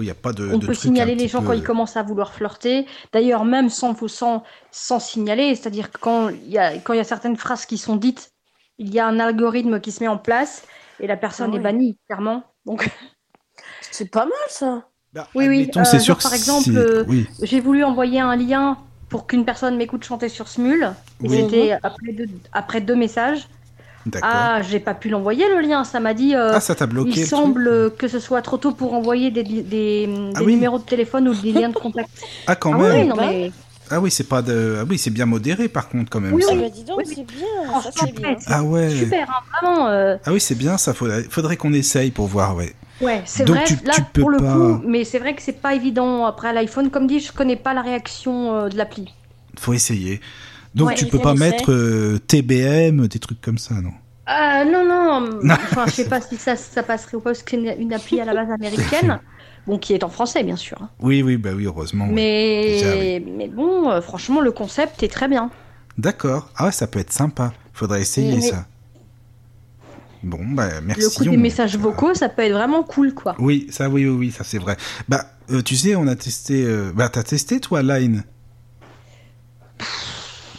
il 0.00 0.04
n'y 0.04 0.10
a 0.10 0.14
pas 0.14 0.32
de. 0.32 0.48
On 0.52 0.58
de 0.58 0.66
peut 0.66 0.74
signaler 0.74 1.14
les 1.16 1.26
gens 1.28 1.40
peu- 1.40 1.46
quand 1.48 1.52
ils 1.54 1.62
commencent 1.64 1.96
à 1.96 2.02
vouloir 2.02 2.32
flirter. 2.32 2.86
D'ailleurs, 3.12 3.44
même 3.44 3.68
sans, 3.70 3.96
sans, 4.06 4.44
sans 4.70 5.00
signaler, 5.00 5.54
c'est-à-dire 5.56 5.90
quand 5.90 6.28
il 6.28 6.50
y, 6.50 6.58
a, 6.58 6.74
quand 6.78 6.92
il 6.92 6.98
y 6.98 7.00
a 7.00 7.04
certaines 7.04 7.36
phrases 7.36 7.66
qui 7.66 7.78
sont 7.78 7.96
dites, 7.96 8.30
il 8.78 8.92
y 8.94 9.00
a 9.00 9.06
un 9.06 9.18
algorithme 9.18 9.80
qui 9.80 9.90
se 9.90 10.00
met 10.04 10.08
en 10.08 10.18
place 10.18 10.64
et 11.00 11.06
la 11.08 11.16
personne 11.16 11.50
Ah 11.52 11.54
est 11.54 11.58
oui. 11.58 11.64
bannie, 11.64 11.98
clairement. 12.06 12.44
Donc, 12.66 12.88
C'est 13.90 14.10
pas 14.10 14.24
mal 14.26 14.32
ça. 14.50 14.88
Bah, 15.18 15.28
Oui, 15.34 15.48
oui, 15.48 15.70
euh, 15.76 15.84
c'est 15.84 15.98
sûr 15.98 16.16
par 16.18 16.32
exemple, 16.34 16.64
si- 16.64 16.76
euh, 16.76 17.04
oui. 17.08 17.26
j'ai 17.42 17.60
voulu 17.60 17.82
envoyer 17.84 18.20
un 18.20 18.36
lien 18.36 18.76
pour 19.08 19.26
qu'une 19.26 19.44
personne 19.44 19.76
m'écoute 19.76 20.04
chanter 20.04 20.28
sur 20.28 20.48
Smule. 20.48 20.92
Et 21.24 21.28
Oui. 21.28 21.36
c'était 21.36 21.72
après 21.82 22.12
deux, 22.12 22.26
après 22.52 22.80
deux 22.80 22.94
messages. 22.94 23.48
Ah, 24.22 24.60
j'ai 24.62 24.80
pas 24.80 24.94
pu 24.94 25.08
l'envoyer 25.08 25.44
le 25.48 25.60
lien. 25.60 25.84
Ça 25.84 26.00
m'a 26.00 26.14
dit. 26.14 26.34
euh, 26.34 26.52
Ah, 26.54 26.60
ça 26.60 26.74
t'a 26.74 26.86
bloqué. 26.86 27.10
il 27.10 27.20
le 27.20 27.26
semble 27.26 27.64
truc 27.88 27.96
que 27.98 28.08
ce 28.08 28.20
soit 28.20 28.42
trop 28.42 28.56
tôt 28.56 28.72
pour 28.72 28.94
envoyer 28.94 29.30
des, 29.30 29.42
des, 29.42 29.62
des 29.62 30.08
Ah 30.34 30.42
oui. 30.42 30.54
numéros 30.54 30.78
de 30.78 30.84
téléphone 30.84 31.28
ou 31.28 31.34
des 31.34 31.52
liens 31.52 31.68
de 31.68 31.74
contact. 31.74 32.08
Ah, 32.46 32.54
quand 32.56 32.72
ah 32.74 32.78
même. 32.78 33.00
oui, 33.02 33.08
non 33.08 33.16
mais. 33.16 33.50
Ah 33.90 34.00
oui, 34.00 34.10
c'est 34.10 34.28
pas 34.28 34.40
de. 34.42 34.78
Ah 34.80 34.84
oui, 34.88 34.98
c'est 34.98 35.10
bien 35.10 35.26
modéré 35.26 35.68
par 35.68 35.88
contre 35.88 36.10
quand 36.10 36.20
même. 36.20 36.32
Oui, 36.32 36.42
ça. 36.42 36.50
Ah 36.52 36.54
oui. 36.56 36.60
bah 36.62 36.68
dis 36.68 36.84
donc, 36.84 36.98
Oui. 36.98 37.04
c'est 37.14 37.24
bien. 37.26 37.46
Oh, 37.74 37.80
ça. 37.82 37.90
Ah 38.46 38.62
ouais. 38.62 38.88
Super, 38.90 39.28
hein, 39.30 39.42
vraiment. 39.62 39.88
euh, 39.88 40.16
Ah 40.24 40.32
oui, 40.32 40.40
c'est 40.40 40.54
bien 40.54 40.78
ça. 40.78 40.94
Faudrait, 40.94 41.24
faudrait 41.24 41.56
qu'on 41.56 41.72
essaye 41.72 42.10
pour 42.10 42.26
voir, 42.28 42.54
ouais. 42.54 42.74
Ouais, 43.00 43.22
c'est 43.26 43.44
vrai. 43.44 43.64
tu- 43.64 43.76
là, 43.84 43.92
tu 43.94 44.02
peux 44.12 44.20
pour 44.22 44.30
le 44.30 44.38
pas- 44.38 44.52
coup, 44.52 44.80
mais 44.86 45.04
c'est 45.04 45.18
vrai 45.18 45.34
que 45.34 45.42
c'est 45.42 45.60
pas 45.60 45.74
évident 45.74 46.26
après 46.26 46.52
l'iPhone. 46.52 46.90
Comme 46.90 47.06
dit, 47.06 47.20
je 47.20 47.32
connais 47.32 47.56
pas 47.56 47.74
la 47.74 47.82
réaction 47.82 48.54
euh, 48.54 48.68
de 48.68 48.76
l'appli. 48.76 49.12
Faut 49.58 49.72
essayer. 49.72 50.20
Donc 50.74 50.88
Ouais, 50.88 50.94
tu 50.94 51.06
peux 51.06 51.18
pas 51.18 51.34
mettre 51.34 51.72
euh, 51.72 52.18
TBM, 52.18 53.06
des 53.08 53.18
trucs 53.18 53.40
comme 53.40 53.58
ça, 53.58 53.74
non? 53.74 53.92
Euh, 54.28 54.64
non, 54.64 54.84
non. 54.84 55.40
Enfin, 55.50 55.86
je 55.86 55.92
sais 55.92 56.08
pas 56.08 56.20
si 56.20 56.36
ça, 56.36 56.54
ça 56.56 56.82
passerait 56.82 57.16
ou 57.16 57.20
pas 57.20 57.30
parce 57.30 57.42
que 57.42 57.50
c'est 57.52 57.76
une, 57.80 57.92
appli 57.92 58.20
à 58.20 58.24
la 58.24 58.34
base 58.34 58.50
américaine. 58.50 59.18
Bon, 59.66 59.76
qui 59.76 59.92
est 59.92 60.02
en 60.02 60.08
français, 60.08 60.42
bien 60.44 60.56
sûr. 60.56 60.78
hein. 60.80 60.88
Oui, 60.98 61.22
oui, 61.22 61.36
bah 61.36 61.50
oui, 61.54 61.66
heureusement. 61.66 62.06
Mais, 62.06 62.62
Déjà, 62.72 62.96
oui. 62.96 63.20
mais 63.36 63.48
bon, 63.48 63.90
euh, 63.90 64.00
franchement, 64.00 64.40
le 64.40 64.50
concept 64.50 65.02
est 65.02 65.08
très 65.12 65.28
bien. 65.28 65.50
D'accord. 65.98 66.48
Ah 66.56 66.66
ouais, 66.66 66.72
ça 66.72 66.86
peut 66.86 66.98
être 67.00 67.12
sympa. 67.12 67.52
Faudrait 67.74 68.00
essayer 68.00 68.40
ça. 68.40 68.64
Bon, 70.22 70.40
bah 70.44 70.80
merci. 70.82 71.02
le 71.02 71.08
coup 71.10 71.24
des 71.30 71.36
messages 71.36 71.76
vocaux, 71.76 72.12
ça 72.14 72.28
peut 72.28 72.42
être 72.42 72.52
vraiment 72.52 72.82
cool, 72.82 73.14
quoi. 73.14 73.36
Oui, 73.38 73.66
ça, 73.70 73.88
oui, 73.88 74.04
oui, 74.06 74.16
oui, 74.16 74.30
ça 74.32 74.42
c'est 74.44 74.58
vrai. 74.58 74.76
Bah, 75.08 75.26
euh, 75.50 75.62
tu 75.62 75.76
sais, 75.76 75.94
on 75.94 76.06
a 76.06 76.16
testé. 76.16 76.64
euh, 76.64 76.90
Bah, 76.94 77.08
t'as 77.08 77.22
testé 77.22 77.60
toi 77.60 77.82
Line? 77.82 78.24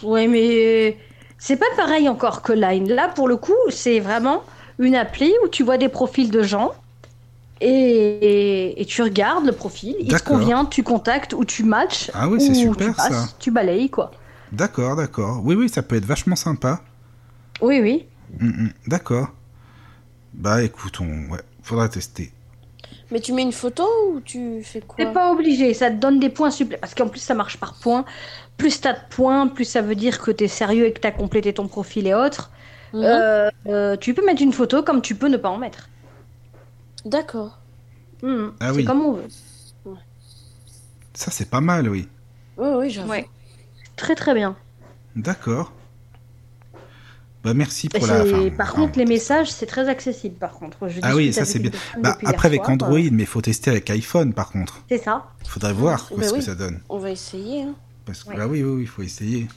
Ouais, 0.02 0.28
mais 0.28 0.98
c'est 1.38 1.58
pas 1.58 1.66
pareil 1.76 2.08
encore 2.08 2.42
que 2.42 2.54
Line. 2.54 2.88
Là, 2.90 3.10
pour 3.10 3.28
le 3.28 3.36
coup, 3.36 3.54
c'est 3.70 4.00
vraiment 4.00 4.44
une 4.80 4.96
appli 4.96 5.32
où 5.44 5.50
tu 5.50 5.64
vois 5.64 5.78
des 5.78 5.90
profils 5.90 6.32
de 6.32 6.42
gens 6.42 6.72
et, 7.60 8.82
et 8.82 8.86
tu 8.86 9.02
regardes 9.02 9.46
le 9.46 9.52
profil. 9.52 9.96
Il 10.00 10.14
te 10.14 10.24
convient, 10.24 10.64
tu 10.66 10.84
contactes 10.84 11.34
ou 11.34 11.44
tu 11.44 11.64
matches. 11.64 12.10
Ah 12.14 12.30
oui, 12.30 12.40
c'est 12.40 12.54
super, 12.54 12.88
tu 12.88 12.94
passes, 12.94 13.12
ça. 13.12 13.28
Tu 13.40 13.52
balayes, 13.52 13.90
quoi. 13.90 14.12
D'accord, 14.54 14.96
d'accord. 14.96 15.42
Oui, 15.44 15.56
oui, 15.56 15.68
ça 15.68 15.84
peut 15.84 15.98
être 15.98 16.06
vachement 16.06 16.38
sympa. 16.38 16.82
Oui, 17.62 17.82
oui. 17.82 18.06
Mm, 18.40 18.48
mm, 18.48 18.70
d'accord. 18.88 19.28
Bah, 20.34 20.64
écoute, 20.64 21.00
on... 21.02 21.30
ouais, 21.30 21.42
faudra 21.62 21.90
tester. 21.90 22.32
Mais 23.12 23.20
tu 23.20 23.34
mets 23.34 23.42
une 23.42 23.52
photo 23.52 23.84
ou 24.12 24.22
tu 24.22 24.64
fais 24.64 24.82
quoi? 24.82 24.96
T'es 24.98 25.12
pas 25.12 25.32
obligé, 25.32 25.74
ça 25.74 25.90
te 25.90 25.96
donne 25.96 26.20
des 26.20 26.30
points 26.30 26.52
supplémentaires. 26.52 26.80
Parce 26.82 26.96
qu'en 26.96 27.08
plus, 27.10 27.20
ça 27.20 27.34
marche 27.34 27.58
par 27.58 27.76
points. 27.80 28.06
Plus 28.58 28.82
t'as 28.82 28.94
de 28.94 29.00
points, 29.10 29.48
plus 29.48 29.66
ça 29.66 29.82
veut 29.82 29.96
dire 29.96 30.20
que 30.22 30.32
t'es 30.32 30.48
sérieux 30.48 30.86
et 30.86 30.94
que 30.94 31.00
t'as 31.00 31.12
complété 31.12 31.54
ton 31.54 31.68
profil 31.68 32.08
et 32.08 32.14
autres. 32.14 32.52
Mhm. 32.94 33.04
Euh, 33.04 33.50
euh, 33.68 33.96
tu 33.98 34.14
peux 34.14 34.26
mettre 34.26 34.42
une 34.42 34.54
photo 34.54 34.84
comme 34.84 35.02
tu 35.02 35.16
peux 35.16 35.28
ne 35.28 35.38
pas 35.38 35.50
en 35.50 35.58
mettre. 35.58 35.90
D'accord. 37.06 37.60
Mhm, 38.22 38.54
Ah 38.60 38.72
c'est 38.72 38.74
oui. 38.74 38.86
comme 38.86 39.02
on 39.02 39.14
veut. 39.14 39.28
Ça, 41.14 41.30
c'est 41.32 41.50
pas 41.50 41.62
mal, 41.62 41.88
oui. 41.90 42.08
Oui, 42.58 42.68
oui, 42.76 42.90
j'avoue. 42.92 43.10
Ouais. 43.10 43.28
Très 43.96 44.16
très 44.16 44.34
bien. 44.34 44.58
D'accord. 45.16 45.72
Bah, 47.50 47.54
merci 47.56 47.88
Et 47.94 47.98
pour 48.00 48.08
la. 48.08 48.22
enfin, 48.24 48.50
par 48.56 48.74
contre, 48.74 49.00
les 49.00 49.06
messages, 49.06 49.52
c'est 49.52 49.66
très 49.66 49.90
accessible. 49.90 50.36
Par 50.36 50.52
contre, 50.54 50.88
Je 50.88 51.00
Ah 51.02 51.16
oui, 51.16 51.34
ça 51.34 51.46
c'est 51.46 51.60
bien. 51.60 51.72
Bah, 52.02 52.18
après 52.26 52.48
avec 52.48 52.62
soir, 52.62 52.72
Android, 52.72 53.00
mais 53.12 53.26
faut 53.26 53.42
tester 53.42 53.72
avec 53.72 53.90
iPhone 53.90 54.34
par 54.34 54.52
contre. 54.52 54.84
C'est 54.90 55.04
ça. 55.04 55.26
Faudrait 55.48 55.74
voir 55.74 56.08
Bah 56.16 56.28
ce 56.28 56.34
que 56.34 56.42
ça 56.42 56.54
donne. 56.56 56.80
On 56.90 57.00
va 57.00 57.10
essayer. 57.12 57.64
Hein. 57.64 57.74
Parce 58.06 58.24
que 58.24 58.30
Ouais. 58.30 58.38
bah 58.38 58.48
oui, 58.48 58.62
oui, 58.64 58.70
oui, 58.72 58.82
il 58.84 58.88
faut 58.88 59.02
essayer. 59.02 59.48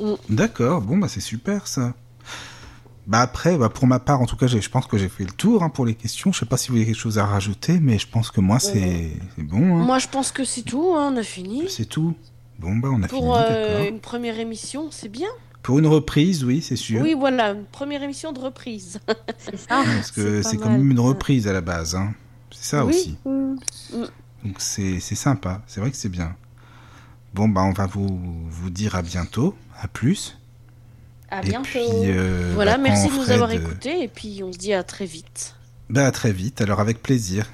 Mm. 0.00 0.12
D'accord, 0.28 0.80
bon 0.80 0.98
bah 0.98 1.08
c'est 1.08 1.20
super 1.20 1.66
ça. 1.66 1.94
Bah 3.06 3.20
après, 3.20 3.58
bah 3.58 3.68
pour 3.68 3.86
ma 3.86 3.98
part, 3.98 4.20
en 4.22 4.26
tout 4.26 4.36
cas, 4.36 4.46
je 4.46 4.68
pense 4.68 4.86
que 4.86 4.96
j'ai 4.96 5.08
fait 5.10 5.24
le 5.24 5.30
tour 5.32 5.62
hein, 5.62 5.68
pour 5.68 5.84
les 5.84 5.94
questions. 5.94 6.32
Je 6.32 6.38
sais 6.38 6.46
pas 6.46 6.56
si 6.56 6.70
vous 6.70 6.76
avez 6.76 6.86
quelque 6.86 6.94
chose 6.98 7.18
à 7.18 7.26
rajouter, 7.26 7.78
mais 7.80 7.98
je 7.98 8.08
pense 8.08 8.30
que 8.30 8.40
moi 8.40 8.58
c'est 8.60 9.10
bon. 9.36 9.58
hein. 9.80 9.84
Moi, 9.84 9.98
je 9.98 10.08
pense 10.08 10.32
que 10.32 10.44
c'est 10.44 10.62
tout. 10.62 10.94
hein, 10.96 11.10
On 11.12 11.16
a 11.16 11.22
fini. 11.22 11.64
C'est 11.68 11.84
tout. 11.84 12.14
Bon 12.58 12.76
bah 12.76 12.88
on 12.92 13.02
a 13.02 13.08
fini, 13.08 13.20
Pour 13.20 13.36
euh, 13.36 13.88
une 13.88 13.98
première 14.00 14.38
émission, 14.38 14.88
c'est 14.90 15.08
bien. 15.10 15.28
Pour 15.64 15.78
une 15.78 15.86
reprise, 15.86 16.44
oui, 16.44 16.60
c'est 16.60 16.76
sûr. 16.76 17.00
Oui, 17.00 17.14
voilà, 17.18 17.52
une 17.52 17.64
première 17.64 18.02
émission 18.02 18.32
de 18.32 18.38
reprise. 18.38 19.00
C'est 19.38 19.56
ça. 19.56 19.82
Parce 19.84 20.10
que 20.10 20.42
c'est 20.42 20.58
quand 20.58 20.68
même 20.68 20.90
une 20.90 21.00
reprise 21.00 21.48
à 21.48 21.54
la 21.54 21.62
base. 21.62 21.94
Hein. 21.94 22.12
C'est 22.50 22.64
ça 22.76 22.84
oui. 22.84 22.92
aussi. 22.92 23.16
mm. 23.24 24.04
Donc 24.44 24.56
c'est 24.58 25.00
c'est 25.00 25.14
sympa, 25.14 25.62
c'est 25.66 25.80
vrai 25.80 25.90
que 25.90 25.96
c'est 25.96 26.10
bien. 26.10 26.36
Bon, 27.32 27.48
bah 27.48 27.62
on 27.62 27.72
va 27.72 27.86
vous, 27.86 28.20
vous 28.46 28.68
dire 28.68 28.94
à 28.94 29.00
bientôt, 29.00 29.56
à 29.80 29.88
plus. 29.88 30.38
À 31.30 31.40
Et 31.40 31.48
bientôt. 31.48 31.64
puis, 31.64 31.80
euh, 32.10 32.52
Voilà, 32.54 32.76
bah, 32.76 32.82
merci 32.82 33.08
de 33.08 33.14
nous 33.14 33.30
avoir 33.30 33.48
euh, 33.48 33.54
écoutés 33.54 34.02
et 34.02 34.08
puis 34.08 34.42
on 34.44 34.52
se 34.52 34.58
dit 34.58 34.74
à 34.74 34.82
très 34.82 35.06
vite. 35.06 35.56
Bah 35.88 36.06
à 36.06 36.10
très 36.10 36.32
vite, 36.32 36.60
alors 36.60 36.80
avec 36.80 37.02
plaisir. 37.02 37.46